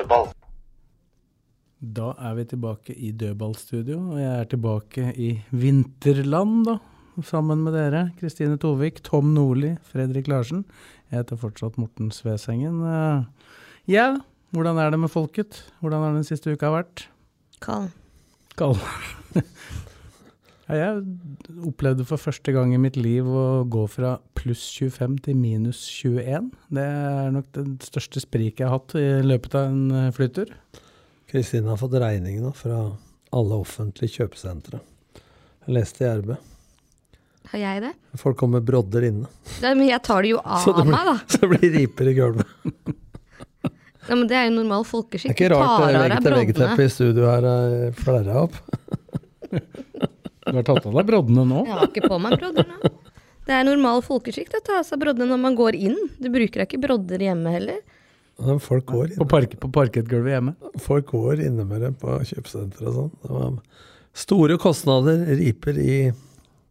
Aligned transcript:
Dødball. 0.00 0.30
Da 1.80 2.10
er 2.20 2.34
vi 2.36 2.44
tilbake 2.44 2.94
i 2.96 3.10
dødballstudio, 3.16 3.98
og 4.12 4.18
jeg 4.20 4.32
er 4.40 4.48
tilbake 4.52 5.04
i 5.16 5.30
vinterland, 5.52 6.64
da. 6.68 6.78
Sammen 7.26 7.60
med 7.64 7.74
dere, 7.76 8.02
Kristine 8.20 8.56
Tovik, 8.60 9.02
Tom 9.04 9.32
Nordli, 9.34 9.74
Fredrik 9.84 10.28
Larsen. 10.30 10.62
Jeg 11.10 11.20
heter 11.20 11.36
fortsatt 11.40 11.76
Morten 11.80 12.10
Svesengen. 12.14 12.80
Eh, 12.84 13.24
Ja, 13.88 14.14
hvordan 14.52 14.78
er 14.78 14.90
det 14.90 15.00
med 15.00 15.10
folket? 15.10 15.64
Hvordan 15.80 16.00
har 16.04 16.12
den 16.14 16.24
siste 16.24 16.52
uka 16.52 16.70
vært? 16.70 17.08
Kald. 17.60 17.90
Kald. 18.56 18.78
Jeg 20.70 21.00
opplevde 21.66 22.04
for 22.06 22.20
første 22.20 22.52
gang 22.54 22.70
i 22.74 22.80
mitt 22.80 22.94
liv 23.00 23.26
å 23.26 23.64
gå 23.70 23.86
fra 23.90 24.14
pluss 24.38 24.62
25 24.76 25.16
til 25.24 25.38
minus 25.38 25.80
21. 25.90 26.50
Det 26.70 26.84
er 26.84 27.32
nok 27.34 27.48
det 27.56 27.64
største 27.88 28.22
spriket 28.22 28.62
jeg 28.62 28.70
har 28.70 28.78
hatt 28.78 28.94
i 29.00 29.08
løpet 29.26 29.56
av 29.58 29.72
en 29.72 29.96
eh, 29.98 30.12
flytur. 30.14 30.52
Kristine 31.30 31.72
har 31.72 31.80
fått 31.80 31.98
regning 31.98 32.38
nå 32.44 32.52
fra 32.54 32.84
alle 33.34 33.58
offentlige 33.58 34.20
kjøpesentre. 34.20 34.80
Jeg 35.66 35.76
leste 35.76 36.06
i 36.06 36.12
RB. 36.20 36.32
Har 37.50 37.62
jeg 37.64 37.82
det? 37.88 37.92
Folk 38.20 38.38
kommer 38.38 38.60
med 38.60 38.70
brodder 38.70 39.08
inne. 39.10 39.30
Nei, 39.64 39.74
men 39.74 39.86
jeg 39.88 40.02
tar 40.06 40.22
det 40.22 40.34
jo 40.36 40.40
av 40.44 40.66
det 40.66 40.86
blir, 40.86 40.94
meg, 40.94 41.10
da. 41.10 41.18
så 41.26 41.42
det 41.42 41.52
blir 41.54 41.74
riper 41.80 42.12
i 42.12 42.16
gulvet. 42.20 42.56
Ja, 44.06 44.16
men 44.16 44.26
det 44.30 44.38
er 44.38 44.48
jo 44.48 44.56
normal 44.56 44.86
Det 44.86 45.20
er 45.22 45.34
ikke 45.34 45.52
rart 45.52 45.84
det 45.84 45.90
er 45.90 46.02
vegg-til-vegg-teppet 46.04 46.86
i 46.86 46.90
studio 46.90 47.30
her 47.30 47.46
er 47.46 47.94
flerra 47.98 48.46
opp. 48.46 48.58
Du 50.50 50.56
har 50.58 50.66
tatt 50.66 50.86
av 50.86 50.96
deg 50.98 51.06
broddene 51.10 51.44
nå? 51.46 51.62
Jeg 51.66 51.76
har 51.78 51.86
ikke 51.88 52.08
på 52.10 52.18
meg 52.22 52.36
brodder 52.40 52.66
nå. 52.68 52.90
Det 53.46 53.54
er 53.56 53.64
normal 53.66 54.02
folkeskikk 54.06 54.52
å 54.58 54.60
ta 54.66 54.78
av 54.80 54.84
seg 54.86 55.00
broddene 55.02 55.30
når 55.32 55.40
man 55.42 55.56
går 55.58 55.74
inn. 55.78 55.96
Du 56.20 56.28
bruker 56.30 56.64
ikke 56.66 56.80
brodder 56.82 57.22
hjemme 57.24 57.50
heller. 57.54 57.80
Folk 58.62 58.86
går, 58.88 59.14
På, 59.20 59.26
park, 59.28 59.54
på 59.60 59.68
parkettgulvet 59.74 60.32
hjemme? 60.32 60.54
folk 60.80 61.10
går 61.12 61.42
inne 61.44 61.64
med 61.68 61.82
det 61.84 61.90
på 62.00 62.14
kjøpesenter 62.24 62.86
og 62.88 62.94
sånn. 62.96 63.10
Det 63.20 63.30
var 63.36 63.56
store 64.16 64.56
kostnader, 64.62 65.24
riper 65.36 65.76
i 65.80 65.96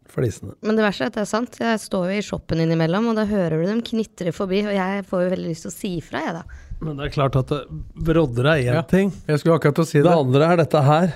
flisene. 0.09 0.55
Men 0.65 0.79
det 0.79 0.85
verste 0.87 1.05
er 1.05 1.11
at 1.11 1.19
det 1.19 1.21
er 1.21 1.29
sant. 1.29 1.59
Jeg 1.61 1.81
står 1.83 2.07
jo 2.09 2.17
i 2.17 2.25
shoppen 2.25 2.63
innimellom, 2.63 3.11
og 3.11 3.19
da 3.19 3.27
hører 3.29 3.61
du 3.61 3.67
dem 3.69 3.83
knitre 3.85 4.33
forbi, 4.33 4.63
og 4.65 4.73
jeg 4.73 5.03
får 5.11 5.21
jo 5.27 5.29
veldig 5.35 5.51
lyst 5.51 5.67
til 5.67 5.69
å 5.71 5.75
si 5.75 5.91
ifra, 5.99 6.23
jeg 6.25 6.33
da. 6.39 6.43
Men 6.81 6.97
det 6.97 7.05
er 7.09 7.13
klart 7.13 7.35
at 7.37 7.51
det, 7.53 7.59
brodder 8.07 8.49
er 8.55 8.63
én 8.63 8.73
Ja. 8.79 8.81
ting. 8.81 9.11
Jeg 9.27 9.39
skulle 9.43 9.59
akkurat 9.59 9.75
til 9.77 9.83
å 9.85 9.87
si 9.91 9.99
Det 10.01 10.07
det. 10.09 10.17
andre 10.17 10.47
er 10.53 10.57
dette 10.63 10.81
her. 10.83 11.13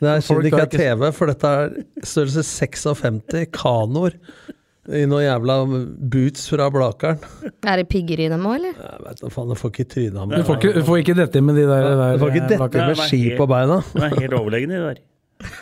Det 0.00 0.10
er 0.10 0.20
synd 0.26 0.44
det 0.44 0.52
ikke 0.52 0.66
er 0.66 0.74
TV, 0.74 1.06
for 1.16 1.30
dette 1.32 1.54
er 1.60 1.78
størrelse 2.02 2.44
56 2.48 3.48
kanoer 3.54 4.18
i 4.92 5.04
noen 5.08 5.24
jævla 5.24 5.54
boots 6.12 6.48
fra 6.52 6.66
Blakeren. 6.72 7.22
Er 7.64 7.80
det 7.80 7.86
pigger 7.88 8.20
i 8.20 8.26
dem 8.28 8.44
òg, 8.44 8.58
eller? 8.58 8.74
Jeg 8.76 9.04
vet 9.06 9.22
da 9.22 9.30
faen, 9.32 9.52
jeg 9.54 9.60
får 9.62 9.72
ikke 9.72 9.86
trynet 9.94 10.18
av 10.20 10.34
Du 10.34 10.44
får 10.44 10.58
ikke, 10.58 10.72
du 10.76 10.82
får 10.88 11.00
ikke 11.00 11.16
dette 11.20 11.44
med 11.44 11.56
de 11.60 11.64
der, 11.70 11.86
der 11.88 12.18
Du 12.18 12.24
får 12.24 12.34
ikke 12.34 12.42
eh, 12.44 12.50
dette 12.52 12.88
med 12.90 13.00
ski 13.00 13.22
på 13.38 13.46
beina. 13.48 13.80
Det 13.94 14.10
er 14.10 14.18
helt 14.26 14.36
overlegne, 14.40 14.82
de 14.82 14.90
der. 14.90 15.00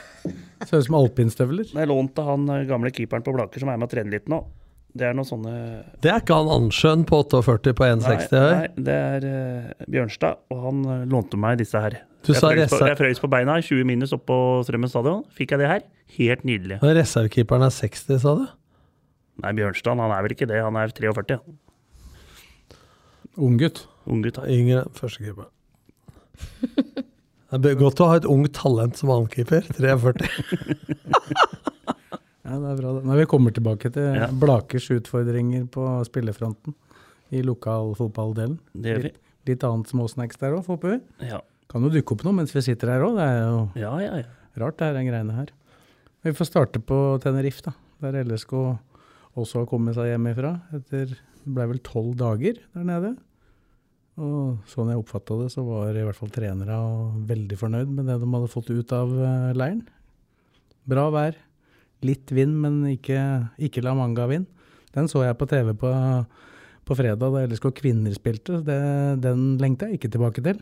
Ser 0.66 0.82
ut 0.82 0.88
som 0.88 0.98
alpinstøvler. 0.98 1.70
Det 1.70 1.84
er 1.84 1.90
lånt 1.90 2.18
av 2.18 2.32
han 2.32 2.50
eh, 2.50 2.66
gamle 2.70 2.90
keeperen 2.94 3.26
på 3.26 3.36
Blaker 3.36 3.62
som 3.62 3.70
er 3.70 3.78
med 3.78 3.86
og 3.86 3.94
trener 3.94 4.18
litt 4.18 4.26
nå. 4.32 4.42
Det 4.92 5.06
er 5.08 5.14
noen 5.16 5.24
sånne 5.24 5.52
Det 6.04 6.10
er 6.12 6.18
ikke 6.20 6.36
han 6.36 6.50
Ansjøen 6.52 7.06
på 7.08 7.22
48 7.22 7.72
på 7.78 7.86
160 7.86 8.34
høy. 8.42 8.50
Nei, 8.58 8.66
det 8.90 8.96
er 9.14 9.24
uh, 9.24 9.86
Bjørnstad, 9.86 10.42
og 10.52 10.66
han 10.66 10.82
lånte 11.08 11.38
meg 11.40 11.62
disse 11.62 11.80
her. 11.80 12.02
Du 12.22 12.30
jeg, 12.32 12.38
sa 12.38 12.50
frøys 12.52 12.70
på, 12.70 12.80
jeg 12.86 12.98
frøys 13.00 13.20
på 13.22 13.30
beina, 13.32 13.56
20 13.60 13.86
minus 13.88 14.12
oppå 14.14 14.36
Strømmen 14.66 14.90
stadion. 14.90 15.24
Fikk 15.34 15.54
jeg 15.54 15.62
det 15.62 15.70
her? 15.70 15.80
Helt 16.18 16.44
nydelig. 16.46 16.78
Og 16.82 16.92
Reservekeeperen 16.94 17.66
er 17.66 17.74
60, 17.74 18.20
sa 18.22 18.34
du? 18.38 18.44
Nei, 19.42 19.52
Bjørnstad 19.58 19.98
han 19.98 20.12
er 20.14 20.22
vel 20.26 20.34
ikke 20.36 20.46
det, 20.50 20.60
han 20.62 20.78
er 20.78 20.92
43. 20.94 21.40
Ung 23.32 23.54
Unggutt. 23.56 23.86
Unggutt. 24.06 24.38
gutt, 24.38 24.50
Yngre 24.52 24.84
førstekeeper. 24.98 25.48
Det 27.52 27.70
er 27.72 27.76
godt 27.80 28.00
å 28.00 28.08
ha 28.08 28.16
et 28.20 28.26
ungt 28.28 28.52
talent 28.56 28.96
som 29.00 29.10
annenkeeper. 29.12 29.66
43. 29.76 30.30
Ja, 32.42 32.56
det 32.58 32.68
er 32.72 32.78
bra. 32.82 32.90
det. 32.98 33.02
Når 33.06 33.18
vi 33.20 33.24
kommer 33.30 33.52
tilbake 33.54 33.88
til 33.94 34.16
Ja. 34.18 34.26
Blakers 34.34 34.88
utfordringer 34.90 35.62
på 35.72 35.84
spillefronten 36.04 36.74
i 37.32 37.40
lokalfotballdelen. 37.46 38.58
Litt, 38.74 39.14
litt 39.48 39.64
annet 39.64 39.88
småsnacks 39.88 40.36
der 40.42 40.58
òg, 40.58 40.66
håper 40.66 40.96
vi. 40.96 41.28
Ja, 41.30 41.38
Kan 41.72 41.86
jo 41.86 41.90
dukke 41.92 42.12
opp 42.14 42.22
noe 42.26 42.36
mens 42.36 42.52
vi 42.52 42.62
sitter 42.64 42.92
her 42.92 43.02
òg. 43.06 43.16
Det 43.16 43.26
er 43.26 43.38
jo 43.40 43.60
ja, 43.80 43.92
ja. 44.04 44.14
ja. 44.20 44.30
rart, 44.60 44.76
det 44.78 44.90
her, 44.90 44.96
den 44.98 45.08
greiene 45.08 45.36
her. 45.38 45.52
Vi 46.22 46.34
får 46.36 46.50
starte 46.50 46.82
på 46.84 46.98
Tenerife, 47.24 47.64
da. 47.64 47.72
Der 48.04 48.22
LSK 48.26 48.52
også 49.38 49.62
har 49.62 49.68
kommet 49.70 49.96
seg 49.96 50.10
hjem 50.12 50.28
ifra. 50.30 50.56
Etter 50.76 51.14
det 51.42 51.54
ble 51.56 51.66
vel 51.72 51.80
tolv 51.82 52.12
dager 52.20 52.60
der 52.74 52.84
nede. 52.86 53.14
Og 54.20 54.60
sånn 54.68 54.90
jeg 54.92 55.00
oppfatta 55.00 55.38
det, 55.40 55.48
så 55.54 55.64
var 55.64 55.96
i 55.96 56.04
hvert 56.04 56.18
fall 56.18 56.30
trenere 56.34 56.76
veldig 57.30 57.58
fornøyd 57.58 57.94
med 57.96 58.10
det 58.10 58.18
de 58.20 58.28
hadde 58.28 58.52
fått 58.52 58.68
ut 58.70 58.92
av 58.94 59.14
eh, 59.16 59.54
leiren. 59.56 59.80
Bra 60.88 61.06
vær. 61.14 61.38
Litt 62.04 62.30
vind, 62.34 62.54
men 62.60 62.82
ikke, 62.90 63.18
ikke 63.62 63.82
La 63.86 63.94
Manga-vind. 63.96 64.44
Den 64.92 65.08
så 65.08 65.22
jeg 65.24 65.38
på 65.40 65.48
TV 65.48 65.72
på, 65.78 65.90
på 66.84 66.98
fredag 66.98 67.32
da 67.32 67.46
LSK 67.46 67.70
Kvinner 67.78 68.12
spilte. 68.14 68.60
Det, 68.66 68.78
den 69.24 69.56
lengta 69.62 69.88
jeg 69.88 70.02
ikke 70.02 70.12
tilbake 70.12 70.44
til. 70.44 70.60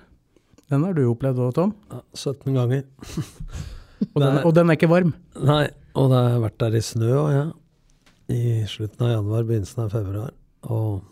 Den 0.71 0.87
har 0.87 0.95
du 0.95 1.03
opplevd 1.11 1.43
òg, 1.43 1.53
Tom. 1.57 1.75
Ja, 1.91 2.01
17 2.15 2.55
ganger. 2.55 2.85
Og 4.15 4.23
den, 4.23 4.37
og 4.49 4.55
den 4.57 4.71
er 4.73 4.79
ikke 4.79 4.89
varm. 4.89 5.11
Nei, 5.45 5.67
og 5.93 6.07
det 6.09 6.21
har 6.25 6.39
vært 6.41 6.55
der 6.63 6.77
i 6.79 6.81
snø 6.81 7.11
òg, 7.21 7.31
ja. 7.35 7.43
I 8.33 8.63
slutten 8.71 9.05
av 9.05 9.11
januar, 9.13 9.45
begynnelsen 9.45 9.83
av 9.85 9.93
februar. 9.93 10.31
Og 10.73 11.03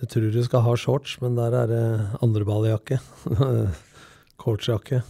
du 0.00 0.06
tror 0.08 0.30
du 0.32 0.40
skal 0.46 0.64
ha 0.64 0.72
shorts, 0.80 1.18
men 1.20 1.36
der 1.36 1.52
er 1.58 1.68
det 1.68 1.82
andreballjakke. 2.24 2.96
Coachjakke. 4.40 5.02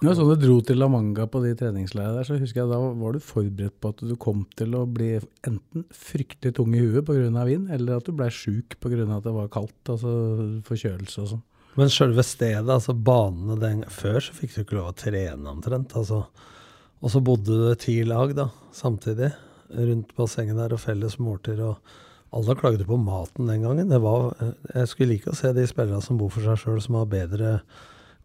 Ja, 0.00 0.14
så 0.16 0.24
du 0.24 0.32
dro 0.40 0.54
til 0.64 0.80
La 0.80 0.88
Manga 0.88 1.26
på 1.28 1.42
de 1.44 1.52
treningsleirene 1.60 2.22
der, 2.22 2.24
så 2.24 2.38
husker 2.40 2.62
jeg 2.62 2.70
da 2.70 2.78
var 2.80 3.12
du 3.12 3.20
forberedt 3.20 3.76
på 3.84 3.90
at 3.92 4.00
du 4.00 4.14
kom 4.16 4.46
til 4.56 4.72
å 4.78 4.86
bli 4.88 5.10
enten 5.44 5.84
fryktelig 5.92 6.54
tung 6.56 6.72
i 6.72 6.80
huet 6.80 7.04
pga. 7.04 7.44
vind, 7.44 7.68
eller 7.68 8.00
at 8.00 8.08
du 8.08 8.16
ble 8.16 8.30
sjuk 8.32 8.78
pga. 8.80 9.04
at 9.04 9.28
det 9.28 9.36
var 9.36 9.52
kaldt, 9.52 9.76
altså 9.84 10.62
forkjølelse 10.64 11.26
og 11.26 11.32
sånn. 11.34 11.44
Men 11.78 11.90
sjølve 11.92 12.24
stedet, 12.26 12.66
altså 12.66 12.94
banene 12.96 13.58
den 13.60 13.84
Før 13.92 14.18
så 14.24 14.34
fikk 14.34 14.54
du 14.54 14.62
ikke 14.64 14.78
lov 14.78 14.90
å 14.90 14.96
trene 14.98 15.52
omtrent. 15.52 15.94
altså. 15.96 16.24
Og 17.00 17.12
så 17.12 17.22
bodde 17.24 17.56
det 17.68 17.78
ti 17.84 18.00
lag 18.04 18.34
da, 18.36 18.50
samtidig 18.76 19.30
rundt 19.70 20.10
bassenget 20.18 20.58
der, 20.58 20.74
og 20.74 20.82
felles 20.82 21.16
måltider. 21.22 21.62
og 21.70 22.34
Alle 22.36 22.56
klagde 22.58 22.86
på 22.86 22.98
maten 23.00 23.48
den 23.50 23.62
gangen. 23.64 23.94
Var, 24.02 24.26
jeg 24.74 24.90
skulle 24.90 25.14
like 25.14 25.30
å 25.30 25.38
se 25.38 25.52
de 25.56 25.66
spillerne 25.68 26.02
som 26.04 26.18
bor 26.20 26.32
for 26.34 26.44
seg 26.44 26.58
sjøl, 26.60 26.82
som 26.82 26.98
har 26.98 27.10
bedre 27.10 27.60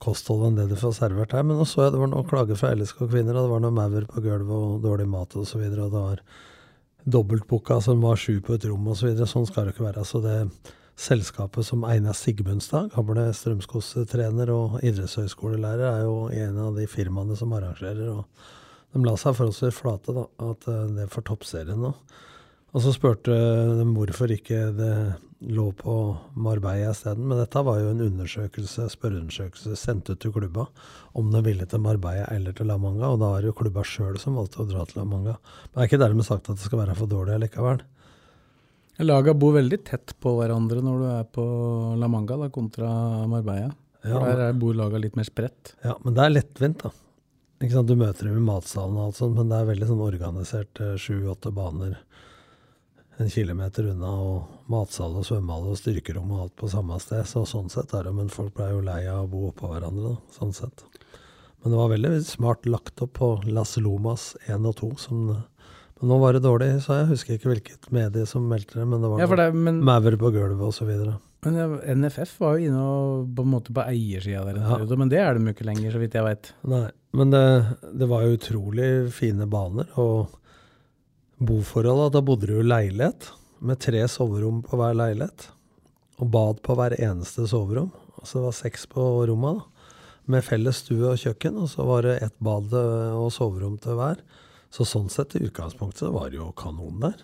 kosthold 0.03 0.49
enn 0.49 0.57
det 0.59 0.67
du 0.71 0.75
får 0.79 0.97
servert 0.97 1.35
her. 1.35 1.45
Men 1.45 1.61
nå 1.61 1.67
så 1.69 1.85
jeg 1.85 1.95
det 1.95 2.01
var 2.01 2.11
noen 2.11 2.27
klager 2.27 2.59
fra 2.59 2.73
LSK 2.75 3.05
kvinner, 3.05 3.37
og 3.37 3.45
det 3.45 3.53
var 3.53 3.63
noe 3.63 3.77
maur 3.77 4.09
på 4.09 4.25
gulvet 4.25 4.55
og 4.57 4.81
dårlig 4.83 5.07
mat 5.11 5.37
osv. 5.37 5.41
Og, 5.41 5.45
så 5.47 5.61
og 5.61 5.93
det 5.93 5.93
var 5.93 6.25
dobbeltbooka 7.15 7.79
som 7.85 8.01
var 8.01 8.19
sju 8.19 8.39
på 8.43 8.57
et 8.57 8.65
rom 8.67 8.89
osv. 8.89 8.99
Så 8.99 9.11
videre. 9.11 9.29
sånn 9.29 9.47
skal 9.47 9.67
det 9.67 9.75
ikke 9.75 9.87
være. 9.87 10.05
Så 10.07 10.21
det 10.25 10.39
selskapet 10.95 11.67
som 11.67 11.83
Einar 11.87 12.15
Sigmundstad, 12.15 12.91
gamle 12.95 13.27
Strømskos-trener 13.35 14.51
og 14.53 14.77
idrettshøyskolelærer, 14.85 15.87
er 15.89 16.05
jo 16.07 16.15
en 16.31 16.61
av 16.67 16.79
de 16.79 16.87
firmaene 16.87 17.35
som 17.39 17.53
arrangerer. 17.55 18.07
og 18.11 18.25
De 18.95 19.03
la 19.03 19.15
seg 19.19 19.35
forholdsvis 19.35 19.75
flate, 19.75 20.15
da, 20.15 20.25
at 20.51 20.69
eh, 20.71 20.87
det 20.95 21.05
er 21.05 21.11
for 21.11 21.27
toppserien 21.27 21.81
nå. 21.83 21.91
Og 22.75 22.83
så 22.83 22.91
spurte 22.91 23.31
de 23.31 23.85
hvorfor 23.95 24.31
ikke 24.35 24.65
det 24.75 24.95
lå 25.39 25.69
på 25.79 25.93
Marbella 26.33 26.91
isteden. 26.91 27.27
Men 27.27 27.39
dette 27.39 27.63
var 27.63 27.79
jo 27.79 27.91
en 27.93 28.03
undersøkelse, 28.03 28.89
spørreundersøkelse 28.91 29.77
sendt 29.79 30.09
ut 30.11 30.19
til 30.19 30.33
klubba 30.35 30.67
om 31.15 31.31
de 31.31 31.43
ville 31.45 31.67
til 31.71 31.83
Marbella 31.83 32.27
eller 32.35 32.55
til 32.55 32.67
La 32.67 32.75
Manga, 32.81 33.13
og 33.13 33.21
da 33.21 33.31
var 33.31 33.43
det 33.43 33.51
jo 33.53 33.59
klubba 33.61 33.83
sjøl 33.87 34.19
som 34.19 34.35
valgte 34.39 34.63
å 34.63 34.67
dra 34.67 34.83
til 34.87 34.99
La 34.99 35.07
Manga. 35.07 35.37
Men 35.39 35.75
det 35.75 35.83
er 35.83 35.91
ikke 35.91 36.03
dermed 36.03 36.27
sagt 36.27 36.49
at 36.49 36.59
det 36.59 36.67
skal 36.67 36.83
være 36.83 36.97
for 36.99 37.11
dårlig 37.11 37.39
likevel. 37.45 37.83
Laga 39.03 39.33
bor 39.35 39.53
veldig 39.57 39.81
tett 39.83 40.13
på 40.23 40.35
hverandre 40.37 40.79
når 40.83 40.99
du 41.01 41.07
er 41.11 41.25
på 41.35 41.45
La 41.99 42.07
Manga 42.07 42.37
da, 42.39 42.47
kontra 42.53 42.87
Marbella. 43.27 43.73
Ja, 44.05 44.19
der 44.21 44.39
er- 44.49 44.53
bor 44.53 44.73
laga 44.73 44.99
litt 45.01 45.15
mer 45.17 45.25
spredt. 45.25 45.73
Ja, 45.83 45.95
men 46.03 46.13
det 46.13 46.23
er 46.23 46.29
lettvint, 46.29 46.77
da. 46.83 46.91
Du 47.59 47.95
møter 47.95 48.23
dem 48.29 48.37
i 48.37 48.45
matsalen 48.51 48.95
og 48.97 49.07
alt 49.07 49.15
sånt, 49.15 49.35
men 49.35 49.49
det 49.49 49.57
er 49.57 49.65
veldig 49.73 49.87
sånn 49.89 50.03
organisert. 50.05 50.79
eh, 50.79 50.95
Sju-åtte 50.97 51.51
baner. 51.53 51.97
en 53.17 53.29
kilometer 53.29 53.85
unna, 53.91 54.09
og 54.11 54.43
matsal 54.67 55.15
og 55.15 55.23
svømmehall 55.23 55.69
og 55.71 55.77
styrkerom 55.77 56.31
og 56.31 56.41
alt 56.41 56.55
på 56.57 56.67
samme 56.69 56.99
sted. 56.99 57.23
Så 57.23 57.45
sånn 57.47 57.69
sett 57.71 57.93
er 57.93 58.03
det, 58.03 58.13
men 58.13 58.27
folk 58.27 58.53
blei 58.53 58.71
jo 58.71 58.81
lei 58.81 59.07
av 59.07 59.25
å 59.25 59.29
bo 59.31 59.51
oppå 59.53 59.69
hverandre, 59.71 60.17
da, 60.17 60.21
sånn 60.37 60.53
sett. 60.53 60.83
Men 61.63 61.71
det 61.71 61.77
var 61.79 61.89
veldig 61.89 62.25
smart 62.25 62.63
lagt 62.65 63.01
opp 63.01 63.13
på 63.13 63.29
Las 63.47 63.77
Lomas 63.77 64.35
1 64.49 64.65
og 64.67 64.75
2. 64.75 64.97
Som, 64.99 65.43
nå 66.05 66.17
var 66.21 66.35
det 66.37 66.43
dårlig, 66.45 66.71
så 66.85 66.99
jeg 67.01 67.09
husker 67.11 67.37
ikke 67.37 67.51
hvilket 67.53 67.87
medie 67.95 68.25
som 68.29 68.45
meldte 68.49 68.77
det, 68.79 68.85
men 68.89 69.01
det 69.03 69.09
var 69.11 69.23
Ja, 69.23 69.29
det, 69.41 69.47
men, 69.55 69.81
maur 69.85 70.17
på 70.21 70.31
gulvet 70.35 70.61
osv. 70.67 70.91
men 71.45 71.57
ja, 71.59 71.65
NFF 71.95 72.37
var 72.41 72.55
jo 72.57 72.69
inne 72.69 72.83
og, 72.85 73.27
på 73.37 73.45
en 73.45 73.51
måte 73.51 73.73
på 73.75 73.83
eiersida 73.89 74.43
der 74.47 74.61
Ja. 74.61 74.79
men 74.97 75.09
det 75.11 75.19
er 75.21 75.33
de 75.37 75.45
jo 75.45 75.55
ikke 75.55 75.67
lenger, 75.67 75.91
så 75.95 76.01
vidt 76.01 76.13
jeg 76.17 76.23
veit. 76.27 76.53
Nei, 76.63 76.87
men 77.13 77.31
det, 77.33 77.43
det 77.93 78.07
var 78.11 78.25
jo 78.25 78.37
utrolig 78.37 78.89
fine 79.13 79.47
baner. 79.49 79.87
Og 80.01 80.29
boforhold. 81.39 82.11
da 82.13 82.21
bodde 82.21 82.47
du 82.47 82.59
i 82.59 82.63
leilighet 82.65 83.29
med 83.65 83.79
tre 83.83 84.01
soverom 84.11 84.61
på 84.65 84.77
hver 84.79 84.95
leilighet. 84.97 85.49
Og 86.21 86.29
bad 86.31 86.61
på 86.63 86.75
hver 86.77 86.95
eneste 86.99 87.47
soverom. 87.49 87.91
Altså 88.19 88.39
det 88.39 88.45
var 88.47 88.55
seks 88.55 88.85
på 88.91 89.05
rommet, 89.27 89.59
da. 89.59 89.71
Med 90.31 90.41
felles 90.41 90.79
stue 90.81 91.05
og 91.11 91.19
kjøkken, 91.21 91.57
og 91.61 91.67
så 91.69 91.83
var 91.85 92.01
det 92.07 92.15
ett 92.25 92.33
bad 92.41 92.71
og 92.73 93.27
soverom 93.35 93.75
til 93.77 93.93
hver. 93.99 94.23
Så 94.75 94.83
sånn 94.87 95.07
sett, 95.11 95.37
i 95.37 95.45
utgangspunktet, 95.47 96.09
var 96.11 96.31
det 96.31 96.41
jo 96.41 96.49
kanon 96.59 96.99
der. 96.99 97.21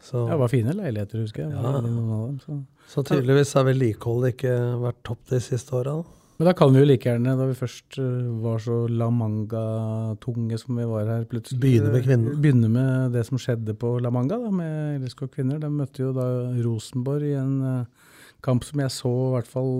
Så, 0.00 0.22
Det 0.30 0.38
var 0.38 0.48
fine 0.48 0.72
leiligheter, 0.72 1.20
husker 1.20 1.44
jeg. 1.44 1.52
Ja. 1.52 1.80
noen 1.82 2.12
av 2.14 2.22
dem, 2.28 2.38
så. 2.40 2.60
så 2.88 3.02
tydeligvis 3.04 3.52
har 3.58 3.66
vedlikeholdet 3.66 4.36
ikke 4.36 4.54
vært 4.80 5.02
topp 5.04 5.26
de 5.32 5.40
siste 5.42 5.74
åra. 5.76 5.98
Men 6.36 6.50
da 6.50 6.52
kan 6.52 6.72
vi 6.72 6.82
jo 6.82 6.86
like 6.88 7.08
gjerne, 7.08 7.32
da 7.38 7.46
vi 7.48 7.56
først 7.56 7.96
eh, 8.00 8.28
var 8.44 8.60
så 8.60 8.82
La 8.92 9.08
Manga-tunge 9.12 10.58
som 10.60 10.76
vi 10.76 10.84
var 10.88 11.08
her, 11.08 11.24
plutselig 11.28 11.60
Begynne 11.62 11.92
med 11.94 12.04
kvinner. 12.04 12.38
Begynne 12.44 12.70
med 12.72 13.16
det 13.16 13.24
som 13.28 13.40
skjedde 13.40 13.76
på 13.80 13.94
La 14.04 14.12
Manga 14.12 14.38
da, 14.42 14.52
med 14.52 15.00
LSK 15.00 15.26
kvinner. 15.32 15.60
De 15.62 15.72
møtte 15.72 16.04
jo 16.04 16.12
da 16.16 16.26
Rosenborg 16.60 17.30
i 17.32 17.38
en 17.40 17.54
eh, 17.72 18.08
kamp 18.44 18.64
som 18.68 18.84
jeg 18.84 18.92
så 18.94 19.12
i 19.12 19.30
hvert 19.38 19.48
fall 19.48 19.72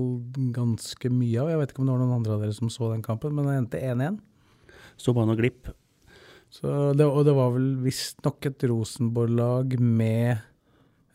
ganske 0.56 1.12
mye 1.12 1.44
av. 1.44 1.52
Jeg 1.52 1.60
vet 1.62 1.74
ikke 1.74 1.84
om 1.84 1.90
det 1.90 1.96
var 1.96 2.04
noen 2.06 2.18
andre 2.18 2.38
av 2.38 2.46
dere 2.46 2.56
som 2.56 2.72
så 2.72 2.90
den 2.94 3.04
kampen, 3.04 3.36
men 3.36 3.48
det 3.48 3.58
endte 3.60 3.84
1-1. 3.92 4.16
Så 4.96 5.12
bare 5.12 5.28
noe 5.28 5.38
glipp. 5.38 5.68
Så 6.50 6.92
det, 6.96 7.04
og 7.04 7.24
det 7.26 7.34
var 7.36 7.50
vel 7.56 7.72
visstnok 7.84 8.46
et 8.48 8.64
Rosenborg-lag 8.70 9.74
med 9.82 10.38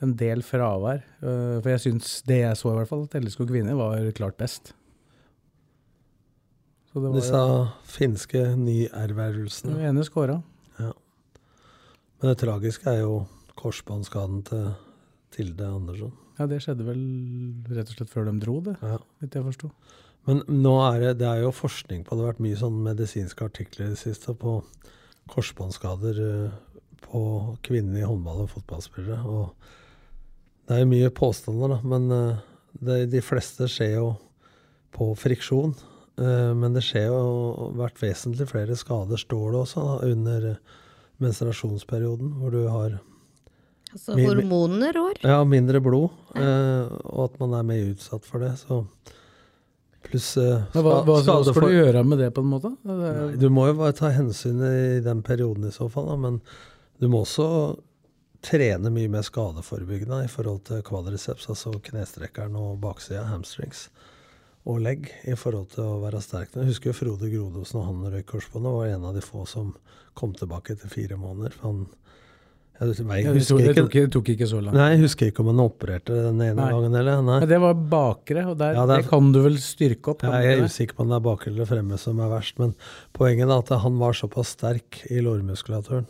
en 0.02 0.14
del 0.18 0.42
fravær. 0.46 1.02
Eh, 1.22 1.58
For 1.64 1.70
jeg 1.74 1.84
syns, 1.88 2.22
det 2.28 2.42
jeg 2.44 2.58
så 2.60 2.72
i 2.74 2.78
hvert 2.80 2.90
fall, 2.92 3.08
at 3.10 3.18
LSK 3.22 3.48
kvinner 3.50 3.78
var 3.80 4.04
klart 4.18 4.38
best. 4.42 4.74
Så 6.92 7.00
det 7.00 7.08
var 7.10 7.16
Disse 7.22 7.42
finske 7.88 8.42
nyervervelsene. 8.60 9.78
den 9.78 9.86
ene 9.94 10.04
skåra. 10.06 10.42
Men 12.22 12.30
det 12.30 12.38
tragiske 12.38 12.86
er 12.92 13.00
jo 13.02 13.14
korsbåndskaden 13.58 14.44
til 14.46 14.66
Tilde 15.34 15.66
Andersson. 15.66 16.12
Ja, 16.38 16.46
det 16.46 16.60
skjedde 16.62 16.86
vel 16.86 17.00
rett 17.74 17.90
og 17.90 17.96
slett 17.98 18.12
før 18.12 18.28
de 18.28 18.36
dro, 18.44 18.60
det. 18.62 18.76
Ja. 18.84 19.00
Litt 19.24 19.34
jeg 19.38 19.46
forsto. 19.48 19.72
Men 20.30 20.44
nå 20.46 20.74
er 20.86 21.00
det, 21.02 21.14
det 21.24 21.28
er 21.32 21.40
jo 21.42 21.50
forskning 21.56 22.04
på. 22.06 22.14
Det 22.14 22.22
har 22.22 22.34
vært 22.36 22.44
mye 22.46 22.60
sånn 22.60 22.78
medisinske 22.86 23.48
artikler 23.48 23.88
i 23.88 23.96
det 23.96 24.02
siste 24.04 24.36
på 24.38 24.60
korsbåndskader 25.32 26.20
eh, 26.26 26.58
på 27.06 27.22
kvinnelige 27.66 28.08
håndball- 28.10 28.44
og 28.46 28.50
fotballspillere. 28.54 29.22
Og 29.26 29.54
det 30.68 30.76
er 30.78 30.84
jo 30.86 30.92
mye 30.92 31.10
påstander, 31.18 31.76
da. 31.76 31.80
Men 31.84 32.12
eh, 32.16 32.42
det, 32.82 33.00
de 33.12 33.22
fleste 33.26 33.68
skjer 33.72 33.96
jo 34.00 34.10
på 34.96 35.12
friksjon. 35.20 35.74
Eh, 36.20 36.52
Men 36.56 36.74
det 36.76 36.84
skjer 36.84 37.08
jo 37.10 37.72
vært 37.80 38.00
vesentlig 38.04 38.48
flere 38.52 38.76
skader, 38.80 39.18
står 39.20 39.52
det 39.56 39.62
også, 39.66 39.86
da, 39.88 40.12
under 40.12 40.50
menstruasjonsperioden, 41.22 42.34
hvor 42.42 42.52
du 42.54 42.64
har 42.68 43.00
Altså 43.92 44.16
hormonene 44.16 44.94
rår. 44.96 45.18
ja, 45.28 45.42
mindre 45.44 45.82
blod, 45.84 46.10
Ja. 46.36 46.88
og 47.04 47.26
at 47.26 47.40
man 47.42 47.54
er 47.58 47.64
mer 47.68 47.90
utsatt 47.92 48.24
for 48.24 48.40
det. 48.40 48.54
Så 48.58 48.86
pluss 50.12 50.28
eh, 50.42 50.66
hva, 50.76 50.82
ska- 50.82 50.84
hva, 51.08 51.16
hva 51.24 51.40
skal 51.48 51.68
du 51.70 51.76
gjøre 51.78 52.04
med 52.08 52.20
det, 52.22 52.30
på 52.36 52.44
en 52.44 52.52
måte? 52.52 52.74
Nei, 52.88 53.14
Du 53.42 53.48
må 53.54 53.66
jo 53.72 53.78
bare 53.80 53.96
ta 53.98 54.12
hensyn 54.14 54.60
i 54.68 55.00
den 55.06 55.24
perioden 55.26 55.68
i 55.70 55.74
så 55.76 55.88
fall, 55.92 56.12
da, 56.12 56.18
men 56.28 56.42
du 57.02 57.08
må 57.10 57.24
også 57.26 57.48
trene 58.46 58.90
mye 58.94 59.10
mer 59.14 59.22
skadeforebyggende 59.26 60.24
i 60.26 60.30
forhold 60.32 60.64
til 60.70 60.82
kvadriceps, 60.86 61.48
altså 61.54 61.76
knestrekkeren 61.86 62.56
og 62.58 62.80
baksida, 62.82 63.28
hamstrings, 63.30 63.88
og 64.66 64.80
legg, 64.86 65.08
i 65.30 65.34
forhold 65.38 65.72
til 65.74 65.86
å 65.86 66.00
være 66.04 66.22
sterk. 66.22 66.54
Jeg 66.58 66.70
husker 66.70 66.92
jo 66.92 66.98
Frode 66.98 67.30
Grodosen 67.32 67.80
og 67.82 67.88
han 67.88 68.04
røyk 68.14 68.28
korsbåndet, 68.30 68.76
var 68.78 68.92
en 68.96 69.06
av 69.10 69.16
de 69.18 69.24
få 69.26 69.46
som 69.50 69.72
kom 70.18 70.34
tilbake 70.38 70.74
etter 70.76 70.90
fire 70.92 71.18
måneder. 71.18 71.54
For 71.58 71.70
han 71.72 71.86
jeg, 72.82 72.96
jeg, 73.06 73.24
det, 73.26 73.34
husker 73.38 73.58
det, 73.62 73.76
tok, 73.78 73.92
det 73.94 74.12
tok 74.16 74.30
ikke 74.34 74.48
så 74.50 74.60
langt. 74.62 74.74
Nei, 74.78 74.88
jeg 74.96 75.02
husker 75.04 75.30
ikke 75.30 75.44
om 75.44 75.50
han 75.52 75.60
opererte 75.62 76.16
den 76.16 76.40
ene 76.42 76.56
Nei. 76.58 76.70
gangen 76.74 76.96
eller. 76.98 77.22
Nei. 77.28 77.40
Men 77.44 77.50
det 77.52 77.60
var 77.62 77.76
bakre, 77.92 78.46
og 78.50 78.58
der, 78.58 78.74
Ja, 78.74 78.86
det 78.90 78.96
er- 78.96 79.02
det 79.04 79.10
kan 79.12 79.32
du 79.32 79.42
vel 79.44 79.58
styrke 79.62 80.16
opp? 80.16 80.24
Nei, 80.24 80.42
Jeg 80.42 80.52
er 80.54 80.58
ikke 80.64 80.72
usikker 80.72 80.96
på 80.98 81.06
om 81.06 81.10
det 81.14 81.16
er 81.20 81.28
bakre 81.30 81.52
eller 81.54 81.70
fremme 81.70 82.00
som 82.02 82.20
er 82.20 82.30
verst, 82.34 82.58
men 82.60 82.74
poenget 83.14 83.50
er 83.50 83.58
at 83.60 83.70
han 83.86 84.00
var 84.00 84.14
såpass 84.18 84.56
sterk 84.58 85.04
i 85.12 85.22
lårmuskulaturen. 85.22 86.08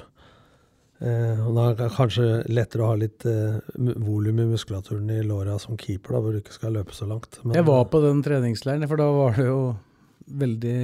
Eh, 1.02 1.40
og 1.48 1.56
da 1.58 1.64
er 1.72 1.76
det 1.80 1.92
kanskje 1.96 2.26
lettere 2.54 2.84
å 2.86 2.92
ha 2.92 2.96
litt 3.02 3.26
eh, 3.26 3.58
volum 4.06 4.38
i 4.40 4.46
muskulaturen 4.52 5.10
i 5.10 5.24
låra 5.26 5.60
som 5.60 5.76
keeper, 5.76 6.14
da, 6.14 6.20
hvor 6.22 6.32
du 6.36 6.42
ikke 6.44 6.54
skal 6.54 6.76
løpe 6.78 6.94
så 6.94 7.08
langt. 7.10 7.40
Men, 7.44 7.56
Jeg 7.58 7.66
var 7.66 7.86
på 7.90 8.02
den 8.04 8.22
treningsleiren, 8.22 8.88
for 8.88 9.02
da 9.02 9.08
var 9.12 9.34
det 9.34 9.48
jo 9.48 9.76
veldig 10.40 10.80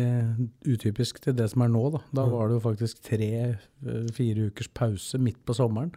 utypisk 0.68 1.20
til 1.24 1.36
det 1.38 1.50
som 1.52 1.64
er 1.66 1.72
nå. 1.74 1.84
Da, 1.94 2.02
da 2.20 2.26
var 2.30 2.50
det 2.50 2.58
jo 2.58 2.64
faktisk 2.68 3.02
tre-fire 3.06 4.48
ukers 4.50 4.72
pause 4.76 5.20
midt 5.22 5.40
på 5.48 5.56
sommeren. 5.58 5.94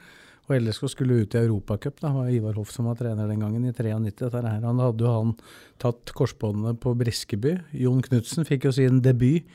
Og 0.51 0.57
LSK 0.57 0.89
skulle 0.91 1.21
ut 1.23 1.35
i 1.37 1.43
Europacup. 1.45 2.01
Det 2.03 2.11
var 2.11 2.31
Ivar 2.35 2.57
Hoff 2.59 2.73
som 2.75 2.89
var 2.91 2.97
trener 2.99 3.29
den 3.31 3.43
gangen, 3.43 3.67
i 3.69 3.71
93. 3.71 4.17
Dette 4.25 4.41
her. 4.43 4.65
Han 4.67 4.83
hadde 4.83 5.07
jo 5.07 5.13
han 5.15 5.37
tatt 5.83 6.11
korsbåndet 6.17 6.81
på 6.83 6.95
Briskeby. 6.99 7.55
Jon 7.79 8.03
Knutsen 8.03 8.49
fikk 8.49 8.67
jo 8.67 8.75
sin 8.75 8.99
debut. 9.05 9.47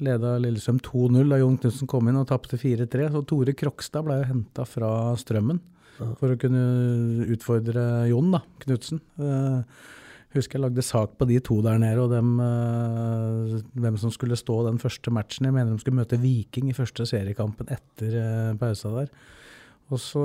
Leda 0.00 0.36
Lillestrøm 0.40 0.78
2-0 0.80 1.28
da 1.28 1.40
Jon 1.40 1.58
Knutsen 1.60 1.90
kom 1.90 2.08
inn 2.08 2.20
og 2.20 2.28
tapte 2.30 2.60
4-3. 2.60 3.10
Så 3.12 3.24
Tore 3.28 3.56
Krokstad 3.58 4.06
ble 4.06 4.20
jo 4.20 4.30
henta 4.30 4.64
fra 4.68 4.92
Strømmen 5.20 5.60
for 5.98 6.32
å 6.32 6.38
kunne 6.40 7.26
utfordre 7.28 7.82
Jon 8.08 8.30
da, 8.32 8.40
Knutsen. 8.62 9.02
Eh, 9.20 9.88
husker 10.34 10.58
jeg 10.58 10.64
lagde 10.64 10.84
sak 10.86 11.16
på 11.18 11.26
de 11.26 11.40
to 11.42 11.58
der 11.64 11.80
nede, 11.82 11.98
og 12.04 12.12
dem, 12.12 12.36
eh, 12.44 13.60
hvem 13.82 13.98
som 13.98 14.12
skulle 14.14 14.38
stå 14.38 14.60
den 14.68 14.78
første 14.82 15.10
matchen. 15.10 15.48
Jeg 15.48 15.56
mener 15.56 15.74
de 15.74 15.82
skulle 15.82 15.98
møte 15.98 16.20
Viking 16.20 16.70
i 16.70 16.76
første 16.76 17.06
seriekampen 17.08 17.70
etter 17.72 18.14
eh, 18.20 18.54
pausa 18.60 18.92
der. 18.94 19.10
Og 19.90 19.98
så 19.98 20.24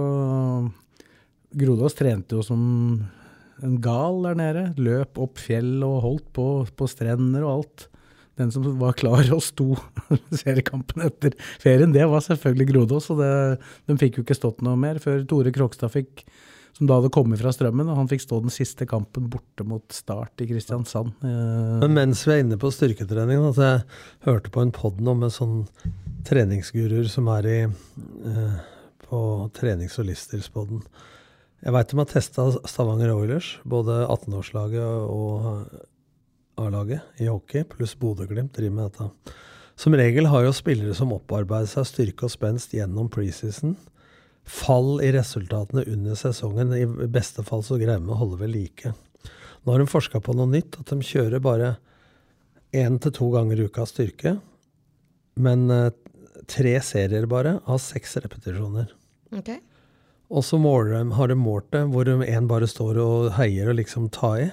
Grodås 1.56 1.98
trente 1.98 2.38
jo 2.38 2.44
som 2.46 2.62
en 3.64 3.76
gal 3.82 4.22
der 4.28 4.38
nede. 4.38 4.64
Løp 4.78 5.18
opp 5.22 5.42
fjell 5.42 5.80
og 5.88 6.02
holdt 6.06 6.32
på 6.36 6.48
på 6.78 6.90
strender 6.92 7.46
og 7.46 7.54
alt. 7.58 7.88
Den 8.36 8.52
som 8.52 8.66
var 8.82 8.98
klar 9.00 9.26
og 9.32 9.42
sto 9.42 9.74
seriekampen 10.44 11.06
etter 11.08 11.38
ferien, 11.64 11.94
det 11.96 12.04
var 12.12 12.22
selvfølgelig 12.26 12.74
Grodås. 12.74 13.10
Og 13.14 13.24
det, 13.24 13.32
de 13.88 13.98
fikk 14.02 14.20
jo 14.20 14.26
ikke 14.28 14.38
stått 14.38 14.62
noe 14.66 14.78
mer 14.78 15.00
før 15.02 15.24
Tore 15.26 15.56
Krokstad 15.56 15.94
fikk 15.94 16.28
som 16.78 16.90
da 16.90 16.98
hadde 17.00 17.12
kommet 17.14 17.40
fra 17.40 17.54
strømmen, 17.56 17.88
og 17.88 18.02
han 18.02 18.10
fikk 18.12 18.26
stå 18.26 18.42
den 18.44 18.54
siste 18.54 18.88
kampen 18.90 19.30
borte 19.32 19.64
mot 19.68 19.96
Start 19.96 20.44
i 20.44 20.48
Kristiansand. 20.50 21.14
Eh, 21.24 21.80
men 21.86 21.96
mens 21.96 22.26
vi 22.28 22.34
er 22.36 22.44
inne 22.44 22.60
på 22.60 22.72
styrketrening, 22.74 23.46
at 23.48 23.62
jeg 23.64 23.84
hørte 24.28 24.52
på 24.52 24.64
en 24.66 24.74
pod 24.76 25.00
nå 25.04 25.16
med 25.22 25.32
sånn 25.32 25.64
treningsguruer 26.28 27.08
som 27.12 27.30
er 27.32 27.48
i 27.48 27.58
eh, 27.64 28.60
på 29.06 29.22
trenings- 29.56 29.96
og 30.02 30.10
livsstilspodden. 30.10 30.84
Jeg 31.66 31.74
veit 31.74 31.90
de 31.90 32.02
har 32.02 32.12
testa 32.12 32.50
Stavanger 32.68 33.14
Oilers, 33.16 33.56
både 33.64 34.04
18-årslaget 34.04 35.08
og 35.10 35.70
A-laget 36.62 37.24
i 37.24 37.30
hockey, 37.30 37.64
pluss 37.68 37.96
Bodø-Glimt 38.00 38.54
driver 38.56 38.76
med 38.76 38.92
dette. 38.92 39.36
Som 39.80 39.96
regel 39.98 40.28
har 40.32 40.46
jo 40.46 40.54
spillere 40.56 40.96
som 40.96 41.14
opparbeider 41.16 41.72
seg 41.72 41.88
styrke 41.90 42.28
og 42.28 42.36
spenst 42.36 42.76
gjennom 42.76 43.10
preseason, 43.12 43.76
fall 44.46 45.02
i 45.04 45.12
resultatene 45.16 45.84
under 45.90 46.16
sesongen. 46.16 46.74
I 46.78 46.86
beste 47.10 47.44
fall 47.44 47.64
så 47.66 47.80
greier 47.82 48.02
vi 48.04 48.14
å 48.14 48.20
holde 48.20 48.40
ved 48.44 48.54
like. 48.54 48.94
Nå 49.66 49.74
har 49.74 49.82
de 49.82 49.90
forska 49.90 50.22
på 50.22 50.36
noe 50.38 50.50
nytt, 50.52 50.78
at 50.80 50.92
de 50.94 51.02
kjører 51.02 51.42
bare 51.42 51.76
én 52.76 53.00
til 53.02 53.14
to 53.16 53.32
ganger 53.34 53.60
i 53.60 53.70
uka 53.70 53.86
styrke, 53.90 54.36
men 55.42 55.70
eh, 55.74 55.90
tre 56.52 56.76
serier 56.86 57.26
bare 57.30 57.58
av 57.66 57.80
seks 57.82 58.18
repetisjoner. 58.22 58.92
Okay. 59.36 59.62
Og 60.30 60.46
så 60.46 60.58
har 60.58 61.28
de 61.28 61.38
målt 61.38 61.72
det, 61.74 61.84
hvor 61.90 62.06
én 62.06 62.48
bare 62.50 62.68
står 62.68 63.02
og 63.02 63.34
heier 63.38 63.70
og 63.70 63.78
liksom 63.80 64.10
tar 64.10 64.38
i. 64.42 64.48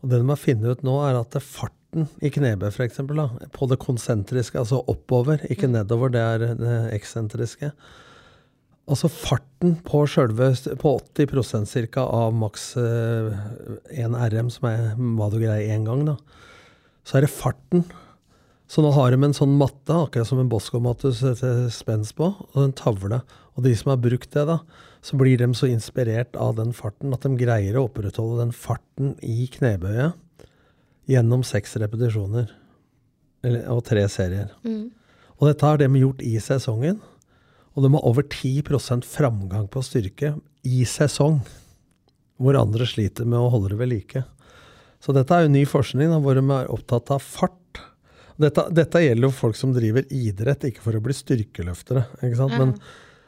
Og 0.00 0.10
det 0.10 0.20
de 0.20 0.28
har 0.28 0.40
funnet 0.40 0.76
ut 0.76 0.82
nå, 0.84 0.96
er 1.04 1.20
at 1.20 1.36
farten 1.42 2.08
i 2.20 2.30
knebøy, 2.30 2.68
f.eks., 2.68 3.00
på 3.52 3.68
det 3.70 3.78
konsentriske, 3.80 4.58
altså 4.60 4.82
oppover, 4.86 5.40
ikke 5.50 5.70
nedover, 5.72 6.12
det 6.12 6.20
er 6.24 6.44
det 6.58 6.76
eksentriske. 6.96 7.72
Altså 8.86 9.10
farten 9.10 9.74
på 9.82 10.04
sjølve 10.06 10.52
På 10.78 10.96
80% 11.00 11.88
ca. 11.90 12.04
av 12.06 12.34
maks 12.38 12.74
1 12.78 14.18
RM, 14.32 14.50
som 14.54 14.68
er 14.70 14.82
hva 14.96 15.30
du 15.32 15.40
greier 15.40 15.74
én 15.74 15.86
gang, 15.88 16.04
da. 16.06 16.16
Så 17.06 17.18
er 17.18 17.26
det 17.26 17.34
farten. 17.34 17.84
Så 18.66 18.82
nå 18.82 18.90
har 18.94 19.14
de 19.14 19.22
en 19.22 19.34
sånn 19.34 19.54
matte, 19.58 19.94
akkurat 19.94 20.26
som 20.26 20.40
en 20.42 20.50
Bosco-matte 20.50 21.12
du 21.12 21.18
setter 21.18 21.66
spenst 21.74 22.16
på, 22.18 22.32
og 22.34 22.60
en 22.62 22.74
tavle. 22.74 23.20
Og 23.54 23.62
de 23.66 23.72
som 23.78 23.92
har 23.92 24.02
brukt 24.02 24.32
det, 24.34 24.42
da, 24.48 24.58
så 25.06 25.18
blir 25.18 25.38
de 25.38 25.52
så 25.54 25.68
inspirert 25.70 26.34
av 26.38 26.56
den 26.58 26.72
farten 26.74 27.14
at 27.14 27.22
de 27.22 27.38
greier 27.38 27.78
å 27.78 27.86
opprettholde 27.86 28.40
den 28.42 28.54
farten 28.54 29.14
i 29.22 29.46
knebøyet 29.54 30.18
gjennom 31.10 31.44
seks 31.46 31.76
repetisjoner. 31.78 32.50
Eller, 33.46 33.68
og 33.70 33.84
tre 33.86 34.02
serier. 34.10 34.50
Mm. 34.66 34.90
Og 35.38 35.46
dette 35.46 35.68
har 35.68 35.78
de 35.78 35.86
gjort 36.00 36.24
i 36.26 36.34
sesongen. 36.42 36.98
Og 37.76 37.84
de 37.84 37.92
har 37.92 38.08
over 38.08 38.24
10% 38.24 39.04
framgang 39.04 39.68
på 39.68 39.84
styrke 39.84 40.32
i 40.66 40.82
sesong, 40.88 41.42
hvor 42.40 42.56
andre 42.58 42.88
sliter 42.88 43.28
med 43.28 43.38
å 43.38 43.50
holde 43.52 43.74
det 43.74 43.80
ved 43.80 43.92
like. 43.92 44.24
Så 45.04 45.12
dette 45.14 45.36
er 45.36 45.44
jo 45.44 45.52
ny 45.52 45.66
forskning 45.68 46.14
hvor 46.24 46.38
de 46.38 46.44
er 46.56 46.70
opptatt 46.72 47.12
av 47.14 47.24
fart. 47.24 47.82
Dette, 48.40 48.66
dette 48.74 49.00
gjelder 49.00 49.28
jo 49.28 49.36
folk 49.36 49.56
som 49.56 49.72
driver 49.76 50.08
idrett, 50.12 50.64
ikke 50.68 50.84
for 50.84 50.96
å 50.96 51.02
bli 51.04 51.14
styrkeløftere. 51.16 52.06
ikke 52.20 52.38
sant? 52.40 52.56
Men 52.56 52.74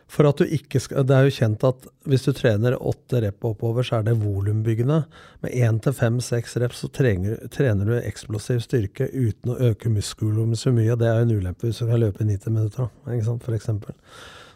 for 0.09 0.25
at 0.29 0.41
du 0.41 0.49
ikke 0.49 0.81
skal, 0.81 1.05
Det 1.05 1.17
er 1.17 1.27
jo 1.29 1.37
kjent 1.37 1.65
at 1.69 1.87
hvis 2.09 2.25
du 2.25 2.33
trener 2.33 2.77
åtte 2.77 3.21
rep 3.21 3.45
oppover, 3.45 3.85
så 3.85 3.99
er 3.99 4.09
det 4.09 4.17
volumbyggende. 4.21 5.03
Med 5.45 5.53
én 5.53 5.81
til 5.85 5.93
fem, 5.93 6.17
seks 6.25 6.57
rep 6.57 6.73
så 6.77 6.89
trener, 6.89 7.37
trener, 7.53 7.85
du 7.85 8.01
eksplosiv 8.01 8.63
styrke 8.65 9.11
uten 9.13 9.53
å 9.53 9.61
øke 9.71 9.93
muskelvolumet 9.93 10.61
så 10.61 10.73
mye. 10.73 10.97
Det 10.97 11.09
er 11.09 11.21
jo 11.21 11.29
en 11.29 11.37
ulempe 11.37 11.69
hvis 11.69 11.83
du 11.83 11.87
kan 11.91 12.01
løpe 12.01 12.25
i 12.25 12.31
90 12.33 12.57
minutter, 12.57 12.89
ikke 13.05 13.29
sant, 13.29 13.45
for 13.45 13.57
eksempel. 13.57 13.97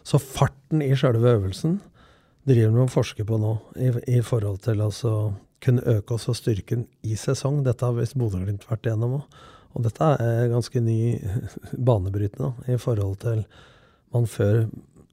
Så 0.03 0.19
farten 0.19 0.83
i 0.83 0.91
sjølve 0.99 1.37
øvelsen 1.37 1.79
driver 2.47 2.75
vi 2.75 2.83
og 2.83 2.91
forsker 2.91 3.27
på 3.27 3.39
nå, 3.39 3.55
i, 3.79 3.91
i 4.17 4.21
forhold 4.25 4.59
til 4.65 4.83
altså 4.83 5.33
kunne 5.63 5.83
øke 5.87 6.17
også 6.17 6.35
styrken 6.35 6.87
i 7.07 7.15
sesong. 7.15 7.61
Dette 7.63 7.87
har 7.87 7.95
visst 7.95 8.17
Bodø-Glimt 8.19 8.65
vært 8.67 8.87
igjennom 8.87 9.21
òg. 9.21 9.37
Og 9.73 9.85
dette 9.87 10.09
er 10.21 10.51
ganske 10.51 10.81
ny 10.83 10.97
banebrytende 11.73 12.51
da, 12.51 12.73
i 12.75 12.79
forhold 12.81 13.15
til 13.23 13.45
man 14.13 14.27
før 14.29 14.67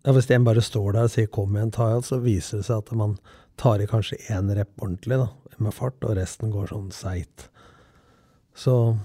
ja, 0.05 0.13
Hvis 0.17 0.31
en 0.33 0.45
bare 0.45 0.63
står 0.65 0.95
der 0.97 1.07
og 1.07 1.11
sier 1.13 1.27
'kom 1.29 1.57
igjen, 1.57 1.71
ta 1.71 1.91
igjen', 1.91 2.05
så 2.05 2.19
viser 2.25 2.59
det 2.59 2.67
seg 2.67 2.79
at 2.79 2.93
man 2.97 3.19
tar 3.57 3.83
i 3.83 3.87
kanskje 3.87 4.17
én 4.33 4.49
rep 4.57 4.71
ordentlig 4.81 5.19
da, 5.21 5.29
med 5.59 5.75
fart, 5.75 6.05
og 6.05 6.17
resten 6.17 6.51
går 6.51 6.71
sånn 6.73 6.91
seigt. 6.91 7.49
Så 8.57 8.97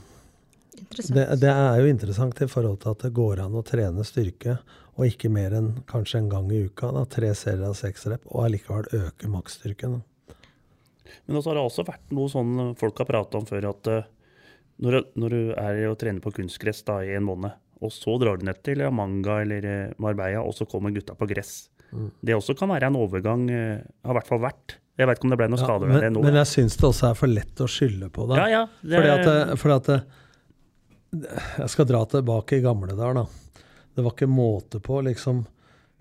det, 1.12 1.26
det, 1.42 1.52
er 1.52 1.80
jo 1.80 1.92
interessant 1.92 2.42
i 2.42 2.48
forhold 2.48 2.80
til 2.80 2.92
at 2.92 3.04
det 3.04 3.14
går 3.16 3.44
an 3.44 3.56
å 3.60 3.64
trene 3.64 4.04
styrke, 4.08 4.58
og 4.96 5.10
ikke 5.10 5.32
mer 5.32 5.56
enn 5.58 5.72
kanskje 5.90 6.22
en 6.22 6.32
gang 6.32 6.52
i 6.54 6.66
uka. 6.70 6.92
da, 6.96 7.04
Tre 7.12 7.34
serier 7.36 7.68
av 7.68 7.76
seks 7.78 8.08
rep, 8.12 8.24
og 8.32 8.46
allikevel 8.46 8.88
øke 8.96 9.32
maksstyrken. 9.32 10.00
Men 11.26 11.40
også 11.40 11.52
har 11.52 11.60
det 11.60 11.66
også 11.66 11.86
vært 11.88 12.16
noe 12.16 12.32
sånn 12.32 12.56
folk 12.80 13.02
har 13.02 13.10
prata 13.10 13.40
om 13.40 13.48
før, 13.50 13.70
at 13.74 13.92
uh, 13.92 14.08
når, 14.84 15.02
når, 15.20 15.36
du 15.36 15.54
er 15.60 15.82
og 15.90 16.00
trener 16.00 16.24
på 16.24 16.34
kunstgress 16.36 16.84
da, 16.88 17.00
i 17.04 17.14
en 17.18 17.28
måned, 17.28 17.54
og 17.84 17.92
så 17.92 18.16
drar 18.22 18.40
du 18.40 18.48
ned 18.48 18.62
til 18.64 18.82
Manga 18.96 19.42
eller 19.44 19.68
eh, 19.68 19.94
Marbella, 20.02 20.42
og 20.48 20.56
så 20.56 20.68
kommer 20.68 20.94
gutta 20.96 21.16
på 21.20 21.28
gress. 21.28 21.68
Mm. 21.92 22.10
Det 22.24 22.36
også 22.38 22.56
kan 22.58 22.72
være 22.72 22.88
en 22.90 23.00
overgang, 23.00 23.46
uh, 23.52 23.84
har 23.84 24.16
i 24.16 24.20
hvert 24.20 24.32
fall 24.32 24.44
vært. 24.48 24.80
Jeg 24.96 25.10
vet 25.10 25.20
ikke 25.20 25.28
om 25.28 25.34
det 25.34 25.40
ble 25.42 25.48
noen 25.52 25.60
ja, 25.60 25.66
skader 25.68 25.92
men, 25.92 26.06
nå. 26.16 26.22
Men 26.24 26.38
jeg 26.40 26.52
syns 26.54 26.78
det 26.80 26.86
også 26.88 27.10
er 27.10 27.18
for 27.20 27.32
lett 27.32 27.60
å 27.60 27.68
skylde 27.68 28.08
på 28.16 28.30
det. 28.30 28.38
Ja, 28.40 28.62
ja, 28.62 28.62
det 28.80 29.02
fordi 29.02 29.12
at, 29.12 29.58
fordi 29.60 29.76
at 29.76 31.42
Jeg 31.60 31.74
skal 31.74 31.88
dra 31.90 32.06
tilbake 32.12 32.62
i 32.62 32.64
gamle 32.64 32.96
dager, 32.96 33.26
da. 33.26 33.45
Det 33.96 34.04
var 34.04 34.16
ikke 34.16 34.28
måte 34.28 34.82
på, 34.84 35.00
liksom 35.08 35.46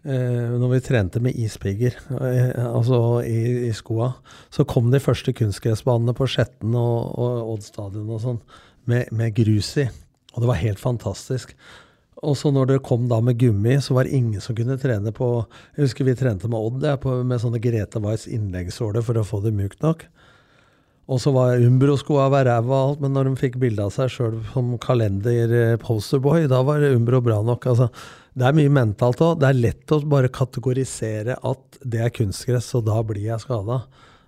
eh, 0.02 0.54
Når 0.58 0.72
vi 0.72 0.82
trente 0.82 1.22
med 1.22 1.38
ispigger 1.38 1.96
eh, 2.18 2.50
altså 2.66 3.22
i, 3.22 3.68
i, 3.68 3.72
skoa, 3.76 4.12
så 4.50 4.66
kom 4.68 4.90
de 4.92 5.02
første 5.02 5.34
kunstgressbanene 5.36 6.16
på 6.16 6.28
Skjetten 6.30 6.74
og, 6.74 7.14
og 7.14 7.54
Odd 7.54 7.66
stadion 7.66 8.10
og 8.10 8.22
sånn 8.24 8.42
med, 8.90 9.08
med 9.14 9.32
grus 9.36 9.76
i. 9.80 9.88
Og 10.34 10.42
det 10.42 10.50
var 10.50 10.60
helt 10.60 10.82
fantastisk. 10.82 11.54
Og 12.24 12.36
så 12.38 12.50
når 12.54 12.72
det 12.72 12.82
kom 12.86 13.06
da 13.10 13.20
med 13.22 13.38
gummi, 13.38 13.76
så 13.82 13.96
var 13.96 14.06
det 14.06 14.16
ingen 14.16 14.42
som 14.42 14.56
kunne 14.56 14.78
trene 14.80 15.12
på 15.14 15.28
Jeg 15.76 15.86
husker 15.86 16.06
vi 16.08 16.16
trente 16.18 16.48
med 16.50 16.58
Odd 16.58 16.86
ja, 16.86 16.96
på, 17.00 17.18
med 17.26 17.42
sånne 17.42 17.60
Grete 17.62 18.02
Weiss 18.02 18.26
innleggssåler 18.30 19.04
for 19.04 19.20
å 19.20 19.26
få 19.28 19.42
det 19.44 19.54
mjukt 19.56 19.84
nok. 19.84 20.06
Og 21.04 21.20
så 21.20 21.32
var 21.34 21.60
Umbro-skoa 21.60 22.30
var 22.32 22.46
ræva 22.48 22.72
og 22.72 22.90
alt, 22.90 23.02
men 23.04 23.12
når 23.12 23.28
de 23.28 23.40
fikk 23.42 23.58
bilde 23.60 23.84
av 23.84 23.92
seg 23.92 24.08
sjøl 24.12 24.38
som 24.54 24.70
kalender-posterboy, 24.80 26.46
da 26.48 26.62
var 26.64 26.86
Umbro 26.88 27.20
bra 27.24 27.42
nok. 27.44 27.66
Altså, 27.68 27.90
det 28.34 28.48
er 28.48 28.56
mye 28.56 28.72
mentalt 28.72 29.20
òg. 29.22 29.36
Det 29.42 29.50
er 29.50 29.60
lett 29.60 29.92
å 29.92 30.00
bare 30.08 30.32
kategorisere 30.32 31.36
at 31.36 31.78
det 31.84 32.00
er 32.06 32.14
kunstgress, 32.14 32.72
og 32.78 32.86
da 32.88 33.02
blir 33.04 33.26
jeg 33.26 33.44
skada. 33.44 33.82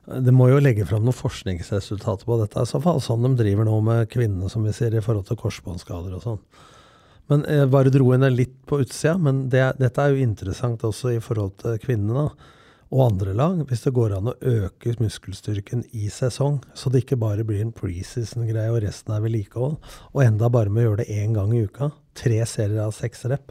Det 0.06 0.34
må 0.36 0.50
jo 0.52 0.60
legge 0.62 0.84
fram 0.86 1.02
noen 1.02 1.16
forskningsresultater 1.16 2.28
på 2.28 2.38
dette. 2.42 2.62
I 2.62 2.70
så 2.70 2.78
fall 2.84 3.00
sånn 3.02 3.24
de 3.24 3.32
driver 3.40 3.66
nå 3.66 3.80
med 3.88 4.10
kvinnene, 4.12 4.50
som 4.52 4.66
vi 4.68 4.74
sier, 4.76 4.94
i 4.94 5.02
forhold 5.02 5.26
til 5.30 5.40
korsbåndskader 5.40 6.14
og 6.14 6.22
sånn. 6.22 6.42
Men 7.32 7.42
jeg 7.50 7.64
eh, 7.64 7.70
bare 7.72 7.90
dro 7.90 8.12
henne 8.12 8.30
litt 8.30 8.54
på 8.70 8.78
utsida. 8.84 9.16
Men 9.18 9.46
det, 9.50 9.64
dette 9.80 10.04
er 10.04 10.14
jo 10.14 10.28
interessant 10.28 10.84
også 10.86 11.16
i 11.16 11.22
forhold 11.24 11.56
til 11.64 11.80
kvinnene. 11.82 12.28
Og 12.94 13.02
andre 13.08 13.32
lag, 13.34 13.58
hvis 13.66 13.82
det 13.82 13.92
går 13.96 14.14
an 14.14 14.30
å 14.30 14.36
øke 14.46 14.94
muskelstyrken 15.02 15.82
i 15.96 16.06
sesong, 16.12 16.60
så 16.76 16.90
det 16.92 17.02
ikke 17.02 17.18
bare 17.18 17.44
blir 17.46 17.64
en 17.64 17.74
preseason-greie 17.74 18.70
og 18.70 18.78
resten 18.84 19.14
er 19.16 19.24
vedlikehold, 19.24 19.76
og 20.12 20.22
enda 20.22 20.50
bare 20.52 20.70
med 20.70 20.84
å 20.84 20.90
gjøre 20.90 21.02
det 21.02 21.18
én 21.18 21.34
gang 21.34 21.50
i 21.56 21.64
uka. 21.66 21.90
Tre 22.16 22.38
serier 22.46 22.84
av 22.84 22.94
seks 22.94 23.26
rep. 23.32 23.50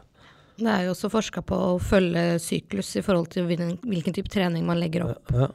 Det 0.55 0.71
er 0.71 0.85
jo 0.85 0.93
også 0.93 1.11
forska 1.11 1.43
på 1.43 1.57
å 1.73 1.75
følge 1.83 2.37
syklus 2.39 2.93
i 2.95 3.03
forhold 3.03 3.27
til 3.33 3.49
hvilken 3.49 4.15
type 4.15 4.31
trening 4.31 4.63
man 4.67 4.79
legger 4.79 5.09
opp. 5.09 5.35
Ja. 5.35 5.49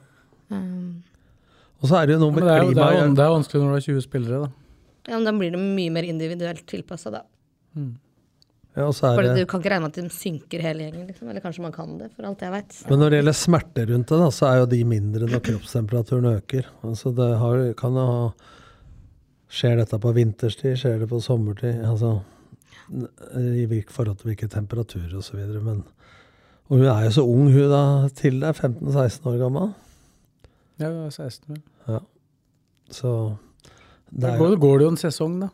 Um, 0.52 1.00
og 1.80 1.88
så 1.88 2.02
er 2.02 2.10
det 2.10 2.18
jo 2.18 2.24
noe 2.26 2.36
med 2.36 2.44
det 2.44 2.52
er, 2.52 2.66
klima 2.66 2.76
det 2.76 3.00
er, 3.00 3.12
det 3.16 3.24
er 3.24 3.32
vanskelig 3.32 3.62
når 3.62 3.70
du 3.70 3.76
har 3.78 3.86
20 3.86 4.04
spillere, 4.04 4.40
da. 4.44 4.50
Ja, 5.08 5.16
men 5.16 5.24
da 5.24 5.32
blir 5.32 5.54
det 5.54 5.60
mye 5.62 5.92
mer 5.94 6.04
individuelt 6.04 6.66
tilpassa, 6.68 7.14
da. 7.14 7.24
Mm. 7.78 7.94
Ja, 8.78 8.86
det, 8.86 9.32
Du 9.34 9.46
kan 9.50 9.60
ikke 9.60 9.72
regne 9.72 9.82
med 9.88 9.96
at 9.96 9.98
de 9.98 10.14
synker 10.14 10.62
hele 10.62 10.84
gjengen, 10.84 11.08
liksom. 11.08 11.28
eller 11.28 11.42
kanskje 11.42 11.64
man 11.64 11.74
kan 11.74 11.96
det, 11.98 12.10
for 12.14 12.28
alt 12.28 12.44
jeg 12.44 12.52
vet. 12.54 12.76
Men 12.88 13.02
når 13.02 13.10
det 13.10 13.18
gjelder 13.18 13.38
smerter 13.40 13.90
rundt 13.90 14.12
det, 14.12 14.18
da, 14.22 14.28
så 14.30 14.46
er 14.46 14.60
jo 14.60 14.68
de 14.70 14.80
mindre 14.86 15.26
når 15.26 15.42
kroppstemperaturen 15.48 16.28
øker. 16.36 16.68
Altså 16.86 17.10
det 17.16 17.30
har, 17.42 17.62
kan 17.80 17.98
jo 17.98 18.08
ha 18.14 18.24
Skjer 19.50 19.80
dette 19.80 19.98
på 19.98 20.12
vinterstid, 20.14 20.76
skjer 20.78 21.00
det 21.02 21.08
på 21.10 21.18
sommertid? 21.18 21.80
Altså 21.82 22.20
i 22.90 23.82
forhold 23.90 24.20
til 24.20 24.30
hvilke 24.30 24.48
temperaturer 24.50 25.16
osv. 25.18 25.40
Men 25.62 25.82
Og 26.68 26.76
hun 26.76 26.86
er 26.86 27.04
jo 27.04 27.10
så 27.10 27.24
ung, 27.26 27.48
hun 27.50 27.70
da, 27.70 28.08
til 28.14 28.38
det 28.40 28.48
er 28.48 28.68
15-16 28.68 29.26
år 29.26 29.38
gammel. 29.40 29.72
Ja, 30.78 30.86
hun 30.86 31.06
er 31.08 31.10
16 31.10 31.56
år. 31.56 31.62
Ja. 31.88 31.98
Så 32.90 33.36
det 34.10 34.28
er, 34.30 34.38
går, 34.38 34.54
går 34.62 34.78
det 34.78 34.84
jo 34.84 34.92
en 34.94 35.00
sesong, 35.00 35.40
da. 35.42 35.48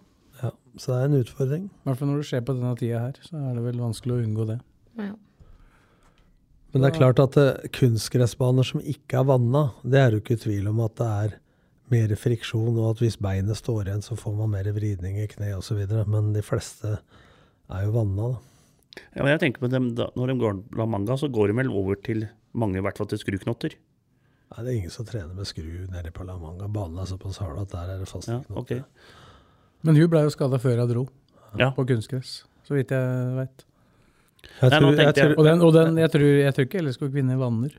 Så 0.77 0.93
det 0.93 0.97
er 0.99 1.09
en 1.09 1.21
utfordring. 1.23 1.69
I 1.71 1.89
hvert 1.89 2.01
fall 2.01 2.11
når 2.11 2.21
det 2.21 2.29
skjer 2.31 2.45
på 2.45 2.57
denne 2.57 2.75
tida 2.77 3.05
her, 3.07 3.21
så 3.25 3.39
er 3.41 3.57
det 3.57 3.65
vel 3.65 3.81
vanskelig 3.81 4.15
å 4.15 4.25
unngå 4.25 4.47
det. 4.51 4.59
Ja. 5.01 5.15
Men 6.73 6.83
det 6.83 6.91
er 6.91 6.99
klart 6.99 7.23
at 7.23 7.39
uh, 7.41 7.69
kunstgressbaner 7.73 8.67
som 8.69 8.83
ikke 8.85 9.23
er 9.23 9.29
vanna, 9.31 9.63
det 9.87 10.01
er 10.03 10.13
jo 10.13 10.21
ikke 10.21 10.37
tvil 10.43 10.69
om 10.69 10.83
at 10.85 10.99
det 11.01 11.07
er 11.25 11.37
mer 11.95 12.13
friksjon, 12.19 12.75
og 12.75 12.91
at 12.91 13.01
hvis 13.05 13.17
beinet 13.23 13.57
står 13.57 13.87
igjen, 13.87 14.05
så 14.05 14.19
får 14.19 14.35
man 14.37 14.53
mer 14.53 14.69
vridning 14.77 15.17
i 15.23 15.29
kne 15.31 15.55
osv. 15.57 15.81
Men 16.11 16.35
de 16.35 16.43
fleste 16.45 16.99
er 16.99 17.87
jo 17.87 17.95
vanna, 17.97 18.35
da. 18.35 18.45
Ja, 19.13 19.23
men 19.23 19.35
jeg 19.35 19.43
tenker 19.43 19.61
på 19.61 19.69
dem, 19.69 19.91
da, 19.93 20.07
Når 20.17 20.31
de 20.31 20.35
går 20.41 20.61
la 20.79 20.87
manga, 20.89 21.19
så 21.21 21.29
går 21.29 21.51
de 21.51 21.59
vel 21.59 21.69
over 21.69 21.99
til 22.01 22.25
mange 22.57 22.81
i 22.81 22.85
hvert 22.85 22.97
fall 23.01 23.09
til 23.11 23.21
skruknotter? 23.21 23.77
Nei, 24.53 24.63
det 24.63 24.71
er 24.71 24.77
ingen 24.79 24.95
som 24.95 25.07
trener 25.09 25.35
med 25.37 25.49
skru 25.49 25.69
nede 25.91 26.13
på 26.15 26.25
La 26.25 26.37
Manga. 26.39 26.69
Banen 26.71 27.01
er 27.03 27.09
såpass 27.11 27.41
hard 27.43 27.59
at 27.65 27.73
der 27.73 27.95
er 27.97 28.03
det 28.03 28.09
faste 28.09 28.37
ja, 28.37 28.43
knotter. 28.47 28.83
Okay. 28.85 29.25
Men 29.85 29.99
hun 29.99 30.11
ble 30.13 30.25
jo 30.27 30.35
skada 30.35 30.61
før 30.63 30.83
jeg 30.83 30.93
dro, 30.93 31.07
ja. 31.61 31.73
på 31.77 31.87
kunstgress, 31.89 32.39
så 32.67 32.79
vidt 32.79 32.95
jeg 32.95 33.35
veit. 33.37 33.67
Og, 34.63 34.71
den, 34.71 35.61
og 35.61 35.73
den, 35.75 35.99
jeg, 36.01 36.11
tror, 36.13 36.25
jeg 36.25 36.55
tror 36.55 36.69
ikke 36.69 36.83
LSK-kvinner 36.87 37.41
vanner. 37.41 37.75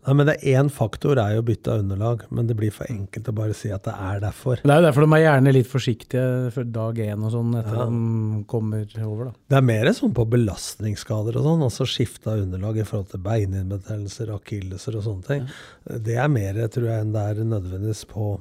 Nei, 0.00 0.14
men 0.16 0.28
det 0.30 0.34
er 0.38 0.60
Én 0.62 0.70
faktor 0.72 1.18
er 1.20 1.34
jo 1.36 1.42
bytte 1.44 1.74
av 1.74 1.82
underlag, 1.82 2.22
men 2.32 2.46
det 2.48 2.54
blir 2.56 2.72
for 2.72 2.88
enkelt 2.88 3.26
å 3.28 3.34
bare 3.36 3.56
si 3.56 3.68
at 3.74 3.84
det 3.84 3.92
er 3.92 4.22
derfor. 4.22 4.62
Det 4.62 4.72
er 4.72 4.80
jo 4.80 4.86
derfor 4.86 5.04
de 5.04 5.16
er 5.18 5.24
gjerne 5.26 5.52
litt 5.52 5.68
forsiktige 5.68 6.52
for 6.54 6.70
dag 6.76 7.00
én 7.04 7.26
og 7.26 7.34
sånn, 7.34 7.52
etter 7.60 7.76
ja. 7.76 7.86
de 7.90 8.40
kommer 8.48 8.96
over. 9.04 9.28
da. 9.28 9.34
Det 9.52 9.58
er 9.58 9.66
mer 9.68 9.92
sånn 9.98 10.14
på 10.16 10.24
belastningsskader 10.32 11.36
og 11.36 11.48
sånn, 11.50 11.66
altså 11.68 11.88
skifte 11.88 12.32
av 12.32 12.46
underlag 12.46 12.80
i 12.80 12.86
forhold 12.88 13.12
til 13.12 13.24
beininnbetennelser, 13.28 14.32
akilleser 14.38 14.96
og 14.96 15.04
sånne 15.04 15.28
ting. 15.28 15.44
Ja. 15.44 16.00
Det 16.08 16.16
er 16.24 16.32
mer, 16.32 16.62
tror 16.72 16.88
jeg, 16.88 17.04
enn 17.04 17.14
det 17.16 17.26
er 17.26 17.44
nødvendigvis 17.52 18.06
på 18.08 18.32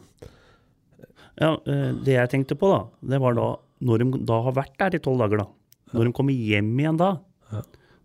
ja, 1.40 1.54
eh, 1.66 1.90
Det 2.06 2.16
jeg 2.16 2.32
tenkte 2.32 2.58
på, 2.60 2.70
da, 2.72 2.84
det 3.14 3.20
var 3.24 3.38
da 3.38 3.50
når 3.88 4.04
de 4.04 4.22
da 4.28 4.42
har 4.44 4.56
vært 4.58 4.76
der 4.80 4.98
i 4.98 5.04
tolv 5.04 5.22
dager, 5.24 5.46
da. 5.46 5.48
Når 5.96 6.10
de 6.10 6.16
kommer 6.16 6.36
hjem 6.36 6.72
igjen 6.78 7.00
da, 7.00 7.14
ja. 7.54 7.62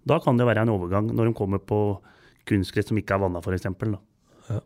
da 0.07 0.19
kan 0.23 0.39
det 0.39 0.47
være 0.47 0.63
en 0.65 0.73
overgang. 0.73 1.11
Når 1.11 1.29
de 1.29 1.37
kommer 1.37 1.61
på 1.61 1.79
kunstgress 2.49 2.89
som 2.93 3.01
ikke 3.01 3.17
er 3.17 3.25
vanna, 3.25 3.43
f.eks. 3.43 3.67
Ja. 4.49 4.61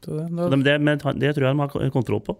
Det, 0.00 0.16
det, 0.32 0.62
det, 0.64 0.96
det 1.20 1.34
tror 1.36 1.46
jeg 1.46 1.52
de 1.52 1.60
har 1.60 1.92
kontroll 1.92 2.22
på. 2.24 2.38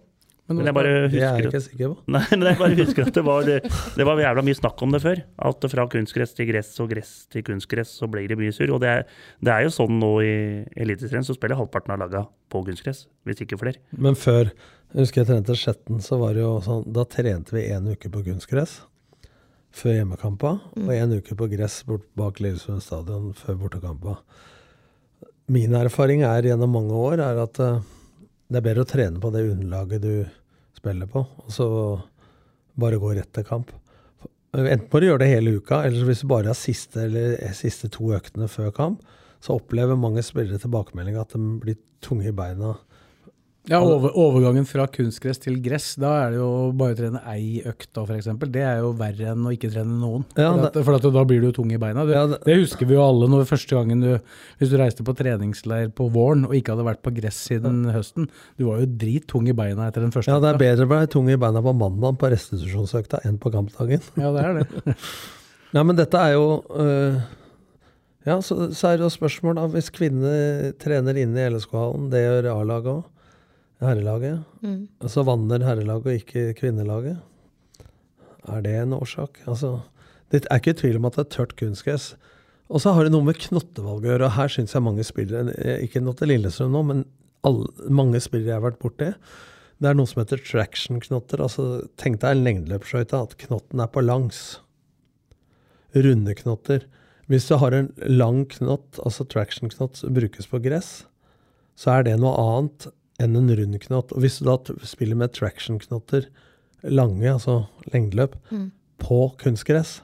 Men 0.57 0.69
jeg 0.69 0.75
bare 0.75 0.91
husker, 0.95 1.13
det 1.13 1.21
er 1.21 1.39
jeg 1.39 1.49
ikke 1.49 1.61
sikker 1.65 1.93
på. 1.93 1.95
Nei, 2.15 2.21
men 2.31 2.45
jeg 2.49 2.59
bare 2.59 2.77
husker 2.79 3.07
at 3.07 3.17
det 3.17 3.23
var, 3.27 3.47
det 3.47 4.07
var 4.07 4.21
jævla 4.23 4.43
mye 4.47 4.57
snakk 4.57 4.83
om 4.85 4.95
det 4.95 5.01
før. 5.03 5.21
At 5.49 5.67
fra 5.73 5.87
kunstgress 5.95 6.35
til 6.37 6.49
gress 6.51 6.73
og 6.83 6.91
gress 6.91 7.13
til 7.31 7.45
kunstgress, 7.47 7.93
så 8.01 8.09
blir 8.11 8.27
det 8.31 8.37
mye 8.39 8.53
surr. 8.55 8.73
Og 8.75 8.83
det 8.83 8.91
er, 8.91 9.07
det 9.43 9.53
er, 9.53 9.65
jo 9.67 9.73
sånn 9.75 9.97
nå 10.01 10.11
i 10.25 10.35
Eliteserien, 10.83 11.25
så 11.27 11.37
spiller 11.37 11.59
halvparten 11.59 11.95
av 11.95 12.01
laga 12.03 12.25
på 12.51 12.63
kunstgress. 12.67 13.05
Hvis 13.27 13.43
ikke 13.45 13.59
flere. 13.61 13.81
Men 13.95 14.19
før, 14.19 14.51
jeg 14.91 15.05
husker 15.05 15.23
jeg 15.23 15.31
trente 15.31 15.57
Skjetten, 15.57 16.03
så 16.03 16.19
var 16.19 16.35
det 16.35 16.43
jo 16.43 16.55
sånn 16.65 16.87
Da 16.91 17.05
trente 17.07 17.55
vi 17.55 17.69
én 17.71 17.87
uke 17.91 18.11
på 18.11 18.25
kunstgress. 18.27 18.81
før 19.71 19.93
hjemmekampa, 19.95 20.49
og 20.75 20.89
en 20.91 21.13
uke 21.15 21.35
på 21.39 21.47
gress 21.47 21.77
bort 21.87 22.03
bak 22.19 22.41
Lillesund 22.43 22.83
stadion 22.83 23.29
før 23.31 23.55
bortekampa. 23.55 24.17
Min 25.47 25.71
erfaring 25.75 26.25
er 26.27 26.43
gjennom 26.43 26.75
mange 26.75 26.91
år 26.95 27.21
er 27.23 27.39
at 27.39 27.59
eh, 27.63 27.79
det 28.51 28.59
er 28.59 28.65
bedre 28.65 28.83
å 28.83 28.89
trene 28.89 29.21
på 29.23 29.31
det 29.31 29.45
underlaget 29.47 30.03
du 30.03 30.13
spiller 30.81 31.09
på, 31.09 31.21
og 31.21 31.53
så 31.53 31.67
bare 32.81 32.99
gå 33.01 33.13
rett 33.15 33.31
til 33.35 33.45
kamp. 33.47 33.71
Enten 34.51 34.89
må 34.91 34.99
du 34.99 35.07
gjøre 35.07 35.23
det 35.23 35.31
hele 35.31 35.55
uka, 35.61 35.83
eller 35.87 36.07
hvis 36.09 36.23
du 36.25 36.29
bare 36.31 36.51
har 36.51 36.57
siste, 36.59 37.05
eller 37.05 37.53
siste 37.55 37.87
to 37.93 38.09
øktene 38.17 38.49
før 38.51 38.73
kamp, 38.75 39.05
så 39.41 39.55
opplever 39.57 39.97
mange 39.97 40.23
spillere 40.25 40.59
tilbakemelding 40.61 41.17
at 41.21 41.33
de 41.33 41.41
blir 41.61 41.77
tunge 42.03 42.27
i 42.29 42.35
beina. 42.35 42.75
Ja, 43.69 43.77
over, 43.85 44.09
Overgangen 44.17 44.65
fra 44.65 44.87
kunstgress 44.89 45.37
til 45.43 45.59
gress, 45.61 45.91
da 46.01 46.09
er 46.23 46.31
det 46.33 46.37
jo 46.39 46.47
bare 46.73 46.95
å 46.95 46.97
trene 46.97 47.19
ei 47.29 47.59
økt 47.69 47.91
da, 47.93 48.01
f.eks. 48.09 48.25
Det 48.49 48.63
er 48.65 48.79
jo 48.81 48.87
verre 48.97 49.27
enn 49.35 49.43
å 49.45 49.51
ikke 49.53 49.69
trene 49.69 49.99
noen. 50.01 50.23
Ja, 50.33 50.47
for 50.55 50.65
at, 50.71 50.79
for 50.87 50.97
at 50.97 51.05
da 51.13 51.23
blir 51.29 51.43
du 51.45 51.51
tung 51.53 51.69
i 51.69 51.77
beina. 51.77 52.01
Det, 52.09 52.15
Ja, 52.17 52.23
det- 52.31 52.39
det 52.47 52.55
husker 52.57 52.89
vi 52.89 52.95
jo 52.97 53.03
alle 53.05 53.27
når 53.29 53.45
første 53.51 53.75
gangen 53.77 54.01
du 54.01 54.09
Hvis 54.57 54.71
du 54.71 54.77
reiste 54.81 55.05
på 55.05 55.13
treningsleir 55.15 55.91
på 55.93 56.09
våren 56.11 56.47
og 56.49 56.55
ikke 56.57 56.73
hadde 56.73 56.87
vært 56.89 57.03
på 57.05 57.13
gress 57.21 57.37
siden 57.51 57.85
høsten. 57.93 58.27
Du 58.57 58.65
var 58.65 58.81
jo 58.81 58.89
drittung 58.97 59.47
i 59.47 59.53
beina 59.53 59.87
etter 59.91 60.01
den 60.01 60.11
første 60.11 60.33
Ja, 60.33 60.39
det 60.41 60.55
er 60.55 60.57
bedre 60.65 60.89
å 60.89 60.93
være 60.95 61.11
tung 61.13 61.29
i 61.29 61.37
beina 61.37 61.61
på 61.61 61.75
mandag 61.77 62.17
på 62.17 62.31
restitusjonsøkta 62.33 63.21
enn 63.29 63.37
på 63.37 63.53
kampdagen. 63.53 64.01
Ja, 64.17 64.31
det 64.33 64.41
er 64.47 64.53
det. 64.63 64.95
Ja, 65.77 65.83
men 65.87 65.95
dette 65.95 66.17
er 66.19 66.33
jo 66.33 66.63
øh, 66.75 67.21
Ja, 68.25 68.41
så, 68.41 68.71
så 68.75 68.89
er 68.89 68.97
det 68.97 69.05
jo 69.05 69.13
spørsmål, 69.13 69.55
da. 69.55 69.67
Hvis 69.71 69.87
kvinner 69.93 70.73
trener 70.81 71.15
inne 71.21 71.45
i 71.45 71.49
LSK-hallen, 71.53 72.09
det 72.11 72.25
gjør 72.25 72.49
A-laget 72.57 72.91
òg, 72.97 73.05
herrelaget, 73.81 74.43
Mm. 74.61 74.87
og 75.01 75.09
så 75.09 75.23
vanner 75.25 75.63
herrelaget 75.65 76.05
og 76.05 76.19
ikke 76.19 76.53
kvinnelaget, 76.59 77.17
er 78.47 78.61
det 78.61 78.75
en 78.81 78.93
årsak? 78.93 79.39
Altså, 79.47 79.81
det 80.31 80.45
er 80.49 80.57
ikke 80.61 80.73
tvil 80.79 80.95
om 80.97 81.05
at 81.05 81.13
det 81.17 81.25
er 81.25 81.35
tørt 81.37 81.55
kunstgress. 81.59 82.15
Og 82.69 82.79
så 82.81 82.93
har 82.95 83.03
det 83.03 83.11
noe 83.11 83.25
med 83.27 83.35
knottevalg 83.37 84.05
å 84.05 84.09
gjøre, 84.13 84.25
og 84.29 84.31
her 84.37 84.47
syns 84.47 84.73
jeg 84.73 84.81
mange 84.85 85.03
spillere, 85.03 85.53
eh, 85.59 85.81
ikke 85.85 86.01
noe 86.01 86.13
til 86.15 86.27
Lillestrøm 86.31 86.71
nå, 86.71 86.83
men 86.87 87.05
alle, 87.43 87.67
mange 87.89 88.21
spillere 88.23 88.53
jeg 88.53 88.61
har 88.61 88.71
vært 88.71 88.79
borti, 88.79 89.13
det 89.81 89.89
er 89.89 89.93
noe 89.97 90.05
som 90.07 90.21
heter 90.21 90.37
traction-knotter. 90.37 91.41
Altså, 91.41 91.87
tenk 91.97 92.19
deg 92.21 92.31
en 92.37 92.43
lengdeløpsskøyte, 92.45 93.17
at 93.21 93.35
knotten 93.37 93.79
er 93.81 93.87
på 93.87 94.03
langs 94.05 94.59
runde 95.95 96.35
knotter. 96.37 96.85
Hvis 97.27 97.47
du 97.49 97.55
har 97.57 97.73
en 97.75 97.91
lang 98.07 98.45
knott, 98.51 98.99
altså 99.05 99.25
traction-knott, 99.27 100.01
brukes 100.13 100.47
på 100.51 100.61
gress, 100.63 101.05
så 101.75 101.97
er 101.99 102.03
det 102.07 102.19
noe 102.21 102.35
annet 102.37 102.87
enn 103.19 103.35
en 103.35 103.51
rund 103.57 103.79
knott. 103.83 104.13
Og 104.13 104.23
hvis 104.23 104.39
du 104.39 104.47
da 104.47 104.57
spiller 104.87 105.19
med 105.19 105.33
traction-knotter, 105.35 106.29
lange, 106.87 107.27
altså 107.29 107.65
lengdeløp, 107.93 108.37
på 109.01 109.19
kunstgress, 109.41 109.99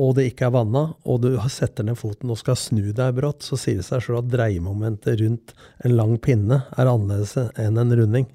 og 0.00 0.16
det 0.16 0.26
ikke 0.32 0.48
er 0.48 0.54
vanna, 0.56 0.88
og 1.06 1.20
du 1.22 1.36
setter 1.52 1.86
ned 1.86 1.98
foten 2.00 2.32
og 2.32 2.40
skal 2.40 2.58
snu 2.58 2.88
deg 2.96 3.14
brått, 3.16 3.44
så 3.46 3.58
sier 3.60 3.78
det 3.78 3.86
seg 3.86 4.02
sjøl 4.02 4.18
at 4.20 4.32
dreiemomentet 4.32 5.20
rundt 5.20 5.54
en 5.86 5.94
lang 5.94 6.16
pinne 6.22 6.64
er 6.74 6.90
annerledes 6.90 7.36
enn 7.60 7.78
en 7.78 7.94
runding. 7.94 8.26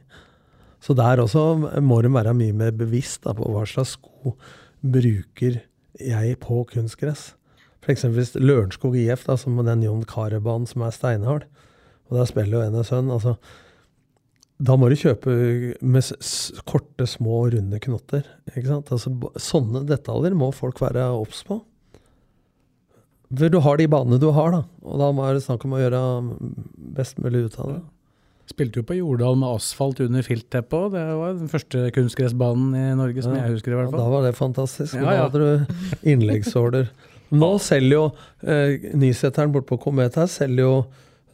Så 0.79 0.95
der 0.95 1.19
også 1.19 1.81
må 1.83 1.99
de 2.01 2.13
være 2.13 2.35
mye 2.37 2.55
mer 2.55 2.71
bevisst 2.71 3.25
da, 3.25 3.35
på 3.35 3.49
hva 3.51 3.65
slags 3.67 3.97
sko 3.97 4.37
bruker 4.79 5.59
jeg 5.99 6.39
på 6.39 6.63
kunstgress. 6.69 7.33
Eksempel 7.89 8.21
hvis 8.21 8.35
Lørenskog 8.37 8.93
IF, 8.99 9.23
da, 9.25 9.35
som 9.39 9.57
den 9.65 9.81
John 9.83 10.03
Carew-banen 10.05 10.67
som 10.69 10.83
er 10.85 10.93
steinhard, 10.93 11.47
og 12.09 12.19
der 12.19 12.27
spiller 12.29 12.59
jo 12.59 12.69
NSØN, 12.69 13.09
altså 13.11 13.35
da 14.59 14.75
må 14.75 14.89
du 14.91 14.95
kjøpe 14.99 15.31
med 15.79 16.09
korte, 16.67 17.05
små, 17.07 17.45
runde 17.53 17.79
knotter. 17.79 18.25
Altså, 18.59 19.13
sånne 19.39 19.85
detaljer 19.87 20.35
må 20.35 20.49
folk 20.55 20.81
være 20.83 21.05
obs 21.15 21.45
på. 21.47 21.61
For 23.29 23.51
du 23.53 23.59
har 23.61 23.77
de 23.77 23.85
banene 23.91 24.17
du 24.19 24.31
har, 24.33 24.51
da. 24.55 24.63
Og 24.83 24.99
da 24.99 25.11
må 25.13 25.27
det 25.35 25.43
snakk 25.45 25.63
om 25.67 25.75
å 25.77 25.81
gjøre 25.83 26.01
best 26.97 27.19
mulig 27.21 27.45
ut 27.47 27.57
av 27.61 27.71
det. 27.75 27.79
Spilte 28.49 28.81
jo 28.81 28.85
på 28.89 28.95
Jordal 28.97 29.35
med 29.37 29.51
asfalt 29.59 29.99
under 30.01 30.25
filtteppet 30.25 30.73
òg. 30.73 30.95
Det 30.95 31.03
var 31.19 31.35
den 31.37 31.51
første 31.51 31.83
kunstgressbanen 31.93 32.71
i 32.73 32.85
Norge 32.97 33.21
som 33.21 33.35
Ja. 33.35 33.43
jeg 33.45 33.59
husker, 33.59 33.71
i 33.71 33.75
hvert 33.77 33.91
Ja, 33.91 33.91
fall. 33.91 33.99
da 33.99 34.09
var 34.09 34.23
det 34.25 34.35
fantastisk. 34.35 34.95
Ja, 34.95 35.05
Da 35.05 35.29
hadde 35.29 35.39
du 35.39 36.09
innleggsorder. 36.09 36.89
Nå 37.31 37.59
selger 37.61 37.93
jo 37.93 38.05
eh, 38.41 38.89
Nyseteren 38.97 39.51
borte 39.53 39.67
på 39.69 39.77
Komet 39.79 40.15
her 40.17 40.25
selger 40.25 40.65
jo 40.65 40.85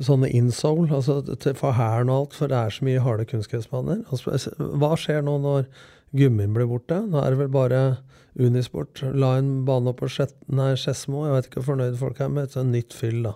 sånne 0.03 0.29
insole, 0.35 0.89
altså 0.93 1.21
til, 1.23 1.55
for 1.55 1.75
hæren 1.77 2.11
og 2.11 2.25
alt, 2.25 2.37
for 2.39 2.51
det 2.51 2.57
er 2.59 2.73
så 2.75 2.87
mye 2.87 3.03
harde 3.03 3.27
kunstgressbaner. 3.29 4.03
Altså, 4.11 4.51
Hva 4.57 4.95
skjer 4.99 5.23
nå 5.23 5.37
når 5.43 5.69
gummien 6.15 6.55
blir 6.55 6.67
borte? 6.69 6.99
Nå 7.07 7.21
er 7.21 7.33
det 7.33 7.45
vel 7.45 7.53
bare 7.53 7.81
Unisport. 8.35 8.99
La 9.15 9.37
en 9.39 9.63
bane 9.67 9.93
opp 9.93 10.01
på 10.01 10.09
Skedsmo. 10.11 11.23
Jeg 11.23 11.35
vet 11.37 11.45
ikke 11.47 11.61
hvor 11.61 11.69
fornøyd 11.69 11.95
folk 12.01 12.19
er 12.19 12.33
med 12.33 12.49
et 12.49 12.57
sånt 12.57 12.75
nytt 12.75 12.95
fyll, 12.95 13.21
da. 13.29 13.35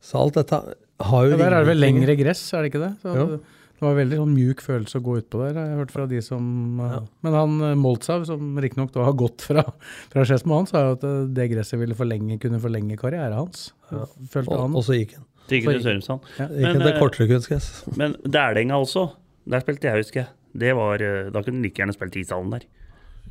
Så 0.00 0.22
alt 0.22 0.38
dette 0.38 0.62
har 1.08 1.26
jo 1.26 1.34
Ja, 1.34 1.40
der 1.42 1.52
er 1.58 1.66
det 1.66 1.74
vel 1.74 1.82
lengre 1.82 2.16
gress, 2.16 2.40
er 2.54 2.64
det 2.64 2.72
ikke 2.72 2.86
det? 2.86 2.94
Så 3.02 3.12
det 3.12 3.26
var 3.26 3.38
var 3.84 3.94
veldig 3.98 4.18
sånn 4.18 4.34
mjuk 4.34 4.62
følelse 4.64 4.98
å 4.98 5.04
gå 5.06 5.16
utpå 5.20 5.40
der, 5.42 5.54
jeg 5.54 5.70
har 5.70 5.82
hørt 5.82 5.94
fra 5.94 6.06
de 6.10 6.20
som 6.24 6.44
uh, 6.80 6.88
Ja. 6.96 7.00
Men 7.26 7.36
han 7.36 7.56
uh, 7.62 7.72
Moltzav, 7.78 8.24
som 8.28 8.58
riktignok 8.58 8.90
da 8.94 9.06
har 9.06 9.16
gått 9.18 9.44
fra, 9.46 9.64
fra 10.12 10.24
Skedsmo, 10.26 10.58
han 10.58 10.68
sa 10.70 10.82
jo 10.86 10.96
at 10.96 11.06
uh, 11.06 11.20
det 11.34 11.50
gresset 11.52 11.78
ville 11.80 11.96
forlenge, 11.98 12.40
kunne 12.42 12.60
forlenge 12.62 12.98
karrieren 13.00 13.36
hans. 13.38 13.68
Ja. 13.92 14.06
Følte 14.32 14.58
han. 14.58 14.74
og 14.74 14.86
så 14.86 14.98
gikk 14.98 15.14
den. 15.50 15.62
Sigrid 15.62 15.84
Sørumsand. 15.84 16.26
Ja. 16.38 16.48
Men, 16.50 16.78
det 16.78 16.84
til 16.84 16.92
eh, 16.94 17.00
kortere 17.02 17.28
kunstgress. 17.30 17.70
Men 17.98 18.16
Dælenga 18.24 18.80
også. 18.80 19.08
Der 19.48 19.64
spilte 19.64 19.88
jeg, 19.88 20.04
husker 20.04 20.20
jeg. 20.22 20.32
Det 20.58 20.74
var, 20.76 21.02
eh, 21.04 21.30
da 21.32 21.42
kunne 21.42 21.60
du 21.60 21.66
like 21.68 21.80
gjerne 21.80 21.94
spilt 21.96 22.18
ishallen 22.20 22.52
der. 22.54 22.66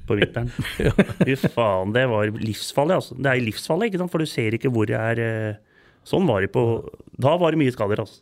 På 0.07 0.15
vinteren. 0.17 0.51
Fy 1.25 1.35
faen, 1.51 1.91
det 1.95 2.05
var 2.09 2.31
livsfarlig, 2.31 2.99
altså. 3.01 3.17
Det 3.19 3.31
er 3.31 3.43
livsfarlig, 3.43 3.91
ikke 3.91 4.01
sant? 4.03 4.13
for 4.13 4.23
du 4.23 4.29
ser 4.29 4.55
ikke 4.55 4.71
hvor 4.73 4.87
det 4.89 4.97
er 4.99 5.23
eh, 5.23 5.63
Sånn 6.07 6.23
var 6.23 6.39
det 6.39 6.53
på 6.53 6.61
Da 7.19 7.33
var 7.35 7.51
det 7.51 7.59
mye 7.59 7.73
skader, 7.75 7.99
altså. 7.99 8.21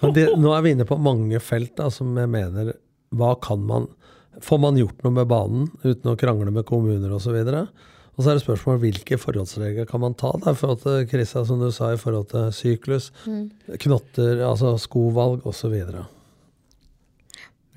Men 0.00 0.14
det, 0.16 0.24
nå 0.40 0.52
er 0.54 0.64
vi 0.64 0.72
inne 0.72 0.86
på 0.88 0.96
mange 1.00 1.40
felt 1.44 1.74
da, 1.76 1.90
som 1.92 2.16
jeg 2.16 2.30
mener 2.32 2.72
Hva 3.16 3.34
kan 3.44 3.60
man 3.68 3.90
Får 4.44 4.60
man 4.62 4.78
gjort 4.78 5.02
noe 5.04 5.16
med 5.16 5.28
banen 5.28 5.68
uten 5.82 6.12
å 6.12 6.16
krangle 6.16 6.52
med 6.54 6.66
kommuner 6.68 7.10
osv.? 7.16 7.36
Og 8.18 8.24
så 8.24 8.32
er 8.32 8.38
det 8.38 8.42
spørsmål 8.42 8.80
hvilke 8.82 9.16
forholdsregler 9.22 9.86
kan 9.86 10.02
man 10.02 10.16
ta 10.18 10.32
Der, 10.42 10.56
forhold 10.58 10.80
til 10.82 11.06
Krista, 11.06 11.44
som 11.46 11.60
du 11.62 11.70
sa, 11.70 11.92
i 11.94 12.00
forhold 12.00 12.26
til 12.32 12.48
syklus, 12.52 13.12
knotter, 13.78 14.42
altså 14.42 14.74
skovalg 14.82 15.46
osv. 15.46 15.76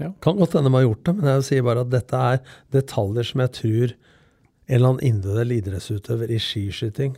Ja. 0.01 0.09
Kan 0.21 0.39
godt 0.39 0.57
hende 0.57 0.71
man 0.73 0.81
har 0.81 0.89
gjort 0.89 1.05
det, 1.05 1.15
men 1.19 1.29
jeg 1.29 1.45
sier 1.45 1.65
bare 1.67 1.85
at 1.85 1.91
dette 1.93 2.17
er 2.33 2.41
detaljer 2.73 3.27
som 3.29 3.43
jeg 3.45 3.53
tror 3.59 3.93
en 3.93 4.75
eller 4.75 4.89
annen 4.89 5.05
individuell 5.05 5.53
idrettsutøver 5.59 6.33
i 6.33 6.39
skiskyting 6.41 7.13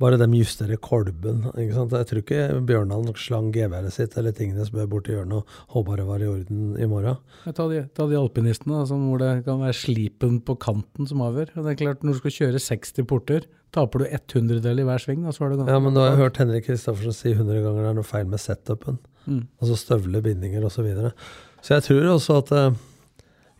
bare 0.00 0.18
de 0.20 0.26
justerer 0.36 0.76
kolben. 0.82 1.46
ikke 1.56 1.74
sant? 1.76 1.94
Jeg 1.96 2.08
tror 2.10 2.20
ikke 2.20 2.40
Bjørndalen 2.68 3.16
slang 3.16 3.48
geværet 3.54 3.94
sitt 3.94 4.16
eller 4.20 4.34
tingene 4.36 4.64
som 4.66 4.76
bort 4.76 4.90
borti 4.92 5.14
hjørnet 5.14 5.38
og 5.40 5.60
håpa 5.72 5.96
det 5.96 6.06
var 6.08 6.24
i 6.24 6.28
orden 6.28 6.74
i 6.76 6.88
morgen. 6.90 7.16
Ta 7.46 7.68
de, 7.70 7.82
ta 7.96 8.08
de 8.10 8.18
alpinistene 8.18 8.82
altså, 8.82 8.98
hvor 9.00 9.22
det 9.22 9.30
kan 9.46 9.62
være 9.62 9.78
slipen 9.78 10.40
på 10.44 10.58
kanten 10.60 11.08
som 11.08 11.24
avgjør. 11.24 11.54
Det 11.54 11.72
er 11.72 11.78
klart, 11.80 12.04
Når 12.04 12.18
du 12.18 12.20
skal 12.20 12.36
kjøre 12.36 12.62
60 12.66 13.08
porter, 13.08 13.46
taper 13.76 14.04
du 14.04 14.06
100-del 14.10 14.82
i 14.82 14.88
hver 14.88 15.02
sving. 15.02 15.24
Da, 15.24 15.32
så 15.32 15.46
er 15.46 15.54
det 15.54 15.60
ganske 15.62 15.76
Ja, 15.76 15.82
men 15.82 15.96
da 15.96 16.04
har 16.04 16.12
jeg 16.12 16.22
hørt 16.24 16.42
Henrik 16.42 16.68
Kristoffersen 16.68 17.16
si 17.16 17.32
100 17.32 17.64
ganger 17.64 17.86
det 17.86 17.92
er 17.92 17.98
noe 18.00 18.10
feil 18.10 18.28
med 18.28 18.42
setupen. 18.42 19.00
Mm. 19.26 19.46
Altså 19.62 19.78
støvler, 19.80 20.24
bindinger 20.24 20.66
osv. 20.66 20.76
Så, 20.76 20.84
videre. 20.86 21.14
så 21.64 21.78
jeg 21.78 21.88
tror 21.88 22.10
også 22.12 22.40
at 22.42 22.52
uh, 22.52 22.76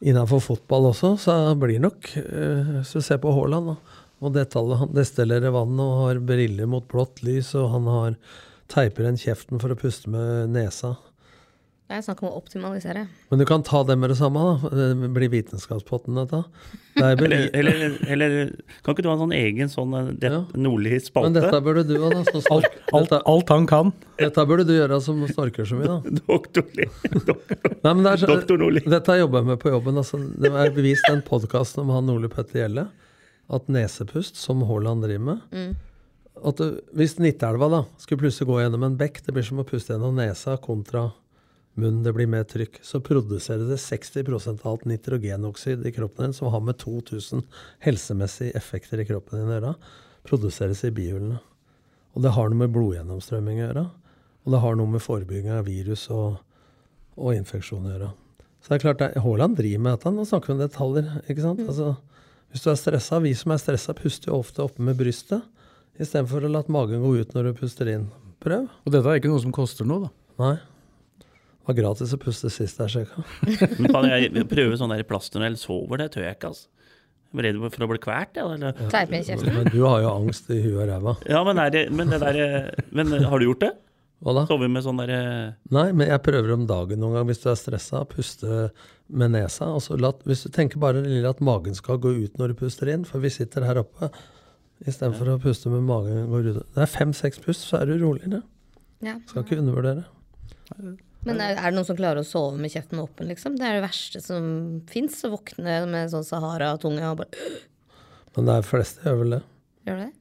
innenfor 0.04 0.44
fotball 0.44 0.90
også, 0.92 1.16
så 1.20 1.38
blir 1.58 1.80
nok 1.82 2.12
uh, 2.20 2.76
Hvis 2.82 2.92
du 2.92 3.00
ser 3.00 3.22
på 3.22 3.32
Haaland, 3.32 3.72
da, 3.72 3.95
og 4.20 4.32
detaljer, 4.36 4.80
han 4.82 4.94
destillerer 4.96 5.52
vann 5.54 5.76
og 5.82 5.96
har 6.04 6.22
briller 6.24 6.68
mot 6.70 6.86
blått 6.88 7.22
lys, 7.26 7.54
og 7.58 7.70
han 7.74 7.90
har 7.90 8.16
teiper 8.72 9.04
igjen 9.06 9.20
kjeften 9.20 9.60
for 9.62 9.72
å 9.74 9.78
puste 9.78 10.10
med 10.12 10.54
nesa. 10.54 10.96
Det 11.86 11.94
er 11.94 12.02
snakk 12.02 12.18
om 12.24 12.32
å 12.32 12.38
optimalisere. 12.40 13.04
Men 13.30 13.38
du 13.38 13.44
kan 13.46 13.62
ta 13.62 13.84
det 13.86 13.94
med 13.94 14.10
det 14.10 14.16
samme, 14.18 14.40
da. 14.42 14.70
Det 14.74 15.10
blir 15.14 15.30
vitenskapspotten, 15.30 16.16
dette. 16.18 16.40
Det 16.96 17.04
er 17.04 17.20
Eller, 17.22 17.44
eller, 17.54 17.92
eller 18.10 18.34
kan 18.82 18.96
ikke 18.96 19.04
du 19.04 19.08
ha 19.12 19.14
en 19.14 19.20
sånn 19.20 19.34
egen 19.36 19.70
sånn 19.70 19.94
eh, 19.94 20.08
det, 20.18 20.32
Ja. 20.34 20.40
nordlig 20.58 20.98
spalte? 21.04 21.30
Men 21.30 21.36
dette 21.38 21.60
burde 21.62 21.84
du 21.86 21.94
ha, 22.02 22.10
da. 22.10 22.24
som 22.26 22.42
alt, 22.56 22.66
alt, 22.90 23.14
alt 23.22 23.52
han 23.54 23.68
kan. 23.70 23.92
dette 24.18 24.46
burde 24.50 24.66
du 24.66 24.74
gjøre 24.74 24.98
som 25.00 25.22
snorker 25.30 25.62
så 25.70 25.78
mye, 25.78 25.86
da. 25.86 26.18
Doktor, 26.26 26.66
doktor, 27.14 27.70
Nei, 27.84 27.94
er 28.16 28.26
doktor 28.34 28.58
Nordli. 28.64 28.82
Dette 28.82 29.14
har 29.14 29.22
jeg 29.22 29.46
med 29.52 29.62
på 29.62 29.70
jobben. 29.70 30.02
Altså, 30.02 30.18
det 30.18 30.50
er 30.50 30.74
bevist 30.74 31.06
den 31.06 31.22
podkasten 31.22 31.84
om 31.86 31.94
han 31.94 32.10
Nordli 32.10 32.32
Petter 32.34 32.64
Gjelle, 32.64 32.88
at 33.52 33.68
nesepust, 33.70 34.38
som 34.40 34.64
Haaland 34.66 35.04
driver 35.06 35.26
med 35.30 35.76
at 36.44 36.58
du, 36.60 36.80
Hvis 36.96 37.16
Nittelva 37.22 37.68
da 37.72 37.78
skulle 38.00 38.26
plutselig 38.26 38.48
gå 38.50 38.58
gjennom 38.60 38.84
en 38.84 38.98
bekk, 38.98 39.22
det 39.24 39.32
blir 39.32 39.46
som 39.46 39.62
å 39.62 39.66
puste 39.68 39.94
gjennom 39.94 40.18
nesa 40.18 40.56
kontra 40.60 41.08
munnen, 41.76 42.02
det 42.04 42.12
blir 42.16 42.28
mer 42.28 42.44
trykk, 42.48 42.80
så 42.84 43.00
produserer 43.04 43.66
det 43.68 43.78
60% 43.80 44.64
av 44.64 44.70
alt 44.70 44.86
nitrogenoksid 44.88 45.84
i 45.86 45.92
kroppen 45.96 46.26
din, 46.26 46.36
som 46.36 46.50
har 46.52 46.62
med 46.64 46.78
2000 46.80 47.44
helsemessige 47.84 48.56
effekter 48.56 49.00
i 49.00 49.06
kroppen 49.08 49.40
din 49.40 49.52
å 49.52 49.56
gjøre, 49.58 49.74
produseres 50.26 50.82
i 50.88 50.92
bihulene. 50.96 51.40
Og 52.16 52.24
det 52.24 52.32
har 52.32 52.48
noe 52.48 52.64
med 52.64 52.72
blodgjennomstrømming 52.72 53.60
å 53.60 53.64
gjøre. 53.66 53.86
Og 54.46 54.54
det 54.54 54.60
har 54.62 54.76
noe 54.78 54.88
med 54.88 55.04
forebygging 55.04 55.52
av 55.52 55.66
virus 55.68 56.06
og, 56.14 56.38
og 57.20 57.36
infeksjon 57.36 57.84
å 57.84 57.92
gjøre. 57.92 58.12
Så 58.64 58.72
det 58.72 58.78
er 58.78 58.84
klart, 58.86 59.02
Haaland 59.20 59.58
driver 59.58 59.82
med 59.84 59.98
dette. 59.98 60.12
Nå 60.16 60.24
snakker 60.24 60.52
vi 60.52 60.56
om 60.56 60.62
detaljer. 60.62 61.10
ikke 61.28 61.44
sant? 61.44 61.60
Altså, 61.66 61.92
Hvis 62.56 62.62
du 62.64 62.70
er 62.72 62.78
stressa, 62.80 63.18
vi 63.20 63.34
som 63.36 63.52
er 63.52 63.58
stressa, 63.60 63.92
puster 63.92 64.30
jo 64.30 64.38
ofte 64.40 64.62
oppe 64.64 64.80
med 64.80 64.96
brystet 64.96 65.44
istedenfor 66.00 66.46
å 66.46 66.48
la 66.48 66.62
magen 66.72 67.02
gå 67.04 67.10
ut 67.20 67.34
når 67.36 67.50
du 67.50 67.58
puster 67.58 67.90
inn. 67.92 68.06
Prøv. 68.40 68.64
Og 68.88 68.94
dette 68.94 69.10
er 69.12 69.20
ikke 69.20 69.28
noe 69.28 69.42
som 69.42 69.52
koster 69.52 69.84
noe, 69.84 70.06
da. 70.06 70.40
Nei. 70.40 70.54
Det 71.20 71.68
var 71.68 71.76
gratis 71.82 72.14
å 72.16 72.18
puste 72.22 72.48
sist 72.54 72.80
jeg 72.80 72.94
sjekka. 72.94 73.26
Men 73.82 73.92
kan 73.92 74.08
jeg 74.08 74.46
prøve 74.48 74.80
sånn 74.80 74.94
der 74.94 75.04
i 75.04 75.08
plasten, 75.08 75.44
eller 75.44 75.60
sover? 75.60 76.00
Det 76.00 76.08
tør 76.14 76.24
jeg 76.24 76.38
ikke, 76.38 76.54
altså. 76.54 76.72
Jeg 77.26 77.42
er 77.42 77.48
redd 77.50 77.60
for 77.76 77.84
å 77.84 77.90
bli 77.92 78.00
kvalt, 78.06 78.40
jeg. 78.40 78.56
Eller? 78.56 78.80
Teipe 78.88 79.20
i. 79.20 79.38
Men 79.58 79.68
du 79.74 79.78
har 79.82 80.00
jo 80.06 80.14
angst 80.14 80.48
i 80.48 80.62
huet 80.62 80.78
og 80.78 80.88
ræva. 80.94 81.16
Ja, 81.28 81.44
men, 81.44 81.60
er 81.60 81.76
det, 81.76 81.84
men, 81.92 82.08
det 82.08 82.22
der, 82.24 82.72
men 82.96 83.12
har 83.20 83.36
du 83.36 83.50
gjort 83.50 83.66
det? 83.66 83.74
Hva 84.24 84.32
da? 84.32 84.44
Sove 84.48 84.68
med 84.72 84.84
sånn 84.84 84.96
derre 84.96 85.18
Nei, 85.74 85.90
men 85.92 86.08
jeg 86.08 86.22
prøver 86.24 86.54
om 86.54 86.64
dagen 86.68 87.02
noen 87.02 87.18
gang 87.18 87.26
hvis 87.28 87.42
du 87.42 87.50
er 87.52 87.58
stressa. 87.60 88.00
Puste 88.08 88.70
med 89.06 89.34
nesa. 89.34 89.68
Altså, 89.68 89.98
la, 90.00 90.14
hvis 90.26 90.46
du 90.46 90.50
tenker 90.54 90.80
bare 90.82 91.04
lille 91.04 91.28
at 91.28 91.42
magen 91.44 91.76
skal 91.76 92.00
gå 92.02 92.14
ut 92.24 92.40
når 92.40 92.54
du 92.54 92.60
puster 92.64 92.90
inn, 92.92 93.04
for 93.08 93.22
vi 93.22 93.32
sitter 93.34 93.66
her 93.68 93.82
oppe 93.82 94.10
istedenfor 94.84 95.34
å 95.34 95.38
puste 95.40 95.72
med 95.72 95.84
magen 95.88 96.30
går 96.32 96.50
ut. 96.50 96.62
Det 96.74 96.84
er 96.84 96.90
fem-seks 96.90 97.40
pust, 97.44 97.64
så 97.68 97.80
er 97.80 97.90
du 97.92 97.98
roligere. 98.00 98.42
Ja. 99.04 99.18
Skal 99.28 99.44
ikke 99.44 99.60
undervurdere. 99.60 100.06
Men 101.26 101.40
er, 101.42 101.56
er 101.56 101.70
det 101.70 101.76
noen 101.76 101.88
som 101.88 101.98
klarer 101.98 102.22
å 102.22 102.26
sove 102.26 102.58
med 102.60 102.72
kjeften 102.72 103.00
åpen, 103.02 103.28
liksom? 103.30 103.56
Det 103.58 103.66
er 103.66 103.78
det 103.78 103.86
verste 103.86 104.20
som 104.22 104.46
fins. 104.90 105.18
Å 105.26 105.32
våkne 105.32 105.80
med 105.90 106.12
sånn 106.12 106.26
Sahara-tunge 106.26 107.08
og 107.10 107.22
bare 107.22 107.50
Men 108.36 108.50
de 108.50 108.60
fleste 108.66 109.04
gjør 109.04 109.20
vel 109.22 109.36
det. 109.36 109.42
Gjør 109.88 110.02
det? 110.04 110.12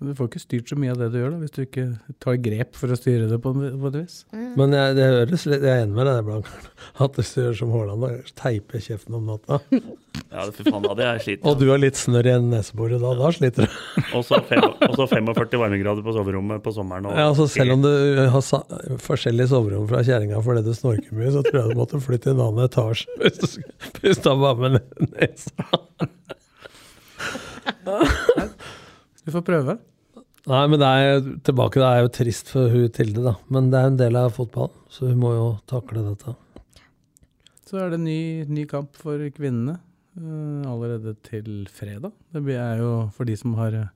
Du 0.00 0.14
får 0.16 0.30
ikke 0.30 0.40
styrt 0.40 0.70
så 0.72 0.76
mye 0.80 0.94
av 0.94 1.00
det 1.02 1.10
du 1.12 1.18
gjør, 1.20 1.34
da, 1.34 1.38
hvis 1.42 1.52
du 1.52 1.58
ikke 1.66 1.82
tar 2.24 2.38
grep 2.40 2.76
for 2.80 2.88
å 2.88 2.96
styre 2.96 3.26
det 3.28 3.36
på, 3.44 3.50
på 3.52 3.88
et 3.90 3.96
vis. 3.98 4.14
Men 4.56 4.72
jeg, 4.72 4.94
det 4.96 5.08
høres 5.12 5.42
litt, 5.44 5.60
jeg 5.66 5.74
er 5.74 5.82
enig 5.84 5.96
med 5.98 6.08
deg, 6.08 6.20
Blankaren. 6.24 6.70
At 7.04 7.18
du 7.18 7.22
gjør 7.42 7.58
som 7.58 7.74
Haaland, 7.74 8.06
og 8.08 8.30
Teiper 8.40 8.80
kjeften 8.86 9.18
om 9.20 9.28
natta. 9.28 9.60
Ja, 10.30 10.44
for 10.54 10.62
faen, 10.66 10.82
da 10.84 10.90
hadde 10.92 11.06
jeg 11.06 11.22
slitt. 11.24 11.44
Og 11.48 11.56
du 11.58 11.64
har 11.72 11.78
litt 11.82 11.98
snørr 11.98 12.26
i 12.30 12.32
neseboret 12.44 13.00
da. 13.02 13.10
Da 13.18 13.30
sliter 13.34 13.66
du. 13.66 13.76
Og 14.18 14.22
så 14.26 14.38
fem- 14.46 14.62
og 14.86 14.92
så 14.98 15.06
45 15.10 15.58
varmegrader 15.58 16.04
på 16.06 16.12
soverommet 16.14 16.62
på 16.62 16.72
sommeren. 16.74 17.08
Og 17.10 17.16
Ja, 17.18 17.24
altså 17.32 17.46
Selv 17.50 17.74
om 17.74 17.82
du 17.82 17.90
har 18.30 18.44
sa 18.46 18.60
forskjellige 19.02 19.50
soverom 19.50 19.88
fra 19.90 20.04
kjerringa 20.06 20.38
fordi 20.44 20.62
du 20.68 20.70
snorker 20.76 21.14
mye, 21.18 21.32
så 21.34 21.42
tror 21.46 21.58
jeg 21.64 21.72
du 21.74 21.80
måtte 21.82 22.02
flytte 22.04 22.30
i 22.30 22.34
en 22.36 22.44
annen 22.46 22.66
etasje 22.68 23.18
hvis 23.22 23.40
du 23.42 23.46
skulle 23.56 23.92
puste 23.98 24.36
bare 24.44 24.70
med 24.76 24.80
nesa. 25.16 25.70
Du 29.30 29.36
får 29.36 29.44
prøve. 29.46 29.76
Nei, 30.50 30.62
men 30.72 30.80
det 30.80 30.86
er 30.88 31.20
tilbake. 31.46 31.78
Det 31.78 31.86
er 31.86 32.00
jo 32.02 32.08
trist 32.16 32.48
for 32.50 32.72
hun 32.72 32.88
Tilde, 32.90 33.22
da. 33.22 33.36
Men 33.52 33.68
det 33.70 33.78
er 33.78 33.90
en 33.92 33.98
del 34.00 34.16
av 34.18 34.32
fotballen, 34.34 34.74
så 34.90 35.06
hun 35.06 35.20
må 35.22 35.30
jo 35.36 35.44
takle 35.70 36.02
dette. 36.02 36.34
Så 37.68 37.78
er 37.78 37.92
det 37.92 38.00
ny, 38.02 38.18
ny 38.50 38.64
kamp 38.66 38.98
for 38.98 39.22
kvinnene 39.36 39.76
eh, 40.18 40.66
allerede 40.66 41.14
til 41.28 41.62
fredag. 41.70 42.10
Det 42.34 42.42
er 42.58 42.82
jo 42.82 42.90
for 43.14 43.30
de 43.30 43.38
som 43.38 43.54
har 43.60 43.78
eh, 43.78 43.94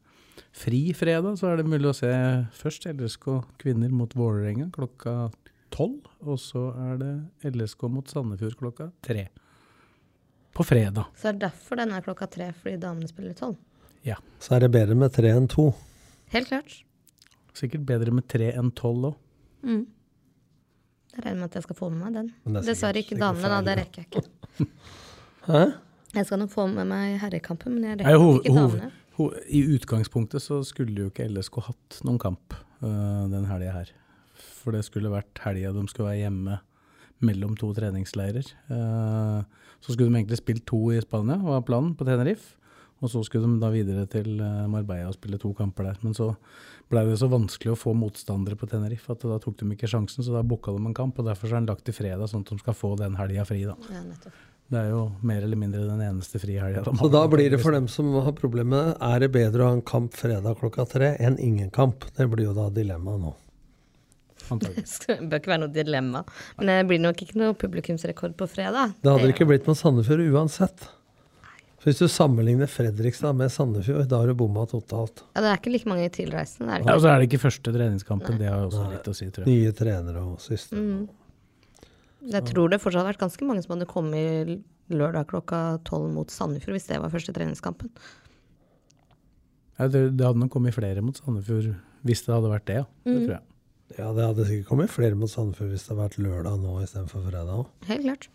fri 0.55 0.85
fredag, 0.95 1.35
så 1.41 1.51
er 1.51 1.59
det 1.59 1.67
mulig 1.73 1.91
å 1.91 1.97
se 1.99 2.13
først 2.61 2.87
LSK 2.93 3.29
kvinner 3.59 3.91
mot 3.91 4.15
Vålerenga 4.15 4.71
klokka 4.77 5.33
tolv. 5.75 6.07
Og 6.23 6.39
så 6.39 6.69
er 6.93 7.03
det 7.03 7.15
LSK 7.57 7.89
mot 7.91 8.07
Sandefjord 8.07 8.61
klokka 8.63 8.93
tre. 9.03 9.33
På 10.55 10.63
fredag. 10.63 11.11
Så 11.19 11.33
er 11.33 11.41
det 11.41 11.49
derfor 11.49 11.83
den 11.83 11.91
er 11.91 12.07
klokka 12.07 12.31
tre, 12.31 12.53
fordi 12.55 12.79
damene 12.87 13.11
spiller 13.11 13.35
tolv. 13.35 13.59
Ja. 14.05 14.19
Så 14.43 14.57
er 14.57 14.67
det 14.67 14.73
bedre 14.75 14.97
med 14.99 15.13
tre 15.15 15.33
enn 15.33 15.49
to. 15.51 15.71
Helt 16.35 16.51
klart. 16.51 16.77
Sikkert 17.57 17.87
bedre 17.89 18.15
med 18.15 18.27
tre 18.31 18.51
enn 18.53 18.73
tolv 18.77 19.11
òg. 19.13 19.17
Mm. 19.65 19.85
Jeg 21.15 21.23
regner 21.25 21.41
med 21.41 21.47
at 21.49 21.57
jeg 21.61 21.67
skal 21.69 21.79
få 21.79 21.89
med 21.93 22.03
meg 22.03 22.17
den. 22.19 22.29
Er 22.51 22.67
Dessverre 22.67 23.01
ikke 23.05 23.17
damene, 23.21 23.51
da. 23.53 23.61
Det 23.65 23.77
rekker 23.81 24.03
jeg 24.03 24.11
ikke. 24.11 24.69
Hæ? 25.49 25.63
Jeg 26.15 26.29
skal 26.29 26.41
nok 26.43 26.53
få 26.53 26.67
med 26.71 26.89
meg 26.91 27.17
herrekampen, 27.23 27.77
men 27.77 27.87
jeg 27.89 28.01
rekker 28.01 28.19
Nei, 28.19 28.37
ikke 28.41 28.55
damene. 28.59 28.93
I 29.47 29.61
utgangspunktet 29.77 30.43
så 30.43 30.61
skulle 30.67 31.07
jo 31.07 31.11
ikke 31.13 31.29
LSK 31.31 31.61
hatt 31.69 32.01
noen 32.07 32.19
kamp 32.23 32.57
øh, 32.83 33.25
den 33.31 33.47
helga 33.47 33.77
her. 33.77 33.93
For 34.35 34.75
det 34.75 34.83
skulle 34.87 35.13
vært 35.13 35.39
helga 35.45 35.71
de 35.75 35.85
skulle 35.91 36.11
være 36.11 36.25
hjemme 36.25 36.59
mellom 37.25 37.55
to 37.57 37.71
treningsleirer. 37.77 38.47
Uh, 38.69 39.47
så 39.81 39.93
skulle 39.93 40.11
de 40.11 40.19
egentlig 40.19 40.41
spilt 40.41 40.65
to 40.69 40.81
i 40.93 41.01
Spania, 41.03 41.39
var 41.41 41.63
planen, 41.67 41.95
på 41.97 42.07
Tenerife. 42.09 42.57
Og 43.05 43.13
så 43.13 43.21
skulle 43.27 43.45
de 43.45 43.61
da 43.61 43.69
videre 43.73 44.07
til 44.09 44.39
eh, 44.41 44.65
Marbella 44.71 45.11
og 45.11 45.19
spille 45.19 45.37
to 45.41 45.53
kamper 45.57 45.91
der. 45.91 46.01
Men 46.07 46.17
så 46.17 46.31
ble 46.93 47.05
det 47.11 47.19
så 47.21 47.29
vanskelig 47.29 47.75
å 47.75 47.79
få 47.79 47.93
motstandere 47.97 48.57
på 48.57 48.69
Tenerife 48.71 49.13
at 49.13 49.27
da 49.29 49.37
tok 49.43 49.59
de 49.61 49.69
ikke 49.77 49.91
sjansen, 49.91 50.25
så 50.25 50.33
da 50.33 50.45
booka 50.47 50.73
de 50.73 50.81
en 50.81 50.97
kamp. 50.97 51.21
Og 51.21 51.29
derfor 51.29 51.51
så 51.51 51.59
er 51.59 51.65
den 51.65 51.71
lagt 51.75 51.85
til 51.85 51.97
fredag, 51.97 52.27
sånn 52.33 52.47
at 52.47 52.55
de 52.55 52.65
skal 52.65 52.77
få 52.79 52.95
den 53.01 53.19
helga 53.21 53.45
fri, 53.49 53.63
da. 53.69 53.77
Ja, 53.93 54.03
nettopp. 54.09 54.43
Det 54.73 54.81
er 54.81 54.95
jo 54.95 55.03
mer 55.21 55.45
eller 55.45 55.59
mindre 55.61 55.83
den 55.85 56.01
eneste 56.01 56.41
frihelga 56.41 56.87
de 56.87 56.95
Så 56.97 57.09
da 57.13 57.21
blir 57.29 57.51
det 57.53 57.61
for 57.61 57.77
dem 57.77 57.85
som 57.93 58.09
har 58.25 58.33
problemer 58.33 58.95
er 58.97 59.21
det 59.21 59.29
bedre 59.35 59.61
å 59.61 59.69
ha 59.69 59.77
en 59.77 59.85
kamp 59.85 60.17
fredag 60.17 60.57
klokka 60.63 60.87
tre 60.89 61.11
enn 61.21 61.37
ingen 61.37 61.69
kamp. 61.75 62.07
Det 62.17 62.25
blir 62.33 62.49
jo 62.49 62.55
da 62.57 62.71
dilemmaet 62.73 63.27
nå. 63.27 63.35
Antagelig. 64.55 64.87
Det 65.05 65.19
bør 65.29 65.43
ikke 65.43 65.53
være 65.53 65.63
noe 65.67 65.73
dilemma. 65.73 66.25
Men 66.59 66.73
det 66.73 66.81
blir 66.89 67.01
nok 67.01 67.23
ikke 67.25 67.39
noe 67.41 67.55
publikumsrekord 67.61 68.35
på 68.41 68.49
fredag. 68.51 68.97
Det 69.01 69.13
hadde 69.13 69.29
det 69.29 69.37
ikke 69.37 69.49
blitt 69.53 69.69
med 69.69 69.79
Sandefjord 69.79 70.25
uansett. 70.33 70.89
Så 71.85 71.91
Hvis 71.91 71.99
du 72.01 72.07
sammenligner 72.09 72.65
Fredrikstad 72.71 73.35
med 73.37 73.51
Sandefjord, 73.53 74.07
da 74.09 74.23
har 74.23 74.31
du 74.31 74.33
bomma 74.41 74.63
totalt. 74.65 75.21
Ja, 75.37 75.43
det 75.45 75.51
er 75.51 75.59
ikke 75.61 75.73
like 75.75 75.89
mange 75.91 76.07
tilreisende. 76.15 76.71
Det 76.71 76.79
er 76.79 76.81
det 76.81 76.89
Ja, 76.89 76.95
og 76.97 77.03
så 77.05 77.11
er 77.13 77.19
det 77.21 77.27
ikke 77.29 77.43
første 77.43 77.73
treningskampen, 77.75 78.39
det 78.41 78.49
har 78.49 78.63
også 78.65 78.81
også 78.81 78.93
litt 78.95 79.11
å 79.11 79.15
si, 79.19 79.27
tror 79.29 79.45
jeg. 79.45 79.53
Nye 79.53 79.73
trenere 79.77 80.23
og 80.25 80.39
system. 80.41 80.81
Mm. 80.81 81.09
Jeg 82.33 82.45
tror 82.49 82.71
det 82.73 82.81
fortsatt 82.81 83.03
hadde 83.05 83.11
vært 83.13 83.21
ganske 83.21 83.45
mange 83.45 83.63
som 83.67 83.75
hadde 83.77 83.87
kommet 83.91 84.55
lørdag 84.89 85.27
klokka 85.29 85.59
tolv 85.85 86.09
mot 86.17 86.33
Sandefjord 86.33 86.79
hvis 86.79 86.89
det 86.89 87.03
var 87.05 87.13
første 87.13 87.35
treningskampen. 87.37 87.91
Ja, 89.79 89.89
det, 89.91 90.17
det 90.17 90.25
hadde 90.25 90.41
nok 90.41 90.53
kommet 90.55 90.73
flere 90.77 91.03
mot 91.05 91.19
Sandefjord 91.21 91.75
hvis 92.09 92.25
det 92.25 92.33
hadde 92.33 92.53
vært 92.53 92.65
det, 92.71 92.79
ja. 92.81 92.87
Det 93.05 93.13
Mm. 93.13 93.21
tror 93.27 93.35
jeg. 93.37 93.45
Ja, 93.99 94.09
det 94.17 94.25
hadde 94.25 94.45
sikkert 94.49 94.67
kommet 94.73 94.89
flere 94.91 95.15
mot 95.21 95.29
Sandefjord 95.29 95.69
hvis 95.75 95.85
det 95.85 95.93
hadde 95.93 96.05
vært 96.09 96.19
lørdag 96.25 96.57
nå 96.65 96.79
istedenfor 96.81 97.29
fredag 97.29 97.53
òg. 97.61 97.67
Helt 97.93 98.03
klart. 98.09 98.29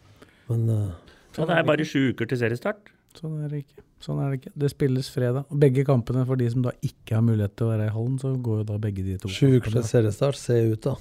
Men 0.50 0.70
Uh, 0.70 0.92
Så 1.34 1.46
det 1.48 1.58
er 1.58 1.64
bare 1.64 1.86
sju 1.86 2.14
uker 2.14 2.28
til 2.30 2.38
seriestart. 2.38 2.94
Sånn 3.18 3.38
er 3.44 3.52
det 3.52 3.64
ikke. 3.64 3.84
Sånn 4.04 4.20
er 4.24 4.32
det 4.32 4.40
ikke. 4.40 4.52
Det 4.64 4.72
spilles 4.72 5.10
fredag. 5.12 5.48
Og 5.50 5.62
begge 5.62 5.86
kampene, 5.88 6.26
for 6.28 6.40
de 6.40 6.50
som 6.54 6.66
da 6.66 6.74
ikke 6.86 7.18
har 7.18 7.24
mulighet 7.26 7.56
til 7.58 7.68
å 7.68 7.72
være 7.74 7.88
i 7.90 7.96
hallen, 7.96 8.20
så 8.22 8.34
går 8.36 8.62
jo 8.62 8.68
da 8.70 8.78
begge 8.82 9.06
de 9.06 9.18
to 9.22 9.32
sju 9.34 9.58
uker 9.58 9.74
til 9.76 9.88
seriestart, 9.88 10.40
se 10.40 10.60
ut 10.70 10.84
da. 10.86 10.96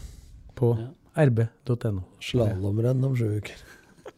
på 0.59 0.73
rb.no. 1.19 2.07
Slalåmrenn 2.23 3.05
om 3.07 3.19
sju 3.19 3.29
uker. 3.39 3.67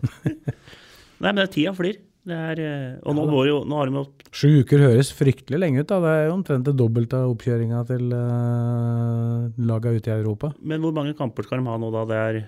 Nei, 1.20 1.32
men 1.32 1.42
det 1.42 1.48
er 1.48 1.52
tida 1.56 1.74
flyr. 1.76 1.98
Det 2.30 2.36
er, 2.36 2.60
eh, 2.60 2.96
og 3.08 3.16
nå, 3.16 3.24
går 3.30 3.46
jo, 3.48 3.60
nå 3.64 3.78
har 3.78 3.88
de 3.88 3.96
jo 3.96 4.02
Sju 4.36 4.60
uker 4.60 4.82
høres 4.84 5.08
fryktelig 5.16 5.58
lenge 5.58 5.82
ut, 5.82 5.88
da. 5.88 5.98
Det 6.04 6.10
er 6.14 6.26
jo 6.28 6.34
omtrent 6.36 6.68
det 6.68 6.74
dobbelte 6.78 7.18
av 7.18 7.32
oppkjøringa 7.32 7.80
til 7.88 8.12
uh, 8.12 9.48
laga 9.66 9.90
ute 9.96 10.12
i 10.12 10.14
Europa. 10.14 10.52
Men 10.60 10.84
hvor 10.84 10.94
mange 10.94 11.16
kamper 11.18 11.48
skal 11.48 11.62
de 11.62 11.72
ha 11.72 11.78
nå, 11.80 11.88
da? 11.94 12.04
Det 12.06 12.20
er 12.20 12.40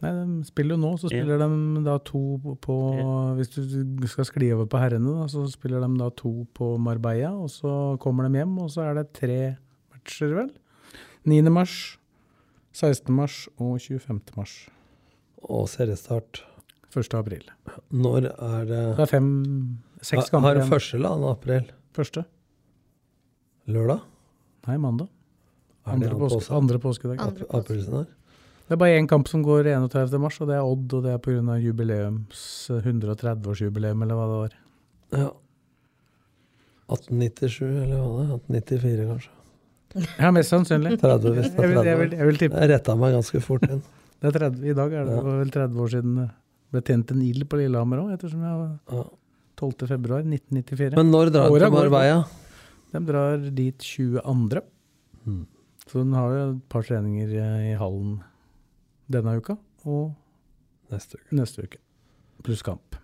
Nei, 0.00 0.10
de 0.16 0.46
spiller 0.48 0.78
jo 0.78 0.80
nå, 0.80 0.90
så 0.96 1.10
spiller 1.12 1.42
de 1.42 1.82
da 1.84 1.98
to 2.08 2.20
på, 2.64 2.76
ja. 2.96 3.16
Hvis 3.36 3.50
du 3.52 4.06
skal 4.08 4.24
skli 4.24 4.48
over 4.54 4.68
på 4.70 4.80
herrene, 4.80 5.12
da, 5.18 5.26
så 5.28 5.44
spiller 5.52 5.84
de 5.84 5.90
da 6.00 6.08
to 6.16 6.32
på 6.56 6.72
Marbella, 6.80 7.34
og 7.36 7.50
så 7.52 7.74
kommer 8.00 8.24
de 8.28 8.40
hjem, 8.40 8.54
og 8.64 8.70
så 8.72 8.86
er 8.88 8.96
det 8.96 9.10
tre 9.18 9.38
matcher, 9.92 10.32
vel? 10.38 10.48
9. 11.28 11.42
mars, 11.52 11.74
16. 12.72 13.12
mars 13.12 13.42
og 13.60 13.76
25. 13.76 14.22
mars. 14.38 14.54
Og 15.44 15.68
seriestart 15.68 16.42
1. 16.96 17.14
april. 17.14 17.44
Når 17.92 18.30
er 18.32 18.64
det 18.64 18.82
Det 18.96 19.04
er 19.04 19.10
fem, 19.12 19.30
seks 20.00 20.30
Har 20.30 20.30
kamper 20.32 20.54
du 20.56 20.60
igjen. 20.62 20.70
første 20.72 20.96
eller 20.96 21.16
annen 21.16 21.30
april? 21.30 21.68
Første? 21.92 22.24
Lørdag? 23.68 24.00
Nei, 24.66 24.76
mandag. 24.80 25.08
Andre, 25.86 26.10
påske, 26.16 26.38
påske? 26.40 26.54
andre 26.56 26.78
påskedag. 26.78 27.20
Andre 27.20 27.76
her? 27.98 28.08
Det 28.70 28.76
er 28.76 28.78
bare 28.78 28.98
én 29.00 29.08
kamp 29.10 29.26
som 29.26 29.42
går 29.42 29.66
31. 29.66 30.12
mars, 30.22 30.36
og 30.40 30.46
det 30.46 30.54
er 30.54 30.62
Odd, 30.62 30.92
og 30.94 31.02
det 31.02 31.10
er 31.16 31.18
pga. 31.18 31.56
jubileums 31.58 32.42
130-årsjubileum, 32.70 34.04
eller 34.04 34.14
hva 34.14 34.26
det 34.30 34.36
var. 34.38 34.52
Ja. 35.18 35.30
1897, 36.90 37.66
eller 37.66 37.98
hva 37.98 38.10
det 38.14 38.26
er? 38.28 38.34
1894, 38.38 39.06
kanskje. 39.10 39.36
Ja, 40.22 40.30
mest 40.30 40.52
sannsynlig. 40.54 40.92
30 41.02 41.32
hvis 41.34 41.48
det 41.50 41.56
Jeg 41.58 41.64
er 41.66 41.72
vil, 41.74 41.88
jeg 41.90 41.98
vil, 41.98 42.12
jeg 42.20 42.26
vil 42.28 42.36
tippe 42.38 42.60
Jeg 42.62 42.70
retta 42.70 42.94
meg 42.94 43.14
ganske 43.16 43.40
fort 43.42 43.64
inn. 43.66 43.80
det 44.22 44.28
er 44.30 44.36
30, 44.38 44.62
I 44.70 44.74
dag 44.78 44.92
er 44.94 45.04
det 45.08 45.16
Ja. 45.16 45.22
vel 45.26 45.50
30 45.50 45.80
år 45.82 45.88
siden 45.90 46.14
det 46.20 46.28
ble 46.70 46.80
tent 46.86 47.10
en 47.10 47.22
ild 47.26 47.48
på 47.50 47.58
Lillehammer 47.58 47.98
òg, 48.04 48.12
ettersom 48.14 48.44
jeg 48.46 48.54
var 48.54 48.78
Ja. 48.94 49.04
12. 49.58 49.88
februar 49.90 50.22
1994. 50.22 50.94
Men 50.94 51.10
når 51.10 51.32
drar 51.34 51.50
de 51.50 51.58
til. 51.58 51.70
Marbella? 51.74 52.24
De 52.92 53.00
drar 53.00 53.50
dit 53.50 53.78
22. 53.78 54.62
Mm. 55.26 55.46
Så 55.90 55.92
hun 55.98 56.12
har 56.12 56.30
jo 56.30 56.50
et 56.54 56.68
par 56.68 56.82
treninger 56.82 57.28
eh, 57.34 57.72
i 57.72 57.76
hallen 57.76 58.22
denne 59.10 59.36
uka, 59.40 59.56
og 59.86 60.12
Neste 60.90 61.20
uke. 61.20 61.36
neste 61.38 61.62
uke. 61.66 61.78
Pluss 62.42 62.62
kamp. 62.66 62.96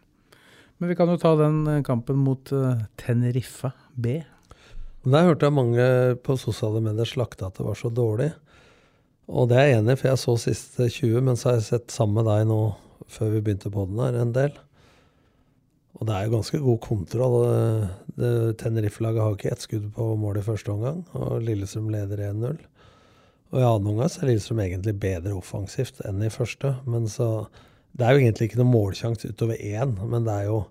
Men 0.78 0.90
vi 0.90 0.96
kan 0.98 1.08
jo 1.08 1.18
ta 1.20 1.34
den 1.38 1.60
eh, 1.70 1.82
kampen 1.86 2.18
mot 2.20 2.50
eh, 2.52 2.82
Teneriffa 2.98 3.70
B. 3.94 4.18
Der 5.06 5.28
hørte 5.28 5.46
jeg 5.46 5.54
mange 5.54 5.86
på 6.26 6.34
sosiale 6.40 6.80
medier 6.82 7.06
slakte 7.06 7.46
at 7.46 7.54
det 7.60 7.66
var 7.68 7.78
så 7.78 7.92
dårlig. 7.94 8.32
Og 9.30 9.48
det 9.50 9.58
er 9.60 9.68
jeg 9.70 9.78
enig 9.80 9.94
i, 9.94 10.00
for 10.00 10.08
jeg 10.10 10.22
så 10.22 10.34
siste 10.42 10.88
20, 10.90 11.20
men 11.28 11.38
så 11.38 11.50
har 11.52 11.60
jeg 11.60 11.68
sett 11.70 11.94
sammen 11.94 12.18
med 12.20 12.26
deg 12.30 12.46
nå 12.50 12.58
før 13.10 13.30
vi 13.36 13.42
begynte 13.46 13.70
på 13.70 13.86
den 13.86 14.02
her, 14.02 14.18
en 14.18 14.34
del. 14.34 14.52
Og 15.96 16.06
det 16.08 16.14
er 16.16 16.26
jo 16.26 16.34
ganske 16.34 16.58
god 16.60 16.80
kontroll. 16.84 17.36
Tenerife-laget 18.60 19.22
har 19.22 19.36
ikke 19.36 19.52
ett 19.54 19.62
skudd 19.64 19.86
på 19.94 20.08
mål 20.20 20.40
i 20.42 20.44
første 20.44 20.74
omgang, 20.74 21.04
og 21.16 21.38
Lillestrøm 21.46 21.88
leder 21.94 22.26
1-0. 22.32 22.58
Og 23.52 23.60
i 23.60 23.64
annen 23.66 23.92
omgang 23.92 24.10
så 24.10 24.22
er 24.22 24.32
Lillestrøm 24.32 24.62
egentlig 24.64 24.96
bedre 25.00 25.36
offensivt 25.36 26.02
enn 26.06 26.24
i 26.26 26.32
første. 26.32 26.74
Men 26.88 27.06
så 27.10 27.46
Det 27.96 28.04
er 28.04 28.12
jo 28.12 28.20
egentlig 28.20 28.50
ikke 28.50 28.58
noen 28.60 28.74
målsjanse 28.74 29.30
utover 29.32 29.56
én, 29.56 29.94
men 30.04 30.26
det 30.26 30.32
er 30.34 30.48
jo 30.50 30.66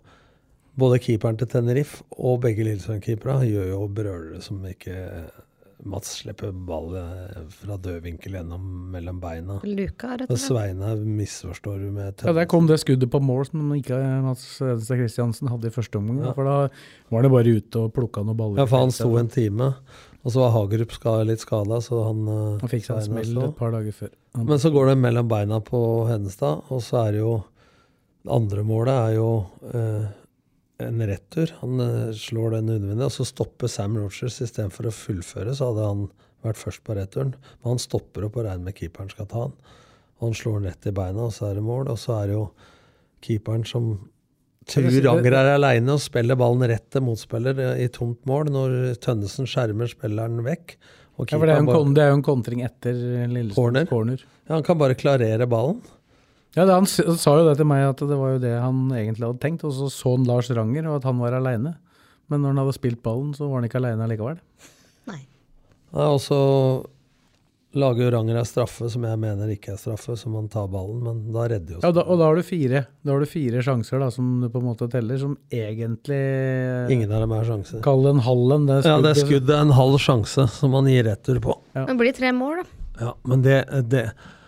både 0.77 0.99
keeperen 1.01 1.39
til 1.39 1.47
Tenerife 1.49 2.03
og 2.11 2.43
begge 2.43 2.67
Lillestrøm-keepere 2.67 3.47
gjør 3.47 3.71
jo 3.71 3.87
brølere 3.87 4.41
som 4.45 4.59
ikke 4.69 4.93
Mats 5.85 6.13
slipper 6.21 6.53
ball 6.65 6.95
eh, 6.97 7.41
fra 7.59 7.75
død 7.77 7.99
vinkel 8.05 8.37
gjennom 8.37 8.63
mellom 8.93 9.19
beina. 9.21 9.57
Luka, 9.67 10.15
rett 10.15 10.31
og 10.31 10.37
slett. 10.37 10.45
Sveine 10.47 10.93
misforstår 11.03 11.83
du 11.83 11.89
med 11.93 12.23
Ja, 12.25 12.33
Der 12.33 12.47
kom 12.49 12.69
det 12.69 12.79
skuddet 12.81 13.11
på 13.11 13.19
mål 13.21 13.43
som 13.49 13.73
ikke 13.75 13.99
Mats 14.23 14.47
Edenstad 14.63 15.01
Christiansen 15.01 15.51
hadde 15.51 15.69
i 15.69 15.75
første 15.75 15.99
omgang. 15.99 16.23
Ja. 16.23 16.33
For 16.37 16.47
da 16.47 16.55
var 17.13 17.27
det 17.27 17.31
bare 17.35 17.55
ute 17.59 17.83
og 17.83 17.93
plukka 17.97 18.23
noen 18.23 18.39
baller. 18.39 18.63
Ja, 18.63 18.67
for 18.71 18.85
han 18.85 18.95
sto 18.95 19.11
en 19.19 19.29
time. 19.29 19.73
Og 20.25 20.33
så 20.33 20.41
var 20.41 20.53
Hagerup 20.55 20.91
ska, 20.95 21.11
litt 21.23 21.39
skada, 21.43 21.77
så 21.85 21.99
han 22.07 22.21
eh, 22.27 22.59
Han 22.63 22.71
fikk 22.71 22.85
seg 22.87 22.97
en 22.97 23.03
smell 23.05 23.37
et 23.45 23.57
par 23.59 23.71
dager 23.75 23.93
før. 23.93 24.09
Han- 24.35 24.47
Men 24.49 24.57
så 24.63 24.71
går 24.73 24.87
det 24.89 24.95
mellom 24.97 25.27
beina 25.29 25.59
på 25.61 25.81
Hennestad, 26.09 26.63
og 26.73 26.81
så 26.81 27.03
er 27.07 27.11
det 27.13 27.19
jo 27.21 27.43
Det 28.25 28.31
andre 28.33 28.63
målet 28.65 28.89
er 28.95 29.13
jo 29.19 29.27
eh, 29.71 30.07
en 30.81 30.99
retur. 31.07 31.51
Han 31.61 31.79
eh, 31.79 32.11
slår 32.17 32.55
den 32.57 32.71
undervinnet, 32.73 33.05
og 33.05 33.11
så 33.13 33.23
stopper 33.29 33.69
Sam 33.69 33.95
Rogers 34.01 34.39
istedenfor 34.41 34.87
å 34.89 34.93
fullføre, 34.97 35.53
så 35.53 35.69
hadde 35.69 35.85
han 35.91 36.01
vært 36.43 36.57
først 36.57 36.81
på 36.83 36.95
returen. 36.97 37.35
Men 37.61 37.75
han 37.75 37.83
stopper 37.83 38.25
opp 38.25 38.35
og 38.41 38.47
regner 38.47 38.65
med 38.65 38.75
keeperen 38.79 39.11
skal 39.13 39.27
ta 39.29 39.43
han. 39.45 39.53
Og 40.17 40.25
han 40.31 40.33
slår 40.41 40.57
den 40.59 40.71
rett 40.71 40.89
i 40.89 40.95
beina, 40.97 41.27
og 41.29 41.33
så 41.37 41.51
er 41.51 41.59
det 41.59 41.63
mål. 41.69 41.85
Og 41.93 42.01
så 42.01 42.17
er 42.17 42.27
det 42.31 42.33
jo 42.39 42.47
keeperen 43.21 43.63
som 43.69 43.91
Ja, 44.65 44.73
tror 44.81 44.89
det- 44.91 45.05
Ranger 45.05 45.33
er 45.37 45.49
aleine 45.55 45.93
og 45.93 45.99
spiller 46.01 46.35
ballen 46.35 46.67
rett 46.69 46.89
til 46.89 47.01
motspiller 47.05 47.59
eh, 47.59 47.83
i 47.85 47.87
tomt 47.87 48.25
mål 48.25 48.49
når 48.49 48.95
Tønnesen 48.99 49.45
skjermer 49.45 49.87
spilleren 49.91 50.41
vekk. 50.43 50.75
Og 51.19 51.29
Ja, 51.31 51.37
for 51.37 51.45
det 51.45 51.55
er, 51.55 51.61
bare- 51.63 51.93
det 51.93 52.01
er 52.03 52.09
jo 52.09 52.15
en 52.17 52.23
kontring 52.23 52.63
etter 52.65 52.93
Lillestrøms 53.29 53.55
Corner. 53.55 53.85
corner. 53.85 54.17
ja, 54.49 54.55
han 54.55 54.63
kan 54.63 54.77
bare 54.77 54.95
klarere 54.95 55.47
ballen. 55.47 55.81
Ja, 56.55 56.65
det, 56.65 56.73
Han 56.73 56.85
sa 56.87 57.35
jo 57.37 57.47
det 57.49 57.57
til 57.57 57.65
meg, 57.65 57.83
at 57.89 57.97
det 57.97 58.17
var 58.17 58.33
jo 58.33 58.39
det 58.39 58.59
han 58.61 58.89
egentlig 58.91 59.25
hadde 59.27 59.39
tenkt. 59.39 59.63
Og 59.63 59.71
så 59.73 59.89
så 59.91 60.15
han 60.15 60.25
Lars 60.25 60.49
Ranger, 60.49 60.87
og 60.87 60.95
at 60.97 61.03
han 61.03 61.19
var 61.19 61.31
aleine. 61.33 61.75
Men 62.29 62.41
når 62.41 62.47
han 62.55 62.57
hadde 62.63 62.73
spilt 62.73 63.03
ballen, 63.03 63.33
så 63.35 63.47
var 63.47 63.59
han 63.61 63.69
ikke 63.69 63.75
aleine 63.83 64.07
likevel. 64.09 64.39
Ja, 65.95 66.09
og 66.11 66.19
så 66.19 66.85
lager 67.75 68.11
Ranger 68.15 68.39
ei 68.39 68.47
straffe 68.47 68.87
som 68.91 69.03
jeg 69.07 69.19
mener 69.19 69.51
ikke 69.51 69.73
er 69.73 69.79
straffe, 69.79 70.15
så 70.19 70.31
man 70.31 70.47
tar 70.51 70.69
ballen, 70.71 71.01
men 71.03 71.19
da 71.35 71.47
redder 71.51 71.77
jo 71.77 71.81
Ja, 71.83 71.91
da, 71.95 72.05
og 72.07 72.19
da 72.21 72.29
har 72.29 72.39
du 72.39 72.45
fire 72.47 72.85
Da 73.03 73.11
har 73.13 73.23
du 73.23 73.29
fire 73.29 73.63
sjanser 73.65 74.01
da, 74.03 74.09
som 74.13 74.29
du 74.43 74.49
på 74.51 74.61
en 74.61 74.67
måte 74.69 74.87
teller, 74.91 75.19
som 75.21 75.35
egentlig 75.51 76.21
Ingen 76.95 77.11
av 77.11 77.25
dem 77.25 77.35
er 77.35 77.49
sjanser. 77.49 77.81
Kall 77.85 78.05
det 78.05 78.15
en 78.15 78.23
halv 78.25 78.55
en. 78.55 78.69
Det 78.69 78.79
Ja, 78.87 78.95
det 79.03 79.15
skuddet 79.19 79.51
er 79.55 79.65
en 79.65 79.75
halv 79.75 79.99
sjanse 80.01 80.47
som 80.55 80.73
man 80.75 80.87
gir 80.91 81.05
retur 81.07 81.41
på. 81.43 81.57
Det 81.75 81.97
blir 81.99 82.15
tre 82.15 82.31
mål, 82.35 82.63
da. 82.63 82.81
Ja, 83.05 83.11
men 83.27 83.41
det, 83.43 83.57
det, 83.91 84.05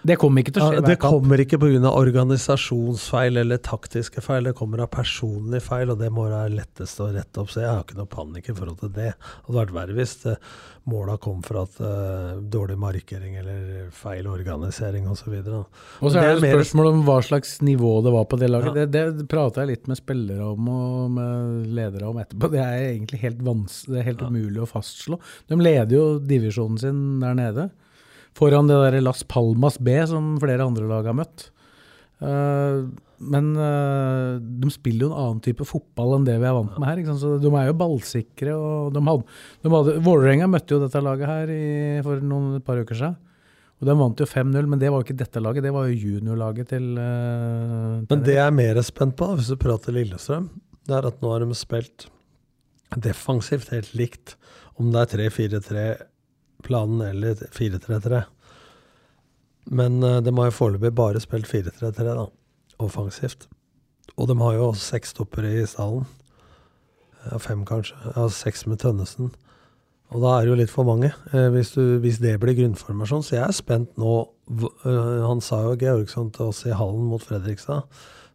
Det 0.08 0.16
kommer 0.20 0.44
ikke 0.44 0.54
til 0.56 0.64
å 0.64 0.70
skje 0.72 0.80
ja, 0.80 0.86
det 0.86 0.96
kommer 1.02 1.42
ikke 1.44 1.60
pga. 1.60 1.92
organisasjonsfeil 1.92 3.42
eller 3.42 3.60
taktiske 3.64 4.24
feil, 4.24 4.48
det 4.48 4.56
kommer 4.58 4.86
av 4.86 4.92
personlige 4.94 5.66
feil, 5.66 5.92
og 5.92 6.00
det 6.00 6.10
må 6.14 6.30
være 6.30 6.54
lettest 6.56 7.02
å 7.04 7.10
rette 7.12 7.42
opp. 7.44 7.52
Så 7.52 7.64
jeg 7.64 7.72
har 7.72 7.84
ikke 7.84 8.00
noe 8.00 8.10
panikk 8.12 8.52
i 8.52 8.56
forhold 8.58 8.80
til 8.84 8.94
det. 8.96 9.12
Det 9.18 9.48
hadde 9.50 9.60
vært 9.60 9.74
verre 9.76 9.98
hvis 9.98 10.14
eh, 10.32 10.52
måla 10.88 11.18
kom 11.20 11.42
fra 11.44 11.66
at 11.68 11.80
uh, 11.84 12.38
dårlig 12.40 12.78
markering 12.80 13.36
eller 13.42 13.90
feil 13.96 14.30
organisering 14.32 15.10
osv. 15.12 15.34
Og 15.44 16.14
så 16.14 16.22
er 16.22 16.38
det 16.38 16.54
spørsmål 16.54 16.92
om 16.94 17.02
hva 17.08 17.18
slags 17.26 17.58
nivå 17.66 17.98
det 18.06 18.14
var 18.16 18.30
på 18.32 18.40
det 18.40 18.52
laget. 18.52 18.78
Det, 18.94 19.04
det 19.18 19.28
prata 19.32 19.66
jeg 19.66 19.74
litt 19.74 19.90
med 19.92 20.00
spillere 20.00 20.54
om 20.54 20.70
og 20.72 21.18
med 21.18 21.74
ledere 21.76 22.08
om 22.08 22.22
etterpå. 22.22 22.52
Det 22.54 22.64
er 22.64 22.78
egentlig 22.94 23.20
helt, 23.26 23.44
vans 23.44 23.82
det 23.90 24.00
er 24.00 24.08
helt 24.14 24.24
umulig 24.24 24.64
å 24.64 24.70
fastslå. 24.70 25.20
De 25.52 25.60
leder 25.60 25.98
jo 25.98 26.06
divisjonen 26.24 26.80
sin 26.80 27.04
der 27.24 27.36
nede. 27.38 27.68
Foran 28.38 28.70
det 28.70 28.78
der 28.78 29.02
Las 29.02 29.24
Palmas 29.26 29.80
B 29.82 29.98
som 30.10 30.36
flere 30.42 30.66
andre 30.66 30.88
lag 30.90 31.08
har 31.10 31.18
møtt. 31.18 31.50
Eh, 32.22 32.82
men 33.18 33.48
eh, 33.58 34.34
de 34.38 34.72
spiller 34.74 35.08
jo 35.08 35.12
en 35.12 35.22
annen 35.22 35.40
type 35.46 35.66
fotball 35.66 36.18
enn 36.18 36.28
det 36.28 36.36
vi 36.38 36.46
er 36.46 36.58
vant 36.58 36.76
med 36.78 36.90
her. 36.90 37.02
Så 37.18 37.38
de 37.42 37.50
er 37.50 37.70
jo 37.72 37.78
ballsikre. 37.80 38.54
og 38.54 38.92
de 38.94 39.02
hadde, 39.08 39.40
de 39.64 39.72
hadde, 39.74 39.96
Vålerenga 40.06 40.50
møtte 40.52 40.76
jo 40.76 40.84
dette 40.84 41.02
laget 41.02 41.32
her 41.32 41.54
i, 41.54 41.64
for 42.06 42.22
noen, 42.22 42.60
et 42.60 42.68
par 42.68 42.82
uker 42.82 43.00
siden. 43.00 43.18
Og 43.78 43.86
De 43.86 43.94
vant 43.94 44.22
jo 44.22 44.26
5-0, 44.26 44.70
men 44.70 44.80
det 44.82 44.90
var 44.90 45.02
jo 45.02 45.06
ikke 45.06 45.20
dette 45.20 45.42
laget, 45.42 45.66
det 45.68 45.74
var 45.74 45.86
jo 45.86 45.98
juniorlaget 46.02 46.72
til 46.72 46.86
uh, 46.98 48.02
Men 48.10 48.24
det 48.26 48.34
jeg 48.34 48.42
er 48.42 48.56
mer 48.58 48.80
spent 48.82 49.14
på, 49.20 49.28
hvis 49.38 49.52
du 49.54 49.58
prater 49.62 49.94
Lillestrøm, 49.94 50.48
det 50.90 50.96
er 50.98 51.06
at 51.06 51.20
nå 51.22 51.30
har 51.30 51.46
de 51.46 51.58
spilt 51.58 52.08
defensivt 53.06 53.70
helt 53.76 53.94
likt. 53.94 54.34
Om 54.82 54.90
det 54.96 55.04
er 55.20 56.02
3-4-3-planen 56.64 57.02
eller 57.02 57.36
4-3-3. 57.36 58.24
Men 59.66 60.04
eh, 60.04 60.22
de 60.22 60.38
har 60.38 60.46
jo 60.46 60.52
foreløpig 60.52 60.94
bare 60.96 61.20
spilt 61.20 61.48
4-3-3, 61.48 62.16
da. 62.16 62.28
Offensivt. 62.80 63.48
Og 64.18 64.28
de 64.28 64.38
har 64.40 64.54
jo 64.54 64.70
også 64.70 64.94
seks 64.96 65.14
toppere 65.14 65.62
i 65.62 65.66
stallen. 65.66 66.06
Ja, 67.30 67.38
fem, 67.38 67.66
kanskje. 67.66 67.96
Ja, 68.16 68.28
seks 68.30 68.66
med 68.68 68.80
Tønnesen. 68.80 69.32
Og 70.16 70.22
da 70.24 70.38
er 70.38 70.46
det 70.46 70.52
jo 70.54 70.60
litt 70.62 70.72
for 70.72 70.88
mange, 70.88 71.12
eh, 71.34 71.50
hvis, 71.52 71.74
du, 71.76 71.98
hvis 72.00 72.22
det 72.24 72.40
blir 72.40 72.56
grunnformasjon. 72.56 73.24
Så 73.24 73.36
jeg 73.36 73.48
er 73.48 73.56
spent 73.56 73.98
nå. 73.98 74.30
Øh, 74.48 75.26
han 75.28 75.42
sa 75.42 75.64
jo 75.66 75.76
Georgsson 75.80 76.32
til 76.32 76.54
oss 76.54 76.64
i 76.66 76.72
hallen 76.72 77.10
mot 77.10 77.24
Fredrikstad. 77.24 77.84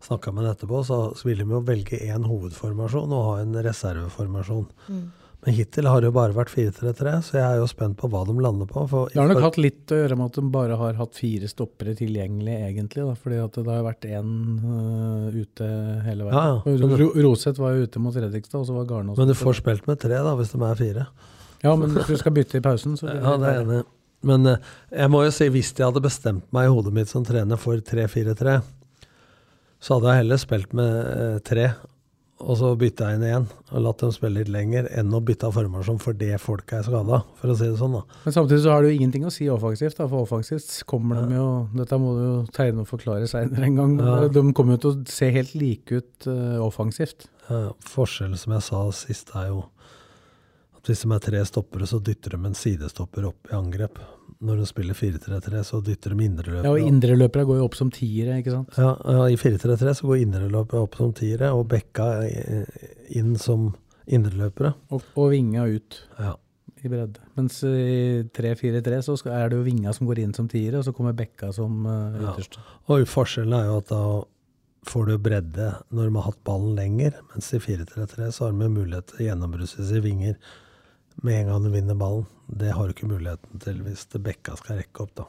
Snakka 0.03 0.33
med 0.33 0.45
han 0.45 0.57
etterpå, 0.57 0.83
så 0.85 1.15
ville 1.25 1.47
de 1.47 1.55
jo 1.55 1.63
velge 1.65 1.97
én 2.03 2.27
hovedformasjon 2.27 3.13
og 3.15 3.27
ha 3.31 3.35
en 3.41 3.55
reserveformasjon. 3.65 4.67
Mm. 4.91 5.05
Men 5.43 5.57
hittil 5.57 5.89
har 5.91 5.99
det 5.99 6.07
jo 6.07 6.15
bare 6.15 6.35
vært 6.37 6.53
4-3-3, 6.53 7.13
så 7.27 7.35
jeg 7.35 7.43
er 7.43 7.57
jo 7.59 7.67
spent 7.67 7.97
på 7.99 8.07
hva 8.13 8.21
de 8.29 8.35
lander 8.39 8.69
på. 8.71 8.85
Det 9.11 9.19
har 9.19 9.27
nok 9.27 9.43
hatt 9.43 9.57
litt 9.59 9.91
å 9.91 9.99
gjøre 9.99 10.19
med 10.21 10.31
at 10.31 10.37
de 10.39 10.45
bare 10.55 10.77
har 10.79 11.01
hatt 11.01 11.19
fire 11.19 11.49
stoppere 11.51 11.97
tilgjengelig, 11.99 12.55
egentlig. 12.69 13.03
Da, 13.09 13.17
fordi 13.19 13.41
det 13.57 13.65
har 13.67 13.83
vært 13.89 14.07
én 14.07 14.29
uh, 14.63 15.35
ute 15.35 15.71
hele 16.07 16.29
veien. 16.29 16.37
Ja, 16.39 16.61
ja. 16.63 17.09
Roseth 17.27 17.59
var 17.59 17.75
jo 17.75 17.89
ute 17.89 18.03
mot 18.05 18.15
Fredrikstad, 18.15 18.61
og 18.61 18.69
så 18.71 18.77
var 18.77 18.87
Garnås 18.93 19.19
Men 19.19 19.33
du 19.33 19.35
får 19.39 19.59
spilt 19.59 19.91
med 19.91 19.99
tre, 20.05 20.21
da, 20.23 20.37
hvis 20.39 20.55
de 20.55 20.63
er 20.63 20.79
fire. 20.79 21.09
Ja, 21.63 21.75
men 21.75 21.91
hvis 21.97 22.07
du 22.11 22.23
skal 22.23 22.35
bytte 22.39 22.59
i 22.59 22.63
pausen, 22.63 22.95
så 23.01 23.11
Ja, 23.17 23.35
det 23.41 23.51
er 23.51 23.65
enig. 23.65 23.83
Men 24.27 24.47
eh, 24.47 24.71
jeg 24.95 25.11
må 25.11 25.25
jo 25.27 25.35
si, 25.35 25.49
hvis 25.51 25.73
jeg 25.75 25.89
hadde 25.89 26.03
bestemt 26.05 26.47
meg 26.55 26.69
i 26.69 26.73
hodet 26.73 26.95
mitt 26.95 27.11
som 27.11 27.27
trener 27.27 27.59
for 27.59 27.83
3-4-3, 27.83 28.61
så 29.83 29.97
hadde 29.97 30.13
jeg 30.13 30.23
heller 30.23 30.39
spilt 30.39 30.77
med 30.79 30.93
eh, 31.11 31.39
tre, 31.43 31.73
og 32.43 32.57
så 32.59 32.73
bytta 32.79 33.09
jeg 33.09 33.19
inn 33.19 33.25
igjen 33.27 33.45
og 33.73 33.85
latt 33.85 34.03
dem 34.03 34.13
spille 34.15 34.41
litt 34.41 34.51
lenger, 34.53 34.89
enn 34.99 35.15
å 35.15 35.21
bytte 35.25 35.49
av 35.49 35.57
formasjon 35.57 36.01
fordi 36.03 36.31
folk 36.43 36.75
er 36.77 36.85
skada, 36.87 37.21
for 37.39 37.53
å 37.53 37.57
si 37.59 37.69
det 37.69 37.79
sånn, 37.79 37.95
da. 37.97 38.21
Men 38.25 38.37
samtidig 38.37 38.63
så 38.65 38.75
har 38.75 38.83
det 38.83 38.93
jo 38.93 38.99
ingenting 38.99 39.27
å 39.29 39.33
si 39.35 39.49
offensivt, 39.53 39.99
da, 40.01 40.09
for 40.11 40.27
offensivt 40.27 40.73
kommer 40.91 41.23
de 41.23 41.39
jo 41.39 41.49
Dette 41.77 41.99
må 42.03 42.15
du 42.17 42.23
jo 42.23 42.39
tegne 42.55 42.85
og 42.85 42.91
forklare 42.91 43.29
seinere 43.31 43.69
en 43.69 43.79
gang. 43.79 43.95
Ja. 44.01 44.17
De 44.33 44.45
kommer 44.57 44.77
jo 44.77 44.83
til 44.83 44.93
å 44.93 45.13
se 45.13 45.31
helt 45.35 45.55
like 45.59 46.03
ut 46.03 46.29
uh, 46.29 46.59
offensivt. 46.65 47.29
Ja, 47.49 47.71
Forskjellen, 47.89 48.39
som 48.41 48.57
jeg 48.57 48.67
sa 48.67 48.83
sist, 48.97 49.33
er 49.39 49.53
jo 49.53 49.63
at 50.77 50.91
hvis 50.91 51.05
de 51.05 51.15
er 51.15 51.23
tre 51.23 51.45
stoppere, 51.47 51.87
så 51.87 52.01
dytter 52.03 52.35
de 52.35 52.51
en 52.51 52.59
sidestopper 52.59 53.29
opp 53.31 53.51
i 53.51 53.57
angrep. 53.59 54.01
Når 54.43 54.59
de 54.59 54.67
spiller 54.67 54.97
4-3-3, 54.99 55.61
så 55.69 55.79
dytter 55.87 56.17
de 56.17 56.25
indreløpere. 56.27 56.65
Ja, 56.67 56.73
og 56.75 56.83
Indreløpere 56.93 57.45
går 57.47 57.61
jo 57.61 57.67
opp 57.69 57.77
som 57.79 57.91
tiere, 57.95 58.41
ikke 58.43 58.51
sant. 58.57 58.75
Ja, 58.81 58.93
ja, 59.07 59.27
i 59.31 59.37
4-3-3 59.39 59.93
så 60.01 60.09
går 60.09 60.23
indreløpet 60.25 60.75
opp 60.81 60.97
som 60.99 61.13
tiere, 61.15 61.53
og 61.55 61.69
bekka 61.71 62.09
eh, 62.27 62.89
inn 63.21 63.37
som 63.39 63.69
indreløpere. 64.11 64.73
Og, 64.91 65.05
og 65.15 65.31
vinga 65.31 65.69
ut 65.71 66.01
Ja. 66.19 66.33
i 66.83 66.91
bredde. 66.91 67.23
Mens 67.39 67.61
i 67.63 68.25
3-4-3 68.35 68.99
så 69.07 69.15
skal, 69.21 69.37
er 69.39 69.53
det 69.53 69.61
jo 69.61 69.67
vinga 69.69 69.95
som 69.95 70.09
går 70.11 70.19
inn 70.25 70.35
som 70.35 70.49
tiere, 70.51 70.81
og 70.81 70.85
så 70.89 70.95
kommer 70.97 71.15
bekka 71.15 71.53
som 71.55 71.87
øh, 71.87 72.19
Ja. 72.25 72.35
Og 72.91 73.07
forskjellen 73.07 73.55
er 73.61 73.69
jo 73.71 73.79
at 73.79 73.89
da 73.95 74.03
får 74.91 75.07
du 75.07 75.19
bredde 75.23 75.69
når 75.95 76.09
de 76.11 76.17
har 76.19 76.27
hatt 76.33 76.43
ballen 76.43 76.75
lenger, 76.75 77.15
mens 77.31 77.53
i 77.55 77.61
4-3-3 77.63 78.33
så 78.35 78.49
har 78.49 78.59
de 78.59 78.73
mulighet 78.75 79.07
til 79.13 79.23
å 79.23 79.29
gjennombrusse 79.31 79.87
i 79.95 80.03
vinger 80.03 80.35
med 81.23 81.43
en 81.43 81.53
gang 81.53 81.67
du 81.67 81.71
vinner 81.75 81.99
ballen. 81.99 82.27
Det 82.53 82.73
har 82.73 82.89
du 82.89 82.95
ikke 82.95 83.11
muligheten 83.11 83.63
til 83.63 83.81
hvis 83.87 84.07
det 84.13 84.23
bekka 84.25 84.57
skal 84.61 84.83
rekke 84.83 85.07
opp, 85.07 85.15
da. 85.23 85.29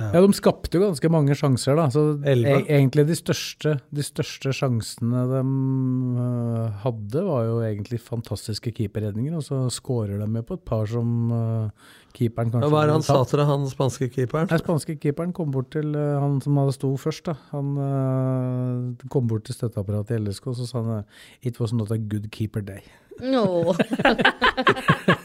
Ja, 0.00 0.20
de 0.24 0.32
skapte 0.32 0.78
jo 0.78 0.86
ganske 0.86 1.08
mange 1.12 1.34
sjanser, 1.36 1.76
da. 1.76 1.84
Så 1.92 2.02
e 2.24 2.34
egentlig 2.62 3.04
de 3.10 3.16
største, 3.16 3.74
de 3.92 4.04
største 4.04 4.54
sjansene 4.56 5.24
de 5.28 5.40
uh, 5.42 6.78
hadde, 6.84 7.24
var 7.26 7.44
jo 7.44 7.58
egentlig 7.66 8.00
fantastiske 8.00 8.72
keeperredninger, 8.78 9.36
og 9.36 9.44
så 9.44 9.60
skårer 9.72 10.22
de 10.22 10.28
jo 10.40 10.44
på 10.48 10.56
et 10.56 10.64
par 10.68 10.88
som 10.88 11.34
uh, 11.34 11.92
keeperen 12.16 12.54
kanskje 12.54 12.70
Ja, 12.70 12.72
Hva 12.72 12.84
er 12.84 12.92
det 12.92 12.96
han 12.96 13.06
sa 13.06 13.18
til 13.28 13.42
deg, 13.42 13.50
han 13.52 13.68
spanske 13.68 14.08
keeperen? 14.16 14.48
Den 14.52 14.64
spanske 14.64 14.96
keeperen 15.02 15.36
kom 15.36 15.52
bort 15.54 15.72
til 15.76 15.92
uh, 15.92 16.16
han 16.22 16.40
som 16.44 16.60
hadde 16.62 16.76
sto 16.78 16.94
først. 16.96 17.28
da. 17.28 17.36
Han 17.52 18.96
kom 19.12 19.28
bort 19.28 19.44
til 19.48 19.58
støtteapparatet 19.58 20.16
i 20.16 20.22
LSK 20.24 20.54
og 20.54 20.60
så 20.62 20.70
sa 20.70 20.86
han 20.86 21.04
It 21.42 21.60
was 21.60 21.76
not 21.76 21.92
a 21.92 22.00
good 22.00 22.30
keeper 22.32 22.64
day. 22.64 22.80
Nå. 23.20 23.76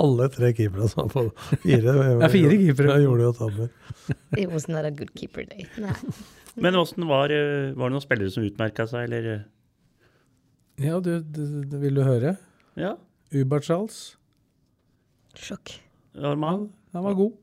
Alle 0.00 0.28
tre 0.32 0.52
keepere 0.56 0.88
som 0.90 1.06
var 1.06 1.10
på 1.14 1.24
fire. 1.62 1.94
Ja, 2.20 2.28
fire 2.32 2.58
keepere. 2.58 2.96
Jeg 2.98 3.06
gjorde 3.06 3.26
jo 3.28 3.32
tabber. 3.38 3.72
It 4.38 4.50
was 4.50 4.68
not 4.68 4.84
a 4.88 4.90
good 4.94 5.12
keeper 5.18 5.46
day. 5.48 5.66
Nei. 5.80 5.94
Men 6.60 6.76
åssen 6.80 7.06
var, 7.08 7.30
eh, 7.30 7.70
var 7.78 7.90
det 7.90 7.94
noen 7.96 8.04
spillere 8.04 8.32
som 8.34 8.44
utmerka 8.46 8.86
seg, 8.90 9.06
eller? 9.06 9.28
eh? 9.34 9.44
Ja, 10.80 10.98
du, 11.04 11.20
du, 11.20 11.44
du, 11.68 11.76
vil 11.82 11.94
du 11.98 12.02
høre? 12.06 12.34
Ja. 12.80 12.94
Ubert 13.36 13.66
Charles. 13.68 14.00
Sjokk. 15.38 15.76
Ja, 16.18 16.32
han, 16.34 16.70
Han 16.92 17.04
var 17.06 17.14
god. 17.14 17.36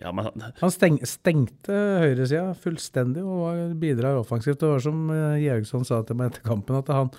ja, 0.00 0.12
men 0.12 0.28
han 0.60 0.72
steng, 0.72 0.96
stengte 1.08 1.76
høyresida 2.02 2.54
fullstendig 2.60 3.24
og 3.24 3.74
bidra 3.76 3.76
bidrar 3.82 4.20
offensivt. 4.22 4.60
Det 4.62 4.70
var 4.70 4.80
som 4.84 5.10
eh, 5.12 5.60
sa 5.84 6.00
til 6.06 6.16
meg 6.16 6.30
etter 6.32 6.46
kampen, 6.46 6.78
at 6.80 6.88
han, 6.88 7.10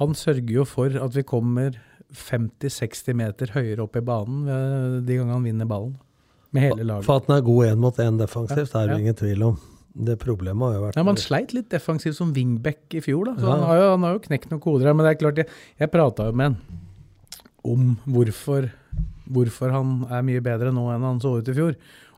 han 0.00 0.16
sørger 0.16 0.54
jo 0.60 0.64
for 0.68 0.96
at 0.96 1.16
vi 1.16 1.26
kommer 1.26 1.76
50-60 2.16 3.14
meter 3.18 3.52
høyere 3.54 3.84
opp 3.84 3.96
i 3.96 4.02
banen 4.04 4.46
de 5.06 5.16
gangene 5.18 5.36
han 5.36 5.44
vinner 5.46 5.68
ballen. 5.70 5.96
Med 6.52 6.64
hele 6.66 6.82
laget. 6.86 7.06
For 7.06 7.20
at 7.20 7.28
han 7.30 7.36
er 7.36 7.44
god 7.46 7.66
én 7.68 7.78
mot 7.78 7.96
én 8.02 8.16
defensivt, 8.18 8.72
Ja, 8.74 8.80
er 8.82 8.88
det 8.90 8.96
ja. 8.96 9.02
ingen 9.04 9.14
tvil 9.20 9.42
om. 9.46 9.60
Det 9.94 10.16
problemet 10.22 10.62
har 10.66 10.74
jo 10.76 10.82
vært 10.86 10.96
Ja, 10.98 11.02
Man 11.06 11.16
sleit 11.18 11.52
litt 11.54 11.68
defensivt 11.70 12.14
som 12.18 12.32
wingback 12.34 12.94
i 12.94 13.00
fjor, 13.02 13.24
da. 13.30 13.34
Så 13.38 13.46
Ja. 13.46 13.54
han, 13.54 13.62
har 13.68 13.76
jo, 13.78 13.88
han 13.90 14.02
har 14.06 14.12
jo 14.14 14.22
knekt 14.26 14.50
noen 14.50 14.60
koder 14.62 14.86
her. 14.90 14.94
Men 14.94 15.06
det 15.06 15.12
er 15.14 15.20
klart, 15.22 15.36
jeg, 15.38 15.48
jeg 15.78 15.90
prata 15.90 16.26
jo 16.26 16.32
med 16.32 16.52
han 16.52 16.56
om 17.62 17.96
hvorfor, 18.08 18.70
hvorfor 19.30 19.70
han 19.74 20.06
er 20.10 20.22
mye 20.24 20.40
bedre 20.40 20.70
nå 20.72 20.86
enn 20.94 21.02
han 21.04 21.20
så 21.20 21.36
ut 21.38 21.48
i 21.48 21.54
fjor. 21.54 21.74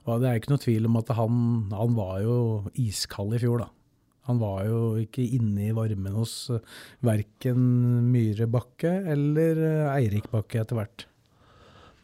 Og 0.07 0.21
det 0.23 0.29
er 0.31 0.39
ikke 0.41 0.53
noe 0.55 0.63
tvil 0.63 0.87
om 0.87 0.97
at 1.01 1.09
han, 1.19 1.37
han 1.73 1.95
var 1.97 2.21
jo 2.23 2.37
iskald 2.79 3.35
i 3.35 3.41
fjor, 3.43 3.65
da. 3.65 3.69
Han 4.31 4.39
var 4.39 4.67
jo 4.69 4.81
ikke 5.03 5.25
inne 5.25 5.69
i 5.69 5.75
varmen 5.75 6.15
hos 6.15 6.35
uh, 6.53 6.61
verken 7.03 7.63
Myhre 8.13 8.47
Bakke 8.51 8.93
eller 9.15 9.59
eh, 9.67 9.89
Eirik 9.97 10.29
Bakke 10.31 10.61
etter 10.63 10.79
hvert. 10.79 11.09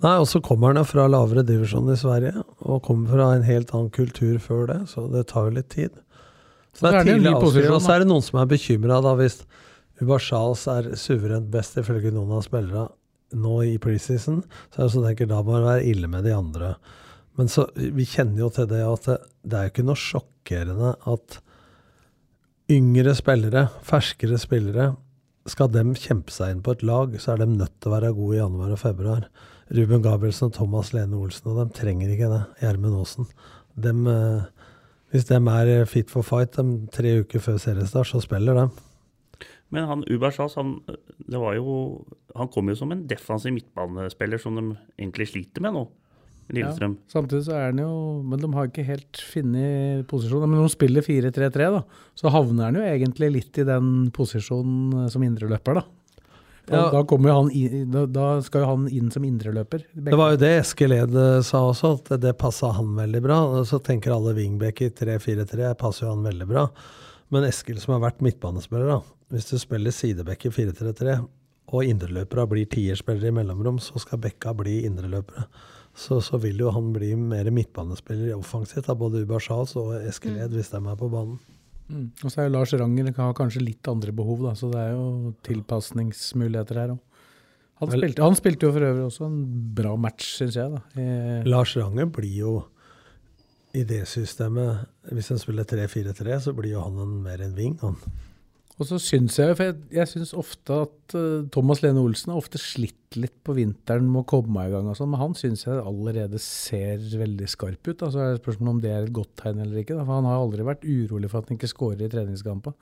Nei, 0.03 0.17
og 0.19 0.29
så 0.31 0.41
kommer 0.43 0.75
han 0.75 0.87
fra 0.87 1.09
lavere 1.11 1.43
divisjon 1.47 1.91
i 1.91 1.99
Sverige, 1.99 2.45
og 2.63 2.85
kommer 2.87 3.15
fra 3.15 3.33
en 3.35 3.47
helt 3.47 3.73
annen 3.75 3.91
kultur 3.95 4.37
før 4.43 4.69
det, 4.71 4.79
så 4.93 5.09
det 5.11 5.25
tar 5.31 5.49
jo 5.49 5.57
litt 5.57 5.71
tid. 5.75 5.97
Så 6.71 6.85
Så 6.85 6.85
det 6.85 6.93
er 7.01 7.09
tidlig 7.09 7.33
avskrevet. 7.33 7.73
Og 7.75 7.83
så 7.83 7.95
er 7.97 8.05
det 8.05 8.11
noen 8.11 8.23
som 8.23 8.39
er 8.39 8.51
bekymra 8.51 9.01
hvis 9.19 9.41
Ubar 9.99 10.23
Charles 10.23 10.63
er 10.71 10.93
suverent 10.95 11.51
best 11.51 11.79
ifølge 11.81 12.13
noen 12.15 12.37
av 12.39 12.45
spillerne 12.47 12.87
nå 13.35 13.57
i 13.67 13.75
preseason, 13.83 14.41
så 14.71 14.79
er 14.79 14.87
det 14.87 14.93
sånn 14.95 15.07
tenker 15.09 15.29
da 15.29 15.43
må 15.45 15.59
det 15.59 15.67
være 15.67 15.89
ille 15.91 16.09
med 16.11 16.25
de 16.25 16.33
andre. 16.37 16.71
Men 17.39 17.51
så, 17.53 17.67
vi 17.75 18.07
kjenner 18.09 18.47
jo 18.47 18.53
til 18.55 18.69
det 18.71 18.81
at 18.87 19.09
det, 19.11 19.19
det 19.45 19.59
er 19.59 19.67
jo 19.67 19.73
ikke 19.75 19.87
noe 19.89 20.01
sjokkerende 20.01 20.95
at 21.13 21.41
yngre 22.69 23.15
spillere, 23.17 23.67
ferskere 23.87 24.39
spillere, 24.41 24.93
skal 25.49 25.71
dem 25.73 25.95
kjempe 25.97 26.33
seg 26.33 26.53
inn 26.53 26.65
på 26.65 26.75
et 26.77 26.85
lag, 26.85 27.15
så 27.21 27.33
er 27.33 27.43
de 27.43 27.55
nødt 27.55 27.79
til 27.81 27.91
å 27.91 27.95
være 27.95 28.15
gode 28.17 28.37
i 28.37 28.41
januar 28.43 28.75
og 28.75 28.83
februar. 28.83 29.29
Ruben 29.73 30.05
Gabrielsen 30.05 30.51
og 30.51 30.57
Thomas 30.57 30.93
Lene 30.93 31.17
Olsen, 31.17 31.49
og 31.53 31.61
de 31.61 31.77
trenger 31.77 32.13
ikke 32.13 32.29
det. 32.33 32.43
Gjermund 32.63 32.99
Aasen. 33.01 33.29
Dem, 33.79 34.07
eh, 34.07 34.69
hvis 35.13 35.29
de 35.29 35.39
er 35.39 35.85
fit 35.89 36.11
for 36.11 36.23
fight 36.23 36.57
de 36.57 36.87
tre 36.93 37.21
uker 37.21 37.41
før 37.41 37.57
seriestart, 37.57 38.07
så 38.07 38.21
spiller 38.21 38.55
de. 38.55 38.69
Men 39.71 39.89
han 39.89 40.05
Ubersas, 40.09 40.55
han, 40.57 40.79
jo, 41.29 42.05
han 42.37 42.49
kom 42.49 42.69
jo 42.69 42.77
som 42.77 42.93
en 42.93 43.07
defensiv 43.09 43.53
midtbanespiller 43.53 44.41
som 44.41 44.57
de 44.57 44.77
egentlig 44.99 45.29
sliter 45.29 45.65
med 45.65 45.77
nå. 45.77 45.89
Lillestrøm. 46.49 46.95
Ja, 46.97 47.13
samtidig 47.13 47.45
så 47.45 47.53
er 47.59 47.67
han 47.69 47.81
jo 47.83 48.23
Men 48.25 48.41
de 48.41 48.49
har 48.55 48.71
ikke 48.71 48.87
helt 48.89 49.21
funnet 49.21 50.07
posisjonen. 50.09 50.49
Men 50.49 50.63
når 50.63 50.71
de 50.71 50.75
spiller 50.75 51.05
4-3-3, 51.05 51.69
da, 51.77 51.83
så 52.17 52.33
havner 52.33 52.71
han 52.71 52.79
jo 52.81 52.87
egentlig 52.89 53.31
litt 53.35 53.61
i 53.61 53.67
den 53.69 54.11
posisjonen 54.17 55.05
eh, 55.05 55.09
som 55.13 55.25
indreløper, 55.27 55.81
da. 55.81 55.85
Da, 56.69 56.77
Ja. 56.77 56.91
da, 56.93 57.03
kommer 57.09 57.31
jo 57.31 57.37
han 57.39 57.51
i, 57.57 57.63
da, 57.89 58.05
da 58.13 58.27
skal 58.45 58.61
jo 58.65 58.67
han 58.75 58.89
inn 58.93 59.11
som 59.11 59.25
indreløper. 59.25 59.87
Det 59.93 60.17
var 60.21 60.35
jo 60.35 60.41
det 60.41 60.51
Eskil 60.59 60.93
Ed 60.93 61.17
eh, 61.17 61.41
sa 61.47 61.63
også, 61.71 61.95
at 61.97 62.21
det 62.21 62.35
passa 62.41 62.73
han 62.77 62.95
veldig 62.97 63.23
bra. 63.25 63.39
Så 63.69 63.81
tenker 63.81 64.13
alle 64.13 64.35
wingback 64.37 64.83
i 64.85 64.91
3-4-3, 64.93 65.75
passer 65.81 66.07
jo 66.07 66.13
han 66.17 66.27
veldig 66.29 66.49
bra. 66.49 66.67
Men 67.33 67.45
Eskil 67.49 67.81
som 67.81 67.97
har 67.97 68.05
vært 68.11 68.21
midtbanespiller, 68.25 68.89
da. 68.89 69.01
Hvis 69.33 69.49
du 69.51 69.59
spiller 69.61 69.93
sideback 69.93 70.45
i 70.49 70.53
4-3-3, 70.53 71.19
og 71.69 71.85
indreløpere 71.85 72.47
blir 72.49 72.69
tierspillere 72.73 73.29
i 73.29 73.35
mellomrom, 73.37 73.77
så 73.81 74.01
skal 74.01 74.21
bekka 74.25 74.55
bli 74.57 74.79
indreløpere. 74.89 75.45
Så, 75.99 76.21
så 76.23 76.39
vil 76.39 76.61
jo 76.63 76.71
han 76.71 76.93
bli 76.95 77.11
mer 77.19 77.49
midtbanespiller 77.51 78.37
offensivt, 78.37 78.87
av 78.91 79.01
både 79.01 79.25
Ubashaz 79.27 79.75
og 79.81 79.97
Eskeled 79.99 80.53
mm. 80.53 80.55
hvis 80.55 80.71
de 80.71 80.79
er 80.79 80.99
på 81.01 81.11
banen. 81.11 81.41
Mm. 81.89 82.07
Og 82.23 82.31
så 82.31 82.43
er 82.43 82.49
jo 82.49 82.55
Lars 82.55 82.75
Ranger 82.77 83.11
har 83.17 83.35
kanskje 83.37 83.65
litt 83.65 83.89
andre 83.91 84.13
behov, 84.15 84.45
da, 84.45 84.55
så 84.59 84.71
det 84.71 84.81
er 84.83 84.95
jo 84.95 85.35
tilpasningsmuligheter 85.49 86.83
her 86.83 86.95
òg. 86.95 87.05
Han, 87.79 87.93
han 87.95 88.35
spilte 88.35 88.67
jo 88.67 88.73
for 88.75 88.83
øvrig 88.83 89.05
også 89.07 89.27
en 89.29 89.43
bra 89.79 89.93
match, 90.01 90.33
syns 90.41 90.57
jeg. 90.59 90.71
da. 90.73 90.81
I, 90.99 91.45
Lars 91.47 91.77
Ranger 91.79 92.09
blir 92.11 92.41
jo 92.41 92.55
i 93.77 93.85
det 93.87 94.01
systemet 94.09 94.89
Hvis 95.13 95.29
en 95.31 95.39
spiller 95.39 95.67
3-4-3, 95.69 96.39
så 96.49 96.55
blir 96.57 96.73
jo 96.73 96.83
han 96.83 96.99
en, 97.05 97.13
mer 97.23 97.45
en 97.45 97.55
wing. 97.55 97.77
Han. 97.85 97.99
Og 98.79 98.87
så 98.87 98.99
syns 99.03 99.35
jeg, 99.41 99.57
for 99.59 99.67
jeg, 99.67 99.75
jeg 99.91 100.07
syns 100.13 100.31
ofte 100.39 100.77
at 100.85 101.15
uh, 101.19 101.47
Thomas 101.55 101.81
Lene 101.83 101.99
Olsen 101.99 102.31
har 102.31 102.39
ofte 102.39 102.61
slitt 102.63 102.95
litt 103.19 103.35
på 103.43 103.57
vinteren 103.57 104.07
med 104.07 104.23
å 104.23 104.29
komme 104.29 104.67
i 104.69 104.71
gang 104.71 104.87
og 104.87 104.95
sånn, 104.99 105.11
men 105.11 105.23
han 105.23 105.35
syns 105.39 105.65
jeg 105.65 105.81
allerede 105.83 106.39
ser 106.43 107.03
veldig 107.19 107.49
skarp 107.51 107.91
ut. 107.91 108.05
Altså 108.05 108.23
er 108.23 108.35
det 108.37 108.43
spørsmålet 108.43 108.75
om 108.77 108.83
det 108.85 108.93
er 108.93 109.09
et 109.09 109.15
godt 109.17 109.33
tegn 109.41 109.65
eller 109.65 109.83
ikke. 109.83 109.97
Da. 109.97 110.05
For 110.05 110.21
han 110.21 110.29
har 110.29 110.39
aldri 110.39 110.67
vært 110.69 110.87
urolig 110.87 111.33
for 111.33 111.41
at 111.41 111.51
han 111.51 111.59
ikke 111.59 111.73
skårer 111.73 112.05
i 112.07 112.11
treningskamper. 112.13 112.77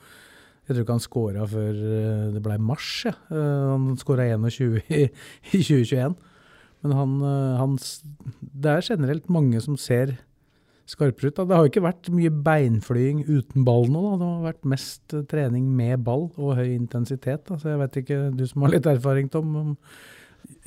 Jeg 0.67 0.75
tror 0.75 0.83
ikke 0.83 0.97
han 0.99 1.07
skåra 1.07 1.49
før 1.49 1.81
uh, 1.81 2.29
det 2.35 2.45
ble 2.45 2.61
mars. 2.61 2.91
Ja. 3.07 3.15
Uh, 3.31 3.73
Han 3.73 3.91
skåra 4.03 4.29
21 4.35 4.81
i, 4.93 5.07
i 5.55 5.63
2021. 5.63 6.17
Men 6.85 6.93
han, 6.93 7.15
han 7.57 7.79
Det 8.53 8.71
er 8.75 8.85
generelt 8.85 9.31
mange 9.33 9.63
som 9.65 9.79
ser 9.81 10.19
skarpere 10.87 11.31
ut. 11.31 11.37
Da. 11.37 11.45
Det 11.45 11.57
har 11.57 11.65
jo 11.65 11.73
ikke 11.73 11.87
vært 11.87 12.11
mye 12.15 12.33
beinflying 12.47 13.23
uten 13.27 13.65
ball 13.67 13.89
nå. 13.91 14.03
Da. 14.03 14.19
Det 14.21 14.29
har 14.29 14.45
vært 14.51 14.69
mest 14.75 15.17
eh, 15.17 15.25
trening 15.31 15.71
med 15.79 16.05
ball 16.07 16.29
og 16.37 16.59
høy 16.59 16.69
intensitet. 16.75 17.47
Da. 17.49 17.59
Så 17.61 17.73
jeg 17.73 17.81
vet 17.83 17.99
ikke, 18.03 18.21
du 18.37 18.45
som 18.49 18.67
har 18.67 18.77
litt 18.77 18.91
erfaring, 18.91 19.31
Tom, 19.33 19.57
om, 19.61 19.73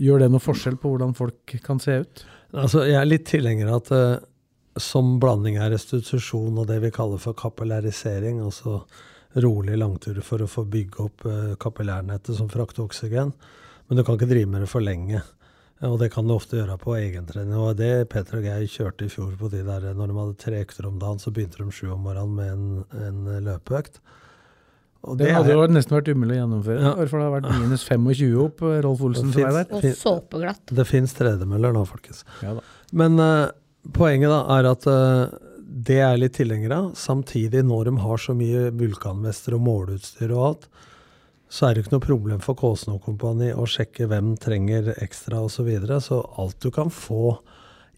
gjør 0.01 0.25
det 0.25 0.31
noe 0.33 0.43
forskjell 0.43 0.79
på 0.81 0.93
hvordan 0.93 1.15
folk 1.17 1.55
kan 1.65 1.79
se 1.83 2.01
ut? 2.03 2.25
Altså, 2.57 2.83
jeg 2.89 2.97
er 2.99 3.07
litt 3.07 3.27
tilhenger 3.29 3.69
av 3.69 3.79
at 3.83 3.93
uh, 3.93 4.81
som 4.81 5.17
blanding 5.21 5.59
av 5.61 5.71
restitusjon 5.73 6.57
og 6.57 6.67
det 6.69 6.79
vi 6.83 6.91
kaller 6.93 7.21
for 7.21 7.37
kapillarisering, 7.37 8.41
altså 8.43 8.81
rolig 9.39 9.75
langturer 9.77 10.25
for 10.25 10.41
å 10.41 10.49
få 10.49 10.65
bygge 10.69 11.03
opp 11.05 11.25
uh, 11.29 11.53
kapillærnettet 11.61 12.35
som 12.39 12.49
frakter 12.51 12.87
oksygen, 12.87 13.35
men 13.87 13.99
du 13.99 14.03
kan 14.03 14.17
ikke 14.17 14.31
drive 14.31 14.49
med 14.49 14.65
det 14.65 14.71
for 14.71 14.83
lenge. 14.83 15.21
Og 15.87 15.95
det 16.01 16.09
kan 16.11 16.27
du 16.27 16.33
ofte 16.35 16.57
gjøre 16.59 16.75
på 16.81 16.95
egentrening. 16.99 17.55
Og 17.55 17.77
det 17.79 18.09
Peter 18.11 18.39
og 18.41 18.47
Geir 18.47 18.65
kjørte 18.67 19.05
i 19.07 19.11
fjor 19.11 19.31
på 19.39 19.47
de 19.53 19.61
der, 19.63 19.85
når 19.95 20.11
de 20.11 20.17
hadde 20.17 20.39
tre 20.41 20.63
økter 20.65 20.89
om 20.89 20.97
dagen, 20.99 21.21
så 21.23 21.31
begynte 21.31 21.61
de 21.61 21.71
sju 21.71 21.93
om 21.93 22.01
morgenen 22.03 22.35
med 22.35 22.49
en, 22.51 22.65
en 23.07 23.45
løpeøkt. 23.45 24.01
Og 25.07 25.15
Det 25.15 25.29
det 25.29 25.35
hadde 25.37 25.53
jo 25.55 25.67
nesten 25.71 25.95
vært 25.95 26.09
umulig 26.11 26.35
å 26.35 26.39
gjennomføre, 26.41 26.81
Ja. 26.83 26.91
for 27.07 27.15
det 27.15 27.27
har 27.29 27.35
vært 27.37 27.61
minus 27.61 27.85
25 27.87 28.33
opp 28.43 28.63
eh, 28.67 28.81
Rolf 28.83 29.03
Olsen 29.07 29.31
som 29.31 29.45
er 29.47 29.55
der. 29.61 29.69
Og 29.77 29.85
såpeglatt. 29.95 30.73
Det 30.75 30.85
fins 30.89 31.15
tredemøller 31.15 31.71
nå, 31.75 31.85
folkens. 31.87 32.25
Ja 32.43 32.57
da. 32.57 32.65
Men 32.91 33.15
uh, 33.23 33.47
poenget 33.95 34.33
da 34.33 34.41
er 34.57 34.67
at 34.73 34.89
uh, 34.91 35.31
det 35.87 36.01
er 36.03 36.19
litt 36.19 36.35
tilhengere 36.35 36.81
av. 36.81 36.91
Samtidig, 36.99 37.63
når 37.63 37.87
de 37.87 37.95
har 38.03 38.19
så 38.19 38.35
mye 38.35 38.67
vulkanmester 38.75 39.55
og 39.55 39.63
måleutstyr 39.69 40.33
og 40.35 40.43
alt, 40.49 40.67
så 41.49 41.65
er 41.65 41.75
det 41.75 41.83
ikke 41.83 41.95
noe 41.95 42.05
problem 42.05 42.41
for 42.43 42.57
Kåsen 42.57 42.93
og 42.93 43.01
kompani 43.07 43.49
å 43.53 43.65
sjekke 43.69 44.05
hvem 44.09 44.35
trenger 44.41 44.91
ekstra 45.01 45.41
osv. 45.41 45.55
Så, 45.59 45.65
videre. 45.65 45.97
så 46.01 46.21
alt 46.37 46.59
du 46.61 46.69
kan 46.73 46.93
få 46.93 47.39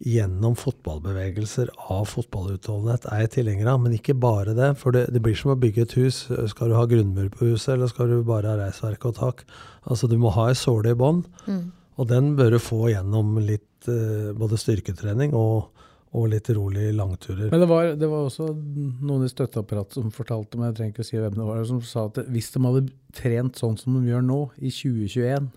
gjennom 0.02 0.56
fotballbevegelser 0.58 1.70
av 1.94 2.08
fotballutholdenhet, 2.10 3.06
er 3.12 3.26
jeg 3.26 3.34
tilhenger 3.36 3.70
av. 3.74 3.84
Men 3.84 3.98
ikke 3.98 4.16
bare 4.18 4.56
det. 4.58 4.72
For 4.82 4.96
det, 4.96 5.10
det 5.14 5.22
blir 5.22 5.36
som 5.38 5.54
å 5.54 5.60
bygge 5.62 5.86
et 5.86 5.98
hus. 6.00 6.24
Skal 6.50 6.72
du 6.72 6.78
ha 6.80 6.88
grunnmur 6.90 7.28
på 7.36 7.52
huset, 7.52 7.76
eller 7.76 7.92
skal 7.92 8.10
du 8.10 8.24
bare 8.26 8.50
ha 8.50 8.58
reisverk 8.64 9.06
og 9.12 9.20
tak? 9.20 9.44
Altså, 9.84 10.10
du 10.10 10.18
må 10.22 10.34
ha 10.34 10.48
ei 10.50 10.58
såle 10.58 10.96
i 10.96 10.98
bånn. 10.98 11.22
Mm. 11.46 11.68
Og 12.02 12.10
den 12.10 12.34
bør 12.40 12.56
du 12.56 12.64
få 12.64 12.88
gjennom 12.90 13.36
litt 13.44 13.92
eh, 13.92 14.32
både 14.38 14.58
styrketrening 14.58 15.36
og, 15.38 15.70
og 16.12 16.28
litt 16.34 16.50
rolig 16.52 16.90
langturer. 16.96 17.48
Men 17.54 17.64
det 17.64 17.70
var, 17.72 17.94
det 17.96 18.10
var 18.12 18.28
også 18.28 18.50
noen 18.52 19.24
i 19.24 19.32
støtteapparatet 19.32 20.02
som 20.02 20.12
fortalte 20.12 20.60
meg, 20.60 20.72
jeg 20.72 20.80
trenger 20.80 20.96
ikke 20.96 21.06
å 21.06 21.10
si 21.10 21.22
hvem 21.22 21.38
det 21.40 21.48
var, 21.48 21.64
som 21.70 21.80
sa 21.88 22.06
at 22.10 22.20
hvis 22.28 22.52
de 22.52 22.64
hadde 22.66 22.86
trent 23.16 23.60
sånn 23.62 23.80
som 23.80 23.96
de 23.96 24.12
gjør 24.12 24.26
nå, 24.28 24.42
i 24.60 24.74
2021, 24.76 25.48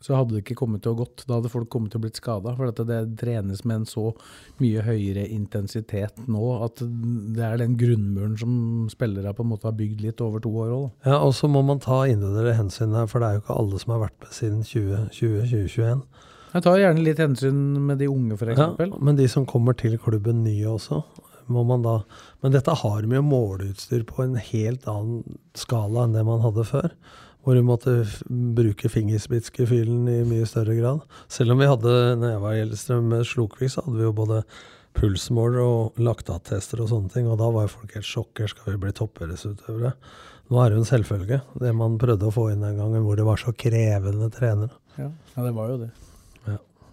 så 0.00 0.16
hadde 0.16 0.32
det 0.32 0.40
ikke 0.40 0.56
kommet 0.62 0.80
til 0.80 0.94
å 0.94 0.98
gått. 1.02 1.26
Da 1.28 1.36
hadde 1.36 1.50
folk 1.52 1.68
kommet 1.72 1.92
til 1.92 2.00
å 2.00 2.04
blitt 2.06 2.16
skada. 2.16 2.54
For 2.56 2.70
at 2.70 2.78
det 2.88 3.00
trenes 3.20 3.60
med 3.68 3.82
en 3.82 3.88
så 3.88 4.06
mye 4.62 4.84
høyere 4.86 5.26
intensitet 5.28 6.22
nå 6.24 6.54
at 6.64 6.80
det 6.80 7.44
er 7.44 7.60
den 7.60 7.76
grunnmuren 7.80 8.38
som 8.40 8.54
spillere 8.92 9.34
på 9.36 9.44
en 9.44 9.50
måte 9.52 9.68
har 9.68 9.76
bygd 9.76 10.00
litt 10.06 10.24
over 10.24 10.40
to 10.40 10.54
år 10.64 10.72
òg. 10.72 10.86
Ja, 11.04 11.20
Og 11.20 11.34
så 11.36 11.52
må 11.52 11.60
man 11.66 11.84
ta 11.84 12.06
individuelle 12.08 12.56
hensyn 12.56 12.96
her, 12.96 13.10
for 13.12 13.20
det 13.20 13.28
er 13.28 13.36
jo 13.36 13.44
ikke 13.44 13.60
alle 13.60 13.82
som 13.84 13.92
har 13.92 14.04
vært 14.06 14.24
med 14.24 14.36
siden 14.38 14.64
2020-2021. 14.72 16.04
Jeg 16.50 16.64
tar 16.66 16.80
gjerne 16.80 17.04
litt 17.06 17.20
hensyn 17.22 17.58
med 17.86 18.00
de 18.02 18.08
unge, 18.10 18.34
f.eks. 18.34 18.58
Ja, 18.58 18.88
men 18.98 19.18
de 19.18 19.26
som 19.30 19.46
kommer 19.48 19.76
til 19.78 19.94
klubben 20.02 20.42
nye 20.42 20.66
også, 20.72 21.04
må 21.50 21.64
man 21.66 21.82
da 21.82 21.96
Men 22.42 22.54
dette 22.54 22.74
har 22.82 23.02
de 23.02 23.16
jo 23.16 23.22
måleutstyr 23.26 24.04
på 24.06 24.22
en 24.24 24.36
helt 24.38 24.86
annen 24.88 25.38
skala 25.58 26.06
enn 26.06 26.14
det 26.14 26.24
man 26.26 26.42
hadde 26.44 26.64
før. 26.66 26.92
Hvor 27.44 27.56
vi 27.56 27.64
måtte 27.64 27.94
bruke 28.28 28.90
fingerspitzgefühlen 28.92 30.08
i 30.12 30.18
mye 30.28 30.48
større 30.48 30.76
grad. 30.76 31.06
Selv 31.32 31.54
om 31.54 31.62
vi 31.62 31.70
hadde, 31.70 31.94
når 32.20 32.34
jeg 32.34 32.42
var 32.44 32.58
i 32.58 32.98
med 33.08 33.24
Slokvik, 33.26 33.72
så 33.72 33.84
hadde 33.86 33.96
vi 33.98 34.06
jo 34.06 34.16
både 34.16 34.42
pulsmåler 34.98 35.62
og 35.62 36.02
laktattester 36.02 36.82
og 36.84 36.90
sånne 36.92 37.14
ting. 37.14 37.30
Og 37.30 37.40
da 37.40 37.48
var 37.52 37.66
jo 37.66 37.74
folk 37.78 37.96
helt 37.96 38.08
sjokker. 38.08 38.50
Skal 38.52 38.74
vi 38.74 38.82
bli 38.84 38.92
toppidrettsutøvere? 38.96 39.94
Nå 40.50 40.60
er 40.60 40.68
det 40.68 40.76
jo 40.76 40.84
en 40.84 40.92
selvfølge. 40.92 41.40
Det 41.62 41.72
man 41.78 41.98
prøvde 42.00 42.28
å 42.28 42.34
få 42.34 42.50
inn 42.52 42.64
den 42.66 42.78
gangen, 42.80 43.04
hvor 43.06 43.16
det 43.16 43.26
var 43.28 43.40
så 43.40 43.54
krevende 43.56 44.28
trenere. 44.34 44.76
Ja, 44.98 45.08
ja 45.36 45.46
det 45.46 45.56
var 45.56 45.72
jo 45.72 45.82
det. 45.86 45.92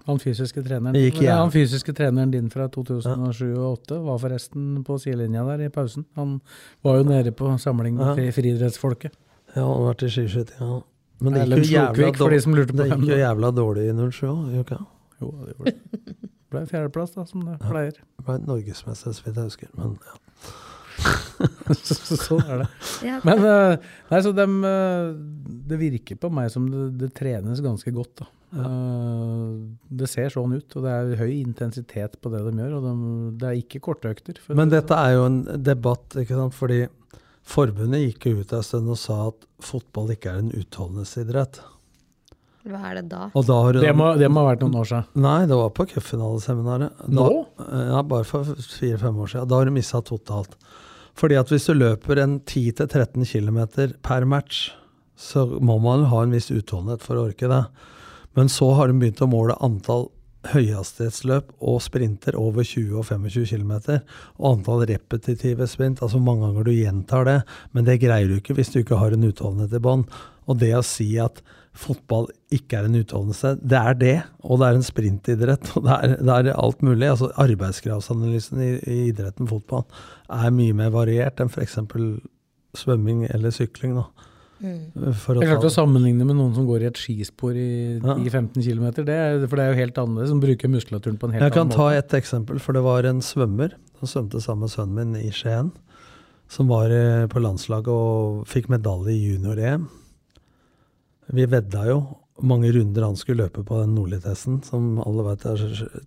Ja. 0.08 0.14
Han 0.14 0.20
fysiske 0.24 0.62
treneren, 0.64 0.96
ja, 1.22 1.36
han 1.42 1.52
fysiske 1.52 1.92
treneren 1.94 2.32
din 2.32 2.46
fra 2.50 2.70
2007 2.72 3.58
og 3.60 3.82
2008 3.84 3.98
var 4.06 4.20
forresten 4.24 4.84
på 4.88 4.96
sidelinja 5.04 5.44
der 5.44 5.66
i 5.66 5.70
pausen. 5.70 6.06
Han 6.16 6.38
var 6.82 7.02
jo 7.02 7.04
nede 7.10 7.32
på 7.36 7.50
samling 7.60 7.98
med 8.00 8.16
Ja. 8.18 8.32
friidrettsfolket. 8.32 9.12
Ja, 9.56 9.66
han 9.66 9.84
har 9.84 9.94
vært 9.94 10.04
i 10.08 10.46
ja. 10.60 10.82
Men 11.20 11.34
det 11.34 11.44
gikk 11.48 11.58
jo 11.58 11.74
jævla, 11.74 11.94
Slokvik, 11.96 12.18
for 12.18 12.30
de 12.30 12.40
som 12.42 12.54
lurte 12.56 12.72
på 12.74 12.78
det 12.78 12.88
gikk 12.92 13.08
jo 13.10 13.18
jævla 13.18 13.52
dårlig 13.52 13.84
i 13.90 13.94
07 13.94 14.28
òg, 14.28 14.40
gjorde 14.48 14.54
det 14.54 14.64
ikke? 14.64 14.86
Jo, 15.20 15.32
det 15.46 15.56
gjorde 15.58 15.66
det. 15.66 16.30
Ble 16.50 16.66
fjerdeplass, 16.70 17.12
da, 17.16 17.26
som 17.26 17.42
det 17.44 17.60
pleier. 17.60 17.94
Ble 18.24 18.38
norgesmester, 18.48 19.12
så 19.12 19.24
vidt 19.26 19.36
jeg 19.36 19.44
husker. 19.50 19.68
Men 19.76 19.98
ja. 20.08 20.16
Så- 21.74 21.96
så- 22.06 22.18
sånn 22.18 22.48
er 22.50 22.64
det. 22.64 23.26
Men 23.26 23.44
eh, 23.44 23.78
nei, 24.12 24.22
så 24.24 24.32
dem, 24.34 24.64
eh, 24.64 25.12
det 25.68 25.78
virker 25.82 26.16
på 26.18 26.32
meg 26.32 26.50
som 26.54 26.70
det, 26.72 26.98
det 26.98 27.14
trenes 27.14 27.60
ganske 27.62 27.92
godt. 27.92 28.16
da. 28.24 28.26
Eh, 28.56 29.48
det 30.00 30.08
ser 30.08 30.32
sånn 30.32 30.56
ut, 30.56 30.76
og 30.80 30.86
det 30.86 30.94
er 30.94 31.20
høy 31.20 31.32
intensitet 31.42 32.16
på 32.22 32.32
det 32.32 32.44
de 32.46 32.54
gjør. 32.56 32.78
Og 32.80 32.86
de, 32.86 32.94
det 33.42 33.50
er 33.50 33.62
ikke 33.62 33.84
korte 33.90 34.12
økter. 34.14 34.40
Men 34.56 34.72
dette 34.74 34.98
er 34.98 35.18
jo 35.18 35.26
en 35.28 35.42
debatt, 35.64 36.16
ikke 36.16 36.38
sant. 36.38 36.56
Fordi 36.58 36.86
forbundet 37.48 38.06
gikk 38.06 38.30
jo 38.30 38.44
ut 38.44 38.54
en 38.56 38.66
stund 38.66 38.94
og 38.94 39.02
sa 39.02 39.20
at 39.30 39.50
fotball 39.64 40.14
ikke 40.16 40.32
er 40.32 40.46
en 40.46 40.54
utholdenhetsidrett. 40.56 41.60
Hva 42.68 42.82
er 42.90 42.98
det 43.00 43.06
da? 43.14 43.30
Og 43.32 43.46
da 43.48 43.62
har 43.64 43.78
sånn. 43.78 43.80
du 43.80 43.86
det, 43.86 43.94
må, 43.96 44.10
det 44.20 44.28
må 44.32 44.44
ha 44.44 44.50
vært 44.50 44.64
noen 44.66 44.80
år 44.82 44.90
siden. 44.90 45.12
Nei, 45.24 45.38
det 45.48 45.60
var 45.60 45.70
på 45.76 45.88
cupfinaleseminaret. 45.94 47.06
Nå? 47.16 47.28
Ja, 47.64 48.02
bare 48.04 48.28
for 48.28 48.48
fire-fem 48.60 49.22
år 49.24 49.32
siden. 49.32 49.48
Da 49.52 49.60
har 49.60 49.70
du 49.70 49.76
mista 49.76 50.02
totalt. 50.04 50.58
Fordi 51.18 51.38
at 51.40 51.50
hvis 51.50 51.66
du 51.70 51.78
løper 51.78 52.20
en 52.22 52.42
10-13 52.44 53.24
km 53.26 53.62
per 54.06 54.28
match, 54.30 54.68
så 55.18 55.48
må 55.48 55.80
man 55.82 56.06
ha 56.12 56.22
en 56.24 56.36
viss 56.36 56.52
utholdenhet 56.54 57.02
for 57.06 57.18
å 57.18 57.30
orke 57.32 57.50
det. 57.50 57.64
Men 58.38 58.52
så 58.54 58.70
har 58.78 58.88
de 58.88 59.00
begynt 59.02 59.24
å 59.26 59.30
måle 59.32 59.58
antall 59.66 60.12
høyhastighetsløp 60.52 61.50
og 61.66 61.80
sprinter 61.84 62.38
over 62.40 62.66
20 62.66 63.00
og 63.02 63.08
25 63.10 63.48
km, 63.50 63.74
og 64.38 64.50
antall 64.52 64.86
repetitive 64.90 65.68
sprint, 65.70 66.04
altså 66.06 66.22
mange 66.24 66.46
ganger 66.46 66.68
du 66.68 66.74
gjentar 66.76 67.28
det. 67.28 67.38
Men 67.74 67.88
det 67.88 68.00
greier 68.04 68.30
du 68.30 68.38
ikke 68.38 68.56
hvis 68.58 68.72
du 68.74 68.82
ikke 68.82 69.00
har 69.02 69.16
en 69.16 69.28
utholdenhet 69.28 69.74
i 69.74 69.84
bånn. 69.84 70.06
Og 70.48 70.60
det 70.62 70.72
å 70.78 70.86
si 70.86 71.10
at 71.20 71.42
fotball 71.78 72.30
ikke 72.54 72.80
er 72.80 72.88
en 72.88 73.00
utholdenhet, 73.02 73.60
det 73.62 73.82
er 73.82 74.00
det. 74.00 74.16
Og 74.46 74.62
det 74.62 74.70
er 74.70 74.80
en 74.80 74.88
sprintidrett, 74.88 75.74
og 75.76 75.90
det 75.90 75.98
er, 75.98 76.16
det 76.22 76.38
er 76.38 76.54
alt 76.56 76.86
mulig. 76.86 77.10
Altså 77.12 77.34
Arbeidskravsanalysen 77.44 78.64
i, 78.64 78.72
i 78.86 79.00
idretten 79.10 79.50
fotball 79.50 79.86
er 80.30 80.56
mye 80.56 80.78
mer 80.78 80.94
variert 80.96 81.42
enn 81.44 81.52
f.eks. 81.52 81.80
svømming 82.78 83.28
eller 83.34 83.54
sykling. 83.54 83.98
da. 83.98 84.27
For 84.58 85.38
å 85.38 85.42
det 85.42 85.46
er 85.46 85.52
klart 85.54 85.68
å 85.68 85.74
sammenligne 85.74 86.26
med 86.26 86.38
noen 86.40 86.56
som 86.56 86.66
går 86.66 86.86
i 86.86 86.90
et 86.90 86.98
skispor 86.98 87.54
i 87.54 88.00
Ja. 88.02 88.16
10-15 88.18 88.64
km. 88.66 88.86
Det 89.06 89.14
er, 89.14 89.48
for 89.48 89.56
det 89.60 89.66
er 89.66 89.74
jo 89.74 89.82
helt 89.84 90.00
annerledes, 90.02 90.32
som 90.34 90.40
bruker 90.42 90.72
muskulaturen 90.74 91.20
på 91.22 91.30
en 91.30 91.36
helt 91.36 91.44
annen 91.44 91.52
måte. 91.52 91.54
Jeg 91.54 91.54
kan 91.54 91.76
ta 91.76 91.90
et 91.94 92.16
eksempel, 92.18 92.60
for 92.60 92.74
det 92.74 92.82
var 92.86 93.06
en 93.06 93.22
svømmer 93.22 93.76
som 94.00 94.10
svømte 94.14 94.42
sammen 94.42 94.66
med 94.66 94.74
sønnen 94.74 94.96
min 94.96 95.22
i 95.22 95.30
Skien, 95.30 95.72
som 96.50 96.68
var 96.72 96.90
eh, 96.90 97.28
på 97.30 97.42
landslaget 97.44 97.92
og 97.92 98.48
fikk 98.50 98.70
medalje 98.74 99.14
i 99.14 99.34
junior-EM. 99.34 99.88
Vi 101.38 101.46
vedda 101.46 101.86
jo 101.90 102.00
mange 102.42 102.70
runder 102.72 103.04
han 103.04 103.18
skulle 103.18 103.46
løpe 103.46 103.64
på 103.66 103.82
den 103.82 103.96
nordlige 103.98 104.26
testen, 104.28 104.62
som 104.64 105.00
alle 105.02 105.26
vet 105.26 105.46
er 105.50 105.64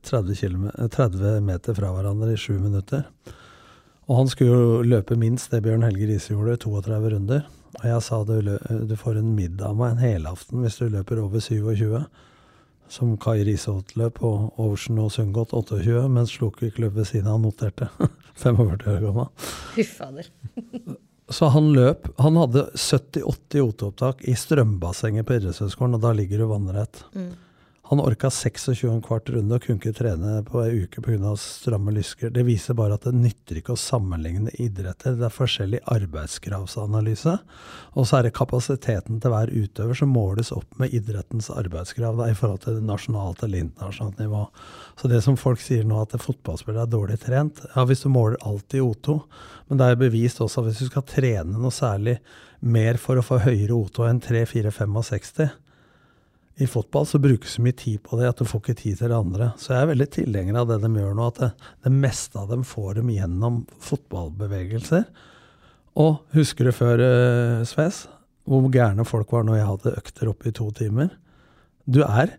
30, 0.07 0.35
km, 0.39 0.69
30 0.91 1.41
meter 1.43 1.75
fra 1.75 1.91
hverandre 1.95 2.33
i 2.35 2.39
sju 2.39 2.55
minutter. 2.59 3.07
Og 4.11 4.17
han 4.17 4.31
skulle 4.31 4.51
jo 4.51 4.83
løpe 4.87 5.19
minst 5.19 5.51
det 5.51 5.63
Bjørn 5.63 5.85
Helge 5.87 6.07
Riise 6.11 6.35
gjorde, 6.35 6.57
32 6.63 7.11
runder. 7.15 7.43
Og 7.79 7.85
jeg 7.87 8.03
sa 8.03 8.19
du, 8.27 8.35
du 8.91 8.97
får 8.99 9.21
en 9.21 9.35
middag 9.37 9.77
meg 9.79 9.95
en 9.95 10.03
helaften 10.03 10.65
hvis 10.65 10.81
du 10.81 10.89
løper 10.91 11.23
over 11.23 11.43
27 11.43 12.03
som 12.91 13.13
Kai 13.23 13.45
Risholt 13.47 13.95
løp, 13.95 14.19
og 14.27 14.59
Ocean 14.59 14.99
og 14.99 15.13
Sundgodt 15.15 15.55
28, 15.55 16.09
mens 16.11 16.33
Slokvik 16.35 16.81
løp 16.83 16.97
ved 16.99 17.07
siden 17.07 17.31
av 17.31 17.39
noterte. 17.43 17.87
45 18.43 18.97
år 18.97 19.05
gammel. 19.05 19.31
Fy 19.77 19.87
fader. 19.87 20.27
Så 21.31 21.47
han 21.55 21.69
løp 21.71 22.09
Han 22.19 22.35
hadde 22.41 22.65
70-80 22.75 23.61
OT-opptak 23.63 24.25
i 24.27 24.35
strømbassenget 24.35 25.29
på 25.29 25.37
idrettshøgskolen, 25.39 25.95
og 25.95 26.03
da 26.03 26.11
ligger 26.17 26.43
du 26.43 26.49
vannrett. 26.51 27.05
Mm. 27.15 27.31
Han 27.91 28.01
orka 28.01 28.29
26 28.31 29.01
kvart 29.03 29.33
runde 29.35 29.57
og 29.57 29.65
kunne 29.65 29.81
ikke 29.81 29.91
trene 29.99 30.37
på 30.47 30.61
ei 30.63 30.85
uke 30.85 31.03
pga. 31.03 31.33
stramme 31.35 31.91
lysker. 31.91 32.31
Det 32.31 32.45
viser 32.47 32.77
bare 32.79 32.95
at 32.95 33.09
det 33.09 33.17
nytter 33.19 33.57
ikke 33.59 33.75
å 33.75 33.81
sammenligne 33.83 34.53
idretter. 34.63 35.17
Det 35.19 35.25
er 35.27 35.33
forskjellig 35.35 35.81
arbeidskravsanalyse. 35.91 37.33
Og 37.99 38.05
så 38.07 38.21
er 38.21 38.29
det 38.29 38.37
kapasiteten 38.37 39.19
til 39.19 39.35
hver 39.35 39.51
utøver 39.51 39.99
som 39.99 40.13
måles 40.15 40.53
opp 40.55 40.79
med 40.79 40.95
idrettens 40.95 41.51
arbeidskrav 41.51 42.21
da, 42.21 42.29
i 42.31 42.37
forhold 42.39 42.63
til 42.63 42.79
nasjonalt 42.87 43.43
eller 43.43 43.65
internasjonalt 43.65 44.23
nivå. 44.23 44.45
Så 44.95 45.11
det 45.11 45.19
som 45.27 45.39
folk 45.41 45.59
sier 45.65 45.83
nå 45.83 45.99
at 46.05 46.15
fotballspillere 46.15 46.85
er 46.87 46.93
dårlig 46.93 47.17
trent, 47.25 47.59
ja 47.75 47.87
hvis 47.91 48.05
du 48.05 48.13
måler 48.15 48.39
alt 48.47 48.71
i 48.79 48.85
O2, 48.85 49.17
men 49.67 49.83
det 49.83 49.89
er 49.91 49.99
bevist 49.99 50.39
også 50.39 50.63
at 50.63 50.69
hvis 50.69 50.85
du 50.85 50.93
skal 50.93 51.09
trene 51.11 51.59
noe 51.59 51.75
særlig 51.75 52.21
mer 52.63 53.03
for 53.03 53.19
å 53.19 53.27
få 53.27 53.41
høyere 53.43 53.75
O2 53.75 54.07
enn 54.13 54.23
3-4-65 54.23 55.51
i 56.61 56.67
fotball 56.69 57.07
så 57.09 57.19
brukes 57.23 57.57
så 57.57 57.63
mye 57.65 57.77
tid 57.77 58.03
på 58.05 58.19
det 58.21 58.29
at 58.29 58.41
du 58.41 58.49
får 58.49 58.61
ikke 58.61 58.77
tid 58.83 58.99
til 59.01 59.09
det 59.13 59.17
andre. 59.17 59.51
Så 59.61 59.73
jeg 59.73 59.81
er 59.81 59.91
veldig 59.95 60.09
tilhenger 60.13 60.59
av 60.61 60.69
det 60.69 60.81
de 60.83 60.91
gjør 61.01 61.15
nå, 61.17 61.29
at 61.31 61.41
det, 61.41 61.51
det 61.87 61.93
meste 61.95 62.41
av 62.41 62.51
dem 62.53 62.65
får 62.69 62.99
dem 63.01 63.13
gjennom 63.15 63.63
fotballbevegelser. 63.81 65.07
Og 66.01 66.21
husker 66.37 66.69
du 66.69 66.75
før, 66.77 67.01
uh, 67.01 67.65
Sves, 67.69 68.05
hvor 68.49 68.69
gærne 68.73 69.07
folk 69.09 69.33
var 69.33 69.47
når 69.49 69.61
jeg 69.61 69.71
hadde 69.71 69.97
økter 70.03 70.31
oppe 70.33 70.51
i 70.51 70.55
to 70.57 70.69
timer? 70.77 71.11
Du 71.89 72.03
er 72.05 72.37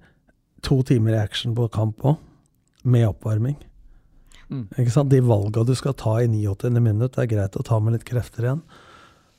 to 0.66 0.82
timer 0.86 1.16
i 1.16 1.22
action 1.22 1.58
på 1.58 1.70
kamp 1.74 2.06
òg, 2.06 2.22
med 2.84 3.08
oppvarming. 3.10 3.58
Mm. 4.52 4.68
Ikke 4.82 4.94
sant? 4.94 5.12
De 5.12 5.22
valga 5.24 5.64
du 5.66 5.74
skal 5.78 5.96
ta 5.98 6.18
i 6.22 6.30
89. 6.30 6.78
minutt, 6.82 7.16
det 7.16 7.26
er 7.26 7.34
greit 7.36 7.58
å 7.58 7.66
ta 7.66 7.80
med 7.82 7.96
litt 7.96 8.08
krefter 8.08 8.48
igjen. 8.48 8.64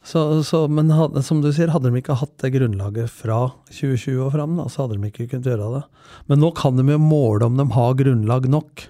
Så, 0.03 0.43
så, 0.43 0.65
men 0.69 0.91
hadde, 0.91 1.23
som 1.23 1.41
du 1.45 1.53
sier, 1.55 1.71
hadde 1.71 1.93
de 1.93 2.01
ikke 2.01 2.17
hatt 2.19 2.35
det 2.43 2.51
grunnlaget 2.57 3.11
fra 3.11 3.53
2020 3.71 4.19
og 4.25 4.33
fram, 4.35 4.57
da, 4.59 4.67
så 4.67 4.83
hadde 4.83 4.99
de 4.99 5.11
ikke 5.13 5.29
kunnet 5.31 5.47
gjøre 5.47 5.69
det. 5.77 5.83
Men 6.31 6.43
nå 6.43 6.51
kan 6.59 6.79
de 6.79 6.87
jo 6.91 6.99
måle 6.99 7.47
om 7.47 7.61
de 7.61 7.69
har 7.77 7.95
grunnlag 8.01 8.49
nok. 8.51 8.89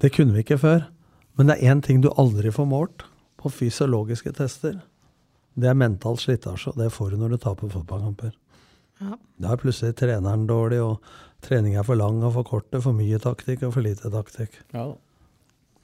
Det 0.00 0.14
kunne 0.16 0.32
vi 0.34 0.46
ikke 0.46 0.60
før. 0.62 0.86
Men 1.36 1.48
det 1.48 1.58
er 1.58 1.74
én 1.74 1.82
ting 1.84 2.00
du 2.04 2.08
aldri 2.20 2.52
får 2.52 2.68
målt 2.68 3.04
på 3.40 3.52
fysiologiske 3.52 4.32
tester. 4.36 4.80
Det 5.60 5.68
er 5.68 5.76
mental 5.76 6.16
slitasje, 6.20 6.72
og 6.72 6.80
det 6.80 6.88
får 6.94 7.12
du 7.12 7.20
når 7.20 7.34
du 7.34 7.42
taper 7.44 7.72
fotballkamper. 7.72 8.32
Ja. 9.02 9.16
Da 9.42 9.52
er 9.52 9.60
plutselig 9.60 9.96
treneren 10.00 10.48
dårlig, 10.48 10.80
og 10.80 11.44
trening 11.44 11.76
er 11.76 11.84
for 11.84 12.00
lang 12.00 12.22
og 12.24 12.36
for 12.38 12.48
kort, 12.48 12.80
for 12.80 12.96
mye 12.96 13.20
taktikk 13.20 13.66
og 13.66 13.74
for 13.76 13.84
lite 13.84 14.12
taktikk. 14.12 14.56
Ja, 14.72 14.92
da. 14.94 15.00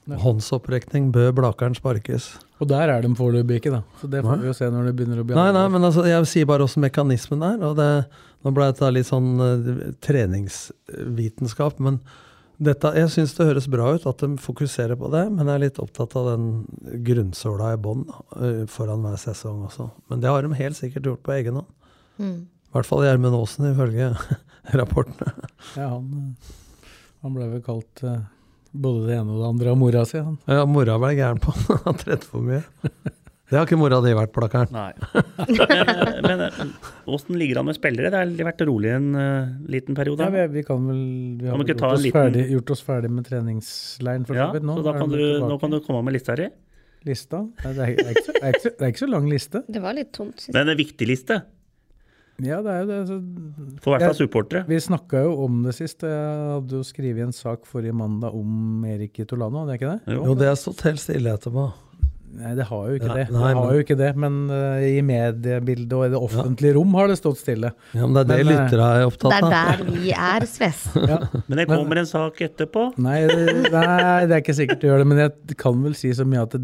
Ja. 0.09 0.19
Håndsopprekning, 0.23 1.11
bør 1.15 1.33
Blakeren 1.37 1.75
sparkes. 1.77 2.31
Og 2.59 2.69
der 2.71 2.91
er 2.91 3.03
de 3.05 3.11
foreløpig 3.15 3.59
ikke, 3.61 3.73
da. 3.77 3.83
Så 4.01 4.09
det 4.11 4.23
får 4.25 4.35
Nei. 4.35 4.39
vi 4.43 4.49
jo 4.49 4.55
se 4.57 4.69
når 4.73 4.89
det 4.89 4.95
begynner 4.97 5.21
å 5.21 5.27
bli 5.27 5.37
Nei, 5.37 5.51
nei, 5.55 5.67
men 5.71 5.85
altså, 5.87 6.05
jeg 6.09 6.29
sier 6.31 6.49
bare 6.49 6.65
åssen 6.65 6.83
mekanismen 6.83 7.45
er. 7.45 7.61
og 7.67 7.77
det, 7.79 7.89
Nå 8.43 8.53
ble 8.55 8.69
dette 8.71 8.89
litt 8.95 9.09
sånn 9.09 9.29
uh, 9.39 9.69
treningsvitenskap, 10.05 11.79
men 11.83 11.99
dette, 12.59 12.91
jeg 12.95 13.11
syns 13.13 13.33
det 13.37 13.47
høres 13.47 13.69
bra 13.71 13.93
ut 13.95 14.05
at 14.09 14.23
de 14.23 14.33
fokuserer 14.39 14.99
på 14.99 15.07
det, 15.13 15.25
men 15.31 15.47
jeg 15.47 15.55
er 15.55 15.63
litt 15.63 15.79
opptatt 15.79 16.15
av 16.19 16.27
den 16.33 16.47
grunnsåla 17.07 17.73
i 17.75 17.79
bånn 17.79 18.05
uh, 18.09 18.65
foran 18.71 19.05
hver 19.05 19.19
sesong 19.21 19.61
også. 19.69 19.87
Men 20.11 20.23
det 20.23 20.31
har 20.31 20.43
de 20.43 20.59
helt 20.59 20.79
sikkert 20.79 21.07
gjort 21.07 21.23
på 21.23 21.35
egen 21.37 21.61
hånd. 21.61 21.69
Mm. 22.19 22.39
I 22.69 22.75
hvert 22.75 22.85
fall 22.89 23.05
Gjermund 23.05 23.37
Aasen, 23.37 23.69
ifølge 23.71 24.11
rapportene. 24.79 25.47
Ja, 25.73 25.87
han, 25.95 26.09
eh, 26.19 26.51
han 27.23 27.37
ble 27.37 27.47
vel 27.55 27.63
kalt 27.65 28.03
eh, 28.05 28.19
både 28.73 29.07
det 29.09 29.15
ene 29.19 29.33
og 29.33 29.39
det 29.43 29.47
andre 29.53 29.71
av 29.73 29.79
mora 29.81 30.03
si, 30.09 30.19
han. 30.21 30.35
Ja, 30.49 30.65
mora 30.69 30.97
ble 31.01 31.13
gæren 31.17 31.39
på 31.43 31.53
han. 31.55 31.79
Han 31.87 31.97
trente 32.01 32.27
for 32.29 32.45
mye. 32.45 32.61
Det 33.49 33.57
har 33.57 33.65
ikke 33.65 33.79
mora 33.81 33.97
di 34.05 34.11
vært, 34.13 34.29
Plakkeren. 34.35 34.69
Nei. 34.69 34.91
Men, 36.21 36.43
men 36.53 36.73
åssen 37.09 37.33
ligger 37.39 37.57
det 37.57 37.61
an 37.63 37.67
med 37.71 37.77
spillere? 37.79 38.11
Det 38.13 38.19
har 38.43 38.45
vært 38.51 38.61
rolig 38.69 38.91
en 38.93 39.07
uh, 39.17 39.47
liten 39.73 39.97
periode. 39.97 40.27
Ja, 40.27 40.29
vi, 40.35 40.59
vi 40.59 40.63
kan 40.67 40.83
vel 40.85 40.99
Vi 41.41 41.49
har 41.49 41.55
Kan 41.57 41.65
vi 41.65 41.73
gjort, 41.73 41.81
oss 41.87 42.03
liten- 42.03 42.19
ferdig, 42.19 42.43
gjort 42.53 42.73
oss 42.75 42.83
ferdig 42.85 43.09
med 43.15 43.25
treningsleiren 43.25 44.27
for 44.29 44.37
så 44.37 44.51
vidt 44.53 44.67
nå. 44.69 44.75
så 44.77 44.85
da 44.85 44.93
kan 44.99 45.09
du, 45.15 45.23
nå 45.49 45.57
kan 45.63 45.73
du 45.73 45.79
komme 45.85 46.03
med 46.05 46.13
lista 46.19 46.35
di. 46.37 46.45
Lista? 47.09 47.39
Det, 47.63 47.71
er, 47.73 47.95
det, 47.95 48.05
er 48.05 48.13
ikke 48.13 48.25
så, 48.27 48.33
det, 48.37 48.43
er 48.53 48.59
så, 48.61 48.69
det 48.75 48.85
er 48.85 48.93
ikke 48.93 49.01
så 49.05 49.09
lang 49.15 49.27
liste. 49.31 49.63
Det 49.71 49.81
var 49.87 49.97
litt 49.97 50.11
tomt. 50.13 50.45
Men 50.53 50.69
Det 50.69 50.75
en 50.75 50.81
viktig 50.83 51.07
liste, 51.09 51.39
Ja, 52.45 52.61
det 52.63 52.71
er 52.71 52.79
jo 52.83 52.87
det. 52.89 52.99
Så, 53.09 53.17
for 53.83 53.91
i 53.91 53.97
hvert 53.97 54.07
fall 54.09 54.17
supportere. 54.21 54.63
vi 54.69 54.79
snakka 54.79 55.23
jo 55.25 55.35
om 55.45 55.61
det 55.65 55.75
sist. 55.75 56.05
Jeg 56.07 56.39
hadde 56.55 56.79
jo 56.79 56.85
skrevet 56.87 57.25
en 57.27 57.35
sak 57.35 57.65
forrige 57.67 57.95
mandag 57.99 58.33
om 58.35 58.85
Erik 58.87 59.19
Tolano, 59.27 59.65
hadde 59.65 59.75
jeg 59.75 59.81
ikke 59.81 59.93
det? 59.97 60.15
Jo. 60.15 60.25
Jo, 60.29 60.35
det 60.39 60.47
har 60.51 60.59
stått 60.59 60.85
helt 60.87 61.03
stille 61.03 61.35
etterpå. 61.35 61.67
Nei, 62.39 62.51
det 62.53 62.65
har 62.69 62.83
jo 62.85 62.97
ikke 62.99 63.09
det. 63.09 63.23
nei, 63.33 63.39
det 63.41 63.41
har 63.41 63.55
men- 63.57 63.73
jo 63.73 63.83
ikke 63.83 63.95
det, 63.97 64.09
men 64.21 64.35
uh, 64.53 64.77
i 64.85 64.99
mediebildet 65.01 65.93
og 65.97 66.03
i 66.05 66.09
det 66.13 66.19
offentlige 66.21 66.75
rom 66.75 66.93
har 66.93 67.07
det 67.09 67.15
stått 67.17 67.39
stille. 67.41 67.71
Ja, 67.97 68.05
men 68.05 68.13
det 68.19 68.21
er 68.21 68.43
det 68.43 68.45
Men, 68.45 68.83
er 68.85 69.05
opptatt 69.07 69.33
av. 69.33 69.47
Det 69.49 69.49
er 69.49 69.81
der 69.81 69.95
vi 69.95 70.11
er, 70.13 70.45
Sves. 70.45 70.83
Ja. 71.09 71.17
Men 71.47 71.57
det 71.63 71.65
kommer 71.71 71.97
en 72.03 72.05
sak 72.05 72.37
etterpå. 72.45 72.85
Nei, 73.01 73.23
det- 73.25 73.71
nei, 73.73 74.25
det 74.29 74.35
er 74.37 74.43
ikke 74.43 74.55
sikkert 74.61 74.79
du 74.83 74.87
gjør 74.91 75.01
det, 75.01 75.07
men 75.09 75.17
jeg 75.25 75.57
kan 75.57 75.81
vel 75.83 75.97
si 75.97 76.13
så 76.13 76.23
mye 76.29 76.43
at 76.45 76.53
det, 76.53 76.61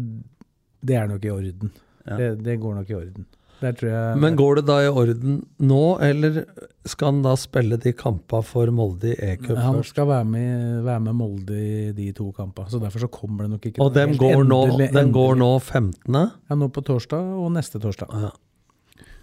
det 0.86 0.96
er 1.02 1.10
nok 1.10 1.26
i 1.26 1.34
orden. 1.34 1.72
Ja. 2.06 2.16
Det, 2.22 2.30
det 2.46 2.60
går 2.62 2.78
nok 2.78 2.90
i 2.94 2.98
orden. 3.02 3.26
Der 3.60 3.72
tror 3.72 3.88
jeg 3.88 4.16
Men 4.20 4.36
går 4.36 4.58
det 4.60 4.64
da 4.68 4.74
i 4.84 4.88
orden 4.92 5.36
nå, 5.64 5.82
eller 6.04 6.42
skal 6.84 7.08
han 7.12 7.20
da 7.24 7.32
spille 7.40 7.78
de 7.80 7.92
kampene 7.96 8.44
for 8.44 8.70
Molde 8.74 9.14
i 9.14 9.16
E-cup 9.32 9.56
han 9.56 9.78
skal 9.86 10.08
være 10.10 10.26
med, 10.28 10.82
være 10.86 11.04
med 11.06 11.16
Molde 11.16 11.56
i 11.56 11.92
de 11.96 12.10
to 12.16 12.28
kampene, 12.36 12.68
så 12.70 12.80
derfor 12.82 13.06
så 13.06 13.08
kommer 13.12 13.46
det 13.46 13.54
nok 13.54 13.68
ikke 13.70 13.80
Og 13.82 13.96
helt 13.96 14.18
går, 14.20 14.44
nå, 14.44 14.60
endelig- 14.68 14.92
den 14.92 15.12
går 15.16 15.38
nå 15.40 15.50
15. 15.60 16.20
Ja, 16.50 16.54
nå 16.60 16.68
på 16.68 16.84
torsdag 16.84 17.32
og 17.40 17.50
neste 17.56 17.80
torsdag. 17.80 18.12
Ja. 18.12 18.30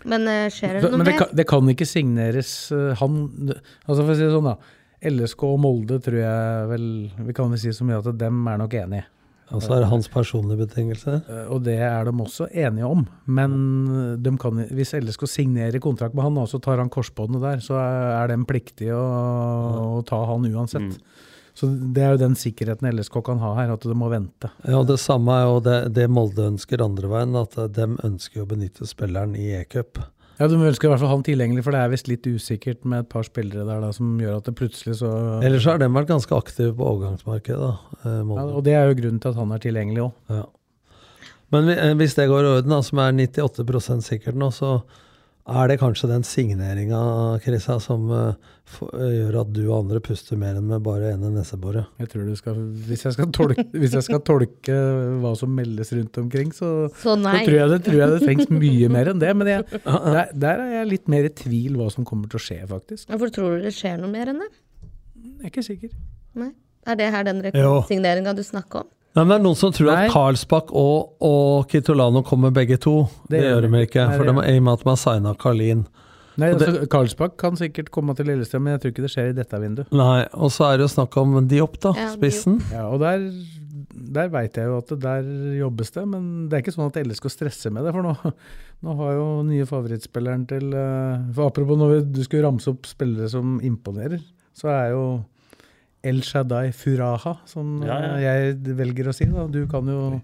Men 0.03 0.27
eh, 0.27 0.49
skjer 0.51 0.79
det 0.81 0.89
noe 0.91 0.99
men 0.99 1.07
det 1.07 1.17
kan, 1.21 1.29
det 1.31 1.45
kan 1.47 1.69
ikke 1.71 1.87
signeres 1.87 2.71
eh, 2.75 2.91
han 2.99 3.21
Altså 3.87 4.01
For 4.03 4.11
å 4.11 4.17
si 4.17 4.25
det 4.25 4.33
sånn, 4.33 4.49
da. 4.49 4.57
LSK 5.03 5.45
og 5.47 5.59
Molde 5.63 5.99
tror 6.03 6.17
jeg 6.19 6.67
vel 6.73 6.85
Vi 7.27 7.35
kan 7.35 7.51
vel 7.51 7.59
si 7.61 7.71
så 7.75 7.85
mye 7.87 8.01
at 8.01 8.09
dem 8.19 8.41
er 8.51 8.59
nok 8.59 8.75
enige. 8.81 9.05
Og 9.51 9.61
så 9.61 9.73
er 9.75 9.83
det 9.83 9.89
hans 9.91 10.07
personlige 10.09 10.63
betingelser. 10.63 11.19
Eh, 11.29 11.51
Og 11.51 11.63
det 11.65 11.75
er 11.83 12.05
de 12.07 12.13
også 12.23 12.47
enige 12.49 12.87
om. 12.87 13.03
Men 13.27 13.51
de 14.23 14.31
kan, 14.41 14.63
hvis 14.71 14.93
LSK 14.97 15.27
signerer 15.29 15.79
kontrakt 15.83 16.15
med 16.15 16.23
han, 16.23 16.37
og 16.37 16.47
så 16.49 16.61
tar 16.63 16.77
han 16.81 16.89
korsbåndet 16.89 17.41
der, 17.43 17.57
så 17.61 17.75
er 17.77 18.31
de 18.31 18.39
pliktige 18.49 18.95
å, 18.95 19.99
å 19.99 20.01
ta 20.07 20.23
han 20.31 20.47
uansett. 20.49 20.97
Så 21.53 21.67
det 21.69 22.01
er 22.01 22.15
jo 22.15 22.21
den 22.23 22.33
sikkerheten 22.39 22.87
LSK 22.89 23.19
kan 23.27 23.37
ha 23.43 23.51
her, 23.59 23.73
at 23.75 23.83
de 23.85 23.93
må 23.93 24.07
vente. 24.09 24.49
Ja, 24.65 24.79
og 24.79 24.87
Det 24.89 24.97
samme 24.97 25.35
er 25.37 25.43
jo 25.45 25.59
det, 25.61 25.75
det 25.93 26.07
Molde 26.09 26.47
ønsker 26.49 26.81
andre 26.81 27.11
veien, 27.11 27.35
at 27.37 27.53
de 27.75 27.85
ønsker 28.07 28.41
å 28.41 28.47
benytte 28.49 28.87
spilleren 28.89 29.35
i 29.37 29.51
E-cup. 29.59 29.99
Ja, 30.39 30.47
Du 30.49 30.55
ønsker 30.57 30.87
i 30.87 30.91
hvert 30.91 31.01
fall 31.03 31.11
han 31.11 31.23
tilgjengelig, 31.25 31.63
for 31.65 31.75
det 31.75 31.81
er 31.83 31.91
visst 31.93 32.09
litt 32.09 32.25
usikkert 32.25 32.87
med 32.89 33.03
et 33.03 33.09
par 33.11 33.25
spillere 33.27 33.67
der 33.67 33.83
da, 33.83 33.91
som 33.93 34.15
gjør 34.21 34.39
at 34.39 34.47
det 34.49 34.55
plutselig 34.57 34.97
så 35.03 35.11
Ellers 35.45 35.67
har 35.69 35.77
de 35.81 35.89
vært 35.93 36.09
ganske 36.09 36.35
aktive 36.35 36.73
på 36.79 36.87
overgangsmarkedet. 36.89 37.59
da, 37.61 38.09
eh, 38.09 38.19
ja, 38.33 38.45
Og 38.49 38.63
det 38.65 38.73
er 38.73 38.89
jo 38.89 38.97
grunnen 39.01 39.21
til 39.21 39.29
at 39.29 39.39
han 39.39 39.51
er 39.53 39.63
tilgjengelig 39.63 40.05
òg. 40.07 40.11
Ja. 40.33 40.43
Men 41.53 41.69
eh, 41.69 41.93
hvis 41.99 42.15
det 42.17 42.29
går 42.31 42.43
i 42.47 42.51
orden, 42.57 42.73
da, 42.73 42.81
som 42.81 43.01
er 43.03 43.13
98% 43.13 44.07
sikkert 44.07 44.39
nå, 44.41 44.49
så 44.49 44.81
er 45.43 45.67
det 45.67 45.75
kanskje 45.81 46.07
den 46.07 46.23
signeringa 46.23 46.99
Krisa, 47.43 47.75
som 47.83 48.05
eh, 48.15 48.51
eh, 48.95 49.09
gjør 49.17 49.41
at 49.41 49.49
du 49.51 49.61
og 49.65 49.73
andre 49.81 49.99
puster 50.03 50.39
mer 50.39 50.55
enn 50.55 50.69
med 50.69 50.83
bare 50.85 51.11
ene 51.17 51.33
neseboret. 51.33 51.89
Jeg 51.99 52.11
tror 52.13 52.29
du 52.29 52.37
skal, 52.39 52.61
hvis, 52.87 53.03
jeg 53.09 53.17
skal 53.17 53.27
tolke, 53.35 53.65
hvis 53.81 53.97
jeg 53.97 54.07
skal 54.07 54.23
tolke 54.23 54.77
hva 55.19 55.33
som 55.39 55.51
meldes 55.51 55.91
rundt 55.97 56.21
omkring, 56.23 56.55
så, 56.55 56.71
Så 56.95 57.17
så 57.17 57.19
tror, 57.19 57.57
jeg 57.57 57.73
det, 57.73 57.81
tror 57.89 57.99
jeg 57.99 58.15
det 58.15 58.21
trengs 58.23 58.55
mye 58.63 58.91
mer 58.95 59.11
enn 59.11 59.19
det. 59.23 59.35
Men 59.35 59.51
jeg, 59.51 59.83
der, 59.83 60.33
der 60.47 60.65
er 60.65 60.73
jeg 60.79 60.91
litt 60.93 61.11
mer 61.11 61.27
i 61.27 61.35
tvil 61.43 61.75
hva 61.81 61.91
som 61.91 62.07
kommer 62.07 62.31
til 62.31 62.39
å 62.39 62.45
skje, 62.47 62.61
faktisk. 62.71 63.09
Hvorfor 63.11 63.35
tror 63.35 63.57
du 63.57 63.67
det 63.67 63.75
skjer 63.75 63.99
noe 63.99 64.13
mer 64.15 64.31
enn 64.31 64.39
det? 64.45 64.51
Jeg 65.23 65.39
er 65.43 65.51
ikke 65.51 65.67
sikker. 65.67 65.95
Nei. 66.39 66.53
Er 66.87 66.99
det 66.99 67.13
her 67.15 67.23
den 67.27 67.43
signeringa 67.87 68.33
du 68.35 68.43
snakker 68.43 68.83
om? 68.83 68.91
Nei, 69.13 69.21
men 69.23 69.29
det 69.29 69.35
er 69.37 69.43
noen 69.45 69.57
som 69.59 69.71
tror 69.75 69.91
Nei. 69.91 70.05
at 70.07 70.13
Karlsbakk 70.13 70.71
og, 70.73 71.11
og 71.21 71.67
Kitolano 71.69 72.23
kommer 72.25 72.49
begge 72.55 72.79
to. 72.81 73.03
Det, 73.29 73.37
Det 73.37 73.43
gjør 73.45 73.67
de 73.67 73.81
ikke, 73.85 74.05
for 74.17 74.25
de, 74.25 74.33
i 74.49 74.57
og 74.57 74.63
med 74.65 74.73
at 74.73 74.83
de 74.85 74.89
har 74.89 74.97
signa 75.03 75.33
Karlin. 75.37 75.83
Nei, 76.41 76.47
altså, 76.55 76.87
Karlsbakk 76.89 77.35
kan 77.37 77.59
sikkert 77.59 77.91
komme 77.93 78.15
til 78.17 78.25
Lillestrøm, 78.31 78.63
men 78.65 78.73
jeg 78.73 78.81
tror 78.81 78.93
ikke 78.95 79.03
det 79.05 79.11
skjer 79.13 79.27
i 79.29 79.35
dette 79.37 79.59
vinduet. 79.61 79.91
Nei, 79.93 80.23
og 80.33 80.49
så 80.55 80.71
er 80.71 80.79
det 80.81 80.87
jo 80.87 80.93
snakk 80.95 81.17
om 81.21 81.35
Diop, 81.45 81.75
da. 81.83 81.91
Ja, 81.93 82.07
Diop. 82.07 82.15
spissen. 82.17 82.55
Ja, 82.73 82.87
og 82.89 83.03
der, 83.03 83.27
der 84.17 84.31
veit 84.33 84.57
jeg 84.57 84.65
jo 84.71 84.79
at 84.81 84.89
det 84.95 84.97
der 85.03 85.27
jobbes 85.59 85.93
det, 85.93 86.07
men 86.09 86.25
det 86.49 86.57
er 86.57 86.63
ikke 86.65 86.73
sånn 86.73 86.89
at 86.89 86.97
LSK 87.05 87.29
stresser 87.35 87.75
med 87.75 87.85
det. 87.85 87.93
For 87.93 88.01
nå, 88.09 88.15
nå 88.87 88.95
har 89.03 89.13
jo 89.19 89.27
nye 89.45 89.67
favorittspilleren 89.69 90.47
til 90.49 90.73
eh, 90.73 91.21
For 91.37 91.51
apropos 91.53 91.77
når 91.83 91.93
vi- 91.99 92.01
du 92.17 92.23
skulle 92.25 92.47
ramse 92.49 92.73
opp 92.73 92.89
spillere 92.89 93.29
som 93.29 93.59
imponerer, 93.61 94.25
så 94.57 94.73
er 94.73 94.89
jo 94.95 95.05
El 96.03 96.19
Shaddai 96.25 96.71
Furaha, 96.75 97.37
som 97.47 97.77
Ja, 97.85 97.99
ja. 98.01 98.15
eh, 98.17 98.23
jeg 98.27 98.75
velger 98.79 99.07
å 99.11 99.15
si. 99.15 99.25
da. 99.31 99.47
Du 99.47 99.61
kan 99.71 99.87
jo 99.87 100.19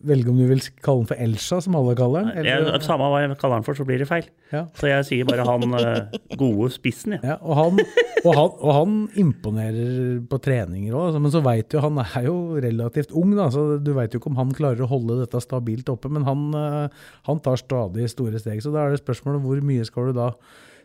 velge 0.00 0.30
om 0.32 0.38
du 0.38 0.46
vil 0.48 0.62
kalle 0.80 1.02
den 1.02 1.08
for 1.10 1.18
Elsa, 1.20 1.58
som 1.60 1.74
alle 1.76 1.92
kaller 1.98 2.30
den. 2.30 2.46
Jeg, 2.46 2.78
samme 2.86 3.04
hva 3.12 3.18
jeg 3.20 3.34
kaller 3.40 3.58
den 3.60 3.66
for, 3.66 3.76
så 3.76 3.84
blir 3.84 3.98
det 4.00 4.06
feil. 4.08 4.28
Ja. 4.48 4.62
Så 4.78 4.88
jeg 4.88 5.04
sier 5.10 5.26
bare 5.28 5.44
han 5.44 5.74
eh, 5.76 6.14
gode 6.40 6.70
spissen, 6.72 7.18
jeg. 7.18 7.24
Ja, 7.26 7.36
og 7.42 7.58
han, 7.58 7.82
og 8.22 8.30
han, 8.38 8.54
og 8.62 8.72
han 8.78 8.94
imponerer 9.20 10.22
på 10.30 10.38
treninger 10.40 10.96
òg, 10.96 11.18
men 11.20 11.34
så 11.34 11.42
veit 11.44 11.76
jo 11.76 11.82
han 11.84 12.00
er 12.00 12.30
jo 12.30 12.38
relativt 12.64 13.12
ung, 13.12 13.34
da, 13.36 13.50
så 13.52 13.66
du 13.82 13.92
veit 13.98 14.14
jo 14.16 14.22
ikke 14.22 14.32
om 14.32 14.40
han 14.40 14.54
klarer 14.56 14.86
å 14.86 14.88
holde 14.94 15.18
dette 15.20 15.42
stabilt 15.44 15.92
oppe. 15.92 16.08
Men 16.08 16.24
han, 16.24 16.48
eh, 16.56 17.04
han 17.28 17.44
tar 17.44 17.60
stadig 17.60 18.08
store 18.14 18.40
steg, 18.40 18.62
så 18.64 18.72
da 18.72 18.86
er 18.86 18.94
det 18.96 19.02
spørsmålet 19.04 19.44
hvor 19.44 19.60
mye 19.68 19.84
skal 19.90 20.08
du 20.14 20.16
da 20.22 20.30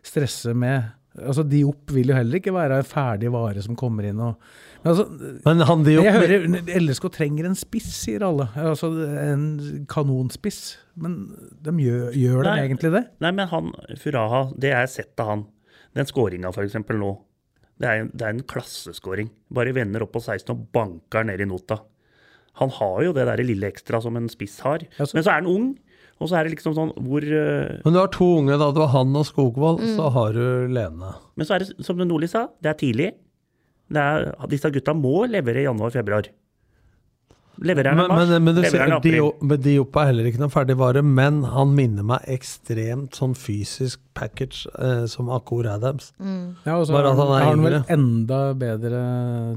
stresse 0.06 0.52
med 0.54 0.92
Altså 1.16 1.44
Diop 1.48 1.90
vil 1.96 2.10
jo 2.12 2.16
heller 2.16 2.38
ikke 2.40 2.52
være 2.54 2.78
en 2.82 2.86
ferdig 2.88 3.30
vare 3.32 3.62
som 3.64 3.76
kommer 3.78 4.04
inn 4.08 4.18
og 4.20 4.34
men 4.84 4.92
altså, 4.92 5.04
Men 5.46 5.62
han 5.66 5.84
Diop 5.86 6.04
Jeg 6.04 6.14
hører 6.14 6.80
LSK 6.82 7.06
trenger 7.16 7.46
en 7.48 7.56
spiss, 7.58 7.88
sier 8.04 8.22
alle. 8.22 8.44
Altså 8.60 8.90
en 9.18 9.46
kanonspiss. 9.90 10.76
Men 11.00 11.16
de 11.64 11.72
gjør, 11.82 12.12
gjør 12.14 12.46
de 12.46 12.52
egentlig 12.66 12.92
det? 12.94 13.02
Nei, 13.24 13.32
men 13.34 13.48
han 13.50 13.72
Furaha, 13.98 14.44
det 14.60 14.70
er 14.76 14.86
sett 14.92 15.18
av 15.24 15.32
han. 15.32 15.42
Den 15.96 16.06
skåringa 16.06 16.52
f.eks. 16.54 16.76
nå. 16.92 17.10
Det 17.80 17.88
er, 17.88 18.04
en- 18.04 18.12
det 18.14 18.22
er 18.28 18.36
en 18.36 18.44
klasseskåring. 18.48 19.32
Bare 19.52 19.74
vender 19.76 20.04
opp 20.06 20.12
på 20.14 20.22
16 20.22 20.52
og 20.54 20.62
banker 20.76 21.26
ned 21.28 21.40
i 21.42 21.48
nota. 21.50 21.80
Han 22.60 22.70
har 22.78 23.02
jo 23.08 23.12
det 23.16 23.26
der 23.28 23.42
lille 23.44 23.68
ekstra 23.68 23.98
som 24.04 24.16
en 24.16 24.28
spiss 24.32 24.60
har. 24.64 24.84
Altså, 25.00 25.16
Men 25.18 25.24
så 25.26 25.30
er 25.34 25.40
han 25.42 25.50
ung, 25.50 25.66
og 26.16 26.30
så 26.30 26.38
er 26.38 26.46
det 26.46 26.54
liksom 26.54 26.72
sånn 26.76 26.94
hvor 27.04 27.24
eh, 27.24 27.82
Men 27.84 27.92
du 27.92 28.00
har 28.00 28.08
to 28.14 28.28
unge, 28.38 28.56
da. 28.56 28.70
Du 28.72 28.80
har 28.80 28.92
han 28.94 29.16
og 29.18 29.26
Skogvold, 29.28 29.82
så 29.98 30.08
har 30.14 30.32
du 30.36 30.72
Lene. 30.72 31.12
Men 31.36 31.48
så 31.48 31.56
er 31.56 31.64
det, 31.64 31.74
som 31.84 32.00
Nordli 32.00 32.28
sa, 32.30 32.46
det 32.64 32.72
er 32.72 32.78
tidlig. 32.80 33.10
Det 33.92 34.02
er, 34.02 34.30
disse 34.50 34.70
gutta 34.72 34.94
må 34.96 35.26
levere 35.28 35.60
i 35.62 35.66
januar-februar. 35.68 36.30
Leverer 37.64 37.94
han 37.94 38.00
i 38.04 38.08
Men, 38.08 38.28
men, 38.44 38.54
men 38.54 39.38
men 39.48 39.60
Diop 39.64 39.96
er 39.96 40.08
heller 40.10 40.26
ikke 40.28 40.40
noen 40.42 40.52
ferdigvare, 40.52 41.02
men 41.02 41.38
han 41.48 41.70
minner 41.76 42.04
meg 42.04 42.26
ekstremt 42.28 43.16
sånn 43.16 43.32
fysisk 43.38 44.00
package 44.16 44.66
eh, 44.78 45.06
som 45.08 45.30
Akor 45.32 45.64
Adams. 45.70 46.10
Ja, 46.20 46.74
og 46.76 46.86
så 46.88 46.92
har 46.96 47.08
han 47.08 47.20
er 47.36 47.44
han 47.46 47.64
vel 47.64 47.78
enda 47.96 48.40
bedre 48.60 49.00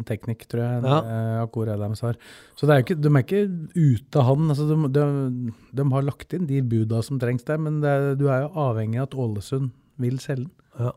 teknikk, 0.07 0.45
tror 0.51 0.63
jeg, 0.63 0.79
enn 0.79 0.87
Ja. 0.87 1.41
Akor 1.43 1.71
Adams 1.73 1.99
har. 2.05 2.15
Så 2.55 2.67
det 2.69 2.75
er 2.77 2.85
ikke, 2.85 2.99
de 3.01 3.11
er 3.11 3.25
ikke 3.25 3.43
ute 3.75 4.19
av 4.23 4.29
han. 4.31 4.47
Altså, 4.53 4.69
de, 4.69 4.79
de, 4.95 5.53
de 5.75 5.87
har 5.91 6.07
lagt 6.07 6.33
inn 6.37 6.47
de 6.49 6.61
buda 6.61 7.03
som 7.03 7.19
trengs 7.19 7.43
der, 7.47 7.57
men 7.59 7.81
det 7.83 7.89
er, 7.91 8.15
du 8.19 8.27
er 8.31 8.45
jo 8.47 8.53
avhengig 8.69 8.99
av 9.03 9.09
at 9.11 9.19
Ålesund 9.25 9.71
vil 9.99 10.19
selge 10.23 10.47
den. 10.47 10.55
Ja. 10.87 10.95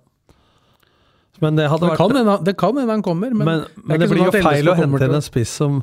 Men 1.43 1.57
det 1.59 1.67
hadde 1.73 1.83
Det 1.89 1.91
vært 1.95 1.99
kan 1.99 2.17
hende 2.17 2.31
han- 2.37 2.45
det 2.45 2.57
kan 2.61 2.77
hende 2.79 2.93
han 2.93 3.03
kommer, 3.03 3.31
men, 3.35 3.47
Men, 3.47 3.61
det, 3.61 3.67
er 3.67 3.83
men 3.89 4.01
det 4.01 4.07
ikke 4.07 4.15
blir 4.15 4.23
sånn 4.23 4.33
jo 4.43 4.49
feil 4.51 4.69
å 4.69 4.75
hente 4.79 5.05
inn 5.09 5.15
en 5.19 5.25
spiss 5.27 5.49
som 5.59 5.83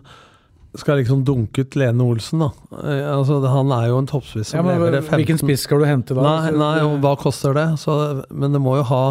skal 0.78 1.00
liksom 1.02 1.24
dunke 1.26 1.64
ut 1.66 1.76
Lene 1.80 2.04
Olsen, 2.06 2.40
da. 2.44 2.50
Eh, 2.84 3.08
Altså, 3.16 3.40
han 3.48 3.72
er 3.74 3.88
jo 3.90 3.98
en 3.98 4.06
toppspiss 4.10 4.54
ja, 4.54 4.60
som 4.62 4.68
lever 4.70 4.86
leverer 4.92 5.02
15 5.02 5.18
Hvilken 5.18 5.40
spiss 5.42 5.64
skal 5.66 5.80
du 5.82 5.86
hente 5.90 6.14
da? 6.18 6.22
Nei, 6.22 6.52
nei, 6.54 6.76
og 6.86 7.00
hva 7.02 7.16
koster 7.18 7.54
det? 7.58 7.68
Så, 7.82 7.96
men 8.30 8.54
det 8.54 8.62
må 8.62 8.76
jo 8.78 8.84
ha 8.92 9.04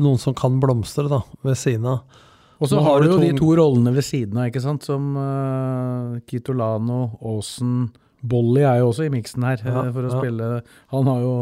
noen 0.00 0.18
som 0.22 0.34
kan 0.38 0.60
blomstre, 0.62 1.08
da, 1.10 1.22
ved 1.42 1.58
siden 1.58 1.86
av. 1.90 2.04
Og 2.60 2.68
så 2.68 2.76
har 2.78 2.84
har 2.92 3.00
du 3.02 3.08
jo 3.10 3.18
de 3.18 3.32
to- 3.38 3.54
rollene 3.56 3.92
ved 3.96 4.04
siden 4.04 4.36
av, 4.38 4.50
ikke 4.52 4.60
sant, 4.62 4.84
som 4.84 5.10
uh, 5.16 6.18
Kitolano, 6.28 7.16
Aasen 7.24 7.90
Bolly 8.20 8.60
er 8.68 8.78
jo 8.82 8.90
også 8.92 9.06
i 9.08 9.12
miksen 9.14 9.42
her, 9.48 9.62
Ja, 9.64 9.86
eh, 9.86 9.92
for 9.94 10.04
å 10.04 10.10
ja. 10.12 10.18
spille 10.20 10.48
Han 10.92 11.06
har 11.08 11.20
jo 11.24 11.34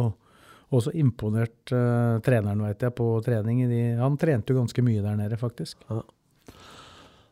også 0.71 0.93
imponert 0.95 1.73
uh, 1.75 2.21
treneren, 2.23 2.61
veit 2.63 2.83
jeg, 2.85 2.95
på 2.95 3.09
trening. 3.25 3.65
I 3.65 3.69
de, 3.71 3.81
han 3.99 4.17
trente 4.21 4.53
jo 4.53 4.61
ganske 4.61 4.83
mye 4.85 5.03
der 5.03 5.17
nede, 5.19 5.37
faktisk. 5.41 5.77
Nei, 5.91 6.03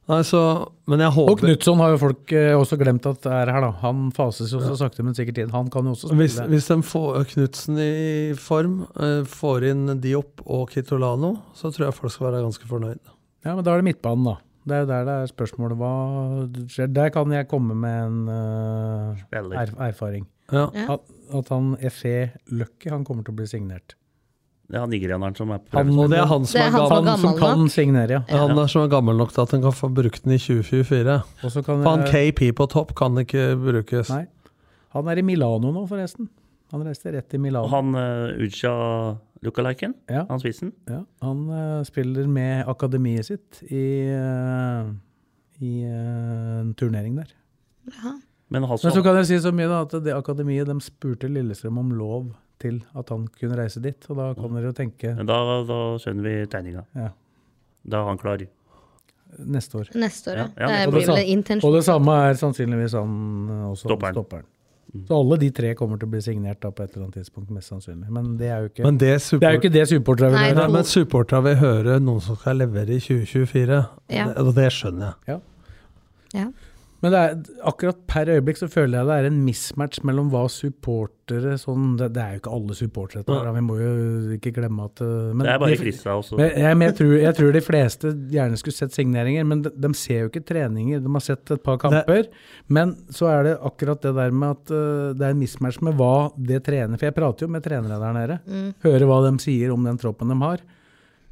så, 0.06 0.40
men 0.86 1.02
jeg 1.02 1.10
Og 1.10 1.16
håper 1.16 1.48
Knutson 1.48 1.80
har 1.82 1.92
jo 1.96 1.98
folk 1.98 2.32
eh, 2.38 2.52
også 2.54 2.76
glemt 2.78 3.06
at 3.10 3.24
det 3.24 3.32
er 3.34 3.50
her, 3.50 3.64
da. 3.64 3.72
Han 3.82 4.12
fases 4.14 4.52
jo 4.54 4.60
så 4.62 4.76
sakte, 4.78 5.02
men 5.02 5.16
sikkert 5.18 5.40
inn. 5.42 5.50
Han 5.50 5.70
kan 5.72 5.88
jo 5.88 5.96
også 5.96 6.12
hvis, 6.14 6.36
spille. 6.36 6.52
hvis 6.52 6.68
de 6.70 6.76
får 6.86 7.26
Knutsen 7.32 7.80
i 7.82 7.96
form, 8.38 8.84
eh, 9.02 9.24
får 9.26 9.66
inn 9.72 9.96
Diop 10.02 10.44
og 10.46 10.70
Kitolano, 10.70 11.32
så 11.58 11.72
tror 11.74 11.88
jeg 11.88 11.98
folk 11.98 12.14
skal 12.14 12.28
være 12.30 12.44
ganske 12.46 12.70
fornøyd. 12.70 13.02
Ja, 13.46 13.56
men 13.56 13.66
da 13.66 13.74
er 13.74 13.82
det 13.82 13.88
midtbanen, 13.90 14.30
da. 14.30 14.36
Det 14.66 14.74
er 14.74 14.80
jo 14.82 14.88
der 14.90 15.04
det 15.06 15.18
er 15.22 15.28
spørsmålet 15.30 15.78
hva 15.78 15.92
skjer. 16.70 16.88
Der 16.94 17.12
kan 17.14 17.34
jeg 17.34 17.46
komme 17.50 17.74
med 17.78 17.98
en 18.06 18.16
uh, 18.30 19.20
Spiller. 19.26 19.60
er, 19.62 19.74
erfaring. 19.90 20.26
Ja. 20.54 20.68
Ja. 20.74 20.96
At, 20.96 21.12
at 21.34 21.50
han 21.54 21.76
Efe 21.82 22.32
Løkke 22.50 22.90
han 22.90 23.06
kommer 23.06 23.26
til 23.26 23.34
å 23.34 23.38
bli 23.42 23.46
signert. 23.50 23.94
Det 24.66 24.74
er 24.74 24.82
han 24.82 24.90
nigerianeren 24.90 25.36
som 25.38 25.50
er 25.54 25.60
på 25.62 25.76
Han, 25.78 25.90
det 26.10 26.18
er 26.18 26.26
han 26.26 26.46
som 26.46 26.56
Det 26.58 26.62
er 26.62 26.66
er, 26.66 26.72
han 26.72 26.88
gammel, 26.90 26.96
som 26.96 27.06
han 27.06 27.18
som 27.18 27.28
gammel 27.30 27.42
kan 27.42 27.58
nok. 27.60 27.70
signere, 27.70 28.10
ja. 28.28 28.38
han 28.40 28.56
der 28.56 28.66
som 28.72 28.82
er 28.82 28.88
gammel 28.90 29.16
nok 29.16 29.32
til 29.32 29.40
at 29.44 29.50
han 29.54 29.62
kan 29.62 29.72
få 29.78 29.88
brukt 29.94 30.24
den 30.24 30.32
i 30.34 30.38
2024. 30.42 31.14
Og 31.46 31.64
kan 31.68 31.84
han 31.86 32.00
jeg- 32.06 32.34
KP 32.34 32.52
på 32.56 32.66
topp 32.72 32.94
kan 32.98 33.18
ikke 33.22 33.44
brukes. 33.62 34.10
Nei. 34.10 34.26
Han 34.96 35.08
er 35.08 35.18
i 35.18 35.22
Milano 35.22 35.70
nå, 35.70 35.86
forresten. 35.86 36.28
Han 36.72 36.82
reiste 36.82 37.12
rett 37.14 37.28
til 37.30 37.38
Milano. 37.40 37.64
Og 37.64 37.70
han 37.70 37.94
uh, 37.94 38.42
Uja 38.42 38.72
lookaliken, 39.44 39.94
Ja. 40.10 40.24
han 40.28 40.40
spissen. 40.40 40.72
Ja, 40.88 41.02
han 41.22 41.48
uh, 41.48 41.84
spiller 41.84 42.26
med 42.26 42.66
akademiet 42.66 43.24
sitt 43.28 43.62
i, 43.70 44.08
uh, 44.10 44.90
i 45.62 45.84
uh, 45.86 46.60
en 46.64 46.74
turnering 46.74 47.16
der. 47.20 47.30
Ja. 47.86 48.16
Men 48.48 48.62
Men 48.62 48.78
så 48.78 49.02
kan 49.02 49.16
jeg 49.16 49.26
si 49.26 49.38
så 49.42 49.52
mye 49.52 49.68
da, 49.68 49.80
at 49.82 49.90
det 50.04 50.14
akademiet 50.14 50.66
de 50.66 50.80
spurte 50.80 51.28
Lillestrøm 51.28 51.78
om 51.78 51.90
lov 51.90 52.34
til 52.62 52.80
at 52.96 53.08
han 53.12 53.26
kunne 53.38 53.56
reise 53.58 53.80
dit. 53.84 54.06
Og 54.10 54.16
da 54.20 54.30
kan 54.38 54.54
dere 54.56 54.70
jo 54.70 54.76
tenke 54.76 55.14
da, 55.28 55.38
da 55.68 55.78
skjønner 56.02 56.22
vi 56.28 56.34
tegninga. 56.52 56.84
ja, 56.96 57.10
Da 57.86 58.00
er 58.02 58.10
han 58.10 58.18
klar. 58.18 58.42
neste 59.38 59.78
år. 59.82 59.88
Neste 59.94 60.32
år, 60.32 60.36
ja. 60.36 60.48
Ja, 60.56 60.68
ja, 60.70 60.84
det 60.86 60.92
blir 60.94 61.06
vel 61.06 61.64
og 61.64 61.74
det 61.74 61.84
samme 61.84 62.12
er 62.28 62.34
sannsynligvis 62.40 62.94
han 62.96 63.16
også, 63.72 63.88
Stopperen. 63.88 64.14
stopperen. 64.14 64.44
Så 65.06 65.16
alle 65.18 65.36
de 65.36 65.50
tre 65.50 65.74
kommer 65.76 65.98
til 66.00 66.06
å 66.08 66.10
bli 66.14 66.20
signert 66.24 66.60
da 66.62 66.70
på 66.70 66.84
et 66.84 66.94
eller 66.94 67.08
annet 67.08 67.18
tidspunkt, 67.18 67.50
mest 67.52 67.68
sannsynlig. 67.68 68.06
Men 68.08 68.36
det 68.38 68.48
er 68.48 68.62
jo 68.62 68.70
ikke, 68.70 68.84
Men 68.86 68.96
det, 69.02 69.10
det 69.18 69.42
er 69.48 69.56
jo 69.56 69.60
ikke 69.60 69.72
det 69.74 69.88
supportere 69.90 70.30
vil 70.30 70.54
høre. 70.56 70.68
Men 70.72 70.84
supporterne 70.88 71.42
vil 71.50 71.56
høre 71.60 71.98
noen 72.00 72.22
som 72.24 72.38
skal 72.38 72.56
levere 72.62 72.96
i 72.96 73.00
2024. 73.02 73.80
Ja. 74.08 74.28
Og 74.28 74.32
det, 74.32 74.46
og 74.46 74.54
det 74.56 74.68
skjønner 74.72 75.12
jeg. 75.26 75.40
Ja. 76.34 76.46
Men 77.04 77.12
det 77.12 77.18
er, 77.20 77.34
akkurat 77.68 77.98
per 78.08 78.30
øyeblikk 78.32 78.58
så 78.60 78.68
føler 78.72 78.98
jeg 78.98 79.08
det 79.10 79.16
er 79.20 79.26
en 79.28 79.40
mismatch 79.44 80.00
mellom 80.06 80.30
hva 80.32 80.46
supportere 80.48 81.56
sånn 81.60 81.96
Det, 82.00 82.08
det 82.16 82.22
er 82.22 82.36
jo 82.36 82.40
ikke 82.40 82.54
alle 82.56 82.76
supportere, 82.78 83.24
dette 83.26 83.52
vi 83.56 83.62
må 83.66 83.76
jo 83.80 83.90
ikke 84.38 84.52
glemme 84.56 84.86
at 84.88 85.02
eh, 85.04 85.32
men 85.34 85.44
Det 85.44 85.52
er 85.52 85.60
bare 85.60 85.74
de- 85.74 85.80
Krista 85.82 86.14
også. 86.16 86.38
Men 86.40 86.50
jeg, 86.54 86.78
men 86.80 86.86
jeg, 86.88 86.96
tror, 87.00 87.12
jeg 87.20 87.38
tror 87.40 87.52
de 87.56 87.62
fleste 87.66 88.12
gjerne 88.32 88.60
skulle 88.60 88.78
sett 88.78 88.96
signeringer, 88.96 89.44
men 89.48 89.64
de, 89.66 89.72
de 89.76 89.90
ser 89.98 90.24
jo 90.24 90.30
ikke 90.30 90.44
treninger. 90.48 91.02
De 91.04 91.12
har 91.18 91.24
sett 91.26 91.52
et 91.56 91.62
par 91.66 91.78
kamper. 91.82 92.30
Men 92.72 92.94
så 93.12 93.28
er 93.32 93.50
det 93.50 93.56
akkurat 93.60 94.00
det 94.06 94.14
der 94.16 94.32
med 94.32 94.56
at 94.56 94.72
eh, 94.72 95.12
det 95.18 95.28
er 95.28 95.36
en 95.36 95.42
mismatch 95.42 95.82
med 95.84 95.98
hva 96.00 96.14
det 96.36 96.62
trener 96.66 96.96
For 96.96 97.10
jeg 97.10 97.16
prater 97.18 97.46
jo 97.46 97.52
med 97.52 97.64
trenere 97.66 98.00
der 98.00 98.16
nede. 98.16 98.40
Mm. 98.46 98.72
Hører 98.86 99.06
hva 99.10 99.20
de 99.28 99.34
sier 99.44 99.74
om 99.74 99.84
den 99.86 100.00
troppen 100.00 100.32
de 100.32 100.38
har. 100.42 100.64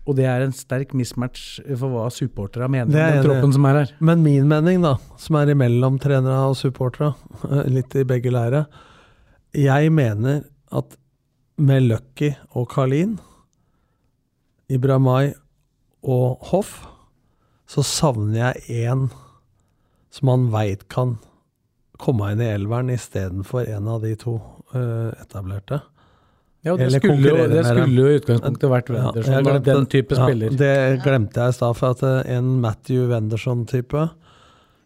Og 0.04 0.18
det 0.18 0.26
er 0.28 0.44
en 0.44 0.52
sterk 0.52 0.92
mismatch 0.96 1.62
for 1.80 1.88
hva 1.88 2.08
supporterne 2.12 2.68
mener 2.68 2.98
er 2.98 3.06
om 3.06 3.14
den 3.16 3.28
troppen 3.28 3.54
som 3.56 3.68
er 3.70 3.78
her. 3.80 3.92
Men 4.04 4.24
min 4.24 4.48
mening, 4.50 4.82
da, 4.84 4.98
som 5.20 5.38
er 5.40 5.54
imellom 5.54 5.96
trenere 6.02 6.50
og 6.50 6.58
supportere, 6.60 7.14
litt 7.72 7.94
i 7.96 8.04
begge 8.08 8.32
leire 8.34 8.66
Jeg 9.56 9.92
mener 9.94 10.44
at 10.74 10.98
med 11.56 11.86
Lucky 11.86 12.32
og 12.52 12.68
Karlin, 12.72 13.18
Ibrahimay 14.68 15.32
og 16.02 16.42
Hoff, 16.50 16.82
så 17.70 17.84
savner 17.86 18.52
jeg 18.52 18.84
én 18.84 19.06
som 20.12 20.28
man 20.28 20.50
veit 20.52 20.84
kan 20.92 21.16
komme 21.98 22.32
inn 22.32 22.42
i 22.42 22.50
elveren 22.52 22.92
istedenfor 22.92 23.70
en 23.70 23.88
av 23.90 24.02
de 24.04 24.12
to 24.18 24.36
eh, 24.74 25.10
etablerte. 25.22 25.80
Ja, 26.64 26.74
det 26.76 26.86
Eller 26.86 26.98
skulle, 27.02 27.28
jo, 27.28 27.46
det 27.52 27.62
skulle 27.68 27.94
jo 28.00 28.08
i 28.08 28.18
utgangspunktet 28.20 28.70
vært 28.72 28.88
Ja, 28.88 28.94
Wenderson, 29.04 29.32
ja, 29.34 29.40
glemte- 29.44 29.74
den 29.74 29.86
type 29.92 30.16
ja, 30.16 30.26
spiller. 30.26 30.54
Det 30.56 31.02
glemte 31.04 31.40
jeg 31.42 31.48
i 31.48 31.56
stad, 31.58 31.76
for 31.76 31.90
at 31.92 32.02
eh, 32.02 32.36
en 32.38 32.60
Matthew 32.62 33.08
Wenderson-type 33.10 34.04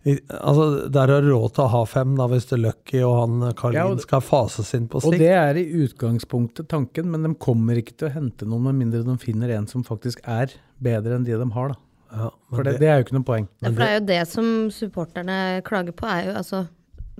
i- 0.08 0.18
Altså, 0.30 0.88
Der 0.90 1.06
har 1.12 1.20
du 1.22 1.30
råd 1.30 1.54
til 1.54 1.64
å 1.64 1.68
ha 1.68 1.84
fem, 1.84 2.16
da, 2.16 2.26
hvis 2.26 2.46
det 2.50 2.58
Lucky 2.58 3.00
og 3.02 3.14
han 3.20 3.42
eh, 3.48 3.52
Karlin 3.58 3.74
Ja, 3.78 3.86
og 3.92 4.00
skal 4.00 4.20
fases 4.20 4.72
inn 4.74 4.88
på 4.88 5.04
Og 5.04 5.12
det 5.18 5.30
er 5.30 5.54
i 5.54 5.64
utgangspunktet 5.84 6.68
tanken, 6.68 7.10
men 7.10 7.22
de 7.22 7.34
kommer 7.34 7.76
ikke 7.78 7.94
til 7.96 8.08
å 8.08 8.12
hente 8.14 8.46
noen 8.48 8.62
med 8.70 8.74
mindre 8.82 9.04
de 9.04 9.16
finner 9.22 9.50
en 9.56 9.66
som 9.70 9.84
faktisk 9.84 10.18
er 10.26 10.50
bedre 10.82 11.14
enn 11.18 11.24
de 11.24 11.36
de 11.38 11.50
har. 11.54 11.68
da. 11.68 11.74
Ja, 12.10 12.30
men 12.50 12.56
For 12.56 12.62
det, 12.64 12.78
det 12.80 12.88
er 12.88 12.96
jo 12.98 13.04
ikke 13.04 13.18
noe 13.18 13.26
poeng. 13.28 13.48
Ja, 13.60 13.68
for 13.70 13.78
det 13.82 13.88
er 13.88 13.98
jo 14.00 14.06
det 14.06 14.20
som 14.28 14.70
supporterne 14.72 15.62
klager 15.62 15.92
på, 15.92 16.06
er 16.08 16.30
jo 16.30 16.36
altså 16.40 16.66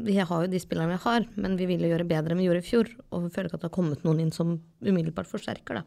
Vi 0.06 0.16
har 0.18 0.44
jo 0.44 0.50
de 0.50 0.60
spillerne 0.62 0.94
vi 0.96 1.02
har, 1.04 1.28
men 1.36 1.56
vi 1.58 1.68
ville 1.70 1.90
gjøre 1.90 2.06
bedre 2.08 2.34
enn 2.34 2.42
vi 2.42 2.48
gjorde 2.48 2.64
i 2.64 2.68
fjor. 2.68 2.90
Og 3.12 3.26
vi 3.26 3.32
føler 3.34 3.50
ikke 3.50 3.58
at 3.60 3.64
det 3.64 3.70
har 3.70 3.78
kommet 3.78 4.04
noen 4.06 4.20
inn 4.24 4.34
som 4.34 4.58
umiddelbart 4.84 5.30
forsterker 5.30 5.80
det. 5.80 5.86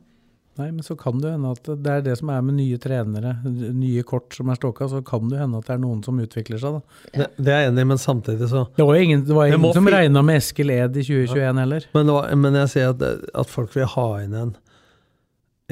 Nei, 0.60 0.68
men 0.68 0.84
så 0.84 0.98
kan 1.00 1.22
det 1.24 1.30
hende 1.32 1.52
at 1.56 1.68
det 1.80 1.92
er 1.92 2.02
det 2.04 2.18
som 2.20 2.30
er 2.34 2.42
med 2.44 2.58
nye 2.58 2.78
trenere, 2.82 3.38
nye 3.46 4.02
kort 4.08 4.36
som 4.36 4.50
er 4.52 4.58
ståka, 4.60 4.90
så 4.92 5.00
kan 5.08 5.30
det 5.30 5.38
jo 5.38 5.46
hende 5.46 5.62
at 5.62 5.70
det 5.70 5.78
er 5.78 5.80
noen 5.80 6.02
som 6.04 6.20
utvikler 6.20 6.60
seg, 6.60 6.76
da. 6.76 6.98
det, 7.14 7.28
det 7.38 7.54
er 7.54 7.64
jeg 7.64 7.72
enig 7.72 7.86
i, 7.86 7.90
men 7.94 8.02
samtidig 8.02 8.50
så 8.52 8.66
Det 8.76 8.88
var 8.90 9.00
ingen, 9.00 9.24
det 9.30 9.38
var 9.38 9.48
ingen 9.48 9.64
må 9.64 9.72
som 9.78 9.88
regna 9.88 10.24
med 10.28 10.42
Eskil 10.42 10.74
Ed 10.76 11.00
i 11.00 11.06
2021 11.08 11.64
heller. 11.64 11.88
Men, 11.96 12.12
det 12.12 12.18
var, 12.18 12.36
men 12.44 12.60
jeg 12.60 12.74
sier 12.74 12.92
at, 12.92 13.08
at 13.46 13.54
folk 13.54 13.80
vil 13.80 13.88
ha 13.96 14.08
inn 14.26 14.36
en 14.42 14.54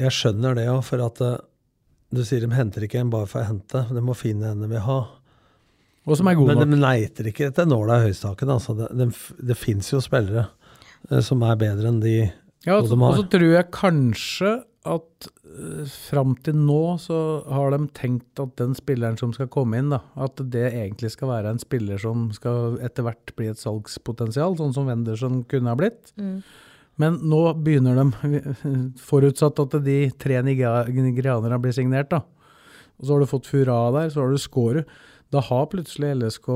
Jeg 0.00 0.16
skjønner 0.16 0.56
det 0.56 0.66
òg, 0.72 0.80
for 0.88 1.04
at 1.04 1.20
eh, 1.26 1.38
du 2.16 2.24
sier 2.24 2.42
de 2.46 2.56
henter 2.56 2.88
ikke 2.88 3.02
en 3.04 3.12
bare 3.12 3.28
for 3.28 3.44
å 3.44 3.50
hente. 3.50 3.84
De 3.92 4.00
må 4.02 4.16
finne 4.16 4.48
en 4.48 4.64
de 4.64 4.70
vil 4.72 4.80
ha. 4.88 5.00
Og 6.08 6.16
som 6.16 6.30
er 6.30 6.38
god 6.38 6.48
Men 6.52 6.62
nok. 6.62 6.70
de 6.70 6.80
leiter 6.80 7.28
ikke 7.30 7.50
etter 7.50 7.68
nåla 7.68 8.00
i 8.00 8.08
høystaken. 8.08 8.52
Altså. 8.54 8.74
Det, 8.78 8.88
det, 8.96 9.10
det 9.50 9.56
fins 9.58 9.92
jo 9.92 10.00
spillere 10.04 10.46
eh, 11.10 11.20
som 11.24 11.44
er 11.46 11.60
bedre 11.60 11.92
enn 11.92 12.00
de 12.02 12.16
Ja, 12.66 12.78
og 12.78 12.88
de 12.88 12.96
har. 12.96 13.12
og 13.12 13.20
så 13.20 13.28
tror 13.32 13.52
jeg 13.52 13.72
kanskje 13.76 14.54
at 14.88 15.26
uh, 15.44 15.84
fram 16.08 16.32
til 16.40 16.56
nå 16.56 16.96
så 17.02 17.16
har 17.52 17.74
de 17.74 17.82
tenkt 17.92 18.40
at 18.40 18.54
den 18.56 18.72
spilleren 18.76 19.18
som 19.20 19.34
skal 19.36 19.50
komme 19.52 19.76
inn, 19.76 19.90
da, 19.92 19.98
at 20.16 20.40
det 20.40 20.70
egentlig 20.70 21.10
skal 21.12 21.28
være 21.34 21.52
en 21.52 21.60
spiller 21.60 22.00
som 22.00 22.30
skal 22.32 22.78
etter 22.80 23.04
hvert 23.04 23.34
bli 23.36 23.50
et 23.52 23.60
salgspotensial, 23.60 24.56
sånn 24.56 24.72
som 24.72 24.88
Wendersen 24.88 25.42
kunne 25.52 25.68
ha 25.68 25.76
blitt. 25.76 26.14
Men 27.00 27.20
nå 27.28 27.42
begynner 27.60 28.00
de, 28.00 28.40
forutsatt 29.10 29.60
at 29.66 29.76
de 29.84 29.98
tre 30.20 30.40
nigerianerne 30.48 31.60
blir 31.60 31.76
signert, 31.76 32.12
da. 32.16 32.24
Og 33.00 33.04
så 33.04 33.14
har 33.14 33.20
du 33.22 33.28
fått 33.28 33.52
Fura 33.52 33.78
der, 33.96 34.08
så 34.12 34.24
har 34.24 34.32
du 34.32 34.40
Skåru. 34.40 34.82
Da 35.30 35.38
har 35.46 35.66
plutselig 35.70 36.08
LSK 36.18 36.46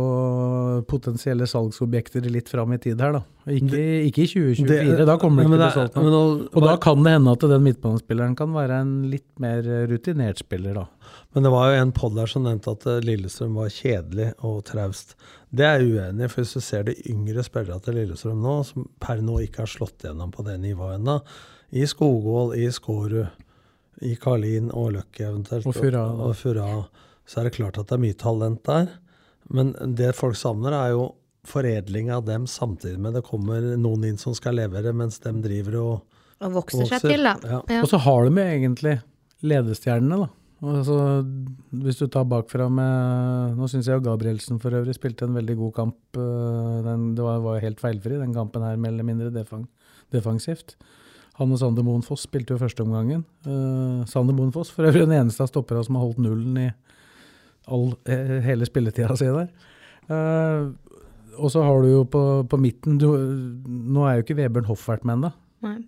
potensielle 0.90 1.46
salgsobjekter 1.46 2.24
litt 2.30 2.48
fram 2.50 2.72
i 2.74 2.78
tid 2.82 2.98
her, 3.00 3.12
da. 3.14 3.20
Ikke, 3.46 3.82
ikke 4.08 4.24
i 4.24 4.26
2024, 4.26 4.96
Det- 4.98 5.06
da 5.06 5.16
kommer 5.16 5.44
det 5.44 5.60
ikke 5.60 5.92
til 5.92 6.02
noe. 6.02 6.10
nå- 6.10 6.48
Og 6.56 6.62
da 6.64 6.76
kan 6.76 7.02
det 7.04 7.12
hende 7.12 7.30
at 7.32 7.38
den 7.38 7.62
midtbanespilleren 7.62 8.34
kan 8.36 8.48
være 8.52 8.80
en 8.80 9.10
litt 9.10 9.28
mer 9.38 9.62
rutinert 9.86 10.38
spiller, 10.38 10.74
da. 10.74 10.86
Men 11.34 11.44
det 11.44 11.52
var 11.52 11.70
jo 11.70 11.82
en 11.82 11.92
podd 11.92 12.14
der 12.16 12.26
som 12.26 12.42
nevnte 12.44 12.72
at 12.72 12.86
eh, 12.86 13.00
Lillestrøm 13.00 13.54
var 13.54 13.68
kjedelig 13.68 14.34
og 14.42 14.64
traust. 14.64 15.14
Det 15.54 15.64
er 15.64 15.78
jeg 15.78 15.92
uenig 15.94 16.24
i, 16.24 16.28
for 16.28 16.42
hvis 16.42 16.54
du 16.54 16.60
ser 16.60 16.82
de 16.82 16.94
yngre 17.10 17.44
spillerne 17.44 17.80
til 17.82 17.94
Lillestrøm 17.94 18.42
nå, 18.42 18.64
som 18.64 18.88
per 18.98 19.16
nå 19.22 19.38
ikke 19.46 19.58
har 19.58 19.66
slått 19.66 19.98
gjennom 20.02 20.32
på 20.32 20.44
det 20.44 20.58
nivået 20.60 20.98
ennå, 20.98 21.20
i 21.72 21.84
Skogvold, 21.86 22.56
i 22.56 22.66
Skårud, 22.70 23.28
i 24.02 24.16
Karlin 24.16 24.70
og 24.74 24.92
Løkke 24.94 25.28
eventuelt, 25.30 25.66
Og 25.66 25.74
Fura, 25.74 26.02
og, 26.10 26.20
og 26.30 26.34
Fura, 26.36 26.84
så 27.26 27.40
er 27.40 27.48
det 27.48 27.56
klart 27.56 27.78
at 27.80 27.88
det 27.90 27.96
er 27.98 28.04
mye 28.04 28.18
talent 28.20 28.62
der. 28.68 28.90
Men 29.52 29.72
det 29.96 30.14
folk 30.16 30.36
savner, 30.40 30.72
er 30.76 30.94
jo 30.94 31.08
foredling 31.44 32.08
av 32.12 32.24
dem 32.24 32.46
samtidig 32.48 32.98
med 33.04 33.16
det 33.18 33.24
kommer 33.26 33.74
noen 33.76 34.06
inn 34.08 34.20
som 34.20 34.36
skal 34.36 34.56
levere, 34.56 34.94
mens 34.96 35.18
de 35.20 35.32
driver 35.44 35.76
og 35.80 36.44
Og 36.44 36.54
vokser 36.56 36.88
seg 36.88 37.04
til, 37.04 37.26
da. 37.26 37.34
ja. 37.44 37.60
Ja. 37.68 37.82
Og 37.84 37.90
så 37.90 38.00
har 38.00 38.24
de 38.24 38.32
jo 38.40 38.46
egentlig 38.54 38.94
ledestjernene, 39.44 40.24
da. 40.24 40.30
Altså, 40.64 40.96
hvis 41.84 41.98
du 42.00 42.06
tar 42.08 42.24
bakfra 42.24 42.70
med 42.72 43.58
Nå 43.58 43.66
syns 43.68 43.88
jeg 43.90 43.98
jo 43.98 44.04
Gabrielsen 44.06 44.56
for 44.62 44.72
øvrig 44.72 44.94
spilte 44.96 45.26
en 45.26 45.34
veldig 45.36 45.56
god 45.58 45.72
kamp. 45.76 45.98
øh, 46.16 46.78
Den, 46.86 47.10
det 47.18 47.24
var, 47.26 47.42
var 47.44 47.60
helt 47.60 47.82
feilfri, 47.82 48.16
den 48.16 48.32
kampen 48.32 48.64
her, 48.64 48.78
mer 48.80 48.94
eller 48.94 49.04
mindre 49.04 49.28
defang, 49.34 49.66
defensivt. 50.14 50.76
Han 51.36 51.52
og 51.52 51.58
Sander 51.60 51.84
Moen 51.84 52.04
Foss 52.06 52.24
spilte 52.28 52.54
jo 52.54 52.60
førsteomgangen. 52.62 53.24
Uh, 53.44 54.04
Sander 54.08 54.32
Moen 54.36 54.52
Foss 54.54 54.70
for 54.70 54.86
øvrig 54.86 55.02
den 55.04 55.16
eneste 55.18 55.42
av 55.42 55.50
stopperne 55.50 55.82
som 55.84 55.98
har 55.98 56.06
holdt 56.06 56.22
nullen 56.22 56.56
i 56.62 56.68
all, 57.68 57.94
eh, 58.10 58.38
hele 58.44 58.66
spilletida 58.68 59.16
si 59.16 59.26
der. 59.30 59.48
Eh, 60.08 60.68
og 61.40 61.50
så 61.50 61.64
har 61.64 61.82
du 61.82 61.88
jo 61.90 62.04
på, 62.06 62.20
på 62.46 62.58
midten 62.60 62.98
du, 63.00 63.08
Nå 63.66 64.04
er 64.06 64.18
jo 64.18 64.24
ikke 64.26 64.36
Vebjørn 64.38 64.68
Hoff 64.68 64.86
vært 64.90 65.04
med 65.08 65.16
ennå. 65.18 65.30
Nei. 65.64 65.78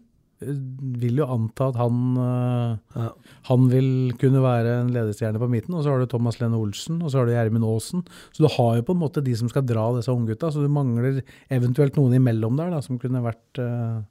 Vil 0.41 1.17
jo 1.23 1.27
anta 1.33 1.71
at 1.71 1.79
han 1.81 2.01
eh, 2.21 2.99
Ja. 2.99 3.07
han 3.49 3.69
vil 3.73 3.89
kunne 4.21 4.43
være 4.45 4.75
en 4.83 4.91
ledestjerne 4.93 5.41
på 5.41 5.49
midten. 5.49 5.77
Og 5.79 5.85
så 5.85 5.93
har 5.95 6.03
du 6.03 6.09
Thomas 6.11 6.41
Lene 6.43 6.59
Olsen, 6.61 6.99
og 7.03 7.13
så 7.13 7.21
har 7.23 7.29
du 7.29 7.33
Gjermund 7.37 7.65
Aasen. 7.69 8.03
Så 8.37 8.45
du 8.45 8.51
har 8.57 8.77
jo 8.81 8.85
på 8.89 8.97
en 8.97 9.01
måte 9.05 9.25
de 9.25 9.37
som 9.39 9.49
skal 9.53 9.65
dra 9.69 9.87
disse 9.97 10.13
unggutta. 10.13 10.51
Så 10.53 10.65
du 10.65 10.69
mangler 10.73 11.23
eventuelt 11.53 11.97
noen 11.97 12.19
imellom 12.19 12.59
der 12.61 12.75
da, 12.75 12.83
som 12.85 12.99
kunne 13.01 13.23
vært, 13.25 13.63
uh, 13.63 14.03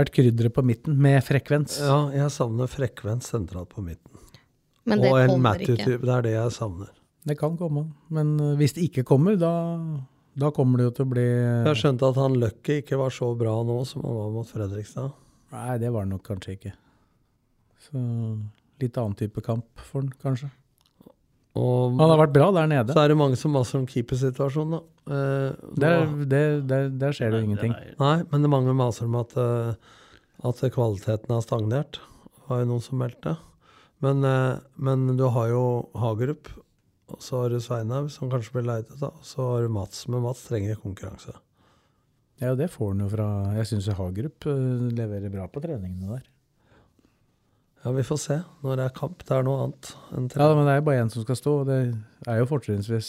vært 0.00 0.10
krydderet 0.16 0.54
på 0.56 0.64
midten, 0.66 0.96
med 0.98 1.20
frekvens. 1.22 1.76
Ja, 1.84 2.00
jeg 2.14 2.32
savner 2.34 2.70
frekvens 2.70 3.30
sentralt 3.30 3.70
på 3.74 3.84
midten. 3.84 4.10
Men 4.86 5.00
det 5.00 5.10
og 5.12 5.18
en. 5.22 5.40
Matthew-type. 5.44 6.00
Det 6.04 6.14
er 6.18 6.22
det 6.26 6.32
jeg 6.36 6.52
savner. 6.52 6.90
Det 7.24 7.38
kan 7.40 7.54
komme. 7.56 7.86
Men 8.12 8.34
eh, 8.40 8.54
hvis 8.60 8.74
det 8.76 8.84
ikke 8.90 9.04
kommer, 9.08 9.36
da, 9.40 9.52
da 10.36 10.50
kommer 10.52 10.78
det 10.82 10.88
jo 10.90 10.94
til 10.98 11.06
å 11.06 11.12
bli 11.14 11.24
Jeg 11.24 11.68
har 11.70 11.78
skjønt 11.80 12.02
at 12.04 12.18
han 12.20 12.34
Lucky 12.40 12.80
ikke 12.82 12.98
var 13.00 13.14
så 13.14 13.30
bra 13.38 13.54
nå 13.64 13.78
som 13.88 14.04
han 14.04 14.18
var 14.18 14.34
mot 14.34 14.50
Fredrikstad. 14.50 15.14
Nei, 15.54 15.78
det 15.80 15.92
var 15.94 16.04
han 16.04 16.12
nok 16.16 16.24
kanskje 16.26 16.56
ikke. 16.58 16.74
Så 17.86 18.02
litt 18.82 18.96
annen 19.00 19.16
type 19.16 19.40
kamp 19.44 19.66
for 19.86 20.02
han, 20.02 20.12
kanskje. 20.20 20.50
Og 21.54 21.94
Han 22.00 22.10
har 22.10 22.18
vært 22.18 22.32
bra 22.34 22.48
der 22.50 22.66
nede. 22.66 22.92
så 22.96 23.04
er 23.04 23.12
det 23.12 23.16
mange 23.16 23.36
som 23.38 23.52
maser 23.54 23.78
om 23.78 23.86
keepersituasjonen, 23.86 24.74
da. 24.74 24.80
Eh, 25.06 25.74
Der, 25.78 26.06
der, 26.26 26.56
der, 26.66 26.88
der 26.98 27.12
skjer 27.14 27.30
det 27.30 27.40
jo 27.40 27.46
ingenting. 27.46 27.74
Nei, 28.00 28.16
men 28.26 28.42
det 28.42 28.48
er 28.48 28.54
mange 28.56 28.74
maser 28.74 29.06
om 29.06 29.14
at, 29.20 29.36
eh, 29.38 29.74
at 30.50 30.62
kvaliteten 30.74 31.30
har 31.30 31.44
stagnert. 31.46 32.00
Det 32.34 32.48
var 32.50 32.64
jo 32.64 32.70
noen 32.72 32.82
som 32.82 32.98
meldte. 32.98 33.36
Men, 34.04 34.24
eh, 34.28 34.60
men 34.76 35.06
du 35.16 35.24
har 35.32 35.48
jo 35.52 35.64
Hagerup, 35.96 36.50
og 37.12 37.22
så 37.22 37.42
har 37.42 37.52
du 37.52 37.60
Sveinhaug, 37.62 38.10
som 38.12 38.30
kanskje 38.32 38.56
blir 38.56 38.68
leid 38.68 38.90
ut. 38.90 39.02
Og 39.08 39.24
så 39.24 39.48
har 39.48 39.64
du 39.64 39.72
Mats, 39.72 40.06
men 40.08 40.24
Mats 40.24 40.44
trenger 40.48 40.80
konkurranse. 40.82 41.36
Ja, 42.42 42.54
det 42.58 42.72
får 42.72 42.90
han 42.90 43.04
jo 43.04 43.08
fra 43.12 43.26
Jeg 43.54 43.68
syns 43.70 43.92
Hagerup 43.94 44.48
eh, 44.50 44.88
leverer 44.98 45.32
bra 45.32 45.46
på 45.48 45.62
treningene 45.64 46.18
der. 46.18 46.26
Ja, 47.84 47.92
vi 47.92 48.04
får 48.06 48.20
se 48.20 48.36
når 48.64 48.80
det 48.80 48.84
er 48.88 48.92
kamp. 48.96 49.24
Det 49.28 49.36
er 49.36 49.44
noe 49.44 49.66
annet 49.66 49.90
enn 50.16 50.28
trening. 50.32 50.44
Ja, 50.48 50.58
men 50.58 50.66
det 50.66 50.74
er 50.74 50.78
jo 50.80 50.86
bare 50.88 51.04
én 51.04 51.12
som 51.12 51.24
skal 51.24 51.38
stå, 51.38 51.56
og 51.62 51.66
det 51.68 51.80
er 52.26 52.38
jo 52.40 52.50
fortrinnsvis 52.50 53.08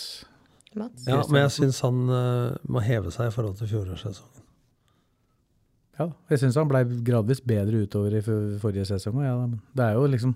Mats. 0.76 1.06
Ja, 1.08 1.22
men 1.32 1.46
jeg 1.46 1.54
syns 1.56 1.80
han 1.86 2.02
uh, 2.12 2.58
må 2.68 2.84
heve 2.84 3.14
seg 3.16 3.30
i 3.30 3.36
forhold 3.36 3.56
til 3.62 3.70
fjorårssesongen. 3.72 4.44
Ja, 5.96 6.10
jeg 6.28 6.42
syns 6.42 6.58
han 6.60 6.68
blei 6.68 6.82
gradvis 7.08 7.40
bedre 7.40 7.86
utover 7.86 8.18
i 8.18 8.24
forrige 8.60 8.84
sesong. 8.90 9.22
Ja, 9.24 9.38
det 9.48 9.86
er 9.86 9.96
jo 9.96 10.10
liksom 10.12 10.36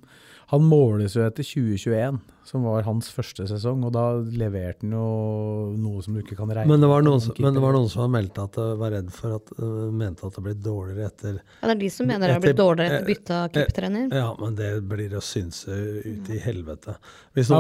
Han 0.50 0.64
måles 0.66 1.14
jo 1.14 1.22
etter 1.22 1.46
2021, 1.46 2.16
som 2.50 2.64
var 2.66 2.82
hans 2.88 3.12
første 3.14 3.44
sesong, 3.46 3.84
og 3.86 3.92
da 3.94 4.06
leverte 4.18 4.82
han 4.82 4.96
jo 4.96 5.76
noe 5.78 6.02
som 6.02 6.16
du 6.18 6.24
ikke 6.24 6.38
kan 6.40 6.50
regne 6.50 6.72
Men 6.72 6.82
det 6.82 6.88
var 6.90 7.04
med 7.04 7.10
noen, 7.12 7.22
som 7.22 7.36
men 7.46 7.54
det 7.54 7.62
var 7.62 7.76
noen 7.76 7.90
som 7.92 8.10
meldte 8.10 8.46
at 8.48 8.56
var 8.82 8.96
redd 8.96 9.12
for 9.14 9.36
at 9.36 9.52
øh, 9.62 9.92
mente 9.94 10.26
at 10.26 10.40
det 10.40 10.44
ble 10.48 10.54
dårligere 10.66 11.10
etter 11.12 11.36
Ja, 11.38 11.68
det 11.68 11.76
er 11.76 11.82
de 11.84 11.90
som 11.94 12.10
mener 12.10 12.26
det 12.26 12.38
har 12.40 12.42
blitt 12.42 12.56
Etter- 12.56 12.64
dårligere 12.64 12.98
etter 12.98 13.10
bytte 13.12 13.36
av 13.38 13.44
eh, 13.46 13.52
keepertrener. 13.60 14.16
Ja, 14.18 14.30
men 14.42 14.56
det 14.58 14.70
blir 14.90 15.14
å 15.20 15.22
synse 15.28 15.78
ut 16.08 16.32
i 16.34 16.40
helvete. 16.48 16.96
Hvis 17.38 17.52
Ja, 17.54 17.60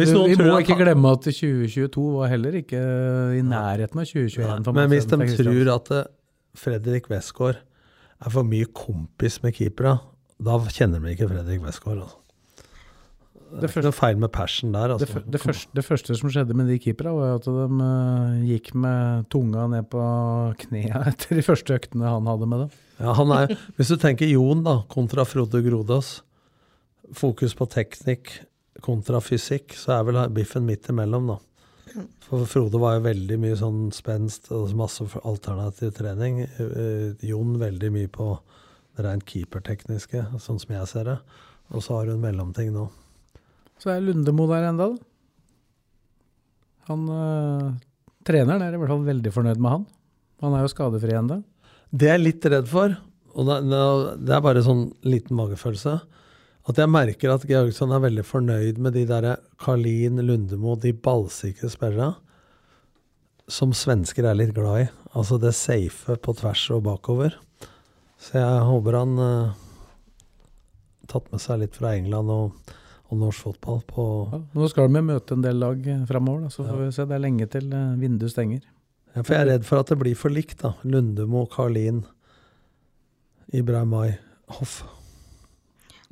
hvis 0.00 0.14
noen 0.16 0.32
vi 0.32 0.46
må 0.48 0.56
ikke 0.64 0.78
glemme 0.80 1.12
at 1.18 1.28
2022 1.28 2.06
var 2.16 2.32
heller 2.32 2.56
ikke 2.62 2.80
i 3.36 3.42
nærheten 3.44 4.00
av 4.00 4.08
2021. 4.08 4.46
Ja, 4.48 4.56
Men 4.80 4.88
hvis 4.94 5.10
de 5.12 5.20
tror 5.42 5.74
at 5.74 5.92
eh, 5.98 6.08
Fredrik 6.56 7.12
Westgård 7.12 7.60
er 7.60 8.32
for 8.32 8.48
mye 8.48 8.64
kompis 8.72 9.42
med 9.44 9.52
keepera, 9.60 9.98
da 10.40 10.56
kjenner 10.72 11.04
de 11.04 11.12
ikke 11.12 11.28
Fredrik 11.28 11.60
Westgård. 11.68 12.00
Altså. 12.06 12.19
Det 13.50 13.64
er 13.66 13.72
ikke 13.72 13.82
noe 13.88 13.96
feil 13.96 14.18
med 14.22 14.30
passion 14.32 14.72
der. 14.72 14.92
Det, 14.92 14.96
Altså. 15.00 15.06
fø- 15.18 15.30
det, 15.34 15.40
første, 15.42 15.70
det 15.74 15.84
første 15.84 16.16
som 16.20 16.30
skjedde 16.30 16.54
med 16.54 16.68
de 16.70 16.78
keeperne, 16.78 17.12
var 17.16 17.34
at 17.40 17.44
de 17.48 17.66
eh, 17.86 18.46
gikk 18.52 18.72
med 18.78 19.26
tunga 19.32 19.66
ned 19.72 19.88
på 19.90 20.02
knærne 20.64 21.02
etter 21.10 21.34
de 21.40 21.42
første 21.46 21.74
øktene 21.74 22.06
han 22.12 22.26
hadde 22.30 22.46
med 22.46 22.64
dem. 22.66 22.70
Ja, 23.00 23.14
han 23.16 23.32
er, 23.34 23.54
hvis 23.78 23.88
du 23.90 23.96
tenker 23.96 24.28
Jon 24.30 24.62
da, 24.66 24.76
kontra 24.92 25.24
Frode 25.26 25.62
Grodås, 25.64 26.20
fokus 27.16 27.54
på 27.58 27.66
teknikk 27.72 28.36
kontra 28.84 29.18
fysikk, 29.20 29.74
så 29.76 29.98
er 29.98 30.04
vel 30.08 30.20
biffen 30.32 30.64
midt 30.68 30.86
imellom, 30.92 31.32
da. 31.34 31.38
For 32.28 32.44
Frode 32.46 32.78
var 32.78 32.94
jo 32.98 33.02
veldig 33.08 33.36
mye 33.42 33.56
sånn 33.58 33.88
spenst 33.92 34.46
og 34.54 34.70
masse 34.78 35.02
alternativ 35.26 35.90
trening. 35.98 36.44
Eh, 36.46 37.16
Jon 37.26 37.56
veldig 37.58 37.90
mye 37.96 38.08
på 38.14 38.28
det 38.96 39.04
rent 39.08 39.26
keepertekniske, 39.26 40.22
sånn 40.38 40.60
som 40.62 40.74
jeg 40.76 40.86
ser 40.92 41.08
det. 41.10 41.18
Og 41.74 41.82
så 41.82 41.98
har 41.98 42.12
hun 42.12 42.22
mellomting 42.22 42.70
nå. 42.74 42.86
Så 43.80 43.92
er 43.94 44.02
Lundemo 44.04 44.46
der 44.50 44.68
enda, 44.68 44.90
da. 44.92 45.06
Han 46.90 47.06
øh, 47.14 47.68
Treneren 48.26 48.62
er 48.64 48.74
i 48.74 48.80
hvert 48.80 48.92
fall 48.92 49.06
veldig 49.06 49.32
fornøyd 49.32 49.60
med 49.62 49.72
han. 49.72 49.84
Han 50.44 50.56
er 50.56 50.64
jo 50.64 50.72
skadefri 50.72 51.14
enda. 51.16 51.40
Det 51.90 52.08
jeg 52.08 52.18
er 52.18 52.22
litt 52.22 52.48
redd 52.52 52.68
for, 52.70 52.92
og 53.34 53.48
det, 53.48 54.32
er 54.34 54.42
bare 54.44 54.62
sånn 54.64 54.90
liten 55.06 55.38
magefølelse, 55.38 55.94
at 56.70 56.78
jeg 56.78 56.92
merker 56.92 57.32
at 57.32 57.46
Georgsson 57.48 57.94
er 57.94 58.02
veldig 58.04 58.24
fornøyd 58.26 58.80
med 58.82 58.94
de 58.98 59.06
der 59.08 59.30
Karlin, 59.62 60.20
Lundemo, 60.22 60.76
de 60.78 60.92
ballsikre 60.92 61.70
spillerne, 61.72 62.18
som 63.50 63.72
svensker 63.74 64.28
er 64.28 64.36
litt 64.38 64.52
glad 64.54 64.84
i. 64.84 64.90
Altså 65.18 65.40
det 65.42 65.56
safe 65.58 66.14
på 66.22 66.34
tvers 66.38 66.66
og 66.76 66.84
bakover. 66.86 67.34
Så 68.20 68.36
jeg 68.38 68.68
håper 68.68 68.98
han 69.00 69.16
uh, 69.18 69.56
tatt 71.10 71.26
med 71.32 71.42
seg 71.42 71.64
litt 71.64 71.78
fra 71.80 71.96
England 71.96 72.30
og, 72.30 72.76
og 73.10 73.18
norsk 73.18 73.42
fotball 73.48 73.80
på 73.90 74.04
Ja, 74.32 74.38
nå 74.54 74.68
skal 74.70 74.88
vi 74.94 75.00
møte 75.02 75.34
en 75.34 75.42
del 75.42 75.58
lag 75.58 75.86
eh, 75.90 76.04
framover, 76.06 76.48
så 76.54 76.62
får 76.66 76.78
vi 76.84 76.90
se. 76.94 77.06
Det 77.10 77.16
er 77.16 77.24
lenge 77.24 77.48
til 77.50 77.66
eh, 77.74 77.96
vinduet 77.98 78.30
stenger. 78.34 78.60
Ja, 79.16 79.24
for 79.24 79.34
jeg 79.34 79.42
er 79.42 79.48
redd 79.56 79.64
for 79.66 79.82
at 79.82 79.90
det 79.90 79.98
blir 79.98 80.14
for 80.18 80.30
likt, 80.30 80.60
da. 80.62 80.74
Lundemo, 80.86 81.42
Karlin, 81.50 82.04
Ibrahimai, 83.52 84.12
Hoff. 84.58 84.82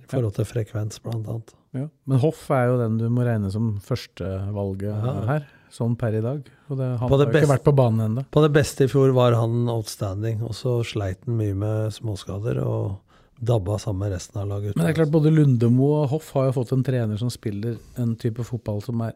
I 0.02 0.06
forhold 0.10 0.34
til 0.38 0.48
frekvens, 0.48 0.98
blant 1.04 1.28
annet. 1.28 1.54
Ja. 1.76 1.84
Men 2.08 2.18
Hoff 2.22 2.46
er 2.54 2.70
jo 2.70 2.78
den 2.80 2.96
du 2.98 3.06
må 3.12 3.26
regne 3.26 3.50
som 3.52 3.74
førstevalget 3.84 4.88
Ja. 4.88 5.14
her, 5.28 5.46
sånn 5.70 5.94
per 6.00 6.16
i 6.16 6.22
dag. 6.24 6.46
Og 6.72 6.78
det, 6.80 6.86
han 6.98 7.10
det 7.12 7.18
har 7.18 7.26
jo 7.28 7.42
ikke 7.42 7.52
vært 7.52 7.66
på 7.66 7.74
banen 7.76 8.04
ennå. 8.06 8.24
På 8.32 8.42
det 8.42 8.50
beste 8.56 8.86
i 8.88 8.90
fjor 8.90 9.12
var 9.14 9.36
han 9.36 9.68
outstanding, 9.68 10.42
og 10.42 10.56
så 10.56 10.78
sleit 10.82 11.20
han 11.28 11.36
mye 11.38 11.54
med 11.54 11.92
småskader 11.94 12.58
og 12.64 12.96
dabba 13.38 13.78
sammen 13.78 14.06
med 14.06 14.12
resten 14.16 14.40
av 14.40 14.48
laget. 14.50 14.76
Men 14.76 14.86
det 14.86 14.92
er 14.92 14.98
klart 15.00 15.14
både 15.14 15.30
Lundemo 15.30 15.92
og 16.00 16.08
Hoff 16.12 16.32
har 16.34 16.48
jo 16.48 16.56
fått 16.58 16.74
en 16.74 16.84
trener 16.86 17.20
som 17.20 17.30
spiller 17.30 17.78
en 18.00 18.16
type 18.18 18.44
fotball 18.46 18.82
som 18.84 19.02
er 19.06 19.14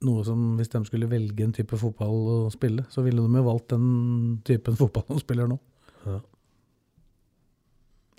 noe 0.00 0.24
som 0.24 0.54
Hvis 0.56 0.70
de 0.72 0.80
skulle 0.88 1.10
velge 1.10 1.44
en 1.44 1.52
type 1.52 1.76
fotball 1.76 2.14
å 2.32 2.36
spille, 2.52 2.86
så 2.88 3.02
ville 3.04 3.20
de 3.20 3.36
jo 3.36 3.44
valgt 3.44 3.68
den 3.74 4.40
typen 4.48 4.78
fotball 4.80 5.04
de 5.10 5.20
spiller 5.20 5.50
nå. 5.50 5.58
Ja. 6.06 6.16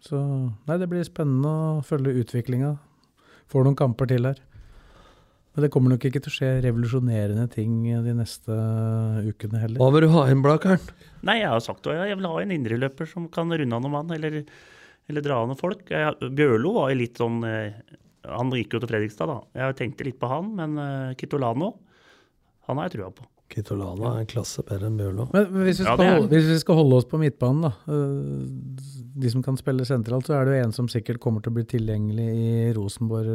Så 0.05 0.19
nei, 0.67 0.77
det 0.77 0.89
blir 0.89 1.05
spennende 1.05 1.49
å 1.49 1.81
følge 1.85 2.13
utviklinga. 2.21 2.75
Får 3.49 3.65
noen 3.65 3.77
kamper 3.77 4.09
til 4.09 4.29
her. 4.29 4.37
Men 5.51 5.65
det 5.65 5.71
kommer 5.73 5.91
nok 5.91 6.05
ikke 6.07 6.21
til 6.23 6.31
å 6.31 6.35
skje 6.35 6.49
revolusjonerende 6.63 7.43
ting 7.51 7.81
de 8.05 8.13
neste 8.15 8.55
ukene 9.25 9.59
heller. 9.59 9.81
Hva 9.81 9.89
vil 9.91 10.05
du 10.05 10.13
ha 10.13 10.23
inn, 10.31 10.43
Blakeren? 10.45 10.85
Nei, 11.27 11.41
jeg 11.41 11.49
har 11.51 11.63
sagt 11.65 11.83
det, 11.89 11.97
jeg 11.97 12.19
vil 12.21 12.29
ha 12.29 12.37
en 12.39 12.53
indreløper 12.55 13.09
som 13.09 13.25
kan 13.33 13.51
runde 13.51 13.75
av 13.75 13.83
noen 13.83 13.95
mann, 13.97 14.13
eller, 14.15 14.45
eller 15.09 15.25
dra 15.25 15.41
ned 15.49 15.59
folk. 15.59 15.83
Jeg, 15.89 16.31
Bjørlo 16.37 16.75
var 16.77 16.91
jo 16.93 16.99
litt 17.01 17.19
sånn 17.19 17.41
eh, 17.47 17.73
Han 18.29 18.53
gikk 18.55 18.75
jo 18.75 18.81
til 18.83 18.91
Fredrikstad, 18.91 19.31
da. 19.31 19.39
Jeg 19.63 19.77
tenkte 19.79 20.07
litt 20.07 20.19
på 20.21 20.29
han, 20.31 20.53
men 20.59 20.77
eh, 20.81 21.13
Kitolano, 21.19 21.73
han 22.69 22.79
har 22.79 22.89
jeg 22.89 22.99
trua 22.99 23.11
på. 23.17 23.27
Kitolano 23.51 24.05
er 24.13 24.21
en 24.21 24.29
klasse 24.31 24.63
bedre 24.63 24.87
enn 24.87 24.99
Bjørlo. 24.99 25.25
Men 25.33 25.49
hvis 25.65 25.81
vi, 25.81 25.83
skal 25.83 26.03
er 26.05 26.13
holde, 26.15 26.29
hvis 26.31 26.45
vi 26.47 26.59
skal 26.61 26.77
holde 26.79 26.99
oss 27.01 27.07
på 27.11 27.19
midtbanen, 27.19 27.65
da. 27.65 27.71
øh, 27.91 29.09
De 29.25 29.31
som 29.33 29.43
kan 29.43 29.57
spille 29.59 29.83
sentralt, 29.87 30.29
så 30.29 30.37
er 30.37 30.47
det 30.47 30.53
jo 30.55 30.67
en 30.69 30.75
som 30.77 30.87
sikkert 30.91 31.19
kommer 31.23 31.43
til 31.43 31.51
å 31.51 31.57
bli 31.57 31.65
tilgjengelig 31.73 32.29
i 32.31 32.53
Rosenborg. 32.77 33.33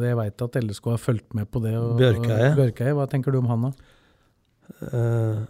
Jeg 0.00 0.16
veit 0.22 0.46
at 0.46 0.56
LSK 0.62 0.88
har 0.94 1.02
fulgt 1.02 1.36
med 1.36 1.50
på 1.52 1.60
det. 1.66 1.74
Og, 1.76 1.98
Bjørkeie. 2.00 2.54
Bjørkeie. 2.56 2.96
Hva 2.96 3.04
tenker 3.12 3.34
du 3.36 3.42
om 3.42 3.50
han, 3.52 3.68
da? 3.68 3.92
Eh, 4.88 5.44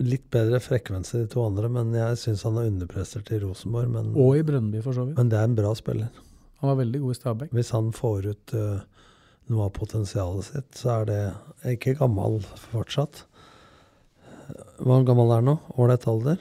litt 0.00 0.26
bedre 0.32 0.58
frekvens 0.64 1.12
i 1.14 1.22
de 1.22 1.28
to 1.32 1.42
andre, 1.44 1.68
men 1.72 1.92
jeg 1.96 2.16
syns 2.20 2.42
han 2.46 2.56
er 2.60 2.68
underprestert 2.70 3.30
i 3.36 3.40
Rosenborg. 3.42 3.90
Men, 3.92 4.10
Og 4.16 4.38
i 4.38 4.44
Brøndby, 4.46 4.80
for 4.84 4.96
så 4.96 5.04
vidt. 5.06 5.16
men 5.20 5.28
det 5.32 5.38
er 5.38 5.48
en 5.50 5.56
bra 5.58 5.72
spiller. 5.76 6.08
Han 6.60 6.72
var 6.72 6.78
veldig 6.82 7.00
god 7.02 7.10
i 7.14 7.18
Stabæk. 7.18 7.52
Hvis 7.56 7.70
han 7.76 7.90
får 7.96 8.26
ut 8.34 8.54
uh, 8.56 8.80
noe 9.52 9.66
av 9.66 9.74
potensialet 9.76 10.44
sitt, 10.48 10.70
så 10.76 10.90
er 11.00 11.04
det 11.08 11.20
ikke 11.76 11.94
gammel 12.00 12.40
fortsatt. 12.70 13.22
Hvor 14.80 15.04
gammel 15.06 15.30
er 15.30 15.40
han 15.42 15.48
nå? 15.52 15.56
Ålreit 15.80 16.06
alder? 16.10 16.40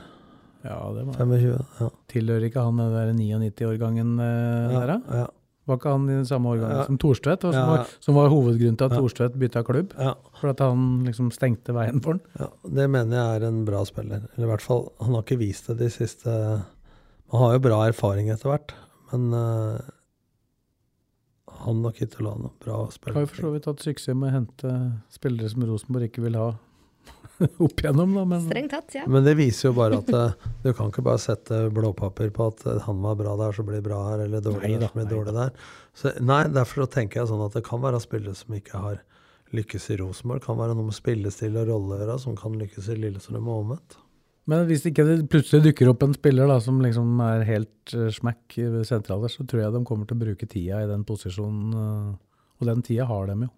Ja, 0.65 0.77
det 0.95 1.05
var 1.07 1.15
25? 1.19 1.59
Ja. 1.79 1.89
Tilhører 2.11 2.47
ikke 2.49 2.63
han 2.65 2.79
den 2.81 2.95
der 2.95 3.11
99-årgangen 3.15 4.15
øh, 4.19 4.73
Ja, 4.73 4.79
der, 4.81 4.91
da? 4.95 5.19
ja, 5.21 5.27
Var 5.69 5.77
ikke 5.77 5.91
han 5.93 6.07
i 6.09 6.15
den 6.17 6.25
samme 6.25 6.49
årgangen 6.49 6.79
Ja. 6.79 6.85
som 6.87 6.97
Thorstvedt? 6.97 7.41
Som, 7.45 7.53
Ja. 7.53 7.83
som 8.01 8.15
var 8.17 8.29
hovedgrunnen 8.33 8.77
til 8.79 8.85
at 8.89 8.95
Ja. 8.95 8.97
Thorstvedt 9.03 9.37
bytta 9.39 9.61
klubb? 9.67 9.93
ja, 9.99 10.15
For 10.41 10.49
at 10.49 10.59
han 10.65 11.05
liksom 11.05 11.29
stengte 11.31 11.73
veien 11.77 12.01
for 12.01 12.17
han? 12.17 12.21
ja. 12.39 12.47
Det 12.65 12.89
mener 12.89 13.15
jeg 13.19 13.41
er 13.41 13.47
en 13.47 13.63
bra 13.65 13.83
spiller. 13.85 14.25
Eller 14.35 14.47
i 14.47 14.51
hvert 14.51 14.61
fall, 14.65 14.89
han 14.99 15.13
har 15.13 15.21
ikke 15.23 15.37
vist 15.39 15.67
det 15.67 15.77
de 15.77 15.89
siste 15.93 16.27
Man 17.31 17.41
har 17.43 17.53
jo 17.53 17.59
bra 17.61 17.83
erfaring 17.87 18.31
etter 18.33 18.49
hvert, 18.49 18.71
men 19.13 19.31
uh, 19.37 19.79
han 21.65 21.85
og 21.85 21.93
Kitolano, 21.95 22.51
bra 22.63 22.87
Har 23.13 23.21
jo 23.21 23.27
for 23.29 23.35
så 23.43 23.51
vidt 23.53 23.65
hatt 23.69 23.83
suksess 23.83 24.15
med 24.15 24.31
å 24.31 24.35
hente 24.37 24.71
spillere 25.13 25.49
som 25.51 25.61
Rosenborg 25.67 26.07
ikke 26.09 26.23
vil 26.23 26.33
ha 26.39 26.53
opp 27.65 27.81
igjennom, 27.81 28.15
da. 28.15 28.23
Men 28.27 28.41
Strengt 28.45 28.73
tatt, 28.75 28.95
ja. 28.97 29.05
Men 29.07 29.25
det 29.27 29.35
viser 29.39 29.69
jo 29.69 29.75
bare 29.77 29.99
at 30.01 30.09
eh, 30.15 30.49
du 30.63 30.71
kan 30.75 30.91
ikke 30.91 31.05
bare 31.05 31.21
sette 31.23 31.61
blåpapir 31.75 32.33
på 32.35 32.49
at 32.51 32.65
eh, 32.67 32.81
han 32.85 32.99
var 33.05 33.19
bra 33.19 33.35
der, 33.39 33.55
så 33.55 33.65
blir 33.67 33.79
det 33.79 33.87
bra 33.87 34.01
her, 34.09 34.25
eller 34.25 34.43
dårlig 34.43 34.65
Nei 34.65 34.73
der, 34.75 34.83
da, 34.83 34.89
så 34.89 34.97
blir 34.97 35.05
det 35.05 35.09
nei 35.09 35.15
dårlig 35.15 35.37
der. 35.37 35.69
Så, 36.01 36.13
nei, 36.31 36.41
derfor 36.59 36.83
så 36.83 36.91
tenker 36.97 37.21
jeg 37.21 37.31
sånn 37.31 37.45
at 37.45 37.55
det 37.57 37.63
kan 37.67 37.83
være 37.85 38.01
spillere 38.03 38.35
som 38.37 38.59
ikke 38.59 38.83
har 38.83 38.99
lykkes 39.55 39.89
i 39.93 39.97
Rosenborg. 40.01 40.43
Kan 40.45 40.59
være 40.59 40.75
noe 40.77 40.89
med 40.89 40.97
spillestil 40.97 41.57
og 41.59 41.71
rolle 41.71 42.19
som 42.21 42.37
kan 42.37 42.57
lykkes 42.59 42.91
i 42.91 42.99
Lillestrøm 42.99 43.47
og 43.47 43.63
omvendt. 43.63 43.99
Men 44.49 44.65
hvis 44.65 44.85
ikke 44.89 45.05
det 45.05 45.17
plutselig 45.29 45.67
dukker 45.67 45.91
opp 45.91 46.03
en 46.05 46.15
spiller 46.15 46.49
da, 46.49 46.57
som 46.63 46.79
liksom 46.81 47.19
er 47.21 47.45
helt 47.45 47.93
uh, 47.93 48.07
smekk 48.13 48.57
i 48.57 48.67
sentral 48.87 49.21
der, 49.21 49.33
så 49.33 49.45
tror 49.45 49.61
jeg 49.61 49.75
de 49.75 49.83
kommer 49.85 50.09
til 50.09 50.17
å 50.17 50.23
bruke 50.23 50.49
tida 50.49 50.81
i 50.81 50.89
den 50.89 51.05
posisjonen. 51.05 51.75
Uh, 51.75 52.59
og 52.59 52.69
den 52.71 52.81
tida 52.85 53.05
har 53.09 53.29
de 53.29 53.37
jo. 53.45 53.51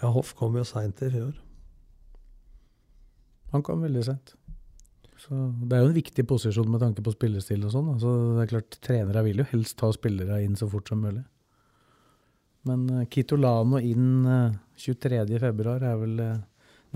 Ja, 0.00 0.12
Hoff 0.14 0.32
kom 0.38 0.54
jo 0.56 0.64
seint 0.64 1.02
i 1.04 1.10
fjor. 1.12 1.34
Han 3.50 3.64
kom 3.66 3.82
veldig 3.82 4.04
sent. 4.06 4.34
Så 5.20 5.36
det 5.68 5.76
er 5.76 5.82
jo 5.82 5.90
en 5.90 5.98
viktig 5.98 6.24
posisjon 6.28 6.70
med 6.72 6.80
tanke 6.80 7.02
på 7.04 7.12
spillestil 7.12 7.66
og 7.66 7.74
sånn. 7.74 7.90
Altså, 7.92 8.12
det 8.36 8.44
er 8.44 8.52
klart, 8.54 8.78
Trenere 8.84 9.24
vil 9.26 9.42
jo 9.42 9.48
helst 9.50 9.76
ta 9.80 9.90
spillere 9.92 10.40
inn 10.44 10.56
så 10.56 10.68
fort 10.70 10.88
som 10.88 11.02
mulig. 11.04 11.24
Men 12.68 12.86
uh, 12.92 13.04
Kitolano 13.12 13.80
inn 13.84 14.24
uh, 14.24 14.56
23.2 14.80 15.76
er 15.76 16.00
vel 16.00 16.24
uh, 16.24 16.40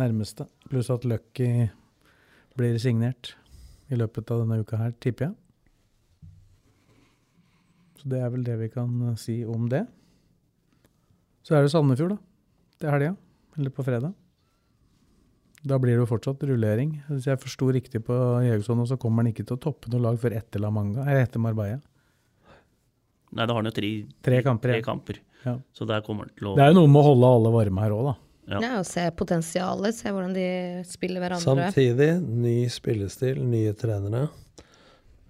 nærmeste. 0.00 0.48
Pluss 0.70 0.90
at 0.92 1.04
Lucky 1.08 1.68
blir 2.56 2.80
signert 2.80 3.34
i 3.92 3.98
løpet 3.98 4.32
av 4.32 4.44
denne 4.44 4.62
uka 4.64 4.80
her, 4.80 4.96
tipper 5.04 5.28
jeg. 5.28 6.30
Så 8.00 8.08
det 8.12 8.24
er 8.24 8.32
vel 8.32 8.44
det 8.46 8.56
vi 8.62 8.72
kan 8.72 8.96
uh, 9.10 9.14
si 9.20 9.42
om 9.44 9.68
det. 9.72 9.84
Så 11.44 11.58
er 11.58 11.64
det 11.64 11.74
Sandefjord, 11.74 12.16
da. 12.16 12.20
Til 12.80 12.94
helga. 12.94 13.16
Eller 13.58 13.72
på 13.72 13.84
fredag. 13.84 14.16
Da 15.64 15.78
blir 15.80 15.96
det 15.96 16.02
jo 16.02 16.10
fortsatt 16.10 16.42
rullering. 16.44 16.90
Hvis 17.08 17.26
jeg 17.30 17.40
forsto 17.40 17.70
riktig 17.72 18.02
på 18.04 18.16
Jørgensen, 18.44 18.84
så 18.90 18.98
kommer 19.00 19.24
han 19.24 19.32
ikke 19.32 19.46
til 19.48 19.56
å 19.56 19.62
toppe 19.64 19.88
noe 19.92 20.02
lag 20.04 20.18
før 20.20 20.36
etter 20.36 20.60
La 20.60 20.70
Manga, 20.74 21.06
eller 21.06 21.24
etter 21.24 21.40
Marbella. 21.40 21.80
Nei, 23.34 23.46
da 23.46 23.50
har 23.50 23.62
han 23.62 23.70
jo 23.70 23.74
tre, 23.74 23.88
Tre 24.22 24.42
kamper, 24.46 24.74
Tre 24.76 24.82
kamper. 24.84 25.18
Ja. 25.44 25.56
Så 25.74 25.88
der 25.88 26.04
kommer 26.06 26.28
han 26.28 26.36
til 26.36 26.52
å 26.52 26.54
Det 26.58 26.62
er 26.66 26.70
jo 26.72 26.78
noe 26.82 26.90
med 26.92 27.00
å 27.00 27.08
holde 27.08 27.32
alle 27.38 27.52
varme 27.54 27.82
her 27.82 27.96
òg, 27.96 28.04
da. 28.10 28.14
Ja. 28.44 28.58
Ja, 28.60 28.70
og 28.82 28.86
se 28.86 29.02
potensialet, 29.16 29.96
se 29.96 30.12
hvordan 30.12 30.34
de 30.36 30.46
spiller 30.84 31.24
hverandre. 31.24 31.70
Samtidig, 31.72 32.10
ny 32.44 32.56
spillestil, 32.68 33.40
nye 33.48 33.72
trenere. 33.80 34.26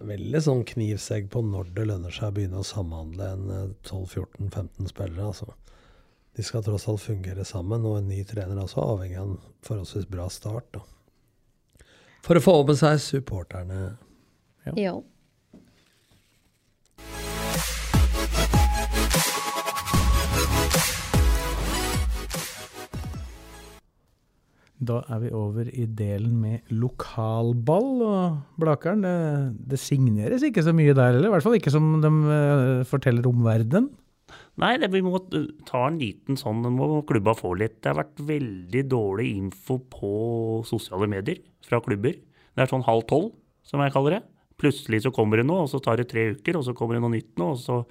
Veldig 0.04 0.40
sånn 0.42 0.64
knivsegg 0.66 1.30
på 1.32 1.40
når 1.46 1.70
det 1.76 1.86
lønner 1.88 2.12
seg 2.12 2.32
å 2.32 2.34
begynne 2.34 2.60
å 2.60 2.66
samhandle 2.66 3.28
en 3.36 3.52
eh, 3.54 3.68
12-14-15 3.86 4.90
spillere. 4.90 5.28
altså. 5.30 5.54
De 6.34 6.42
skal 6.42 6.64
tross 6.66 6.88
alt 6.90 7.02
fungere 7.04 7.44
sammen, 7.46 7.84
og 7.86 8.00
en 8.00 8.08
ny 8.10 8.24
trener 8.26 8.56
er 8.56 8.64
også 8.64 8.82
avhengig 8.82 9.20
av 9.20 9.28
en 9.28 9.40
forholdsvis 9.62 10.08
bra 10.10 10.26
start. 10.32 10.66
da. 10.74 10.82
For 12.26 12.40
å 12.40 12.42
få 12.42 12.56
med 12.66 12.80
seg 12.80 12.98
supporterne. 13.04 13.94
Ja. 14.74 14.96
Da 24.84 25.00
er 25.06 25.20
vi 25.22 25.30
over 25.32 25.68
i 25.70 25.84
delen 25.86 26.34
med 26.42 26.72
lokalball 26.74 28.02
og 28.04 28.40
Blakeren. 28.60 29.04
Det, 29.06 29.14
det 29.70 29.78
signeres 29.80 30.42
ikke 30.44 30.64
så 30.66 30.74
mye 30.76 30.96
der 30.96 31.14
heller, 31.14 31.30
i 31.30 31.36
hvert 31.36 31.46
fall 31.46 31.56
ikke 31.60 31.72
som 31.72 32.00
de 32.02 32.10
eh, 32.10 32.82
forteller 32.90 33.30
om 33.30 33.46
verden. 33.46 33.92
Nei, 34.62 34.76
det, 34.78 34.90
vi 34.94 35.02
må 35.02 35.18
ta 35.66 35.80
en 35.88 35.96
liten 35.98 36.38
sånn, 36.38 36.62
må 36.76 37.00
klubba 37.08 37.34
få 37.34 37.56
litt. 37.58 37.80
Det 37.82 37.90
har 37.90 37.98
vært 37.98 38.22
veldig 38.28 38.84
dårlig 38.86 39.26
info 39.34 39.80
på 39.90 40.12
sosiale 40.68 41.08
medier 41.10 41.40
fra 41.66 41.80
klubber. 41.82 42.14
Det 42.54 42.62
er 42.62 42.70
sånn 42.70 42.86
halv 42.86 43.02
tolv, 43.10 43.32
som 43.66 43.82
jeg 43.82 43.94
kaller 43.96 44.18
det. 44.18 44.22
Plutselig 44.62 45.02
så 45.02 45.10
kommer 45.14 45.40
det 45.40 45.48
noe, 45.48 45.64
og 45.64 45.72
så 45.72 45.80
tar 45.82 45.98
det 45.98 46.06
tre 46.12 46.28
uker, 46.36 46.60
og 46.60 46.68
så 46.68 46.74
kommer 46.78 46.94
det 46.94 47.02
noe 47.04 47.16
nytt 47.16 47.34
nå. 47.40 47.54
og 47.56 47.62
så... 47.62 47.82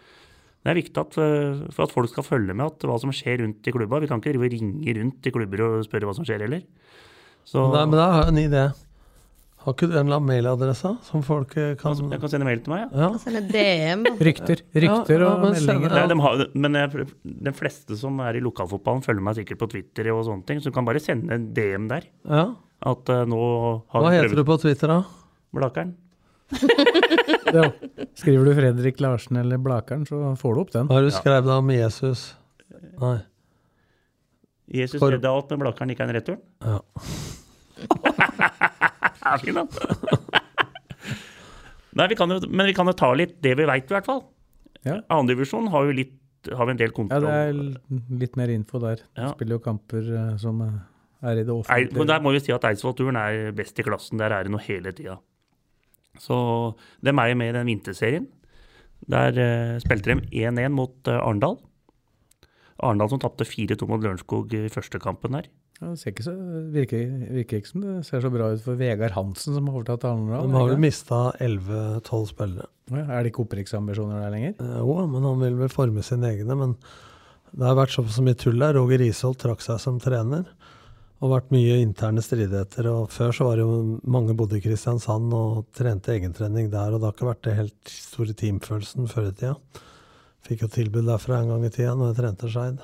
Det 0.63 0.71
er 0.71 0.77
viktig 0.79 0.95
at, 1.01 1.15
uh, 1.19 1.63
for 1.75 1.83
at 1.83 1.91
folk 1.91 2.07
skal 2.07 2.23
følge 2.23 2.53
med 2.55 2.63
at 2.63 2.85
hva 2.87 2.95
som 2.95 3.11
skjer 3.11 3.41
rundt 3.41 3.67
i 3.67 3.71
klubba. 3.75 3.99
Vi 3.99 4.07
kan 4.07 4.21
ikke 4.23 4.31
ringe 4.39 4.93
rundt 4.95 5.27
i 5.27 5.33
klubber 5.35 5.63
og 5.65 5.83
spørre 5.83 6.07
hva 6.07 6.13
som 6.15 6.23
skjer 6.23 6.45
heller. 6.45 6.61
Så 7.43 7.65
Nei, 7.73 7.81
men 7.83 7.99
da 7.99 8.05
har 8.13 8.23
jeg 8.23 8.31
en 8.31 8.39
idé. 8.45 8.61
Har 9.63 9.75
ikke 9.77 9.87
du 9.87 9.93
en 9.95 10.09
mailadresse 10.27 10.89
som 11.07 11.21
folk 11.23 11.53
eh, 11.55 11.73
kan 11.79 11.95
jeg 11.95 12.19
kan 12.19 12.31
sende 12.33 12.47
mail 12.47 12.59
til 12.65 12.73
meg, 12.73 12.81
ja. 12.83 13.05
Ja. 13.05 13.09
Sende 13.21 13.41
DM. 13.47 14.01
Rykter, 14.27 14.59
rykter 14.75 15.21
Ja, 15.23 15.29
ja, 15.29 15.29
og 15.37 15.45
meldinger. 15.53 15.93
Nei, 15.95 16.03
de 16.11 16.17
har, 16.25 16.43
men 16.65 16.75
jeg, 16.81 17.05
de 17.47 17.53
fleste 17.55 17.95
som 17.99 18.19
er 18.25 18.35
i 18.39 18.43
lokalfotballen, 18.43 19.05
følger 19.05 19.23
meg 19.23 19.37
sikkert 19.39 19.61
på 19.63 19.69
Twitter 19.71 20.09
og 20.11 20.25
sånne 20.27 20.43
ting, 20.49 20.59
så 20.59 20.67
du 20.67 20.75
kan 20.75 20.87
bare 20.89 20.99
sende 21.03 21.31
en 21.37 21.49
DM 21.55 21.87
der. 21.91 22.09
ja. 22.27 22.49
At 22.83 23.07
uh, 23.07 23.21
nå 23.23 23.37
har 23.93 24.01
Hva 24.03 24.09
heter 24.11 24.33
du 24.35 24.41
på 24.43 24.57
Twitter, 24.59 24.91
da? 24.91 25.03
Blakeren. 25.55 25.93
Ja. 27.53 27.67
Skriver 28.17 28.47
du 28.49 28.55
Fredrik 28.57 28.99
Larsen 28.99 29.37
eller 29.37 29.59
Blakeren, 29.61 30.03
så 30.09 30.33
får 30.41 30.55
du 30.55 30.61
opp 30.63 30.71
den. 30.73 30.87
Har 30.89 31.05
du 31.05 31.11
skrevet 31.13 31.51
om 31.53 31.69
Jesus? 31.71 32.23
Nei. 32.99 33.19
Jesus 34.73 34.97
For- 34.99 35.13
redda 35.13 35.29
alt, 35.31 35.53
men 35.53 35.61
Blakeren 35.61 35.93
ikke 35.93 36.03
er 36.03 36.09
en 36.11 36.17
retur. 36.17 36.39
Ja. 36.65 36.79
Fin, 39.43 39.59
da. 39.59 39.67
Nei, 41.97 42.07
vi 42.09 42.17
kan 42.17 42.33
jo, 42.33 42.39
men 42.49 42.67
vi 42.67 42.75
kan 42.75 42.89
jo 42.89 42.95
ta 42.97 43.11
litt 43.15 43.37
det 43.45 43.53
vi 43.59 43.67
veit, 43.69 43.85
i 43.87 43.95
hvert 43.95 44.09
fall. 44.09 44.23
Ja. 44.83 44.99
Andredivisjon 45.13 45.69
har 45.73 45.87
jo 45.87 45.95
litt 45.95 46.19
har 46.51 46.67
vi 46.67 46.73
en 46.73 46.79
del 46.79 46.91
Ja, 46.91 47.19
det 47.23 47.29
er 47.31 47.59
litt 48.19 48.33
mer 48.35 48.51
info 48.51 48.81
der. 48.83 49.03
Ja. 49.15 49.29
Spiller 49.31 49.55
jo 49.55 49.63
kamper 49.63 50.03
eh, 50.03 50.31
som 50.41 50.59
eh, 50.65 50.73
er 51.23 51.39
i 51.39 51.45
det 51.47 51.53
offentlige. 51.53 51.97
men 51.97 52.09
der 52.09 52.23
må 52.23 52.33
vi 52.35 52.41
si 52.43 52.51
at 52.51 52.65
Eidsvoll-turen 52.67 53.15
er 53.15 53.53
best 53.55 53.79
i 53.79 53.85
klassen. 53.87 54.19
Der 54.19 54.35
er 54.35 54.43
det 54.43 54.51
noe 54.51 54.63
hele 54.65 54.91
tida. 54.91 55.21
Så 56.19 56.35
dem 57.05 57.21
er 57.21 57.31
jo 57.31 57.37
med 57.39 57.53
i 57.53 57.57
den 57.57 57.69
vinterserien. 57.71 58.27
Der 59.09 59.39
eh, 59.39 59.79
spilte 59.83 60.13
de 60.13 60.43
1-1 60.43 60.75
mot 60.75 61.07
eh, 61.07 61.19
Arendal. 61.19 61.57
Arendal 62.83 63.11
som 63.11 63.21
tapte 63.23 63.47
4-2 63.47 63.87
mot 63.87 64.03
Lørenskog 64.03 64.53
i 64.55 64.67
første 64.71 64.99
kampen 64.99 65.39
der. 65.39 65.49
Det 65.91 66.11
ikke 66.13 66.25
så, 66.25 66.33
virker, 66.73 67.05
virker 67.37 67.59
ikke 67.61 67.69
som 67.71 67.83
det 67.83 67.93
ser 68.07 68.23
så 68.23 68.31
bra 68.33 68.49
ut 68.53 68.63
for 68.65 68.79
Vegard 68.79 69.15
Hansen, 69.17 69.55
som 69.57 69.67
har 69.69 69.77
overtatt 69.79 70.05
Arendal. 70.09 70.47
De 70.47 70.57
har 70.57 70.69
vel 70.71 70.81
mista 70.83 71.19
11-12 71.43 72.27
spillere. 72.31 72.69
Ja, 72.91 73.03
Er 73.05 73.23
det 73.23 73.31
ikke 73.33 73.43
opprykksambisjoner 73.45 74.21
der 74.23 74.33
lenger? 74.33 74.53
Eh, 74.59 74.77
Jo, 74.83 74.97
men 75.07 75.23
han 75.27 75.39
vil 75.43 75.55
vel 75.61 75.71
forme 75.73 76.03
sine 76.05 76.31
egne. 76.33 76.55
Men 76.59 76.75
det 77.53 77.65
har 77.67 77.77
vært 77.77 77.93
så 77.95 78.23
mye 78.25 78.37
tull 78.39 78.59
der. 78.59 78.73
Roger 78.79 78.99
Risholt 79.03 79.39
trakk 79.43 79.61
seg 79.61 79.79
som 79.83 79.99
trener. 80.03 80.45
Og 81.23 81.31
vært 81.31 81.53
mye 81.55 81.77
interne 81.79 82.19
stridigheter. 82.19 82.89
Og 82.91 83.09
før 83.13 83.31
så 83.31 83.45
var 83.47 83.55
det 83.55 83.63
jo 83.63 83.99
mange 84.03 84.33
bodde 84.35 84.57
i 84.59 84.63
Kristiansand 84.65 85.31
og 85.37 85.65
trente 85.71 86.11
egentrening 86.17 86.67
der, 86.73 86.91
og 86.91 86.99
det 86.99 87.07
har 87.07 87.15
ikke 87.15 87.29
vært 87.29 87.45
det 87.47 87.53
helt 87.61 87.93
store 87.93 88.35
teamfølelsen 88.35 89.07
før 89.07 89.29
i 89.29 89.35
tida. 89.37 89.53
Fikk 90.43 90.65
jo 90.65 90.67
tilbud 90.73 91.07
derfra 91.07 91.39
en 91.39 91.53
gang 91.53 91.63
i 91.63 91.71
tida 91.71 91.93
når 91.95 92.11
jeg 92.11 92.17
trente 92.19 92.49
Skeid. 92.51 92.81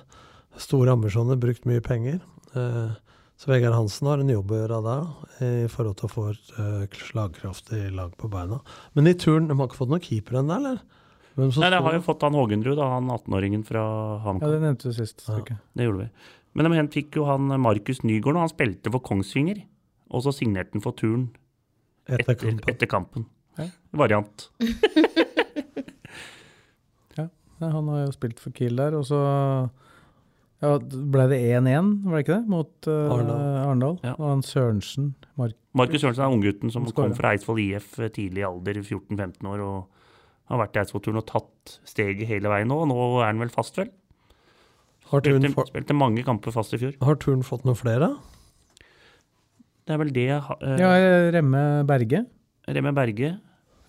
Store 0.59 0.93
ambisjoner, 0.95 1.35
brukt 1.39 1.67
mye 1.67 1.83
penger. 1.83 2.21
Eh, 2.57 2.91
Så 3.39 3.47
Vegard 3.53 3.71
Hansen 3.77 4.07
har 4.09 4.19
en 4.19 4.29
jobb 4.33 4.49
å 4.51 4.57
gjøre 4.59 4.79
der 4.83 5.03
i 5.47 5.67
forhold 5.71 5.95
til 6.01 6.09
å 6.09 6.11
få 6.11 6.23
et 6.33 6.49
eh, 6.59 6.97
slagkraftig 7.07 7.85
lag 7.95 8.11
på 8.19 8.27
beina. 8.31 8.57
Men 8.97 9.07
i 9.07 9.13
turn, 9.15 9.47
de 9.47 9.55
har 9.55 9.69
ikke 9.69 9.79
fått 9.79 9.93
noen 9.93 10.03
keeper 10.03 10.41
ennå, 10.41 10.57
eller? 10.57 10.81
Hvem 11.39 11.53
som 11.55 11.63
Nei, 11.63 11.69
det 11.71 11.79
har 11.85 11.95
jo 11.95 12.01
fått 12.03 12.25
han 12.25 12.35
Hågenrud, 12.35 12.81
han 12.83 13.07
18-åringen 13.15 13.63
fra 13.63 13.83
Ja, 14.25 14.33
det 14.43 14.59
nevnte 14.59 14.91
du 14.91 14.97
sist. 14.97 15.23
Ja. 15.23 15.37
stykke. 15.37 15.55
Det 15.77 15.87
gjorde 15.87 16.03
vi. 16.03 16.09
Men 16.59 16.67
de 16.75 16.83
fikk 16.91 17.15
jo 17.15 17.27
han 17.29 17.47
Markus 17.63 18.01
Nygaard, 18.03 18.35
og 18.35 18.43
han 18.43 18.51
spilte 18.51 18.91
for 18.91 18.99
Kongsvinger. 19.07 19.61
Og 20.09 20.25
så 20.25 20.33
signerte 20.35 20.75
han 20.75 20.83
for 20.83 20.97
turn 20.99 21.29
etter 22.09 22.33
etter, 22.33 22.43
kampen. 22.43 22.73
etter 22.73 22.89
kampen. 22.89 23.25
Ja. 23.59 23.69
Variant. 24.01 24.49
ja, 27.15 27.27
han 27.59 27.87
har 27.91 28.05
jo 28.05 28.11
spilt 28.15 28.39
for 28.41 28.51
Kiel 28.55 28.75
der, 28.79 28.95
og 28.97 29.05
så 29.07 29.19
ja, 30.59 30.73
ble 30.79 31.25
det 31.31 31.37
1-1, 31.55 31.91
var 32.03 32.17
det 32.17 32.23
ikke 32.25 32.35
det? 32.39 32.49
Mot 32.51 32.89
uh, 32.91 33.13
Arendal. 33.13 33.43
Arendal. 33.63 33.93
Ja. 34.03 34.13
Og 34.17 34.25
han 34.33 34.41
Sørensen 34.43 35.13
Mark, 35.39 35.55
Markus 35.77 36.01
Sørensen 36.03 36.25
er 36.25 36.33
unggutten 36.35 36.73
som 36.73 36.87
kom 36.97 37.13
fra 37.15 37.31
Eidsvoll 37.35 37.61
IF 37.63 37.93
tidlig 38.15 38.43
i 38.43 38.47
alder, 38.49 38.81
14-15 38.81 39.47
år, 39.47 39.63
og 39.63 40.51
har 40.51 40.59
vært 40.63 40.75
i 40.75 40.81
Eidsvoll-turen 40.83 41.21
og 41.21 41.27
tatt 41.29 41.77
steget 41.87 42.27
hele 42.27 42.51
veien 42.51 42.67
nå. 42.71 42.79
og 42.83 42.89
Nå 42.91 42.97
er 43.21 43.29
han 43.29 43.39
vel 43.43 43.51
fast, 43.53 43.77
vel? 43.79 43.91
Har 45.09 45.23
turen 45.25 45.39
Spilte, 45.41 45.55
for... 45.57 45.69
spilte 45.71 45.95
mange 45.97 46.23
kamper 46.25 46.53
fast 46.53 46.73
i 46.75 46.81
fjor. 46.81 46.97
har 47.01 47.15
turen 47.21 47.45
fått 47.45 47.63
noen 47.65 47.77
flere? 47.79 48.11
Det 49.87 49.95
er 49.95 50.01
vel 50.03 50.11
det 50.13 50.27
uh, 50.35 50.49
Ja, 50.77 50.89
Remme 51.33 51.61
Berge. 51.89 52.25
Remme 52.69 52.91
Berge 52.93 53.31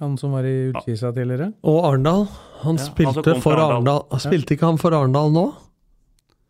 Han 0.01 0.15
som 0.17 0.33
var 0.33 0.47
i 0.49 0.71
Utkisa 0.71 1.11
tidligere. 1.13 1.51
Og 1.69 1.83
Arendal. 1.91 2.25
Han 2.63 2.79
Ja, 2.79 2.87
spilte 2.87 3.35
han 3.35 3.43
for 3.45 3.59
Arendal. 3.59 4.05
Arendal. 4.07 4.23
Spilte 4.23 4.57
ikke 4.57 4.71
han 4.71 4.81
for 4.81 4.97
Arendal 4.97 5.35
nå? 5.35 5.45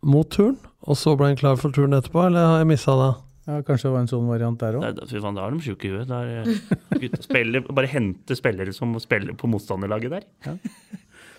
Mot 0.03 0.29
turn? 0.33 0.55
Og 0.89 0.97
så 0.97 1.13
ble 1.17 1.27
han 1.31 1.37
klar 1.37 1.59
for 1.61 1.73
turn 1.75 1.93
etterpå, 1.93 2.23
eller 2.25 2.47
har 2.55 2.63
jeg 2.63 2.71
missa 2.71 2.95
det? 2.97 3.11
Ja, 3.49 3.59
Kanskje 3.65 3.89
det 3.89 3.93
var 3.95 4.01
en 4.03 4.09
sånn 4.09 4.27
variant 4.29 4.57
der 4.61 4.77
òg. 4.77 4.99
Faen, 5.11 5.35
da 5.37 5.45
er 5.47 5.53
de 5.55 5.61
sjuke 5.65 5.87
i 5.89 5.91
huet. 5.93 6.09
Da 6.09 7.71
bare 7.77 7.89
hente 7.89 8.37
spillere 8.37 8.73
som 8.73 8.93
spiller 9.01 9.33
på 9.37 9.49
motstanderlaget 9.49 10.13
der. 10.13 10.25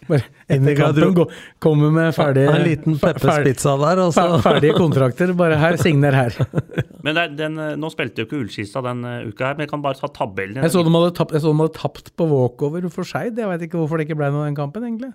Bare 0.08 0.24
Inn 0.50 0.66
i 0.66 0.72
etter 0.72 0.80
kampen 0.82 1.14
gå- 1.14 1.26
kommer 1.62 1.92
med 1.94 2.08
ferdige, 2.16 2.50
En 2.50 2.64
liten 2.66 2.96
Peppes-pizza 2.98 3.76
der, 3.78 4.00
og 4.02 4.10
så 4.14 4.24
fer- 4.34 4.42
ferdige 4.42 4.74
kontrakter. 4.74 5.30
Bare 5.38 5.58
her, 5.62 5.78
signer 5.78 6.10
her. 6.18 6.34
Men 7.06 7.14
det 7.14 7.22
er, 7.22 7.36
den, 7.38 7.58
eh, 7.62 7.76
nå 7.78 7.90
spilte 7.94 8.22
jo 8.24 8.26
ikke 8.26 8.40
Ullskista 8.42 8.82
den 8.82 9.04
eh, 9.06 9.28
uka 9.30 9.46
her, 9.52 9.54
men 9.58 9.66
jeg 9.66 9.70
kan 9.70 9.82
bare 9.84 9.98
ta 9.98 10.10
tabellen. 10.10 10.58
Jeg 10.62 10.74
så 10.74 10.82
de 10.86 10.90
hadde 10.94 11.14
tapt, 11.18 11.34
de 11.38 11.42
hadde 11.54 11.74
tapt 11.78 12.10
på 12.18 12.26
walkover 12.30 12.86
for 12.90 13.06
Skeid. 13.06 13.38
Jeg 13.38 13.46
veit 13.50 13.62
ikke 13.68 13.78
hvorfor 13.78 13.98
det 14.02 14.08
ikke 14.08 14.18
ble 14.18 14.30
noe 14.34 14.42
av 14.42 14.50
den 14.50 14.58
kampen, 14.58 14.86
egentlig. 14.90 15.12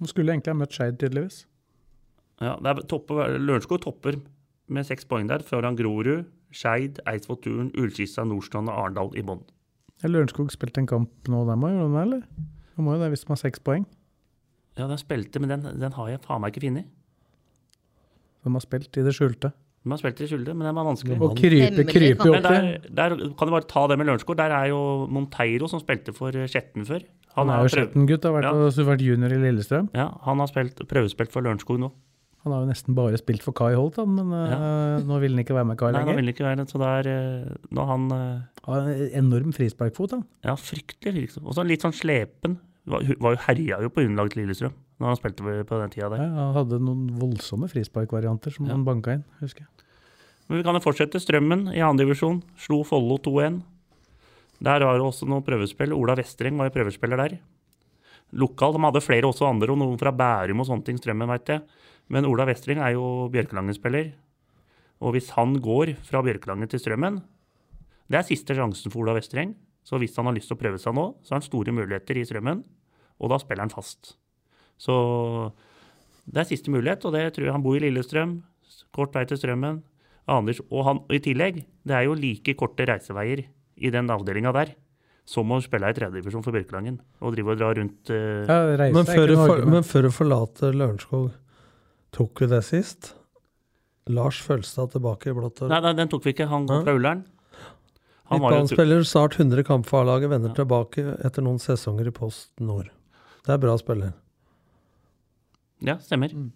De 0.00 0.10
skulle 0.10 0.32
egentlig 0.34 0.52
ha 0.52 0.58
møtt 0.58 0.74
Skeid, 0.74 0.98
tydeligvis. 1.00 1.44
Ja, 2.42 2.56
er 2.58 2.80
topper, 2.90 3.36
Lørenskog 3.38 3.82
topper 3.84 4.18
med 4.66 4.86
seks 4.88 5.06
poeng 5.06 5.28
der, 5.30 5.44
foran 5.46 5.76
Grorud, 5.78 6.24
Skeid, 6.54 6.98
Eidsvoll 7.10 7.38
Turn, 7.44 7.70
Ullskissa, 7.78 8.24
Nordstrand 8.26 8.70
og 8.72 8.78
Arendal 8.80 9.12
i 9.18 9.22
bånn. 9.26 9.44
Ja, 10.02 10.10
Lørenskog 10.10 10.50
spilte 10.52 10.82
en 10.82 10.90
kamp 10.90 11.30
nå, 11.30 11.44
der 11.48 11.58
må 11.58 11.70
gjorde 11.70 11.90
de 11.90 11.94
det, 11.94 12.04
eller? 12.08 12.50
De 12.74 12.84
må 12.84 12.96
jo 12.96 13.04
det 13.04 13.12
hvis 13.14 13.22
de 13.24 13.30
har 13.30 13.40
seks 13.40 13.62
poeng. 13.62 13.86
Ja, 14.74 14.88
den 14.90 14.98
spilte, 14.98 15.38
men 15.38 15.52
den, 15.52 15.66
den 15.78 15.94
har 15.94 16.10
jeg 16.10 16.22
faen 16.24 16.42
meg 16.42 16.54
ikke 16.54 16.66
funnet. 16.66 16.90
De 18.44 18.52
har 18.52 18.64
spilt 18.64 18.98
i 18.98 19.04
det 19.06 19.14
skjulte. 19.16 19.52
De 19.84 19.92
har 19.92 20.00
spilt 20.00 20.20
i 20.24 20.26
skylde, 20.30 20.54
men 20.56 20.64
den 20.64 20.76
var 20.78 20.86
vanskelig. 20.86 21.18
Og 21.20 21.34
krype, 21.36 21.84
krype 21.84 22.24
opp 22.30 22.46
der, 22.46 22.68
der 22.88 23.14
kan 23.36 23.50
du 23.50 23.52
bare 23.52 23.66
ta 23.68 23.82
det 23.90 23.98
med 24.00 24.08
Lørenskog. 24.08 24.38
Der 24.40 24.54
er 24.56 24.70
jo 24.70 24.78
Monteiro, 25.12 25.68
som 25.68 25.82
spilte 25.82 26.14
for 26.16 26.32
Skjetten 26.48 26.86
før. 26.88 27.04
Han 27.36 27.50
er 27.52 27.66
jo 27.66 27.72
Skjetten-gutt, 27.74 28.24
har 28.24 28.32
vært, 28.38 28.48
Ja. 28.48 28.84
vært 28.88 29.04
junior 29.04 29.34
i 29.34 29.40
Lillestrøm. 29.42 29.90
Ja, 29.92 30.08
han 30.24 30.40
har 30.40 30.48
spilt, 30.48 30.80
prøvespilt 30.88 31.34
for 31.34 31.44
Lørenskog 31.44 31.82
nå. 31.82 31.92
Han 32.44 32.52
har 32.52 32.64
jo 32.64 32.68
nesten 32.68 32.96
bare 32.96 33.16
spilt 33.20 33.42
for 33.44 33.56
Kai 33.56 33.72
Holt, 33.74 33.96
han, 33.96 34.14
men 34.16 34.32
eh, 34.36 35.04
nå 35.04 35.18
vil 35.20 35.32
han 35.32 35.44
ikke 35.44 35.56
være 35.56 35.68
med 35.68 35.78
Kai 35.80 35.90
lenger. 35.92 36.04
Nei, 36.04 36.12
nå 36.12 36.16
vil 36.16 36.24
han 36.24 36.34
ikke 36.34 36.44
være 36.44 36.58
med. 36.60 36.72
så 36.72 36.80
der, 36.80 37.08
er 37.08 37.46
eh, 37.72 37.84
han 37.92 38.06
eh, 38.12 38.40
har 38.68 38.88
en 38.88 39.04
enorm 39.20 39.52
frisparkfot, 39.56 40.16
han. 40.16 40.24
Ja, 40.44 40.54
fryktelig 40.60 41.14
virksomhet. 41.24 41.48
Og 41.48 41.56
så 41.56 41.64
litt 41.64 41.84
sånn 41.84 41.96
slepen. 41.96 42.58
Var, 42.84 43.14
var 43.16 43.36
jo 43.36 43.40
herja 43.46 43.78
jo 43.80 43.88
på 43.88 44.04
underlaget 44.04 44.36
til 44.36 44.44
Lillestrøm 44.44 44.74
når 45.00 45.06
han 45.10 45.16
spilte 45.16 45.42
på- 45.66 45.80
den 45.80 45.90
tida 45.90 46.08
der. 46.10 46.18
Ja, 46.22 46.52
han 46.52 46.54
hadde 46.54 46.80
noen 46.80 47.08
voldsomme 47.18 47.68
frisparkvarianter 47.70 48.52
som 48.52 48.66
Ja. 48.66 48.72
han 48.72 48.84
banka 48.84 49.12
inn, 49.12 49.24
husker 49.40 49.60
jeg. 49.60 49.68
Men 50.48 50.58
vi 50.58 50.62
kan 50.64 50.74
jo 50.74 50.80
fortsette. 50.80 51.20
Strømmen 51.20 51.74
i 51.74 51.80
andre 51.80 52.04
divisjon 52.04 52.42
slo 52.56 52.84
Follo 52.84 53.16
2-1. 53.18 53.62
Der 54.62 54.78
var 54.80 54.94
det 54.98 55.02
også 55.02 55.26
noen 55.26 55.42
prøvespill. 55.44 55.92
Ola 55.92 56.14
Vestreng 56.14 56.56
var 56.56 56.70
jo 56.70 56.78
prøvespiller 56.78 57.16
der. 57.16 57.38
lokal. 58.32 58.72
De 58.72 58.78
hadde 58.80 59.00
flere 59.02 59.22
også 59.22 59.46
andre, 59.48 59.70
og 59.70 59.78
noen 59.78 59.98
fra 59.98 60.10
Bærum 60.10 60.58
og 60.60 60.66
sånne 60.66 60.84
ting, 60.84 60.96
Strømmen, 60.98 61.28
veit 61.28 61.44
jeg. 61.46 61.62
Men 62.08 62.24
Ola 62.24 62.44
Vestreng 62.44 62.78
er 62.78 62.92
jo 62.92 63.28
Bjørkelangen-spiller. 63.30 64.12
Og 65.00 65.12
hvis 65.14 65.30
han 65.30 65.54
går 65.60 65.94
fra 66.02 66.22
Bjørkelangen 66.22 66.68
til 66.68 66.80
Strømmen 66.80 67.22
Det 68.10 68.18
er 68.18 68.22
siste 68.22 68.54
sjansen 68.54 68.90
for 68.92 69.00
Ola 69.02 69.14
Vestreng. 69.14 69.54
Så 69.84 69.98
hvis 69.98 70.14
han 70.16 70.26
har 70.26 70.34
lyst 70.34 70.48
til 70.48 70.56
å 70.56 70.60
prøve 70.60 70.78
seg 70.78 70.94
nå, 70.94 71.14
så 71.22 71.30
har 71.30 71.40
han 71.40 71.42
store 71.42 71.72
muligheter 71.72 72.16
i 72.16 72.24
Strømmen. 72.24 72.62
Og 73.20 73.30
da 73.30 73.38
spiller 73.38 73.60
han 73.60 73.70
fast. 73.70 74.16
Så 74.80 74.94
det 76.24 76.44
er 76.44 76.48
siste 76.48 76.72
mulighet, 76.72 77.04
og 77.04 77.14
det 77.16 77.26
tror 77.34 77.48
jeg 77.48 77.54
han 77.54 77.64
bor 77.64 77.76
i 77.76 77.84
Lillestrøm. 77.84 78.38
Kort 78.94 79.16
vei 79.16 79.24
til 79.28 79.40
Strømmen. 79.40 79.82
Anders, 80.30 80.62
og 80.70 80.86
han, 80.86 81.02
i 81.12 81.20
tillegg, 81.20 81.64
det 81.84 81.94
er 81.98 82.06
jo 82.06 82.14
like 82.16 82.54
korte 82.56 82.86
reiseveier 82.88 83.44
i 83.76 83.90
den 83.92 84.08
avdelinga 84.08 84.54
der 84.56 84.72
som 85.28 85.50
å 85.52 85.58
spille 85.64 85.88
i 85.88 85.96
tredjedivisjon 85.96 86.44
for 86.44 86.54
Bjørkelangen. 86.56 86.98
Og 87.24 87.34
drive 87.34 87.54
og 87.54 87.60
dra 87.60 87.72
rundt 87.76 88.12
uh, 88.12 88.44
Ja, 88.44 88.58
reise 88.76 88.96
Men 88.96 89.08
før, 89.08 89.26
du 89.28 89.36
for, 89.40 89.62
men 89.74 89.86
før 89.88 90.08
du 90.08 90.10
forlater 90.14 90.76
Lørenskog, 90.76 91.30
tok 92.14 92.44
vi 92.44 92.50
det 92.52 92.60
sist? 92.68 93.14
Lars 94.12 94.40
Følstad 94.44 94.92
tilbake 94.92 95.32
i 95.32 95.36
blått 95.36 95.62
og 95.64 95.72
Nei, 95.72 95.80
nei, 95.80 95.94
den 95.96 96.10
tok 96.12 96.26
vi 96.26 96.34
ikke. 96.34 96.48
Han 96.50 96.68
kom 96.68 96.82
Hæ? 96.82 96.88
fra 96.88 96.96
Ullern. 96.98 97.22
Han 98.32 98.40
var 98.40 98.52
jo 98.52 98.58
Midtbanespiller, 98.64 99.06
snart 99.08 99.38
100 99.38 99.64
kamp 99.68 99.88
for 99.88 100.04
A-laget, 100.04 100.30
vender 100.32 100.52
tilbake 100.56 101.06
etter 101.24 101.44
noen 101.44 101.60
sesonger 101.60 102.08
i 102.08 102.12
Post 102.14 102.52
Nord. 102.60 102.88
Det 103.44 103.52
er 103.52 103.60
bra 103.60 103.76
spiller. 103.80 104.12
Ja, 105.84 105.98
stemmer. 106.02 106.32
Mm. 106.34 106.52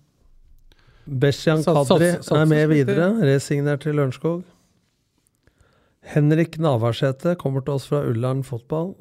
Sats- 1.09 1.89
Kadri 1.89 2.09
er 2.37 2.47
med 2.51 2.69
videre, 2.69 3.09
resignert 3.25 3.81
til 3.85 3.97
Lørenskog. 3.97 4.43
Henrik 6.09 6.59
Navarsete 6.61 7.35
kommer 7.41 7.65
til 7.65 7.75
oss 7.77 7.87
fra 7.89 8.03
Ullern 8.09 8.43
fotball. 8.47 8.95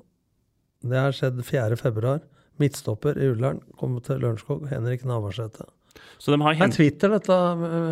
Det 0.83 0.97
har 0.99 1.15
skjedd 1.15 1.39
4. 1.45 1.77
februar. 1.79 2.21
Midtstopper 2.59 3.17
i 3.21 3.27
Ullern 3.31 3.59
kommer 3.79 4.03
til 4.03 4.19
Lørenskog. 4.23 4.67
Henrik 4.71 5.03
Navarsete. 5.07 5.67
Så 6.21 6.31
de 6.33 6.41
har 6.41 6.53
Det 6.53 6.61
er 6.61 6.75
Twitter, 6.75 7.09
dette. 7.09 7.35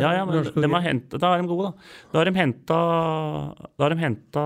Ja, 0.00 0.12
ja, 0.20 0.24
men 0.24 0.44
de 0.44 0.68
har 0.70 0.84
hentet, 0.84 1.18
da 1.20 1.34
er 1.34 1.42
de 1.42 1.48
gode, 1.50 1.70
da. 1.72 1.86
Da 2.12 2.18
har 2.20 2.24
de 2.28 2.38
henta 2.38 2.78
Da 3.76 3.82
har 3.84 3.90
de 3.94 3.98
henta 4.00 4.44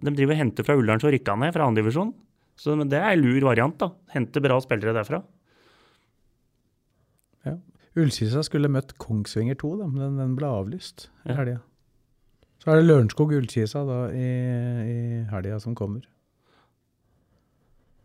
De 0.00 0.10
driver 0.10 0.32
og 0.32 0.40
henter 0.40 0.64
fra 0.64 0.76
Ullern 0.78 1.00
som 1.00 1.10
rykka 1.12 1.36
ned 1.38 1.52
fra 1.52 1.66
andredivisjon. 1.68 2.14
Så 2.56 2.76
det 2.88 2.98
er 3.00 3.12
en 3.12 3.20
lur 3.24 3.40
variant, 3.50 3.76
da. 3.78 3.90
Hente 4.14 4.40
bra 4.40 4.60
spillere 4.62 4.94
derfra. 4.96 5.22
Ja. 7.44 7.56
Ullkisa 7.96 8.42
skulle 8.42 8.70
møtt 8.72 8.96
Kongsvinger 8.98 9.54
2, 9.60 9.70
da, 9.78 9.86
men 9.86 10.00
den, 10.02 10.16
den 10.18 10.32
ble 10.38 10.48
avlyst 10.50 11.08
i 11.26 11.30
Ja. 11.30 11.36
helga. 11.42 11.60
Så 12.64 12.70
er 12.72 12.80
det 12.80 12.86
Lørenskog 12.88 13.32
Ullkisa 13.36 13.82
i, 14.16 14.24
i 14.88 14.98
helga 15.30 15.58
som 15.60 15.74
kommer. 15.76 16.02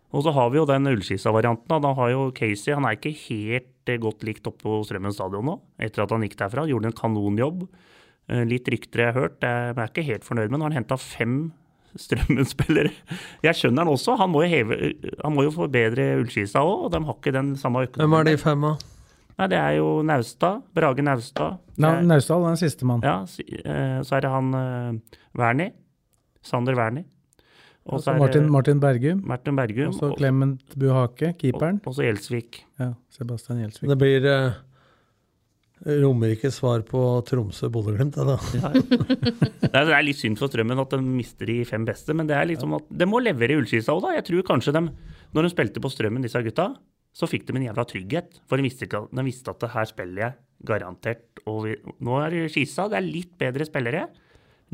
Og 0.10 0.24
så 0.26 0.34
har 0.34 0.50
vi 0.50 0.58
jo 0.58 0.66
den 0.66 0.88
Ullskisa-varianten. 0.90 1.68
da. 1.70 1.78
Da 1.84 1.92
har 1.94 2.10
jo 2.10 2.32
Casey 2.34 2.74
Han 2.74 2.86
er 2.90 2.96
ikke 2.98 3.12
helt 3.30 3.90
eh, 3.94 4.00
godt 4.02 4.24
likt 4.26 4.48
oppe 4.50 4.64
på 4.66 4.80
Strømmen 4.88 5.14
stadion 5.14 5.46
nå, 5.46 5.54
etter 5.80 6.02
at 6.04 6.10
han 6.16 6.26
gikk 6.26 6.36
derfra. 6.40 6.66
Gjorde 6.70 6.90
en 6.90 6.98
kanonjobb. 6.98 7.68
Eh, 8.30 8.42
Litt 8.50 8.68
rykter 8.74 9.04
jeg 9.06 9.14
har 9.14 9.20
hørt. 9.22 9.38
Jeg 9.46 9.76
er 9.78 9.86
ikke 9.92 10.06
helt 10.10 10.26
fornøyd 10.26 10.50
med 10.50 10.58
Nå 10.60 10.66
har 10.66 10.74
han 10.74 10.80
henta 10.82 10.98
fem 10.98 11.36
Strømmen-spillere. 12.04 12.92
Jeg 13.46 13.54
skjønner 13.58 13.86
han 13.86 13.94
også. 13.94 14.18
Han 14.18 14.34
må 14.34 14.44
jo, 14.46 14.50
heve, 14.50 14.80
han 15.24 15.34
må 15.38 15.46
jo 15.46 15.54
forbedre 15.56 16.10
Ullskisa 16.24 16.66
òg, 16.66 16.88
og 16.88 16.92
de 16.94 17.04
har 17.06 17.16
ikke 17.22 17.34
den 17.38 17.54
samme 17.58 17.86
økonomien. 17.86 18.10
Hvem 18.10 18.20
er 18.20 18.30
de 18.32 18.38
fem, 18.42 18.66
da? 18.66 18.76
Nei, 19.40 19.48
Det 19.48 19.58
er 19.60 19.76
jo 19.80 19.88
Naustad. 20.04 20.62
Brage 20.76 21.04
Naustad. 21.06 21.58
Na, 21.80 21.94
Naustdal 22.04 22.44
er 22.44 22.54
den 22.54 22.60
siste 22.60 22.86
mann. 22.90 23.02
Ja, 23.08 23.22
si- 23.26 23.46
eh, 23.64 24.02
så 24.04 24.18
er 24.20 24.26
det 24.28 24.32
han 24.34 24.54
eh, 24.60 25.20
Wernie. 25.40 25.72
Sander 26.44 26.76
Wernie. 26.76 27.06
Og 27.90 28.04
så 28.04 28.14
Martin, 28.20 28.50
Martin 28.52 28.80
Bergum. 28.84 29.22
Martin 29.26 29.56
Bergum. 29.58 29.88
Og 29.94 29.96
så 29.98 30.12
Clement 30.20 30.76
Buhake, 30.78 31.32
keeperen. 31.40 31.80
Og, 31.88 31.96
så 31.96 32.04
Gjelsvik. 32.06 32.60
Ja, 32.78 32.92
Sebastian 33.16 33.64
Gjelsvik. 33.64 33.88
Det 33.90 33.98
blir 33.98 34.28
eh, 34.30 34.52
Romerikes 36.04 36.58
svar 36.60 36.82
på 36.84 37.00
Tromsø-Bodø-Glimt, 37.26 38.18
det 38.20 38.26
da. 38.28 38.36
Det 39.70 39.70
er, 39.72 39.86
det 39.86 39.94
er 39.96 40.04
litt 40.04 40.18
synd 40.20 40.38
for 40.40 40.52
Strømmen 40.52 40.80
at 40.82 40.92
de 40.92 41.00
mister 41.06 41.48
de 41.48 41.62
fem 41.68 41.86
beste, 41.88 42.12
men 42.18 42.28
det 42.28 42.36
er 42.36 42.48
liksom 42.50 42.74
at 42.76 42.88
de 43.00 43.06
må 43.08 43.22
levere 43.24 43.54
i 43.56 43.60
Ullskisa 43.62 43.94
òg, 43.96 44.02
da. 44.04 44.14
Jeg 44.18 44.26
tror 44.28 44.46
kanskje 44.50 44.74
de, 44.76 44.82
når 45.38 45.46
de 45.48 45.52
spilte 45.54 45.82
på 45.84 45.92
Strømmen, 45.94 46.26
disse 46.26 46.42
gutta, 46.44 46.66
så 47.16 47.28
fikk 47.30 47.48
de 47.48 47.58
en 47.58 47.68
jævla 47.70 47.86
trygghet. 47.90 48.42
For 48.50 48.60
de 48.60 48.66
visste, 48.68 48.88
ikke, 48.88 49.06
de 49.12 49.26
visste 49.28 49.52
at 49.54 49.64
det 49.64 49.72
her 49.74 49.88
spiller 49.90 50.24
jeg 50.24 50.38
garantert. 50.70 51.44
Og 51.50 51.64
vi, 51.68 51.78
nå 52.06 52.20
er 52.24 52.36
det 52.36 52.50
Skisa, 52.54 52.90
det 52.92 53.00
er 53.00 53.08
litt 53.08 53.34
bedre 53.40 53.68
spillere. 53.68 54.08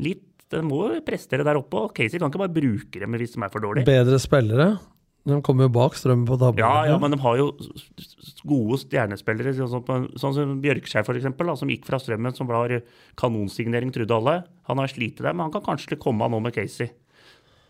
Litt, 0.02 0.24
De 0.46 0.60
må 0.62 0.84
prestere 1.02 1.42
der 1.42 1.58
oppe, 1.58 1.80
og 1.88 1.94
Casey 1.96 2.20
kan 2.22 2.30
ikke 2.30 2.44
bare 2.44 2.54
bruke 2.54 3.00
dem 3.02 3.16
hvis 3.18 3.32
de 3.34 3.40
er 3.42 3.50
for 3.50 3.64
dårlige. 3.64 3.88
Bedre 3.88 4.20
spillere. 4.22 4.68
De 5.26 5.40
kommer 5.42 5.66
jo 5.66 5.72
bak 5.74 5.96
Strømmen 5.98 6.22
på 6.28 6.36
tabellen. 6.38 6.62
Ja, 6.62 6.92
ja, 6.92 6.98
men 7.02 7.10
de 7.10 7.18
har 7.18 7.38
jo 7.40 7.48
gode 8.46 8.78
stjernespillere, 8.78 9.56
sånn 9.58 10.06
sånn 10.14 10.36
som 10.36 10.52
Bjørkskjær 10.62 11.18
eksempel, 11.18 11.50
som 11.58 11.72
gikk 11.72 11.88
fra 11.88 11.98
Strømmen, 11.98 12.36
som 12.36 12.46
var 12.46 12.76
kanonsignering, 13.18 13.90
trodde 13.94 14.14
alle. 14.14 14.36
Han 14.70 14.78
har 14.78 14.92
slitt 14.92 15.18
der, 15.18 15.34
men 15.34 15.48
han 15.48 15.56
kan 15.56 15.66
kanskje 15.66 15.98
komme 15.98 16.22
av 16.22 16.30
nå 16.30 16.38
med 16.44 16.54
Casey. 16.54 16.92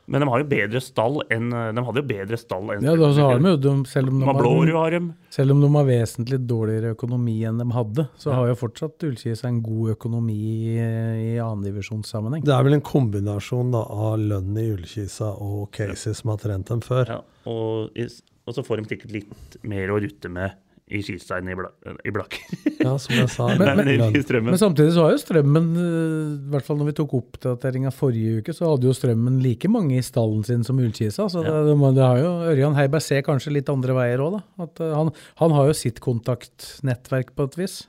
Men 0.07 0.23
de 0.23 0.29
har 0.31 0.43
jo 0.43 0.47
bedre 0.47 0.81
stall 0.85 1.17
enn 1.35 1.49
De 1.51 1.83
hadde 1.83 2.03
jo 2.03 2.07
bedre 2.07 2.39
stall 2.39 2.69
enn 2.77 2.85
Ja, 2.87 2.93
da 2.99 3.09
så 3.15 3.25
har 3.27 3.41
de 3.43 3.53
jo, 3.55 3.59
de, 3.65 3.73
selv, 3.91 4.13
om 4.13 4.21
de 4.23 4.29
har, 4.29 4.71
har 4.77 4.95
dem. 4.95 5.09
selv 5.35 5.55
om 5.57 5.65
de 5.65 5.71
har 5.75 5.89
vesentlig 5.89 6.39
dårligere 6.47 6.93
økonomi 6.95 7.37
enn 7.49 7.59
de 7.63 7.67
hadde, 7.75 8.07
så 8.23 8.35
har 8.37 8.51
jo 8.53 8.59
fortsatt 8.61 9.07
Ullkis 9.09 9.43
en 9.49 9.59
god 9.67 9.97
økonomi 9.97 10.37
i, 10.37 10.77
i 10.77 11.33
annendivisjonssammenheng. 11.43 12.45
Det 12.47 12.55
er 12.55 12.69
vel 12.69 12.79
en 12.79 12.85
kombinasjon 12.87 13.75
da, 13.75 13.83
av 13.83 14.21
lønn 14.23 14.55
i 14.63 14.69
Ullkisa 14.77 15.33
og 15.43 15.67
Casey 15.75 16.15
som 16.17 16.35
har 16.35 16.43
trent 16.45 16.71
dem 16.71 16.85
før. 16.87 17.17
Ja, 17.17 17.21
og, 17.51 17.99
og 18.47 18.55
så 18.55 18.65
får 18.67 18.83
de 18.83 18.95
sikkert 18.95 19.19
litt 19.19 19.59
mer 19.67 19.91
å 19.91 19.99
rutte 20.03 20.31
med 20.33 20.55
i 20.87 21.01
skistein 21.03 21.49
i, 21.51 21.55
bla, 21.59 21.67
i 22.07 22.13
Blakker. 22.15 22.43
Ja, 22.79 22.93
som 23.03 23.17
jeg 23.17 23.31
sa. 23.33 23.49
Men, 23.59 23.73
men, 23.75 23.89
men. 23.91 24.45
Men 24.47 24.59
samtidig 24.61 24.93
så 24.95 25.03
har 25.03 25.17
jo 25.17 25.19
Strømmen, 25.19 25.65
eh, 25.83 26.29
i 26.37 26.53
hvert 26.53 26.67
fall 26.69 26.79
når 26.79 26.93
vi 26.93 26.95
tok 27.01 27.17
oppdateringa 27.19 27.91
forrige 27.95 28.43
uke, 28.43 28.55
så 28.55 28.69
hadde 28.71 28.87
jo 28.87 28.95
Strømmen 28.95 29.41
like 29.43 29.71
mange 29.73 29.97
i 29.99 30.05
stallen 30.07 30.45
sin 30.47 30.63
som 30.67 30.79
Ullkisa. 30.79 31.27
Så 31.33 31.43
det, 31.43 31.57
det, 31.67 31.75
det 31.97 32.05
har 32.07 32.21
jo, 32.23 32.31
Ørjan 32.53 32.79
Heiberg 32.79 33.03
ser 33.03 33.27
kanskje 33.27 33.57
litt 33.57 33.73
andre 33.73 33.97
veier 33.99 34.23
òg, 34.23 34.39
da. 34.39 34.67
At, 34.69 34.83
eh, 34.85 34.95
han, 34.95 35.11
han 35.43 35.57
har 35.59 35.73
jo 35.73 35.79
sitt 35.81 35.99
kontaktnettverk 36.05 37.35
på 37.35 37.49
et 37.51 37.59
vis. 37.65 37.81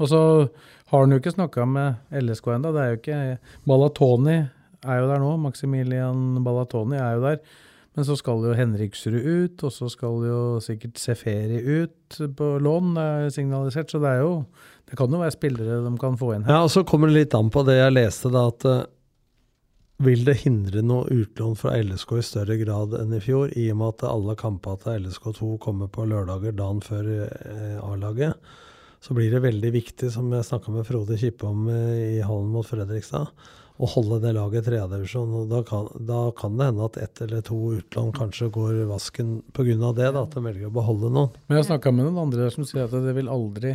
Og 0.00 0.10
så 0.10 0.20
har 0.90 1.04
han 1.04 1.14
jo 1.14 1.20
ikke 1.22 1.36
snakka 1.36 1.68
med 1.70 2.18
LSK 2.24 2.56
ennå. 2.56 2.74
Det 2.74 2.82
er 2.82 2.90
jo 2.90 3.00
ikke 3.02 3.20
Balatoni 3.70 4.40
er 4.84 5.00
jo 5.00 5.06
der 5.12 5.22
nå. 5.22 5.36
Maximilian 5.46 6.42
Balatoni 6.44 6.98
er 6.98 7.20
jo 7.20 7.24
der. 7.28 7.38
Men 7.94 8.06
så 8.08 8.16
skal 8.18 8.42
jo 8.42 8.54
Henriksrud 8.58 9.20
ut, 9.22 9.62
og 9.62 9.70
så 9.70 9.88
skal 9.92 10.24
jo 10.26 10.38
sikkert 10.62 10.98
Seferi 10.98 11.60
ut 11.62 12.16
på 12.38 12.48
lån, 12.62 12.96
det 12.96 13.04
er 13.04 13.28
signalisert. 13.36 13.92
Så 13.92 14.00
det 14.02 14.16
er 14.16 14.24
jo 14.24 14.44
Det 14.84 14.98
kan 14.98 15.10
jo 15.10 15.22
være 15.22 15.32
spillere 15.32 15.78
de 15.80 15.90
kan 15.98 16.18
få 16.20 16.34
inn 16.34 16.42
her. 16.44 16.52
Ja, 16.52 16.64
og 16.66 16.70
så 16.70 16.82
kommer 16.84 17.08
det 17.08 17.16
litt 17.16 17.34
an 17.34 17.48
på 17.50 17.62
det 17.64 17.78
jeg 17.78 17.94
leste, 17.94 18.28
da, 18.28 18.42
at 18.50 18.66
uh, 18.68 18.82
vil 20.04 20.26
det 20.26 20.34
hindre 20.42 20.82
noe 20.84 21.08
utlån 21.08 21.56
fra 21.56 21.72
LSK 21.78 22.12
i 22.18 22.26
større 22.26 22.58
grad 22.60 22.92
enn 22.98 23.14
i 23.16 23.22
fjor, 23.24 23.48
i 23.56 23.70
og 23.72 23.78
med 23.80 23.94
at 23.94 24.04
alle 24.10 24.36
kampene 24.36 24.76
til 24.82 25.06
LSK2 25.06 25.54
kommer 25.64 25.88
på 25.88 26.04
lørdager 26.10 26.52
dagen 26.58 26.84
før 26.84 27.08
uh, 27.08 27.80
A-laget? 27.88 28.36
Så 29.00 29.16
blir 29.16 29.32
det 29.32 29.40
veldig 29.46 29.72
viktig, 29.72 30.12
som 30.12 30.28
jeg 30.36 30.46
snakka 30.50 30.74
med 30.74 30.86
Frode 30.88 31.16
Kippe 31.20 31.48
om 31.48 31.64
uh, 31.70 31.96
i 31.96 32.20
hallen 32.20 32.52
mot 32.52 32.68
Fredrikstad, 32.68 33.32
å 33.74 33.88
holde 33.90 34.20
det 34.22 34.34
laget 34.36 34.62
i 34.62 34.68
tredjedivisjon. 34.68 35.32
Da 35.50 35.62
kan, 35.66 35.88
da 36.06 36.20
kan 36.38 36.58
det 36.58 36.68
hende 36.70 36.86
at 36.86 36.98
ett 37.02 37.22
eller 37.24 37.42
to 37.46 37.58
utlån 37.80 38.12
kanskje 38.14 38.50
går 38.54 38.84
vasken 38.90 39.40
pga. 39.56 39.90
det, 39.96 40.12
da, 40.14 40.22
at 40.22 40.36
de 40.36 40.44
velger 40.44 40.70
å 40.70 40.76
beholde 40.76 41.10
noen. 41.10 41.34
Men 41.48 41.58
jeg 41.58 41.72
snakka 41.72 41.92
med 41.92 42.06
noen 42.06 42.22
andre 42.28 42.46
der 42.46 42.54
som 42.54 42.68
sier 42.68 42.86
at 42.86 42.94
det 42.94 43.16
vil 43.16 43.32
aldri 43.32 43.74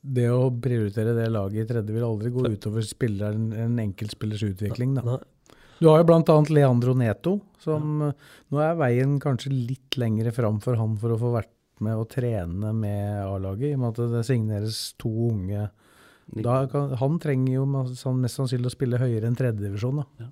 det 0.00 0.28
å 0.30 0.48
prioritere 0.62 1.14
det 1.16 1.26
laget 1.30 1.64
i 1.64 1.68
tredje 1.68 1.94
vil 1.94 2.06
aldri 2.06 2.30
gå 2.34 2.46
utover 2.50 2.86
spilleren, 2.86 3.50
en 3.52 3.78
enkeltspillers 3.82 4.44
utvikling. 4.46 4.96
Da. 4.98 5.18
Du 5.78 5.88
har 5.90 6.02
jo 6.02 6.08
bl.a. 6.08 6.38
Leandro 6.50 6.94
Neto, 6.98 7.38
som 7.62 8.02
ja. 8.08 8.12
nå 8.50 8.62
er 8.62 8.78
veien 8.78 9.18
kanskje 9.22 9.52
litt 9.54 9.98
lengre 10.00 10.32
fram 10.34 10.58
for 10.64 10.78
han 10.78 10.96
for 10.98 11.14
å 11.14 11.20
få 11.20 11.34
vært 11.36 11.54
med 11.84 11.98
og 11.98 12.08
trene 12.10 12.72
med 12.74 13.20
A-laget, 13.22 13.70
i 13.70 13.76
og 13.76 13.82
med 13.84 13.92
at 13.92 14.14
det 14.16 14.24
signeres 14.26 14.80
to 14.98 15.10
unge. 15.28 15.68
Da 16.44 16.66
kan, 16.68 16.90
han 17.00 17.18
trenger 17.22 17.54
jo 17.54 17.64
mest 17.66 18.02
sannsynlig 18.04 18.68
å 18.68 18.74
spille 18.74 18.98
høyere 19.00 19.26
enn 19.30 19.36
tredjedivisjon. 19.38 20.02
da. 20.02 20.28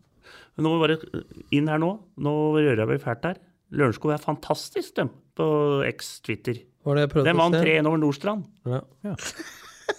Nå 0.59 0.68
må 0.68 0.76
vi 0.78 0.86
bare 0.86 1.24
inn 1.57 1.68
her 1.68 1.78
nå. 1.80 1.90
Nå 2.20 2.32
rører 2.57 2.82
jeg 2.84 2.88
meg 2.88 3.01
fælt 3.05 3.24
her. 3.30 3.36
Lørenskog 3.76 4.12
er 4.14 4.22
fantastisk, 4.22 4.94
dem, 4.97 5.09
på 5.36 5.47
X-Twitter. 5.88 6.61
Det 6.86 7.07
Den 7.26 7.36
vant 7.36 7.57
3-1 7.59 7.86
over 7.88 7.99
Nordstrand. 7.99 8.44
Ja. 8.68 8.80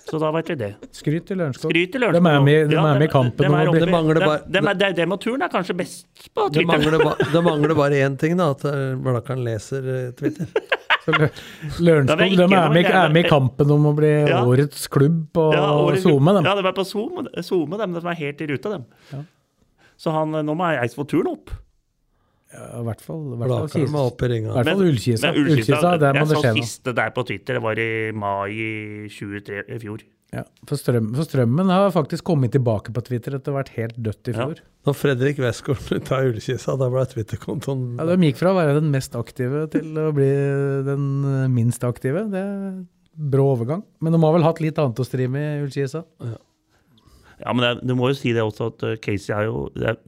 Så 0.07 0.19
da 0.19 0.29
vet 0.35 0.49
vi 0.51 0.55
det. 0.59 0.69
Skryt 0.95 1.25
til 1.27 1.37
Lørenskog. 1.39 1.71
Skryt 1.71 1.91
til 1.93 2.01
Lørenskog. 2.03 2.23
De 2.23 2.31
er 2.31 2.43
med, 2.43 2.69
de 2.71 2.75
Ja, 2.75 2.83
er 2.93 2.99
med 2.99 3.07
i 3.07 3.11
kampen. 3.11 3.37
De, 3.39 3.47
de, 3.47 3.59
er 3.59 3.85
Det 3.85 3.89
mangler 3.91 4.19
dem- 4.19 4.27
bare- 4.27 4.47
de, 4.47 4.73
de, 4.83 4.89
de, 5.01 5.05
og 5.15 5.19
turen 5.23 5.41
er 5.43 5.51
kanskje 5.51 5.75
best 5.79 6.07
på 6.35 6.47
Det 6.51 6.61
Twitter. 6.61 6.71
mangler, 6.71 7.03
ba, 7.03 7.13
det 7.33 7.43
mangler 7.43 7.75
bare 7.75 7.99
én 8.07 8.17
ting, 8.19 8.35
da, 8.39 8.49
at 8.55 8.63
eh, 8.67 8.95
Blakkaren 9.03 9.43
leser 9.47 9.87
eh, 9.95 10.11
Twitter. 10.19 10.47
Lørenskog 11.87 12.19
de 12.19 12.43
er, 12.43 12.69
med, 12.73 12.85
er 12.85 13.13
med 13.13 13.25
i 13.25 13.29
kampen 13.29 13.71
om 13.73 13.85
å 13.89 13.93
bli 13.97 14.09
Ja. 14.29 14.41
årets 14.45 14.87
klubb 14.91 15.21
på 15.33 15.45
Ja, 15.55 15.67
årets- 15.73 16.03
SoMe. 16.03 16.33
dem. 16.37 16.45
Ja, 16.45 16.55
de 16.59 16.65
er 16.67 16.75
på 16.77 16.85
SoMe, 16.85 17.77
dem, 17.79 17.93
de 17.93 18.01
som 18.03 18.09
er 18.11 18.19
helt 18.19 18.41
i 18.41 18.47
rute, 18.51 18.69
dem. 18.75 18.85
Så 19.97 20.11
han, 20.13 20.31
nå 20.45 20.53
må 20.57 20.67
Eidsvoll 20.83 21.07
turen 21.09 21.31
opp. 21.31 21.49
Ja, 22.53 22.79
I 22.79 22.83
hvert 22.87 23.01
fall, 23.03 23.23
i 23.33 23.37
hvert 23.41 23.49
Ullkisa. 24.79 25.31
Ullkisa, 25.35 25.97
der 25.99 26.13
må 26.13 26.21
jeg 26.21 26.27
det 26.27 26.35
så 26.37 26.43
skje 26.43 26.51
noe. 26.53 26.61
siste 26.63 26.93
der 26.95 27.09
på 27.15 27.25
Twitter, 27.27 27.57
det 27.57 27.63
var 27.63 27.79
i 27.81 28.11
mai 28.15 28.51
i 28.55 29.09
23 29.11 29.63
i 29.67 29.79
fjor. 29.83 30.05
Ja, 30.36 30.41
for, 30.67 30.75
strøm, 30.75 31.13
for 31.15 31.23
Strømmen 31.23 31.69
har 31.71 31.88
faktisk 31.95 32.25
kommet 32.28 32.51
tilbake 32.51 32.91
på 32.91 32.99
Twitter 33.07 33.38
etter 33.38 33.53
å 33.53 33.55
ha 33.55 33.61
vært 33.61 33.69
helt 33.78 33.95
dødt 34.03 34.28
i 34.28 34.34
fjor. 34.36 34.57
Ja. 34.59 34.65
Når 34.88 34.95
Fredrik 34.99 35.38
Westgård 35.39 35.88
tar 36.09 36.28
Ullkisa, 36.28 36.75
da 36.80 36.89
ble 36.91 37.05
Twitter-kontoen 37.11 37.86
Ja, 37.99 38.05
De 38.09 38.17
gikk 38.28 38.41
fra 38.41 38.51
å 38.51 38.57
være 38.59 38.75
den 38.82 38.89
mest 38.91 39.15
aktive 39.19 39.65
til 39.71 39.95
å 40.03 40.09
bli 40.15 40.28
den 40.88 41.07
minst 41.55 41.84
aktive. 41.88 42.25
Det 42.32 42.41
er 42.43 42.75
brå 43.17 43.47
overgang. 43.55 43.86
Men 44.03 44.13
de 44.13 44.19
har 44.21 44.36
vel 44.36 44.45
hatt 44.45 44.59
litt 44.63 44.78
annet 44.84 44.99
å 44.99 45.07
stri 45.07 45.30
med 45.32 45.47
i 45.47 45.63
Ullkisa? 45.65 46.03
Ja, 47.39 47.53
men 47.53 47.61
det, 47.63 47.69
er- 47.71 47.82
du 47.88 47.95
må 47.95 48.09
jo 48.11 48.17
si 48.19 48.32
det 48.36 48.43
også, 48.43 48.71
at 48.73 48.84
eh, 48.88 48.95
Casey 49.03 49.34
er 49.36 49.47
jo 49.47 49.67
det 49.75 49.91
er, 49.93 49.99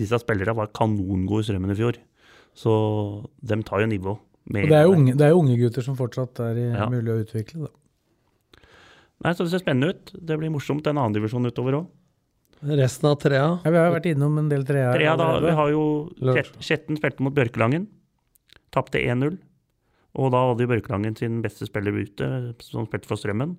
Disse 0.00 0.18
spillerne 0.22 0.54
var 0.56 0.70
kanongode 0.74 1.42
i 1.44 1.46
Strømmen 1.46 1.70
i 1.74 1.76
fjor. 1.78 1.98
Så 2.56 2.72
de 3.44 3.58
tar 3.68 3.82
jo 3.84 3.90
nivå. 3.90 4.14
med 4.50 4.64
Og 4.66 4.70
det 4.72 4.78
er 4.78 4.86
jo 4.88 4.94
unge, 4.96 5.14
det 5.20 5.26
er 5.28 5.36
unge 5.36 5.56
gutter 5.60 5.84
som 5.84 5.94
fortsatt 5.98 6.40
er 6.48 6.56
i, 6.58 6.64
Ja. 6.72 6.86
mulig 6.90 7.12
å 7.12 7.18
utvikle. 7.22 7.66
Da. 7.68 7.70
Nei, 9.22 9.32
så 9.34 9.44
Det 9.46 9.52
ser 9.52 9.62
spennende 9.62 9.92
ut. 9.94 10.12
Det 10.18 10.38
blir 10.40 10.50
morsomt. 10.50 10.86
En 10.90 10.98
annen 10.98 11.14
divisjon 11.14 11.46
utover 11.46 11.78
òg. 11.78 11.90
Resten 12.62 13.08
av 13.10 13.16
trea 13.18 13.58
Ja, 13.64 13.70
vi 13.74 13.78
har 13.80 13.90
vært 13.90 14.06
innom 14.06 14.36
en 14.38 14.48
del 14.50 14.62
trea. 14.66 14.92
trea 14.94 15.16
da, 15.18 15.40
vi 15.42 15.50
har 15.58 15.70
jo. 15.72 15.82
Skjetten 16.62 16.98
spilte 16.98 17.24
mot 17.26 17.34
Bjørkelangen. 17.34 17.88
Tapte 18.74 19.00
1-0. 19.02 19.38
Og 20.14 20.30
da 20.30 20.42
hadde 20.46 20.62
jo 20.66 20.70
Bjørkelangen 20.70 21.16
sin 21.18 21.40
beste 21.42 21.66
spiller 21.66 21.96
ute, 21.96 22.54
som 22.62 22.86
spilte 22.86 23.08
for 23.10 23.16
Strømmen. 23.18 23.56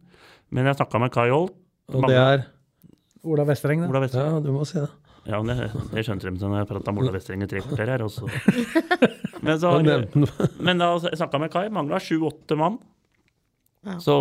Men 0.53 0.69
jeg 0.69 0.77
snakka 0.77 1.01
med 1.01 1.11
Kai 1.15 1.29
Holt. 1.33 1.55
Og 1.93 2.07
det 2.07 2.15
er 2.15 2.45
Ola 3.23 3.43
Vestreng, 3.47 3.81
da. 3.83 3.89
Ola 3.91 4.03
Vestreng. 4.03 4.29
Ja, 4.35 4.39
du 4.43 4.51
må 4.55 4.63
si 4.67 4.79
det. 4.79 4.89
Ja, 5.25 5.39
men 5.41 5.55
jeg, 5.55 5.69
jeg 5.95 6.05
skjønte 6.07 6.27
de 6.31 6.39
når 6.43 6.57
jeg 6.61 6.69
prata 6.71 6.91
om 6.91 6.97
Ola 6.99 7.13
Vestreng 7.15 7.43
i 7.43 7.47
tre 7.47 7.61
kvarter 7.63 7.91
her. 7.95 8.03
Også. 8.03 8.27
Men, 9.43 9.57
så, 9.59 9.73
men 10.63 10.79
da 10.79 10.93
snakka 11.03 11.35
jeg 11.35 11.41
med 11.43 11.51
Kai. 11.51 11.63
Mangla 11.75 11.97
sju-åtte 11.99 12.55
mann. 12.55 12.77
Så 13.99 14.13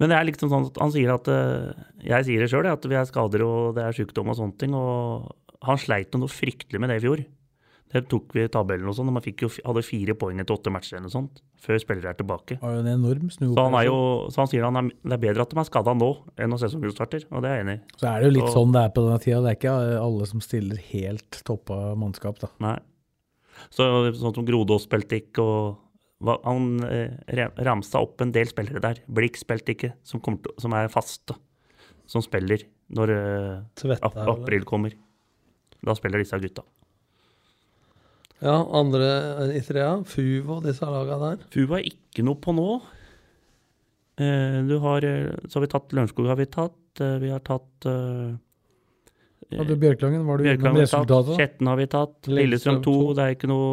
Men 0.00 0.08
det 0.12 0.16
er 0.16 0.28
liksom 0.30 0.48
sånn 0.52 0.70
at 0.70 0.78
han 0.80 0.92
sier 0.94 1.10
at 1.12 1.28
eh, 1.28 1.74
Jeg 2.08 2.24
sier 2.28 2.40
det 2.40 2.48
sjøl, 2.52 2.66
at 2.70 2.86
vi 2.88 2.96
er 2.96 3.04
skader 3.08 3.44
og 3.44 3.74
det 3.76 3.84
er 3.84 3.96
sykdom 3.98 4.32
og 4.32 4.38
sånne 4.38 4.56
ting. 4.60 4.72
Og 4.74 5.28
han 5.68 5.78
sleit 5.80 6.16
noe 6.16 6.30
fryktelig 6.32 6.80
med 6.80 6.88
det 6.90 7.02
i 7.02 7.04
fjor. 7.04 7.22
Det 7.90 8.04
tok 8.06 8.30
vi 8.36 8.44
i 8.46 8.50
tabellen 8.52 8.86
og 8.86 8.94
sånn. 8.94 9.08
og 9.10 9.16
Man 9.16 9.24
jo, 9.26 9.48
hadde 9.66 9.82
fire 9.82 10.14
poeng 10.14 10.38
etter 10.38 10.54
åtte 10.54 10.70
matcher 10.70 11.00
eller 11.00 11.10
sånt. 11.10 11.40
Før 11.60 11.80
spillere 11.82 12.12
er 12.12 12.18
tilbake. 12.20 12.56
Jo 12.62 12.70
en 12.78 12.86
enorm 12.86 13.32
snu. 13.34 13.48
Så 13.50 13.64
han, 13.66 13.74
er 13.80 13.88
jo, 13.88 13.96
så 14.30 14.44
han 14.44 14.50
sier 14.52 14.62
han 14.64 14.78
er, 14.78 14.92
det 15.02 15.16
er 15.16 15.22
bedre 15.26 15.42
at 15.42 15.50
de 15.50 15.58
er 15.58 15.66
skada 15.68 15.94
nå 15.98 16.10
enn 16.38 16.54
når 16.54 16.62
sesongen 16.62 16.94
starter, 16.94 17.26
og 17.34 17.42
det 17.42 17.50
er 17.50 17.58
jeg 17.58 17.64
enig 17.66 17.74
i. 17.80 17.82
Så 17.98 18.06
er 18.06 18.22
det 18.22 18.30
jo 18.30 18.34
litt 18.38 18.46
Så- 18.46 18.54
sånn 18.60 18.72
det 18.76 18.84
er 18.86 18.94
på 18.94 19.04
denne 19.08 19.18
tida. 19.26 19.40
Det 19.42 19.50
er 19.50 19.58
ikke 19.58 19.74
alle 20.06 20.30
som 20.30 20.40
stiller 20.46 20.78
helt 20.92 21.42
toppa 21.50 21.80
mannskap, 21.98 22.38
da. 22.38 22.52
Nei. 22.62 22.76
Så 23.74 23.84
sånn 24.16 24.38
som 24.38 24.46
Grodås 24.46 24.86
spilte 24.86 25.18
ikke, 25.18 25.42
og 25.42 25.78
han 26.20 26.66
eh, 26.84 27.46
ramsa 27.64 28.00
opp 28.04 28.20
en 28.20 28.32
del 28.34 28.50
spillere 28.50 28.82
der. 28.84 29.00
Blikk 29.08 29.38
spilte 29.40 29.72
ikke, 29.72 29.92
som, 30.04 30.20
kommer 30.20 30.42
til, 30.44 30.56
som 30.60 30.74
er 30.76 30.90
faste. 30.92 31.36
Som 32.10 32.24
spiller 32.24 32.66
når 32.92 33.14
eh, 33.14 33.96
ap 34.02 34.18
april 34.28 34.66
kommer. 34.68 34.96
Da 35.80 35.94
spiller 35.96 36.20
disse 36.20 36.38
gutta. 36.42 36.66
Ja, 38.40 38.56
andre 38.76 39.08
i 39.56 39.60
trea. 39.64 39.98
Fuvo, 40.08 40.60
disse 40.64 40.88
laga 40.88 41.18
der. 41.20 41.42
Fuvo 41.52 41.76
er 41.76 41.88
ikke 41.88 42.24
noe 42.24 42.40
på 42.40 42.54
nå. 42.56 42.68
Eh, 44.20 44.60
du 44.68 44.76
har, 44.84 45.04
eh, 45.04 45.32
så 45.48 45.58
har 45.58 45.66
vi 45.66 45.72
tatt 45.72 45.92
Lørenskog, 45.96 46.28
har 46.28 46.40
vi 46.40 46.46
tatt. 46.46 46.76
eh, 47.00 47.18
vi 47.22 47.30
har 47.30 47.40
tatt 47.40 47.86
eh, 47.86 48.36
Bjørklangen, 49.50 50.26
var 50.26 50.38
du 50.38 50.44
innom 50.44 50.58
Bjørkland 50.60 50.76
har 50.76 50.82
resultatet? 50.84 51.26
da? 51.26 51.36
Skjetten 51.38 51.66
har 51.70 51.76
vi 51.80 51.86
tatt, 51.90 52.28
Lillestrøm 52.28 52.82
2, 52.84 52.94
det 53.16 53.24
er 53.24 53.36
ikke 53.36 53.50
noe 53.50 53.70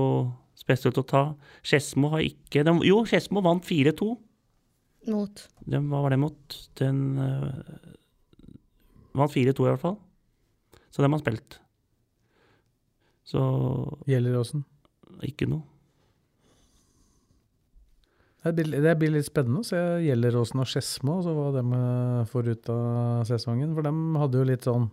spesielt 0.68 1.00
å 1.00 1.06
ta. 1.08 1.24
Skedsmo 1.66 2.12
har 2.16 2.26
ikke 2.28 2.66
de, 2.68 2.76
Jo, 2.90 3.02
Skedsmo 3.08 3.44
vant 3.46 3.64
4-2. 3.66 4.10
Mot. 5.08 5.46
De, 5.64 5.80
hva 5.88 6.04
var 6.04 6.12
det 6.12 6.20
mot? 6.20 6.58
Den 6.80 7.00
uh, 7.16 7.62
vant 9.16 9.32
4-2 9.32 9.56
i 9.56 9.72
hvert 9.72 9.84
fall. 9.84 9.98
Så 10.92 11.04
dem 11.04 11.16
har 11.16 11.24
spilt. 11.24 11.60
Så 13.28 13.42
Gjelleråsen. 14.08 14.64
ikke 15.24 15.48
noe. 15.50 15.64
Det 18.48 18.54
blir, 18.56 18.78
det 18.80 18.94
blir 19.00 19.12
litt 19.12 19.28
spennende 19.28 19.64
å 19.64 19.68
se 19.68 19.80
Gjelleråsen 20.06 20.62
og 20.62 20.70
Skedsmo, 20.72 21.18
og 21.20 21.36
hva 21.36 21.48
de 21.58 21.64
eh, 21.76 22.28
får 22.32 22.52
ut 22.54 22.70
av 22.72 23.26
sesongen. 23.28 23.74
For 23.76 23.84
de 23.84 24.22
hadde 24.22 24.40
jo 24.40 24.48
litt 24.48 24.68
sånn 24.68 24.88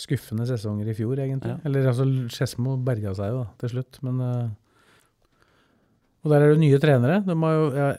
skuffende 0.00 0.46
sesonger 0.48 0.90
i 0.90 0.96
fjor, 0.96 1.20
egentlig. 1.20 1.52
Ja. 1.52 1.60
Eller 1.68 1.90
altså, 1.92 2.08
Skedsmo 2.32 2.74
berga 2.86 3.12
seg 3.14 3.30
jo 3.34 3.42
da, 3.42 3.46
til 3.62 3.74
slutt, 3.76 4.00
men 4.06 4.24
eh, 4.24 4.50
Og 6.20 6.32
der 6.32 6.44
er 6.44 6.52
det 6.52 6.60
nye 6.60 6.80
trenere. 6.82 7.20
De 7.24 7.36
har 7.42 7.56
jo, 7.56 7.66
ja, 7.76 7.90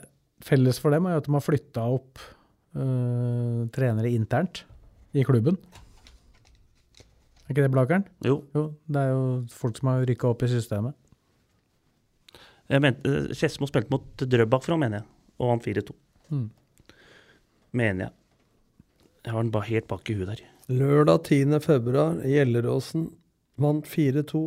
felles 0.46 0.78
for 0.82 0.94
dem 0.94 1.06
er 1.06 1.16
jo 1.16 1.22
at 1.22 1.28
de 1.28 1.34
har 1.34 1.44
flytta 1.44 1.86
opp 1.96 2.22
eh, 2.22 3.62
trenere 3.74 4.12
internt 4.14 4.62
i 5.12 5.24
klubben. 5.26 5.58
Er 7.42 7.54
ikke 7.54 7.66
det 7.66 7.72
Blakeren? 7.74 8.06
Jo. 8.24 8.38
Jo, 8.54 8.68
det 8.86 9.02
er 9.02 9.10
jo 9.12 9.24
folk 9.52 9.80
som 9.80 9.90
har 9.92 10.06
rykka 10.08 10.30
opp 10.30 10.44
i 10.46 10.50
systemet. 10.52 10.96
Jeg 12.72 12.94
øh, 13.04 13.32
Skedsmo 13.34 13.68
spilte 13.68 13.92
mot 13.92 14.22
Drøbak 14.22 14.64
fra, 14.64 14.78
mener 14.80 15.02
jeg, 15.02 15.08
og 15.42 15.50
vant 15.50 15.66
4-2. 15.66 15.96
Mm. 16.32 16.46
Mener 17.76 18.06
jeg. 18.06 18.14
Jeg 19.26 19.34
har 19.34 19.44
den 19.44 19.52
bare 19.54 19.68
helt 19.68 19.88
bak 19.90 20.08
i 20.08 20.16
huet 20.16 20.30
der. 20.30 20.46
Lørdag 20.72 21.26
10. 21.28 21.58
februar, 21.60 22.16
Gjelleråsen 22.24 23.10
vant 23.60 23.90
4-2. 23.90 24.40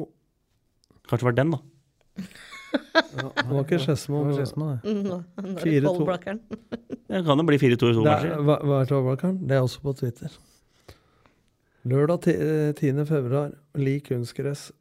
Kanskje 1.06 1.22
det 1.22 1.30
var 1.30 1.38
den, 1.38 1.54
da. 1.54 2.26
Ja, 2.76 3.30
det 3.36 3.46
var 3.50 3.64
ikke 3.64 3.80
Skedsmo. 3.84 4.22
Det 4.30 4.46
var 4.56 4.76
det. 4.84 4.92
Mm, 4.92 5.04
nå- 5.04 5.22
nå 5.38 5.48
er 5.48 5.56
det 5.56 5.84
4-2. 5.84 6.40
Det 7.16 7.22
kan 7.26 7.38
jo 7.40 7.46
bli 7.48 7.58
4-2 7.62 7.74
i 7.74 7.78
to 7.78 7.88
er, 8.02 8.06
matcher. 8.10 8.38
hva, 8.44 8.56
er 8.82 8.88
Tårbakkeren? 8.90 9.36
Det 9.48 9.56
er 9.56 9.62
også 9.64 9.82
på 9.86 9.94
Twitter. 10.00 10.32
Lørdag 11.86 12.22
ti- 12.26 12.34
eh, 12.34 12.72
10. 12.74 13.06
februar, 13.06 13.52
lik 13.78 14.08
kunstgress. 14.10 14.72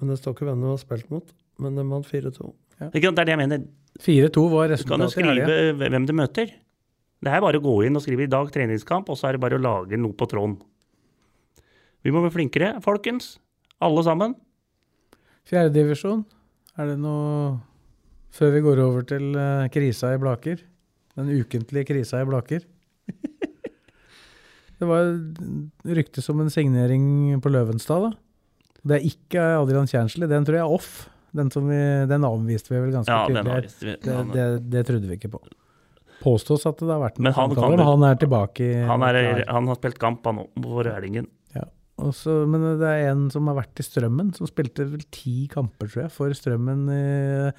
Men 0.00 0.08
det 0.10 0.18
står 0.18 0.34
ikke 0.34 0.48
hvem 0.48 0.60
de 0.64 0.66
har 0.72 0.80
spilt 0.82 1.10
mot. 1.10 1.30
Men 1.62 1.76
de 1.78 1.84
vant 1.86 2.06
4-2. 2.06 2.50
Ja. 2.80 2.88
Det 2.90 3.04
er 3.04 3.12
det 3.24 3.28
jeg 3.28 3.38
mener. 3.38 3.64
4-2 4.00 4.48
var 4.50 4.68
Du 4.74 4.84
kan 4.88 5.00
jo 5.00 5.08
skrive 5.12 5.72
hvem 5.78 6.06
du 6.06 6.12
møter. 6.12 6.50
Det 7.20 7.28
er 7.28 7.40
bare 7.44 7.58
å 7.60 7.62
gå 7.62 7.84
inn 7.86 7.96
og 7.96 8.02
skrive 8.02 8.22
'i 8.24 8.30
dag 8.32 8.48
treningskamp', 8.50 9.08
og 9.10 9.16
så 9.18 9.28
er 9.28 9.32
det 9.32 9.40
bare 9.42 9.58
å 9.58 9.62
lage 9.62 9.96
noe 9.98 10.12
på 10.12 10.26
tråden. 10.26 10.56
Vi 12.02 12.10
må 12.10 12.22
bli 12.22 12.30
flinkere, 12.32 12.80
folkens. 12.82 13.38
Alle 13.80 14.02
sammen. 14.02 14.34
Fjerdedivisjon, 15.44 16.24
er 16.78 16.86
det 16.92 16.98
noe 17.02 17.58
Før 18.30 18.52
vi 18.54 18.60
går 18.62 18.78
over 18.84 19.02
til 19.10 19.32
eh, 19.34 19.68
krisa 19.74 20.12
i 20.14 20.18
Blaker? 20.22 20.60
Den 21.18 21.30
ukentlige 21.34 21.84
krisa 21.88 22.20
i 22.22 22.28
Blaker? 22.28 22.62
det 24.78 24.86
var 24.88 25.10
ryktes 25.98 26.28
om 26.30 26.40
en 26.44 26.50
signering 26.52 27.40
på 27.42 27.50
Løvenstad, 27.52 28.06
da. 28.06 28.12
Det 28.86 28.96
er 28.96 29.08
ikke 29.10 29.42
Adrian 29.58 29.88
Kjernsli, 29.90 30.28
den 30.30 30.46
tror 30.46 30.56
jeg 30.60 30.64
er 30.64 30.76
off. 30.78 30.92
Den, 31.36 31.50
som 31.52 31.66
vi, 31.68 31.76
den 32.10 32.24
avviste 32.26 32.72
vi 32.72 32.78
vel 32.86 32.94
ganske 32.94 33.12
Ja, 33.12 33.26
tydelig. 33.28 33.72
vi. 33.82 33.96
Det, 34.06 34.14
det, 34.32 34.46
det 34.72 34.84
trodde 34.88 35.10
vi 35.10 35.18
ikke 35.18 35.30
på. 35.34 35.42
Påstås 36.22 36.64
at 36.70 36.80
det 36.80 36.88
har 36.90 37.02
vært 37.02 37.18
Men 37.22 37.32
han 37.36 37.50
samtaler, 37.52 37.76
kan- 37.82 37.86
han 37.90 38.06
er 38.08 38.16
tilbake. 38.22 38.64
i- 38.66 38.86
Han, 38.88 39.02
er, 39.06 39.44
han 39.48 39.68
har 39.70 39.78
spilt 39.78 39.98
kamp, 40.02 40.24
han 40.26 40.40
òg, 40.42 40.48
for 40.64 40.86
Rælingen. 40.88 41.28
Ja. 42.00 42.06
Og 42.08 42.14
så- 42.16 42.46
men 42.48 42.64
det 42.80 42.88
er 42.88 43.10
en 43.10 43.28
som 43.30 43.46
har 43.46 43.56
vært 43.60 43.78
i 43.78 43.84
Strømmen, 43.84 44.34
som 44.34 44.46
spilte 44.48 44.88
vel 44.90 45.04
ti 45.12 45.46
kamper, 45.52 45.86
tror 45.92 46.02
jeg, 46.06 46.10
for 46.12 46.30
Strømmen 46.32 46.88
i 46.88 47.52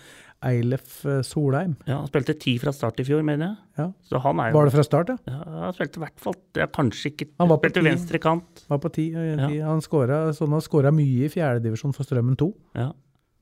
Eilef 0.43 1.03
eh, 1.05 1.21
Solheim. 1.21 1.75
Ja, 1.85 1.99
han 1.99 2.07
spilte 2.09 2.33
ti 2.41 2.55
fra 2.57 2.71
start 2.73 2.99
i 2.99 3.05
fjor, 3.05 3.21
mener 3.23 3.51
jeg. 3.51 3.57
Ja. 3.77 3.85
Så 4.09 4.21
han 4.23 4.39
er 4.41 4.49
jo 4.49 4.57
Var 4.57 4.65
det 4.65 4.73
fra 4.73 4.83
start, 4.87 5.11
ja? 5.13 5.17
Ja, 5.29 5.43
han 5.67 5.73
spilte 5.77 5.99
i 6.01 6.03
hvert 6.05 6.19
fall 6.23 6.33
ja, 6.57 6.65
Kanskje 6.73 7.11
ikke 7.13 7.27
Han 7.39 7.47
var 7.51 7.57
på 7.61 7.69
Spilte 7.69 7.83
venstre 7.85 8.19
kant. 8.23 8.63
Var 8.67 8.79
på 8.79 8.91
ti. 8.91 9.13
eh, 9.13 9.35
Ja. 9.37 9.47
ti. 9.47 9.59
Han 9.59 9.79
skåra 9.85 10.33
sånn, 10.33 10.49
mye 10.91 11.25
i 11.25 11.29
fjerdedivisjon 11.29 11.93
for 11.93 12.03
Strømmen 12.03 12.35
2. 12.37 12.53
Ja. 12.75 12.91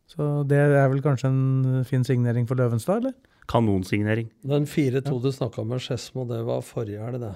Så 0.10 0.46
det 0.48 0.58
er 0.58 0.90
vel 0.90 1.02
kanskje 1.02 1.26
en 1.30 1.84
fin 1.86 2.04
signering 2.04 2.48
for 2.48 2.56
Løvenstad, 2.56 2.98
eller? 2.98 3.14
Kanonsignering. 3.48 4.30
Den 4.46 4.66
4-2 4.66 5.22
du 5.22 5.32
snakka 5.32 5.66
med 5.66 5.80
Skedsmo, 5.80 6.28
det 6.28 6.44
var 6.46 6.62
forrige 6.62 7.00
helg, 7.00 7.20
det. 7.20 7.36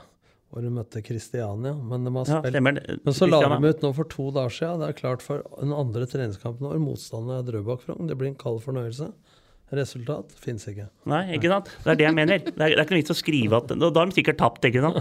Hvor 0.53 0.61
de 0.61 0.69
møtte 0.69 1.01
Kristiania. 1.01 1.73
Men 1.73 2.03
de 2.05 2.11
har 2.13 2.29
Ja. 2.29 2.59
Men 2.61 2.77
så 3.17 3.25
la 3.25 3.39
de 3.41 3.69
ut 3.73 3.81
nå 3.81 3.89
for 3.97 4.05
to 4.05 4.29
dager 4.35 4.53
siden. 4.53 4.79
Det 4.83 4.89
er 4.91 4.99
klart 4.99 5.23
for 5.25 5.41
den 5.59 5.73
andre 5.73 6.05
treningskampen 6.05 6.67
vår, 6.69 6.77
motstander 6.83 7.39
er 7.41 7.47
Drøbak 7.47 7.81
Frogn. 7.81 8.05
Det 8.07 8.17
blir 8.19 8.29
en 8.29 8.35
kald 8.37 8.61
fornøyelse. 8.61 9.09
Resultat 9.73 10.29
fins 10.37 10.67
ikke. 10.69 10.85
Nei, 11.09 11.23
ikke 11.33 11.49
sant? 11.49 11.71
Det 11.81 11.89
er 11.89 11.97
det 11.97 12.05
jeg 12.05 12.13
mener. 12.13 12.37
Det 12.45 12.53
er, 12.53 12.75
det 12.75 12.77
er 12.77 12.83
ikke 12.83 12.93
noe 12.93 13.01
vits 13.01 13.13
å 13.15 13.17
skrive 13.17 13.57
at 13.57 13.71
Da 13.73 13.89
har 13.89 14.11
de 14.11 14.13
sikkert 14.13 14.37
tapt, 14.37 14.67
ikke 14.69 14.83
sant? 14.85 14.99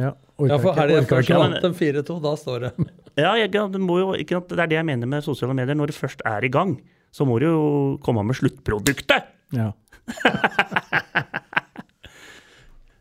Ja, 0.00 0.10
Ja, 0.50 0.56
for 0.58 0.74
helga 0.74 0.96
er 0.98 1.06
før 1.06 1.22
ikke. 1.22 1.36
så 1.36 1.38
vant 1.38 1.62
de 1.62 1.70
4-2. 1.78 2.16
Da 2.24 2.32
står 2.40 2.64
det. 2.66 2.72
Ja, 3.20 3.34
ikke 3.38 3.60
sant? 3.62 3.76
Det, 3.76 3.80
må 3.84 4.00
jo, 4.00 4.08
ikke 4.18 4.40
sant? 4.40 4.48
det 4.50 4.58
er 4.66 4.72
det 4.72 4.80
jeg 4.80 4.88
mener 4.90 5.06
med 5.06 5.22
sosiale 5.22 5.54
medier. 5.54 5.78
Når 5.78 5.92
det 5.92 5.98
først 6.00 6.26
er 6.26 6.42
i 6.42 6.50
gang, 6.50 6.74
så 7.14 7.22
må 7.28 7.38
du 7.38 7.46
jo 7.46 7.62
komme 8.02 8.24
med 8.26 8.34
sluttproduktet! 8.40 9.30
Ja. 9.54 9.70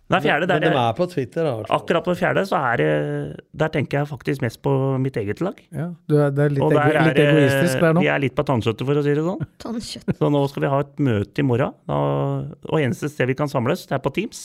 Nei, 0.10 0.20
fjerde, 0.24 0.48
Men 0.50 0.64
der, 0.64 0.74
de 0.74 0.80
er, 0.82 0.94
på 0.98 1.06
Twitter, 1.12 1.46
da. 1.46 1.52
akkurat 1.76 2.06
på 2.08 2.16
fjerde 2.18 2.42
så 2.50 2.58
er 2.72 2.82
det 2.82 2.94
Der 3.62 3.70
tenker 3.70 4.00
jeg 4.00 4.10
faktisk 4.10 4.42
mest 4.42 4.58
på 4.66 4.72
mitt 4.98 5.20
eget 5.22 5.44
lag. 5.46 5.60
Ja, 5.70 5.92
du 6.10 6.16
er, 6.18 6.32
det 6.34 6.48
er 6.48 6.56
litt, 6.56 6.64
ego, 6.64 6.72
der 6.74 6.98
er 6.98 7.10
litt 7.12 7.22
egoistisk 7.22 7.84
der 7.84 7.94
nå. 7.94 8.02
Vi 8.02 8.10
er 8.10 8.24
litt 8.24 8.38
på 8.38 8.46
tannkjøttet, 8.48 8.88
for 8.90 9.02
å 9.02 9.04
si 9.06 9.14
det 9.20 9.26
sånn. 9.28 9.46
Tannkjøtt. 9.62 10.16
Så 10.18 10.32
nå 10.34 10.42
skal 10.50 10.66
vi 10.66 10.72
ha 10.74 10.80
et 10.88 11.04
møte 11.10 11.44
i 11.44 11.46
morgen. 11.46 11.78
Da, 11.92 12.00
og 12.72 12.82
eneste 12.82 13.12
sted 13.14 13.30
vi 13.30 13.38
kan 13.38 13.52
samles, 13.52 13.86
det 13.90 14.00
er 14.00 14.02
på 14.02 14.14
Teams. 14.18 14.42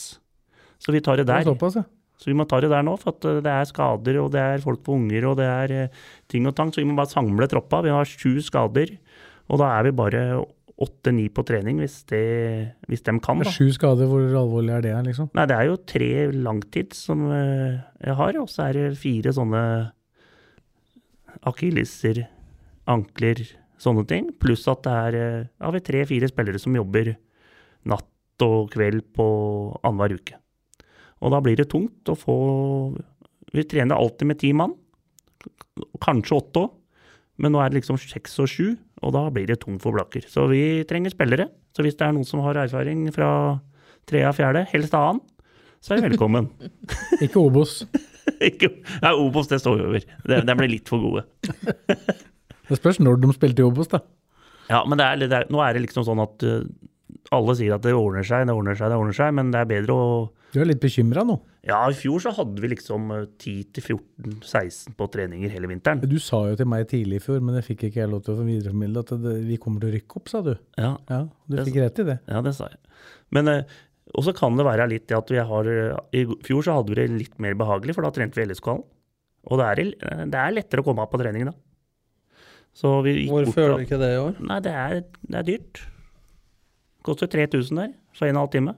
Så 0.85 0.93
vi 0.93 1.01
tar 1.05 1.17
det 1.17 1.25
Det 1.31 1.39
er 1.39 1.47
der. 1.47 1.55
Såpass, 1.55 1.81
ja. 1.81 1.87
Så 2.21 2.31
vi 2.31 2.37
må 2.39 2.45
ta 2.49 2.61
det 2.63 2.71
der 2.71 2.85
nå, 2.87 2.95
for 3.01 3.17
at 3.17 3.27
eh, 3.29 3.41
det 3.45 3.55
er 3.55 3.69
skader, 3.69 4.19
og 4.23 4.31
det 4.35 4.43
er 4.43 4.63
folk 4.63 4.85
på 4.87 4.95
unger, 4.99 5.31
og 5.31 5.39
det 5.41 5.49
er 5.49 5.75
eh, 5.75 6.03
ting 6.31 6.45
og 6.49 6.55
tang. 6.57 6.71
Så 6.73 6.83
vi 6.83 6.87
må 6.89 6.97
bare 6.99 7.11
samle 7.11 7.49
troppa. 7.51 7.81
Vi 7.85 7.93
har 7.93 8.09
sju 8.09 8.37
skader, 8.45 8.95
og 9.49 9.61
da 9.61 9.73
er 9.79 9.89
vi 9.89 9.97
bare 9.97 10.23
åtte-ni 10.75 11.29
på 11.31 11.45
trening, 11.47 11.79
hvis, 11.79 12.01
det, 12.11 12.23
hvis 12.91 13.05
de 13.07 13.15
kan. 13.23 13.43
Da. 13.43 13.53
Sju 13.55 13.69
skader, 13.75 14.09
hvor 14.11 14.25
alvorlig 14.41 14.75
er 14.75 14.83
det, 14.83 14.95
liksom? 15.07 15.31
Nei, 15.37 15.47
det 15.51 15.59
er 15.59 15.69
jo 15.69 15.77
tre 15.87 16.13
langtids 16.35 17.05
som 17.07 17.27
eh, 17.31 17.83
jeg 18.03 18.17
har, 18.19 18.39
og 18.41 18.51
så 18.51 18.69
er 18.69 18.79
det 18.79 18.87
fire 18.99 19.35
sånne 19.37 19.63
akilliser, 21.47 22.25
ankler, 22.91 23.45
sånne 23.81 24.07
ting. 24.11 24.33
Pluss 24.43 24.67
at 24.71 24.83
det 24.87 24.95
er 25.07 25.19
eh, 25.21 25.47
ja, 25.47 25.71
vi 25.75 25.85
tre-fire 25.87 26.31
spillere 26.31 26.63
som 26.63 26.75
jobber 26.77 27.15
natt 27.91 28.45
og 28.45 28.73
kveld 28.75 29.07
på 29.15 29.27
annenhver 29.85 30.17
uke. 30.19 30.41
Og 31.23 31.33
da 31.33 31.41
blir 31.45 31.61
det 31.61 31.71
tungt 31.73 32.11
å 32.11 32.17
få 32.19 32.37
Vi 33.55 33.63
trener 33.71 33.95
alltid 33.95 34.27
med 34.27 34.39
ti 34.41 34.49
mann, 34.51 34.73
kanskje 36.03 36.35
åtte 36.41 36.63
òg, 36.65 36.73
men 37.39 37.53
nå 37.55 37.61
er 37.63 37.71
det 37.71 37.79
liksom 37.79 38.01
seks 38.03 38.35
og 38.43 38.49
sju, 38.51 38.73
og 39.05 39.13
da 39.15 39.27
blir 39.33 39.49
det 39.51 39.61
tungt 39.63 39.83
for 39.85 39.97
Blakker. 39.97 40.25
Så 40.31 40.47
vi 40.51 40.83
trenger 40.89 41.13
spillere. 41.13 41.49
Så 41.77 41.85
hvis 41.85 41.97
det 41.99 42.07
er 42.07 42.15
noen 42.17 42.27
som 42.29 42.43
har 42.45 42.59
erfaring 42.65 43.07
fra 43.15 43.29
tre 44.09 44.25
av 44.29 44.37
fjerde, 44.39 44.65
helst 44.73 44.97
annen, 44.97 45.21
så 45.85 45.95
er 45.95 46.01
de 46.01 46.09
velkommen. 46.09 46.49
Ikke 47.25 47.43
Obos. 47.43 47.83
Ikke, 48.49 48.71
nei, 49.05 49.13
Obos, 49.13 49.51
det 49.51 49.61
står 49.61 49.77
vi 49.79 49.89
over. 49.91 50.07
Det, 50.33 50.57
ble 50.57 50.71
litt 50.73 50.91
for 50.91 51.05
gode. 51.05 51.27
Det 52.65 52.79
spørs 52.79 52.97
når 52.97 53.19
de 53.21 53.29
spilte 53.37 53.61
i 53.61 53.67
Obos, 53.67 53.91
da. 53.93 53.99
Ja, 54.71 54.79
men 54.89 54.97
det 54.97 55.05
er, 55.05 55.19
det 55.21 55.37
er, 55.37 55.51
nå 55.53 55.59
er 55.61 55.77
det 55.77 55.83
liksom 55.85 56.07
sånn 56.07 56.23
at 56.23 56.41
uh, 56.49 56.63
alle 57.37 57.53
sier 57.59 57.75
at 57.77 57.85
det 57.85 57.93
ordner 57.93 58.25
seg, 58.25 58.47
det 58.49 58.55
ordner 58.57 58.79
seg, 58.79 58.89
det 58.89 58.97
ordner 58.97 59.17
seg, 59.19 59.35
men 59.37 59.51
det 59.53 59.61
er 59.61 59.69
bedre 59.69 59.97
å 60.01 60.07
Du 60.55 60.61
er 60.63 60.69
litt 60.69 60.79
bekymra 60.83 61.25
nå. 61.27 61.35
Ja, 61.67 61.81
i 61.91 61.97
fjor 61.99 62.21
så 62.23 62.31
hadde 62.37 62.63
vi 62.63 62.69
liksom 62.71 63.09
uh, 63.11 63.25
10-14-16 63.43 64.95
på 64.95 65.09
treninger 65.11 65.51
hele 65.51 65.71
vinteren. 65.71 66.03
Du 66.07 66.19
sa 66.23 66.45
jo 66.51 66.59
til 66.61 66.69
meg 66.71 66.87
tidlig 66.93 67.19
i 67.19 67.25
fjor, 67.25 67.41
men 67.43 67.57
det 67.59 67.65
fikk 67.67 67.89
ikke 67.89 68.05
jeg 68.05 68.13
lov 68.13 68.23
til 68.27 68.37
å 68.39 68.45
videreformidle, 68.47 69.03
at 69.03 69.11
det, 69.25 69.33
vi 69.49 69.59
kommer 69.63 69.83
til 69.83 69.91
å 69.91 69.95
rykke 69.97 70.21
opp, 70.21 70.31
sa 70.31 70.45
du. 70.47 70.53
Ja, 70.79 70.93
Ja, 71.11 71.25
Du 71.51 71.59
fikk 71.67 71.81
rett 71.83 71.99
i 72.05 72.07
det. 72.13 72.19
ja 72.31 72.43
det 72.47 72.55
sa 72.55 72.69
jeg. 72.71 72.79
Men 73.35 73.51
uh, 73.51 73.77
også 74.15 74.37
kan 74.39 74.55
det 74.61 74.69
være 74.69 74.87
litt 74.93 75.09
det 75.11 75.19
at 75.19 75.33
vi 75.35 75.43
har 75.51 75.71
uh, 75.75 75.99
I 76.15 76.23
fjor 76.47 76.63
så 76.69 76.79
hadde 76.79 76.95
vi 76.95 77.01
det 77.01 77.09
litt 77.25 77.43
mer 77.43 77.59
behagelig, 77.59 77.97
for 77.99 78.07
da 78.07 78.15
trente 78.15 78.39
vi 78.39 78.47
LSK-hallen. 78.47 78.87
Og 79.45 79.61
det 79.61 79.67
er, 79.67 79.83
det 80.31 80.39
er 80.41 80.55
lettere 80.55 80.81
å 80.81 80.87
komme 80.87 81.03
opp 81.05 81.11
på 81.13 81.21
trening 81.21 81.51
da. 81.51 81.57
Så 82.75 82.95
vi 83.05 83.19
gikk 83.19 83.35
bort 83.35 83.51
Hvorfor 83.51 83.63
gjør 83.67 83.77
du 83.77 83.85
ikke 83.85 83.99
det 84.01 84.15
i 84.15 84.23
år? 84.23 84.39
Nei, 84.43 84.63
det 84.65 84.73
er, 84.73 85.03
det 85.27 85.41
er 85.41 85.47
dyrt. 85.51 85.83
Koster 87.05 87.29
3000 87.31 87.77
der 87.83 87.93
for 88.17 88.27
en 88.27 88.33
og 88.33 88.35
en 88.39 88.41
halv 88.45 88.55
time. 88.55 88.75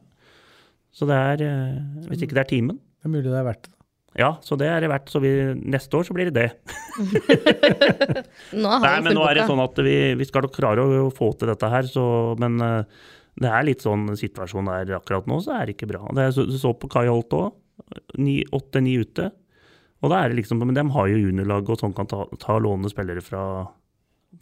Så 0.96 1.08
det 1.08 1.16
er 1.16 1.42
eh, 1.44 1.80
Hvis 2.08 2.24
ikke 2.24 2.38
det 2.38 2.44
er 2.46 2.52
timen. 2.54 2.78
Det 2.80 3.08
er 3.08 3.12
mulig 3.12 3.28
det 3.28 3.40
er 3.40 3.48
verdt 3.50 3.66
det. 3.68 3.72
Ja, 4.16 4.30
så 4.40 4.56
det 4.56 4.68
er 4.72 4.80
det 4.80 4.88
verdt. 4.88 5.10
Så 5.12 5.20
vi, 5.20 5.30
neste 5.68 5.98
år 5.98 6.06
så 6.08 6.14
blir 6.16 6.30
det 6.30 6.40
det. 6.40 6.48
Nå 8.56 8.70
har 8.72 8.80
Nei, 8.80 8.94
men 9.04 9.12
nå 9.18 9.26
er 9.28 9.36
det 9.36 9.44
sånn 9.50 9.60
at 9.60 9.76
vi, 9.84 9.96
vi 10.16 10.28
skal 10.28 10.46
nok 10.46 10.56
klare 10.56 10.86
å 11.04 11.10
få 11.12 11.34
til 11.36 11.52
dette 11.52 11.68
her, 11.68 11.88
så 11.90 12.06
Men 12.40 12.56
eh, 12.64 13.02
det 13.36 13.50
er 13.52 13.66
litt 13.68 13.84
sånn 13.84 14.08
situasjonen 14.16 14.72
er 14.72 14.94
akkurat 14.96 15.26
nå, 15.28 15.42
så 15.44 15.58
er 15.58 15.68
det 15.68 15.76
ikke 15.76 15.90
bra. 15.90 16.06
Det 16.16 16.24
er, 16.24 16.36
du 16.48 16.56
så 16.56 16.72
på 16.72 16.88
Kai 16.92 17.04
Holt 17.10 17.36
òg. 17.36 17.50
Åtte-ni 18.56 18.94
ute. 18.96 19.28
Og 20.00 20.12
da 20.12 20.22
er 20.22 20.32
det 20.32 20.40
liksom 20.40 20.62
Men 20.64 20.76
de 20.76 20.84
har 20.94 21.10
jo 21.10 21.20
juniorlag 21.20 21.68
og 21.72 21.80
sånn 21.80 21.94
kan 21.96 22.08
ta, 22.08 22.24
ta 22.40 22.56
låne 22.62 22.88
spillere 22.88 23.20
fra 23.24 23.42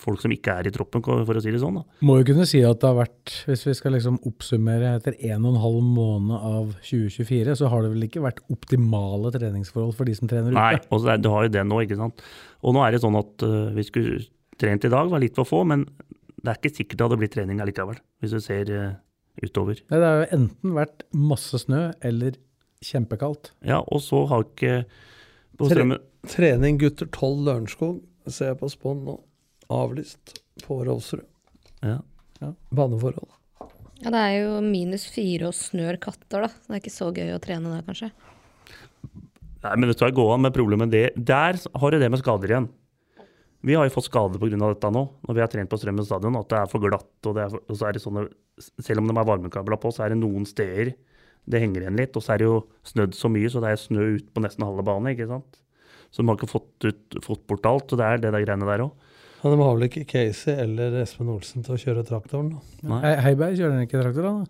folk 0.02 0.22
som 0.22 0.32
ikke 0.34 0.56
er 0.60 0.68
i 0.68 0.72
troppen, 0.74 1.02
for 1.04 1.38
å 1.38 1.42
si 1.42 1.52
det 1.54 1.60
sånn. 1.62 1.78
da. 1.80 1.84
Må 2.06 2.18
jo 2.20 2.26
kunne 2.30 2.46
si 2.48 2.60
at 2.66 2.80
det 2.82 2.88
har 2.90 2.98
vært, 2.98 3.34
hvis 3.48 3.64
vi 3.68 3.74
skal 3.78 3.94
liksom 3.96 4.18
oppsummere 4.28 4.94
etter 4.98 5.16
en 5.30 5.44
og 5.44 5.54
en 5.54 5.60
halv 5.62 5.80
måned 5.86 6.46
av 6.50 6.72
2024, 6.86 7.56
så 7.60 7.70
har 7.72 7.84
det 7.84 7.92
vel 7.94 8.06
ikke 8.08 8.24
vært 8.24 8.42
optimale 8.54 9.32
treningsforhold 9.34 9.94
for 9.98 10.08
de 10.08 10.16
som 10.18 10.30
trener 10.30 10.52
ute? 10.52 10.58
Nei, 10.58 10.78
og 10.88 11.02
så 11.02 11.16
du 11.20 11.30
har 11.32 11.46
jo 11.48 11.54
det 11.56 11.66
nå, 11.68 11.80
ikke 11.84 12.00
sant. 12.00 12.24
Og 12.64 12.76
nå 12.76 12.84
er 12.84 12.96
det 12.96 13.02
sånn 13.04 13.20
at 13.20 13.46
uh, 13.46 13.72
vi 13.76 13.86
skulle 13.86 14.24
trent 14.60 14.86
i 14.86 14.92
dag, 14.92 15.10
var 15.10 15.22
litt 15.22 15.36
for 15.38 15.48
få, 15.48 15.64
men 15.68 15.86
det 16.44 16.52
er 16.52 16.60
ikke 16.60 16.76
sikkert 16.76 16.98
det 17.00 17.06
hadde 17.08 17.20
blitt 17.22 17.34
trening 17.36 17.62
allikevel, 17.64 17.98
hvis 18.22 18.34
du 18.36 18.40
ser 18.44 18.70
uh, 18.74 18.88
utover. 19.42 19.80
Nei, 19.90 19.98
Det 20.00 20.08
har 20.10 20.22
jo 20.22 20.32
enten 20.38 20.74
vært 20.76 21.06
masse 21.16 21.60
snø 21.64 21.86
eller 22.04 22.36
kjempekaldt. 22.84 23.54
Ja, 23.64 23.80
og 23.80 24.02
så 24.04 24.24
har 24.30 24.44
ikke 24.46 24.82
på 25.58 25.70
Tre- 25.70 26.00
Trening 26.24 26.78
gutter 26.80 27.06
12 27.10 27.44
Lørenskog, 27.46 28.00
ser 28.32 28.52
jeg 28.52 28.60
på 28.60 28.70
Spån 28.72 29.02
nå. 29.04 29.18
Avlyst 29.72 30.36
på 30.64 30.82
Rolfsrud. 30.86 31.24
ja. 32.40 32.52
Baneforhold. 32.74 33.30
Ja, 34.02 34.10
det 34.12 34.20
er 34.20 34.34
jo 34.42 34.60
minus 34.60 35.06
fire 35.08 35.48
og 35.48 35.56
snør 35.56 35.96
katter, 36.02 36.44
da. 36.44 36.48
Det 36.50 36.74
er 36.74 36.82
ikke 36.82 36.92
så 36.92 37.08
gøy 37.14 37.30
å 37.32 37.40
trene 37.42 37.70
der, 37.72 37.84
kanskje. 37.86 38.10
Nei, 39.64 39.74
men 39.78 39.88
vet 39.88 40.00
du 40.00 40.04
hva, 40.04 40.10
gå 40.12 40.24
an, 40.34 40.42
med 40.44 40.52
problemet 40.56 40.92
det, 40.92 41.06
der 41.16 41.56
har 41.56 41.94
du 41.94 42.02
det 42.02 42.10
med 42.12 42.20
skader 42.20 42.52
igjen. 42.52 42.66
Vi 43.64 43.76
har 43.78 43.88
jo 43.88 43.94
fått 43.94 44.10
skader 44.10 44.36
pga. 44.42 44.58
dette 44.60 44.90
nå, 44.92 45.06
når 45.24 45.36
vi 45.38 45.40
har 45.40 45.48
trent 45.48 45.70
på 45.72 45.78
Strømmen 45.80 46.04
stadion, 46.04 46.36
at 46.36 46.50
det 46.52 46.58
er 46.58 46.68
for 46.68 46.84
glatt. 46.84 47.08
Og, 47.24 47.32
det 47.32 47.46
er 47.46 47.54
for, 47.54 47.64
og 47.64 47.78
så 47.80 47.88
er 47.88 47.96
det 47.96 48.02
sånne, 48.04 48.26
selv 48.60 49.00
om 49.00 49.08
de 49.08 49.16
er 49.16 49.28
varmekabler 49.30 49.80
på, 49.80 49.92
så 49.94 50.04
er 50.04 50.12
det 50.12 50.20
noen 50.20 50.44
steder 50.48 50.92
det 51.48 51.60
henger 51.62 51.86
igjen 51.86 51.96
litt. 51.96 52.16
Og 52.16 52.24
så 52.24 52.34
er 52.34 52.42
det 52.42 52.50
jo 52.50 52.58
snødd 52.90 53.16
så 53.16 53.30
mye, 53.32 53.48
så 53.52 53.62
det 53.64 53.72
er 53.72 53.80
snø 53.80 54.10
ut 54.18 54.28
på 54.36 54.44
nesten 54.44 54.66
halve 54.66 54.84
banen. 54.84 55.14
ikke 55.14 55.30
sant? 55.30 55.56
Så 56.12 56.20
de 56.20 56.28
har 56.28 56.36
ikke 56.36 56.52
fått, 56.52 56.74
ut, 56.84 57.18
fått 57.24 57.46
bort 57.48 57.70
alt, 57.70 57.88
så 57.88 57.96
det 58.00 58.04
er 58.10 58.20
det 58.20 58.34
der 58.36 58.44
greiene 58.44 58.68
der 58.68 58.84
òg. 58.84 59.08
Men 59.44 59.52
de 59.52 59.60
har 59.60 59.74
vel 59.76 59.86
ikke 59.90 60.06
Casey 60.08 60.54
eller 60.56 60.94
Espen 61.02 61.28
Olsen 61.28 61.64
til 61.66 61.76
å 61.76 61.80
kjøre 61.80 62.04
traktoren? 62.08 62.54
da? 62.54 63.00
He 63.04 63.10
Heiberg 63.26 63.58
kjører 63.58 63.82
ikke 63.84 64.00
traktor, 64.00 64.24
da? 64.30 64.46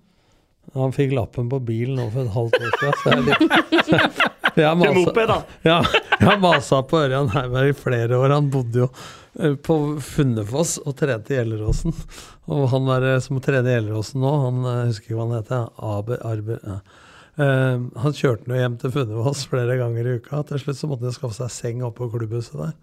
Han 0.78 0.94
fikk 0.94 1.12
lappen 1.14 1.50
på 1.50 1.58
bilen 1.66 1.98
nå 1.98 2.06
for 2.14 2.24
et 2.24 2.32
halvt 2.34 2.54
år 2.60 2.78
siden. 2.78 2.94
Så 3.02 3.10
jeg 3.10 3.24
litt 3.26 4.22
jeg 4.54 4.68
har 4.68 4.78
Til 4.78 4.80
masa- 4.80 4.94
moped, 5.00 5.28
da! 5.28 5.36
Ja, 5.66 5.76
jeg 6.22 6.40
masa 6.40 6.80
på 6.86 7.00
Ørjan 7.02 7.32
Heiberg 7.34 7.72
i 7.72 7.76
flere 7.76 8.20
år. 8.22 8.36
Han 8.36 8.48
bodde 8.54 8.84
jo 8.84 8.88
eh, 8.94 9.56
på 9.66 9.76
Funnefoss 10.14 10.76
og 10.84 10.94
trente 11.00 11.34
i 11.34 11.40
Gjelleråsen. 11.40 11.94
Og 12.54 12.68
han 12.72 12.90
der 12.92 13.08
eh, 13.16 13.22
som 13.24 13.42
trener 13.44 13.72
i 13.72 13.76
Gjelleråsen 13.76 14.22
nå, 14.22 14.34
han 14.46 14.62
eh, 14.62 14.78
jeg 14.84 14.92
husker 14.92 15.10
ikke 15.10 15.18
hva 15.18 15.26
han 15.26 15.36
heter. 15.40 15.66
Abe, 15.94 16.20
Arbe, 16.32 16.60
ja. 16.62 16.78
Uh, 17.34 17.88
han 17.98 18.12
kjørte 18.14 18.46
nå 18.46 18.54
hjem 18.54 18.76
til 18.78 18.92
Funnefoss 18.94 19.40
flere 19.50 19.74
ganger 19.80 20.06
i 20.06 20.12
uka. 20.20 20.44
Til 20.46 20.60
slutt 20.62 20.78
så 20.78 20.86
måtte 20.86 21.08
han 21.08 21.16
skaffe 21.16 21.34
seg 21.40 21.50
seng 21.50 21.80
oppe 21.82 22.04
på 22.04 22.12
klubbhuset 22.14 22.54
der. 22.60 22.76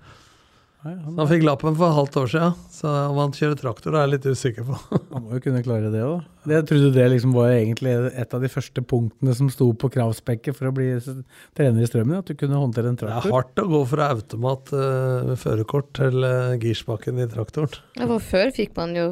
Nei, 0.82 0.96
han, 0.98 1.14
Han 1.14 1.28
fikk 1.30 1.44
lappen 1.46 1.76
for 1.78 1.94
halvt 1.94 2.16
år 2.18 2.30
siden, 2.32 2.54
så 2.74 2.92
om 3.12 3.20
han 3.22 3.34
kjører 3.38 3.60
traktor, 3.60 3.94
er 3.94 4.08
jeg 4.08 4.12
litt 4.16 4.24
usikker 4.32 4.66
på. 4.66 4.78
han 5.14 5.26
må 5.28 5.36
jo 5.36 5.42
kunne 5.44 5.62
klare 5.66 5.92
det 5.94 6.02
òg. 6.02 6.24
Jeg 6.50 6.66
trodde 6.72 6.88
det 6.96 7.04
liksom 7.14 7.36
var 7.36 7.52
egentlig 7.54 7.94
et 8.18 8.34
av 8.34 8.42
de 8.42 8.50
første 8.50 8.82
punktene 8.90 9.36
som 9.38 9.52
sto 9.54 9.68
på 9.78 9.92
kravspekket 9.94 10.58
for 10.58 10.72
å 10.72 10.74
bli 10.74 10.88
trener 11.58 11.86
i 11.86 11.90
Strømmen, 11.90 12.24
at 12.24 12.32
du 12.32 12.34
kunne 12.40 12.58
håndtere 12.58 12.90
en 12.90 12.98
traktor. 12.98 13.28
Det 13.28 13.30
er 13.30 13.38
hardt 13.38 13.62
å 13.62 13.68
gå 13.76 13.84
fra 13.92 14.10
automat 14.16 14.74
uh, 14.74 15.36
førerkort 15.44 15.94
til 16.02 16.26
uh, 16.26 16.58
girspaken 16.64 17.22
i 17.22 17.30
traktoren. 17.30 17.78
Ja, 18.00 18.10
for 18.10 18.32
før 18.32 18.50
fikk 18.58 18.74
man 18.82 18.98
jo 18.98 19.08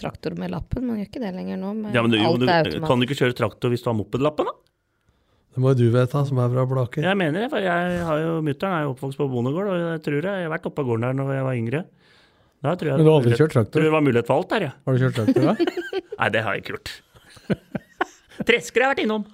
traktor 0.00 0.40
med 0.40 0.54
lappen, 0.54 0.88
man 0.88 1.02
gjør 1.02 1.10
ikke 1.10 1.24
det 1.26 1.34
lenger 1.36 1.60
nå. 1.60 1.76
Med 1.82 2.00
Ja, 2.00 2.00
men 2.06 2.14
du, 2.14 2.16
jo, 2.16 2.32
alt 2.32 2.40
du, 2.40 2.48
er 2.48 2.64
automat. 2.64 2.88
kan 2.88 3.04
du 3.04 3.10
ikke 3.10 3.20
kjøre 3.20 3.36
traktor 3.36 3.76
hvis 3.76 3.84
du 3.84 3.92
har 3.92 4.00
mopedlappen, 4.00 4.48
da? 4.48 4.69
Det 5.50 5.58
må 5.64 5.72
jo 5.72 5.78
du 5.80 5.86
vite, 5.90 6.20
som 6.28 6.38
er 6.38 6.50
fra 6.52 6.64
Blaker. 6.70 7.02
Jeg 7.08 7.18
mener 7.18 7.42
det, 7.44 7.48
for 7.50 7.58
jeg 7.64 8.02
har 8.06 8.20
jo 8.22 8.36
mutter'n 8.46 8.74
er 8.76 8.84
jo 8.86 8.92
oppvokst 8.94 9.18
på 9.18 9.26
bondegård, 9.32 9.70
og 9.72 9.80
jeg 9.82 10.02
tror 10.04 10.18
jeg, 10.20 10.36
jeg 10.44 10.46
har 10.46 10.52
vært 10.52 10.68
oppe 10.70 10.78
på 10.78 10.86
gården 10.92 11.08
der 11.08 11.16
når 11.18 11.32
jeg 11.34 11.46
var 11.48 11.58
yngre. 11.58 11.80
Da 12.60 12.74
tror 12.76 12.90
jeg 12.90 12.96
Men 13.00 13.06
du 13.06 13.10
har 13.10 13.16
aldri 13.18 13.30
mulighet- 13.30 13.40
kjørt 13.42 13.54
traktor? 13.56 13.72
Tror 13.74 13.86
det 13.88 13.92
var 13.96 14.04
mulighet 14.06 14.26
for 14.30 14.36
alt 14.42 14.50
der, 14.54 14.66
ja. 14.68 14.72
Har 14.86 14.94
du 14.94 15.02
kjørt 15.02 15.16
traktor 15.18 15.48
da? 15.48 15.54
Nei, 16.20 16.28
det 16.36 16.42
har 16.46 16.54
jeg 16.54 16.62
ikke 16.62 16.74
gjort. 16.76 16.92
Tresker 18.50 18.84
har 18.84 18.86
jeg 18.86 18.94
vært 18.94 19.04
innom. 19.06 19.24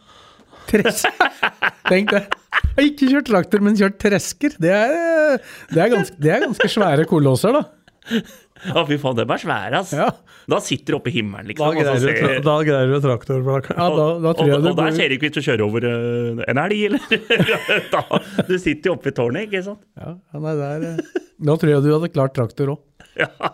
Tresker? 0.70 1.32
Tenk 1.90 2.14
det. 2.16 2.22
Jeg 2.56 2.74
har 2.78 2.86
ikke 2.90 3.08
kjørt 3.12 3.28
traktor, 3.30 3.62
men 3.66 3.76
kjørt 3.78 3.98
tresker. 4.02 4.56
Det 4.62 4.72
er, 4.72 5.36
det 5.72 5.82
er, 5.84 5.90
ganske, 5.92 6.16
det 6.22 6.32
er 6.32 6.44
ganske 6.46 6.68
svære 6.72 7.04
kolosser, 7.10 7.54
da. 7.60 7.62
Å, 8.72 8.82
fy 8.88 8.96
faen, 9.00 9.16
dem 9.18 9.32
er 9.34 9.40
svære, 9.42 9.80
ass. 9.82 9.90
Ja, 9.96 10.06
Da 10.48 10.58
sitter 10.64 10.94
du 10.94 10.98
oppe 11.00 11.10
i 11.10 11.16
himmelen, 11.18 11.50
Da 11.50 11.68
liksom. 11.72 11.76
Da 11.76 11.82
greier, 11.82 12.00
du, 12.00 12.06
ser- 12.06 12.20
tra- 12.22 12.44
da 12.46 12.54
greier 12.64 12.92
du 12.92 13.00
traktor, 13.04 13.42
ja 13.42 13.56
da, 13.76 13.86
da 13.96 14.32
og, 14.32 14.42
og, 14.46 14.68
og 14.70 14.78
der 14.80 14.94
ser 14.96 15.10
du 15.12 15.16
ikke 15.18 15.30
ut 15.30 15.36
til 15.36 15.42
å 15.42 15.46
kjøre 15.50 15.66
over 15.66 15.86
uh, 15.90 16.44
en 16.48 16.60
elg, 16.62 16.84
eller? 16.88 17.48
da, 17.94 18.04
du 18.48 18.54
sitter 18.56 18.92
jo 18.92 18.94
oppe 18.96 19.12
i 19.12 19.16
tårnet, 19.16 19.48
ikke 19.50 19.64
sant? 19.66 19.82
ja, 20.00 20.14
nei, 20.40 20.54
der, 20.62 20.86
eh, 20.94 21.26
Da 21.50 21.58
tror 21.60 21.74
jeg 21.74 21.84
du 21.84 21.90
hadde 21.96 22.12
klart 22.14 22.36
traktor 22.38 22.76
òg. 22.76 22.86
Ja. 23.16 23.48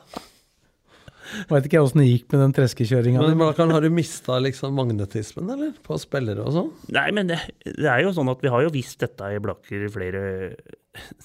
Veit 1.49 1.65
ikke 1.65 1.79
jeg 1.79 1.87
åssen 1.87 2.03
det 2.03 2.09
gikk 2.11 2.33
med 2.35 2.43
den 2.43 2.55
treskekjøringa. 2.57 3.23
Har 3.57 3.85
du 3.85 3.89
mista 3.95 4.37
liksom 4.43 4.75
magnetismen, 4.77 5.49
eller? 5.55 5.71
På 5.87 5.97
spillere 6.01 6.45
og 6.45 6.53
sånn? 6.53 6.71
Nei, 6.93 7.07
men 7.17 7.31
det, 7.31 7.39
det 7.65 7.89
er 7.89 8.03
jo 8.05 8.13
sånn 8.17 8.29
at 8.33 8.43
vi 8.45 8.51
har 8.53 8.65
jo 8.67 8.73
visst 8.75 9.01
dette 9.01 9.31
i 9.33 9.41
Blakker 9.41 9.87
i 9.87 9.91
flere 9.93 10.23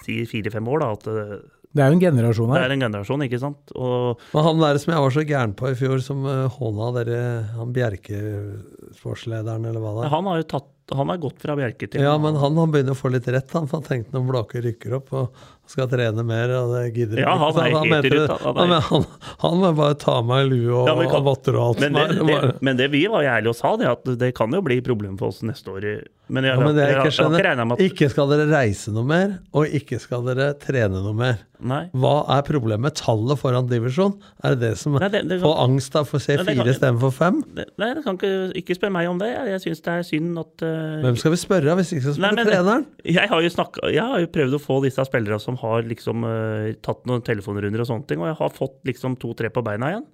si 0.03 0.21
fire-fem 0.29 0.69
år, 0.71 0.83
da. 0.85 0.91
At 0.95 1.09
øh, 1.11 1.33
Det 1.77 1.83
er 1.85 1.91
jo 1.91 1.97
en 1.99 2.01
generasjon 2.01 2.49
her. 2.53 2.63
Det 2.63 2.67
er 2.71 2.75
en 2.75 2.85
generasjon, 2.87 3.23
ikke 3.27 3.39
sant. 3.41 3.73
Og 3.77 4.23
Men 4.33 4.47
han 4.47 4.63
der 4.63 4.79
som 4.81 4.93
jeg 4.95 5.03
var 5.03 5.13
så 5.13 5.25
gæren 5.29 5.53
på 5.57 5.69
i 5.69 5.77
fjor, 5.77 6.01
som 6.03 6.25
uh, 6.25 6.47
håna 6.57 6.89
dere, 6.97 7.19
han 7.57 7.75
Bjerke-sportslederen, 7.75 9.67
eller 9.69 9.83
hva 9.83 9.93
det 9.99 10.07
er. 10.07 10.13
han 10.15 10.31
har 10.31 10.41
jo 10.41 10.49
tatt 10.55 10.71
Han 10.95 11.09
har 11.11 11.17
gått 11.19 11.41
fra 11.43 11.55
Bjerke 11.59 11.89
til 11.91 11.99
Ja, 12.01 12.13
men 12.17 12.35
han, 12.39 12.55
han 12.55 12.71
begynner 12.71 12.95
å 12.95 12.99
få 12.99 13.11
litt 13.11 13.27
rett, 13.27 13.51
han, 13.51 13.67
for 13.67 13.81
han 13.81 13.87
tenkte 13.89 14.15
når 14.15 14.27
Blaker 14.31 14.61
rykker 14.63 14.93
opp 15.01 15.11
og 15.19 15.45
skal 15.67 15.89
trene 15.91 16.23
mer, 16.23 16.47
og 16.61 16.69
det 16.77 16.83
gidder 16.95 17.19
Ja, 17.25 17.33
han 17.35 17.51
ikke. 17.51 17.65
Er 17.67 17.73
han 17.75 18.71
er- 18.71 18.79
han, 18.79 18.83
han, 18.87 19.05
han 19.41 19.57
må 19.59 19.73
bare 19.75 19.97
ta 19.99 20.21
meg 20.23 20.45
i 20.45 20.49
lue 20.53 20.71
og, 20.71 20.87
Ja, 20.87 20.93
og 21.17 21.25
votter 21.25 21.57
og 21.59 21.65
alt 21.73 21.81
men 21.83 21.89
som 21.91 21.97
det, 21.97 22.05
er. 22.05 22.13
det, 22.13 22.27
Bare- 22.37 22.53
men 22.63 22.77
det 22.79 22.87
vi 22.93 23.01
var 23.11 23.27
ærlige 23.27 23.51
og 23.51 23.57
sa, 23.59 23.73
det 23.81 23.89
at 23.91 24.07
det 24.21 24.29
kan 24.37 24.55
jo 24.55 24.61
bli 24.63 24.79
problem 24.85 25.17
for 25.19 25.27
oss 25.33 25.41
neste 25.43 25.67
år. 25.75 25.89
Men 26.31 26.43
jeg, 26.47 26.55
Ja, 26.55 26.63
men 26.63 26.75
det 26.75 26.85
jeg 26.85 26.87
jeg, 26.87 26.95
jeg, 26.95 27.03
ikke 27.03 27.17
skjønner, 27.17 27.73
at 27.75 27.83
ikke 27.83 28.09
skal 28.13 28.31
dere 28.31 28.47
reise 28.51 28.93
noe 28.95 29.03
mer, 29.11 29.35
og 29.55 29.75
ikke 29.81 29.99
skal 29.99 30.23
dere 30.27 30.47
trene 30.63 31.03
noe 31.03 31.15
mer. 31.19 31.43
Nei. 31.59 31.81
Hva 31.97 32.15
er 32.37 32.43
problemet? 32.47 32.95
Tallet 33.01 33.39
foran 33.41 33.67
divisjon? 33.67 34.15
Er 34.45 34.55
det 34.55 34.59
det 34.69 34.73
som 34.79 34.93
Nei, 34.95 35.07
det- 35.09 35.25
det 35.27 35.41
kan- 35.41 35.49
får 35.49 35.59
angst 35.67 35.95
av 35.99 36.07
å 36.15 36.19
se 36.21 36.37
fire 36.47 36.67
istedenfor 36.71 37.11
fem? 37.11 37.43
Nei, 37.75 37.91
det 37.93 38.03
kan 38.07 38.15
ikke, 38.15 38.33
ikke 38.63 38.75
spørre 38.79 38.95
meg 39.01 39.09
om 39.11 39.19
det. 39.19 39.33
Jeg, 39.35 39.47
jeg 39.57 39.61
syns 39.67 39.83
det 39.83 39.93
er 39.97 40.07
synd 40.13 40.39
at 40.45 40.63
eh, 40.67 40.76
Hvem 41.03 41.17
skal 41.19 41.33
vi 41.33 41.39
spørre 41.41 41.75
hvis 41.79 41.91
ikke 41.95 42.03
skal 42.05 42.21
Nei, 42.23 42.29
spørre 42.31 42.37
men- 42.39 42.49
treneren? 42.51 42.85
Jeg 43.17 43.29
har, 43.31 43.41
jo 43.43 43.51
snakket, 43.53 43.89
jeg 43.95 44.03
har 44.13 44.23
jo 44.23 44.29
prøvd 44.37 44.57
å 44.57 44.61
få 44.63 44.77
disse 44.85 45.05
spillere 45.07 45.39
som 45.43 45.57
har 45.61 45.83
liksom 45.87 46.23
uh, 46.27 46.71
tatt 46.85 47.05
noen 47.09 47.23
telefonrunder 47.25 47.83
og 47.83 47.89
sånne 47.91 48.07
ting, 48.09 48.23
og 48.23 48.31
jeg 48.31 48.39
har 48.41 48.55
fått 48.55 48.79
liksom 48.89 49.17
to-tre 49.21 49.51
på 49.53 49.63
beina 49.65 49.91
igjen. 49.93 50.07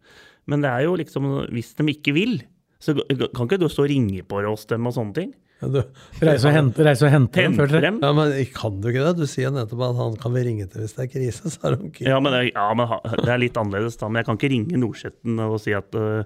Men 0.52 0.62
det 0.66 0.70
er 0.74 0.84
jo 0.88 0.98
liksom 1.00 1.28
Hvis 1.56 1.74
de 1.80 1.86
ikke 1.94 2.14
vil, 2.18 2.42
så 2.84 2.96
kan 2.98 3.48
ikke 3.48 3.62
du 3.62 3.70
stå 3.72 3.86
og 3.86 3.92
ringe 3.94 4.26
på 4.28 4.42
oss 4.52 4.66
dem 4.68 4.86
og 4.90 4.96
sånne 4.98 5.16
ting. 5.16 5.34
Du, 5.64 5.78
Reise 6.20 6.50
og 6.50 6.52
hente, 6.58 6.84
reise 6.84 7.06
og 7.08 7.12
hente 7.14 7.40
dem 7.40 7.54
dem. 7.56 8.00
ja, 8.04 8.10
men 8.12 8.32
kan 8.52 8.82
du 8.84 8.88
ikke 8.90 9.04
det? 9.06 9.14
Du 9.16 9.28
sier 9.32 9.52
nettopp 9.54 9.84
at 9.86 9.96
han 9.96 10.18
kan 10.20 10.34
vi 10.36 10.42
ringe 10.44 10.66
til 10.68 10.82
hvis 10.84 10.96
det 10.98 11.06
er 11.06 11.12
krise, 11.14 11.52
sa 11.54 11.72
Ronki. 11.72 12.04
Ja, 12.04 12.18
men, 12.20 12.34
det- 12.36 12.50
ja, 12.52 12.66
men 12.76 12.90
det 13.24 13.30
er 13.32 13.40
litt 13.40 13.56
annerledes 13.62 13.96
da. 14.02 14.10
Men 14.10 14.20
jeg 14.20 14.26
kan 14.28 14.36
ikke 14.42 14.50
ringe 14.52 14.82
Nordsjetten 14.82 15.40
og 15.46 15.56
si 15.64 15.72
at 15.78 15.96
uh, 15.96 16.26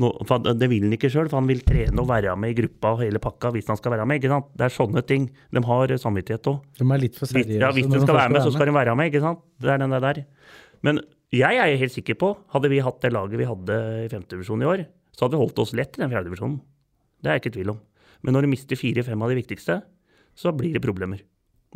no, 0.00 0.12
for 0.24 0.40
Det 0.40 0.70
vil 0.72 0.86
han 0.86 0.96
ikke 0.96 1.10
sjøl, 1.12 1.28
for 1.28 1.36
han 1.42 1.50
vil 1.50 1.60
trene 1.68 2.00
og 2.00 2.08
være 2.08 2.32
med 2.40 2.54
i 2.54 2.56
gruppa 2.62 2.94
og 2.96 3.02
hele 3.04 3.20
pakka 3.20 3.50
hvis 3.58 3.68
han 3.68 3.76
skal 3.76 3.92
være 3.92 4.06
med. 4.08 4.22
ikke 4.22 4.32
sant? 4.32 4.48
Det 4.56 4.64
er 4.70 4.74
sånne 4.78 5.04
ting. 5.04 5.28
De 5.52 5.64
har 5.68 5.94
samvittighet 6.00 6.48
òg. 6.48 6.62
De 6.80 6.88
er 6.88 7.04
litt 7.04 7.18
for 7.20 7.28
seriøse. 7.28 7.60
Ja, 7.60 7.70
hvis 7.76 7.90
de 7.90 7.92
de 7.98 8.00
skal 8.06 8.16
være 8.22 8.32
med, 8.38 8.40
så 8.46 8.54
skal 8.56 8.70
de 8.72 8.76
være 8.78 8.96
med, 8.96 9.12
ikke 9.12 9.20
sant? 9.26 9.44
Det 9.60 9.68
er 9.74 9.84
den 9.84 9.90
der. 10.00 10.22
Men 10.80 11.02
jeg 11.34 11.60
er 11.60 11.76
helt 11.76 11.92
sikker 11.92 12.16
på, 12.16 12.32
hadde 12.56 12.72
vi 12.72 12.80
hatt 12.80 13.02
det 13.04 13.12
laget 13.12 13.36
vi 13.36 13.44
hadde 13.44 13.78
i 14.06 14.08
femtedivisjon 14.08 14.64
i 14.64 14.70
år, 14.72 14.86
så 15.12 15.26
hadde 15.26 15.36
vi 15.36 15.44
holdt 15.44 15.58
oss 15.60 15.74
lett 15.76 15.98
i 15.98 16.06
den 16.06 16.08
fjerdedivisjonen. 16.14 16.56
Det 17.20 17.28
er 17.28 17.36
jeg 17.36 17.42
ikke 17.44 17.52
i 17.52 17.56
tvil 17.58 17.72
om. 17.74 17.80
Men 18.22 18.34
når 18.34 18.44
du 18.44 18.52
mister 18.54 18.78
fire-fem 18.78 19.22
av 19.22 19.32
de 19.32 19.38
viktigste, 19.38 19.80
så 20.38 20.52
blir 20.54 20.74
det 20.74 20.84
problemer. 20.84 21.22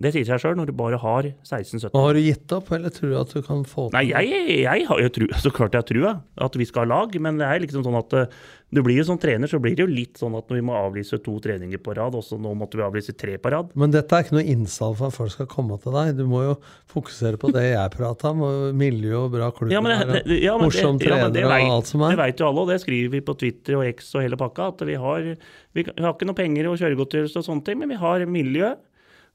Det 0.01 0.09
sier 0.14 0.24
seg 0.24 0.40
sjøl 0.40 0.55
når 0.56 0.70
du 0.70 0.74
bare 0.77 0.97
har 0.97 1.27
16-17. 1.44 1.90
Nå 1.93 2.01
har 2.06 2.16
du 2.16 2.23
gitt 2.24 2.55
opp, 2.56 2.70
eller 2.73 2.93
tror 2.94 3.10
du 3.12 3.16
at 3.20 3.35
du 3.36 3.43
kan 3.44 3.60
få 3.69 3.90
til 3.90 3.98
Nei, 3.98 4.06
jeg, 4.09 4.62
jeg 4.62 4.86
har 4.89 5.02
jo 5.05 5.12
tru, 5.12 5.27
så 5.44 5.52
klart 5.52 5.77
jeg 5.77 5.89
tror, 5.90 5.93
trua 5.93 6.47
at 6.47 6.56
vi 6.56 6.66
skal 6.69 6.86
ha 6.86 6.94
lag, 6.94 7.16
men 7.20 7.40
det 7.40 7.48
er 7.48 7.60
liksom 7.64 7.85
sånn 7.85 7.98
at 7.98 8.16
eh, 8.16 8.39
du 8.73 8.81
blir 8.81 8.97
jo 8.97 9.05
som 9.05 9.19
trener, 9.20 9.51
så 9.51 9.60
blir 9.60 9.74
det 9.77 9.85
jo 9.85 9.90
litt 9.90 10.16
sånn 10.16 10.32
at 10.39 10.48
vi 10.48 10.62
må 10.64 10.73
avlyse 10.78 11.19
to 11.20 11.35
treninger 11.44 11.81
på 11.85 11.93
rad, 11.98 12.16
også 12.16 12.39
nå 12.40 12.55
måtte 12.56 12.78
vi 12.81 12.86
avlyse 12.86 13.12
tre 13.20 13.35
på 13.36 13.52
rad. 13.52 13.74
Men 13.77 13.93
dette 13.93 14.16
er 14.16 14.24
ikke 14.24 14.39
noe 14.39 14.47
innsalg 14.48 14.97
for 14.97 15.12
at 15.12 15.16
folk 15.19 15.35
skal 15.35 15.48
komme 15.51 15.77
til 15.82 15.93
deg. 15.93 16.14
Du 16.16 16.24
må 16.31 16.40
jo 16.47 16.55
fokusere 16.93 17.36
på 17.43 17.51
det 17.52 17.66
jeg 17.66 17.93
prata 17.93 18.31
om, 18.32 18.40
og 18.48 18.78
miljø 18.81 19.27
og 19.27 19.35
bra 19.36 19.51
klubb 19.52 19.74
Ja, 19.74 19.82
det, 19.85 20.23
ja, 20.40 20.56
morsom 20.56 20.97
det, 20.97 21.10
ja, 21.10 21.28
det, 21.28 21.44
trener 21.44 21.52
vet, 21.52 21.66
og 21.69 21.77
alt 21.77 21.93
som 21.93 22.06
er. 22.06 22.16
det 22.16 22.23
veit 22.23 22.40
jo 22.40 22.48
alle, 22.48 22.64
og 22.64 22.73
det 22.73 22.78
skriver 22.81 23.12
vi 23.12 23.20
på 23.28 23.36
Twitter 23.44 23.77
og 23.77 23.85
X 23.93 24.09
og 24.16 24.24
hele 24.24 24.40
pakka, 24.40 24.70
at 24.73 24.86
vi 24.89 24.97
har, 25.05 25.28
vi, 25.77 25.85
vi 25.85 26.06
har 26.06 26.16
ikke 26.16 26.31
noe 26.32 26.40
penger 26.40 26.73
og 26.73 26.81
kjøregodtgjørelse 26.81 27.43
og 27.43 27.48
sånne 27.51 27.69
ting, 27.69 27.82
men 27.82 27.93
vi 27.93 28.01
har 28.01 28.24
miljø, 28.24 28.73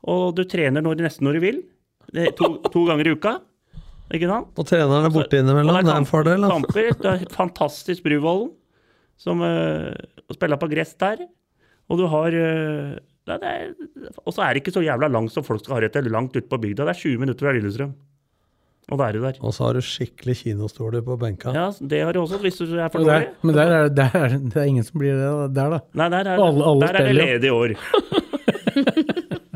og 0.07 0.35
du 0.38 0.43
trener 0.47 0.84
når, 0.85 1.03
nesten 1.07 1.27
når 1.27 1.38
du 1.38 1.43
vil. 1.43 1.61
Er 2.15 2.31
to, 2.38 2.53
to 2.71 2.85
ganger 2.88 3.09
i 3.09 3.15
uka. 3.17 3.34
Ikke 4.15 4.29
sant? 4.29 4.53
Og 4.55 4.67
treneren 4.69 5.09
er 5.09 5.11
borte 5.11 5.41
innimellom, 5.41 5.75
Og 5.75 5.84
det 5.84 5.91
er 5.91 5.99
en 5.99 6.07
fordel. 6.07 6.45
Altså. 6.47 6.61
Kamper, 6.63 6.93
det 7.03 7.11
er 7.11 7.25
fantastisk 7.35 8.05
Bruvollen, 8.05 8.53
som 9.19 9.43
uh, 9.43 9.91
spiller 10.31 10.59
på 10.61 10.69
gress 10.71 10.95
der. 11.01 11.25
Og 11.91 11.99
du 11.99 12.05
har 12.11 12.31
uh, 12.31 12.95
det 13.27 13.38
er, 13.43 13.73
Og 14.23 14.31
så 14.31 14.45
er 14.45 14.55
det 14.55 14.63
ikke 14.63 14.71
så 14.77 14.84
jævla 14.85 15.09
langt 15.11 15.34
som 15.35 15.43
folk 15.43 15.59
skal 15.65 15.75
ha 15.75 15.81
rett 15.84 15.97
til, 15.97 16.07
langt 16.13 16.35
ute 16.38 16.47
på 16.47 16.59
bygda. 16.63 16.88
Det 16.88 16.95
er 16.95 17.01
20 17.03 17.25
minutter 17.25 17.47
fra 17.49 17.55
Lillestrøm. 17.57 17.91
Og 18.88 19.01
da 19.01 19.09
er 19.09 19.17
du 19.17 19.23
der. 19.25 19.39
Og 19.43 19.51
så 19.51 19.65
har 19.65 19.75
du 19.75 19.84
skikkelig 19.84 20.38
kinostoler 20.45 21.01
på 21.03 21.17
benka. 21.19 21.51
Ja, 21.51 21.65
det 21.91 21.99
har 22.07 22.15
du 22.15 22.21
også, 22.21 22.39
hvis 22.39 22.55
du 22.61 22.69
er 22.77 22.88
for 22.88 23.03
dårlig. 23.03 23.34
men 23.43 23.57
der 23.57 23.73
er, 23.81 23.89
der, 23.91 24.15
er, 24.15 24.38
det 24.39 24.55
er 24.55 24.69
ingen 24.71 24.88
som 24.88 25.01
blir 25.01 25.19
det 25.19 25.55
der, 25.57 25.75
da. 25.75 25.81
Nei, 25.99 26.07
der 26.13 26.31
er, 26.31 26.45
Alle- 26.45 26.69
alle 26.71 26.88
der 26.88 27.01
er 27.01 27.09
det 27.09 27.17
ledige 27.19 27.51
år. 27.51 27.75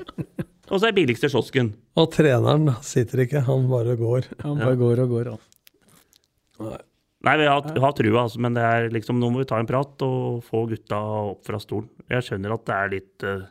og 0.71 0.79
så 0.79 0.87
er 0.89 0.95
billigste 0.95 1.29
kiosken. 1.31 1.73
Og 1.99 2.07
treneren 2.13 2.69
sitter 2.85 3.25
ikke, 3.25 3.43
han 3.47 3.67
bare 3.69 3.97
går. 3.99 4.29
Han 4.45 4.57
bare 4.61 4.79
går 4.79 5.03
og 5.03 5.13
går. 5.17 5.29
Han. 5.35 6.79
Nei, 7.21 7.33
vi 7.37 7.45
har, 7.45 7.65
har 7.83 7.93
trua, 7.93 8.23
altså, 8.23 8.39
men 8.41 8.55
det 8.57 8.63
er 8.65 8.87
liksom, 8.93 9.19
nå 9.21 9.29
må 9.29 9.43
vi 9.43 9.47
ta 9.49 9.59
en 9.61 9.67
prat 9.69 10.01
og 10.05 10.39
få 10.47 10.63
gutta 10.71 10.97
opp 11.35 11.43
fra 11.45 11.59
stolen. 11.61 11.89
Jeg 12.09 12.25
skjønner 12.25 12.55
at 12.55 12.63
det 12.65 12.77
er 12.77 12.93
litt 12.95 13.25
eh, 13.29 13.43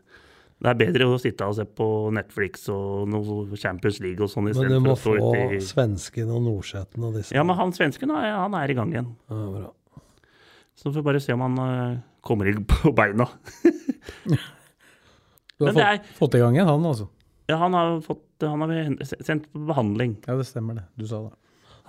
Det 0.60 0.72
er 0.72 0.78
bedre 0.80 1.06
å 1.14 1.18
sitte 1.22 1.46
og 1.46 1.54
se 1.56 1.64
på 1.78 1.86
Netflix 2.16 2.66
og 2.74 3.06
noe 3.12 3.58
Champions 3.60 4.00
League 4.02 4.26
og 4.26 4.32
sånn 4.32 4.48
Men 4.50 4.74
du 4.74 4.80
må 4.82 4.96
å 4.96 4.98
stå 4.98 5.14
få 5.14 5.30
ute 5.30 5.56
i 5.56 5.60
svensken 5.64 6.32
og 6.34 6.42
Nordseten 6.48 7.06
og 7.06 7.14
disse. 7.20 7.36
Ja, 7.36 7.44
men 7.46 7.56
han 7.60 7.72
svensken 7.76 8.10
han 8.12 8.58
er- 8.58 8.74
i 8.74 8.76
gang 8.76 8.90
igjen. 8.92 9.12
Ja, 9.30 9.44
bra. 9.54 9.70
Så 10.74 10.90
får 10.90 10.98
vi 10.98 11.06
bare 11.06 11.22
se 11.22 11.32
om 11.36 11.44
han 11.46 11.58
eh, 11.64 11.98
kommer 12.26 12.50
i 12.50 12.56
på 12.58 12.92
beina. 12.96 13.28
Du 15.60 15.66
har 15.68 15.76
fått, 15.76 15.84
er, 15.84 16.14
fått, 16.16 16.36
i 16.38 16.40
gang 16.40 16.56
en, 16.56 16.70
han 16.70 16.88
altså. 16.88 17.10
Ja, 17.50 17.58
han 17.60 17.76
har 17.76 17.98
fått 18.00 18.24
Han 18.46 18.64
har 18.64 18.72
sendt 19.20 19.50
på 19.52 19.60
behandling. 19.68 20.16
Ja, 20.24 20.38
det 20.38 20.46
stemmer 20.48 20.78
det. 20.80 20.86
Du 20.96 21.04
sa 21.10 21.20
det. 21.26 21.34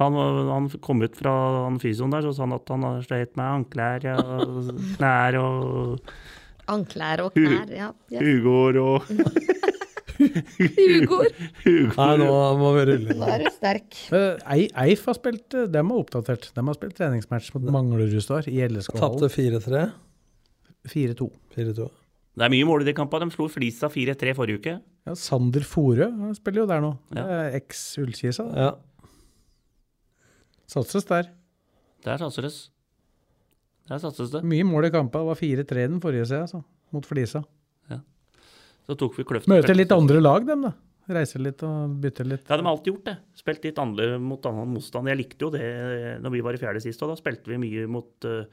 Han, 0.01 0.17
han 0.49 0.67
kom 0.83 1.03
ut 1.05 1.15
fra 1.15 1.31
han 1.63 1.77
fysioen 1.79 2.11
der, 2.11 2.25
så 2.25 2.33
sa 2.35 2.43
han 2.43 2.57
at 2.57 2.71
han 2.73 2.83
har 2.87 3.01
slitt 3.05 3.37
med 3.39 3.47
anklær 3.47 4.07
og 4.17 4.71
knær 4.97 5.37
og 5.39 6.11
Anklær 6.71 7.23
og 7.25 7.35
knær. 7.35 7.71
Ja. 7.73 7.89
Yes. 8.11 8.21
ugår 8.21 8.77
og 8.81 9.07
Ugor. 10.21 11.29
Nei, 11.65 12.09
nå 12.21 12.33
må 12.59 12.71
vi 12.75 12.83
rulle 12.91 13.15
Nå 13.17 13.25
er 13.25 13.41
du 13.41 13.47
sterk. 13.55 13.95
Eh, 14.13 14.67
Eif 14.83 15.07
har 15.09 15.17
spilt 15.17 15.47
de 15.53 15.63
Dem 15.73 15.89
er 15.93 16.03
oppdatert. 16.03 16.51
De 16.53 16.65
har 16.67 16.77
spilt 16.77 16.97
treningsmatch 16.99 17.49
mot 17.55 17.65
Manglerudstad 17.73 18.49
i 18.51 18.59
Tapte 18.61 18.75
LSK-hallen. 18.75 19.33
4-3. 19.33 19.87
4-2. 20.93 21.89
4-2. 22.31 22.37
Det 22.37 22.45
er 22.47 22.49
mye 22.53 22.65
mål 22.69 22.81
i 22.81 22.85
de 22.87 22.93
kampene. 22.95 23.27
De 23.29 23.35
slo 23.35 23.47
Flisa 23.51 23.89
4-3 23.91 24.33
forrige 24.37 24.59
uke. 24.61 24.73
Ja, 25.07 25.13
Sander 25.17 25.61
Forø 25.67 26.07
han 26.07 26.35
spiller 26.37 26.61
jo 26.63 26.67
der 26.69 26.81
nå. 26.81 26.91
Det 27.11 27.17
Ja. 27.17 27.25
er 27.49 27.57
eks-Ullkisa. 27.59 28.45
Ja. 28.55 28.71
Satses 30.71 31.05
der. 31.09 31.27
Der 32.05 32.17
satses. 32.21 32.69
Der 33.89 33.99
satses 33.99 34.31
det. 34.31 34.43
Mye 34.47 34.63
mål 34.63 34.85
i 34.87 34.89
kampene. 34.93 35.25
Det 35.25 35.27
var 35.27 35.35
4-3 35.41 35.87
den 35.89 35.99
forrige 36.03 36.25
sida, 36.29 36.45
altså. 36.45 36.63
Mot 36.93 37.05
Flisa. 37.07 37.43
Ja. 37.89 37.99
Så 38.87 38.95
tok 38.97 39.17
vi 39.19 39.23
kløften. 39.27 39.51
Møter 39.51 39.75
litt 39.75 39.91
andre 39.91 40.21
lag, 40.21 40.45
dem, 40.47 40.61
da. 40.69 40.73
Reiser 41.11 41.41
litt 41.43 41.61
og 41.67 41.97
bytter 41.99 42.23
litt. 42.29 42.45
Ja, 42.47 42.55
de 42.55 42.63
har 42.63 42.71
alltid 42.71 42.93
gjort 42.93 43.03
det. 43.09 43.17
Spilt 43.35 43.63
litt 43.65 43.79
andre 43.81 44.17
mot 44.21 44.45
annen 44.47 44.69
motstand. 44.71 45.09
Jeg 45.11 45.17
likte 45.19 45.43
jo 45.43 45.49
det 45.51 46.21
når 46.23 46.31
vi 46.31 46.41
var 46.45 46.55
i 46.55 46.61
fjerde 46.61 46.81
sist, 46.83 47.01
og 47.03 47.11
da 47.11 47.17
spilte 47.19 47.51
vi 47.51 47.57
mye 47.59 47.87
mot 47.91 48.27
eh, 48.29 48.45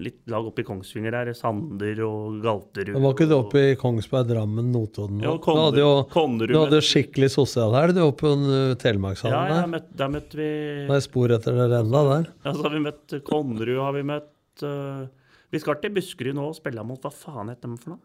litt 0.00 0.22
lag 0.30 0.46
oppe 0.48 0.62
i 0.62 0.66
Kongsvinger 0.66 1.12
der. 1.12 1.30
Sander 1.36 1.98
og 2.06 2.38
Galterud. 2.44 2.96
Var 2.96 3.14
ikke 3.14 3.28
du 3.28 3.34
oppe 3.36 3.64
i 3.72 3.74
Kongsberg, 3.78 4.30
Drammen, 4.30 4.70
Notodden? 4.72 5.20
Jo, 5.24 5.34
Ja, 5.36 5.40
du 5.42 5.58
hadde 5.60 5.82
jo 5.82 6.46
du 6.46 6.56
hadde 6.56 6.80
skikkelig 6.84 7.32
sosial 7.34 7.74
her, 7.76 7.92
du, 7.92 8.00
oppe 8.06 8.24
på 8.24 8.32
uh, 8.32 8.52
Ja, 8.72 8.78
Telemarkshallen 8.80 9.36
ja, 9.36 9.58
der. 9.58 9.72
Møtte, 9.74 9.96
der 10.00 10.14
møtte 10.14 10.38
vi 10.40 10.48
Det 10.88 10.96
er 10.96 11.04
spor 11.04 11.34
etter 11.36 11.58
dere 11.58 11.82
enda 11.84 12.04
der. 12.08 12.30
Ja, 12.46 12.54
så 12.54 12.64
har 12.66 12.76
vi 12.76 12.86
møtt 12.86 13.18
Konnerud, 13.28 13.76
har 13.82 13.98
vi 13.98 14.06
møtt 14.14 14.64
uh, 14.64 15.04
Vi 15.52 15.60
skal 15.60 15.78
til 15.82 15.92
Buskerud 15.98 16.38
nå 16.38 16.48
og 16.52 16.56
spille 16.56 16.86
mot 16.86 17.04
Hva 17.04 17.12
faen 17.12 17.52
heter 17.52 17.68
de 17.68 17.82
for 17.82 17.96
noe? 17.96 18.02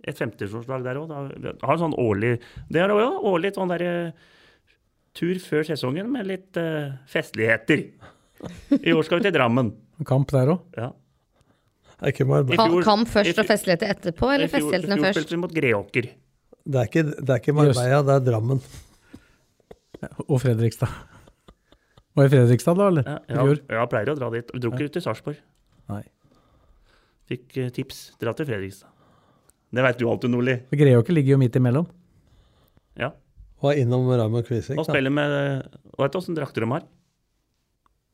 Et 0.00 0.16
50-årslag 0.16 0.84
der 0.86 0.96
òg. 0.96 1.10
Har 1.60 1.76
sånn 1.76 1.92
årlig 2.00 2.38
Det 2.72 2.80
er 2.80 2.92
òg 2.94 3.26
årlig 3.30 3.52
sånn 3.54 3.70
derre 3.70 4.14
tur 5.16 5.38
før 5.42 5.66
sesongen 5.66 6.10
med 6.12 6.28
litt 6.28 6.56
eh, 6.60 6.92
festligheter. 7.10 7.82
I 8.78 8.94
år 8.94 9.02
skal 9.04 9.18
vi 9.20 9.26
til 9.26 9.34
Drammen. 9.34 9.72
Kamp 10.08 10.32
der 10.32 10.54
òg. 10.54 10.64
Ja. 10.78 10.90
Er 12.00 12.14
ikke. 12.14 12.24
I 12.24 12.84
Kamp 12.86 13.10
først 13.12 13.38
og 13.42 13.48
festligheter 13.48 13.90
etterpå, 13.92 14.30
eller 14.32 14.46
eller 14.46 14.52
først? 14.52 14.66
i 14.66 14.70
festlighetene 14.70 15.00
fjor 15.02 15.16
spilte 15.18 15.34
vi 15.34 15.40
mot 15.42 15.54
Greåker. 15.56 16.10
Det 16.70 16.80
er 16.80 16.88
ikke, 16.88 17.02
det 17.10 17.34
er 17.34 17.40
ikke 17.42 17.54
Marbella, 17.56 18.00
det 18.06 18.14
er 18.14 18.24
Drammen. 18.30 18.62
Og 20.28 20.38
Fredrikstad. 20.40 20.92
Var 22.16 22.26
det 22.26 22.32
Fredrikstad, 22.32 22.78
da, 22.80 22.86
eller? 22.92 23.10
Ja, 23.10 23.18
I 23.28 23.36
ja, 23.36 23.58
ja, 23.80 23.88
pleier 23.90 24.12
å 24.12 24.16
dra 24.18 24.30
dit. 24.32 24.54
Dro 24.56 24.72
ikke 24.72 24.88
ut 24.88 24.96
til 24.96 25.04
Sarpsborg. 25.04 25.42
Nei. 25.92 26.02
Fikk 27.30 27.58
eh, 27.60 27.72
tips. 27.74 28.00
Dra 28.22 28.32
til 28.36 28.48
Fredrikstad. 28.48 28.88
Det 29.70 29.84
veit 29.86 30.00
du 30.00 30.06
alltid, 30.10 30.32
Nordli. 30.32 30.56
Greåker 30.74 31.14
ligger 31.14 31.36
jo 31.36 31.42
midt 31.44 31.58
imellom. 31.60 31.86
Ja. 32.98 33.12
Var 33.62 33.82
innom 33.82 34.08
Raymond 34.08 34.48
Kvisvik. 34.48 34.80
Og 34.80 34.88
spiller 34.88 35.12
med 35.12 35.36
Vet 36.00 36.14
du 36.14 36.18
åssen 36.18 36.36
drakter 36.38 36.64
de 36.64 36.70
har? 36.72 36.88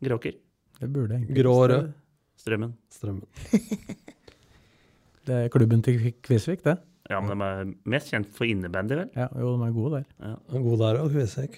Greåker. 0.04 0.34
Det 0.81 0.89
burde 0.93 1.16
egentlig 1.16 1.39
Grå 1.43 1.55
og 1.55 1.70
rød. 1.70 1.93
Strømmen. 2.40 2.74
Strømmen. 2.93 3.24
Det 5.27 5.35
er 5.35 5.48
klubben 5.51 5.81
til 5.82 6.12
Kvisvik, 6.23 6.61
det. 6.62 6.77
Ja, 7.11 7.19
men 7.23 7.40
de 7.40 7.47
er 7.47 7.70
mest 7.90 8.12
kjent 8.12 8.28
for 8.35 8.47
innebandy, 8.47 8.94
vel? 8.94 9.09
Ja, 9.19 9.27
jo, 9.35 9.57
de 9.59 9.66
er 9.66 9.73
gode 9.74 9.97
der. 9.97 10.05
De 10.23 10.59
er 10.59 10.62
gode 10.62 10.78
der 10.85 11.01
òg, 11.03 11.09
Kvisvik. 11.15 11.57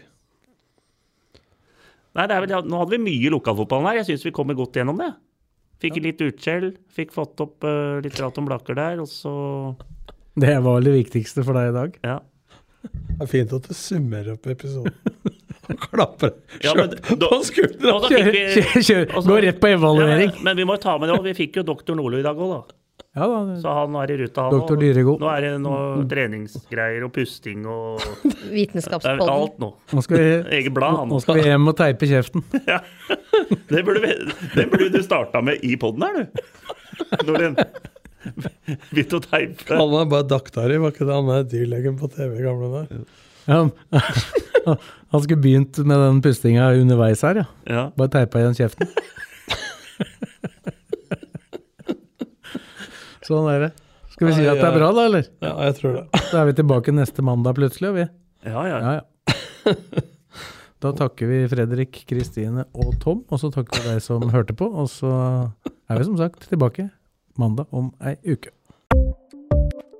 Nei, 2.16 2.24
det 2.24 2.36
er 2.36 2.44
vel, 2.44 2.54
nå 2.64 2.80
hadde 2.80 2.94
vi 2.96 3.00
mye 3.04 3.32
lokalfotballen 3.34 3.90
her. 3.90 4.00
Jeg 4.00 4.08
syns 4.08 4.24
vi 4.24 4.32
kommer 4.38 4.56
godt 4.56 4.78
gjennom 4.80 4.96
det. 5.00 5.10
Fikk 5.82 6.00
litt 6.02 6.22
utskjell, 6.24 6.72
fikk 6.90 7.12
fått 7.14 7.38
opp 7.44 7.62
uh, 7.68 8.00
litt 8.02 8.16
prat 8.16 8.40
om 8.40 8.48
Blakker 8.48 8.74
der, 8.74 8.98
og 9.04 9.06
så 9.10 9.32
Det 10.34 10.56
var 10.64 10.80
det 10.82 10.96
viktigste 10.96 11.44
for 11.46 11.54
deg 11.54 11.70
i 11.70 11.76
dag. 11.76 12.00
Ja. 12.08 12.16
Det 12.88 13.20
er 13.22 13.30
fint 13.30 13.52
at 13.54 13.68
du 13.68 13.76
summerer 13.76 14.34
opp 14.34 14.48
episoden. 14.50 14.96
Og 15.68 15.78
klapper 15.92 16.32
Ja, 16.64 16.72
men 16.74 16.90
da- 16.96 17.28
på 17.28 17.38
skuldra. 17.44 17.94
Og 17.98 18.08
kjører, 18.08 18.32
fikk 18.32 18.34
vi- 18.34 18.62
Kjør, 18.62 18.82
kjør, 18.88 19.06
og 19.16 19.22
så- 19.28 19.38
rett 19.44 19.60
på 19.60 19.68
evaluering. 19.74 20.30
Ja, 20.34 20.42
men, 20.48 20.56
vi 20.56 20.64
må 20.64 20.76
ta 20.80 20.98
med 20.98 21.08
det 21.10 21.16
òg. 21.18 21.24
Vi 21.28 21.34
fikk 21.44 21.56
jo 21.60 21.62
doktor 21.74 21.96
Nordli 21.98 22.20
i 22.20 22.26
dag 22.26 22.36
òg, 22.36 22.52
da. 22.56 22.74
Ja 23.18 23.26
da. 23.26 23.38
det- 23.48 23.60
Så 23.62 23.72
han 23.74 23.94
er 23.96 24.10
i 24.12 24.16
ruta, 24.20 24.42
han 24.46 24.52
Doktor 24.52 24.76
også. 24.76 25.18
Nå 25.18 25.28
er 25.36 25.40
det 25.46 25.52
noe 25.64 26.04
treningsgreier 26.10 27.04
og 27.04 27.12
pusting 27.16 27.64
og 27.66 27.98
det 28.22 28.50
Vitenskapspodden. 28.52 29.28
alt 29.32 29.58
nå. 29.58 29.72
Nå 29.92 30.02
skal 30.04 30.18
vi, 30.22 30.28
Eget 30.58 30.74
blad, 30.76 30.98
nå 31.08 31.20
skal 31.24 31.34
vi 31.40 31.46
hjem 31.48 31.68
og 31.72 31.76
teipe 31.76 32.06
kjeften. 32.10 32.44
Det 33.68 33.84
burde, 33.84 34.00
vi- 34.02 34.32
det 34.56 34.64
burde 34.70 34.88
du 34.92 35.02
starta 35.04 35.40
med 35.44 35.60
i 35.64 35.76
poden 35.76 36.02
her, 36.02 36.24
du. 36.24 37.24
Når 37.28 37.38
den 37.38 37.56
begynte 38.92 39.18
å 39.20 39.22
teipe. 39.24 39.76
Han 39.78 39.94
er 40.00 40.08
bare 40.10 40.26
Daktari, 40.28 40.78
var 40.82 40.90
ikke 40.92 41.06
det 41.08 41.14
han 41.14 41.28
er 41.32 41.44
dyrlegen 41.48 41.98
på 42.00 42.10
TV 42.12 42.40
i 42.40 42.44
gamle 42.44 42.68
dager? 42.74 43.04
Ja, 43.48 43.62
han 44.76 45.22
skulle 45.24 45.42
begynt 45.44 45.78
med 45.84 45.96
den 46.04 46.22
pustinga 46.24 46.68
underveis 46.78 47.22
her, 47.26 47.42
ja. 47.42 47.46
Ja. 47.68 47.84
Bare 47.98 48.12
teipa 48.14 48.42
igjen 48.42 48.56
kjeften. 48.58 48.86
sånn 53.28 53.48
er 53.52 53.58
det. 53.66 53.72
Skal 54.14 54.30
vi 54.30 54.36
si 54.38 54.46
at 54.50 54.58
det 54.58 54.66
er 54.66 54.74
bra, 54.74 54.88
da, 54.96 55.02
eller? 55.06 55.24
Ja, 55.44 55.54
jeg 55.68 55.74
tror 55.78 55.92
det. 55.94 56.04
Da 56.32 56.40
er 56.40 56.46
vi 56.50 56.54
tilbake 56.58 56.94
neste 56.96 57.22
mandag 57.26 57.54
plutselig, 57.58 57.88
og 57.92 57.96
vi. 58.00 58.06
Ja, 58.48 58.62
ja. 58.66 58.78
Ja, 58.82 58.90
ja. 58.98 59.04
Da 60.78 60.92
takker 60.94 61.26
vi 61.26 61.38
Fredrik, 61.50 62.04
Kristine 62.06 62.62
og 62.78 62.92
Tom, 63.02 63.24
og 63.26 63.40
så 63.42 63.48
takker 63.50 63.82
vi 63.82 63.96
deg 63.96 64.02
som 64.04 64.22
hørte 64.30 64.54
på. 64.54 64.68
Og 64.70 64.86
så 64.92 65.10
er 65.66 65.98
vi 65.98 66.06
som 66.06 66.14
sagt 66.20 66.46
tilbake 66.50 66.84
mandag 67.38 67.66
om 67.74 67.90
ei 67.98 68.14
uke. 68.26 68.52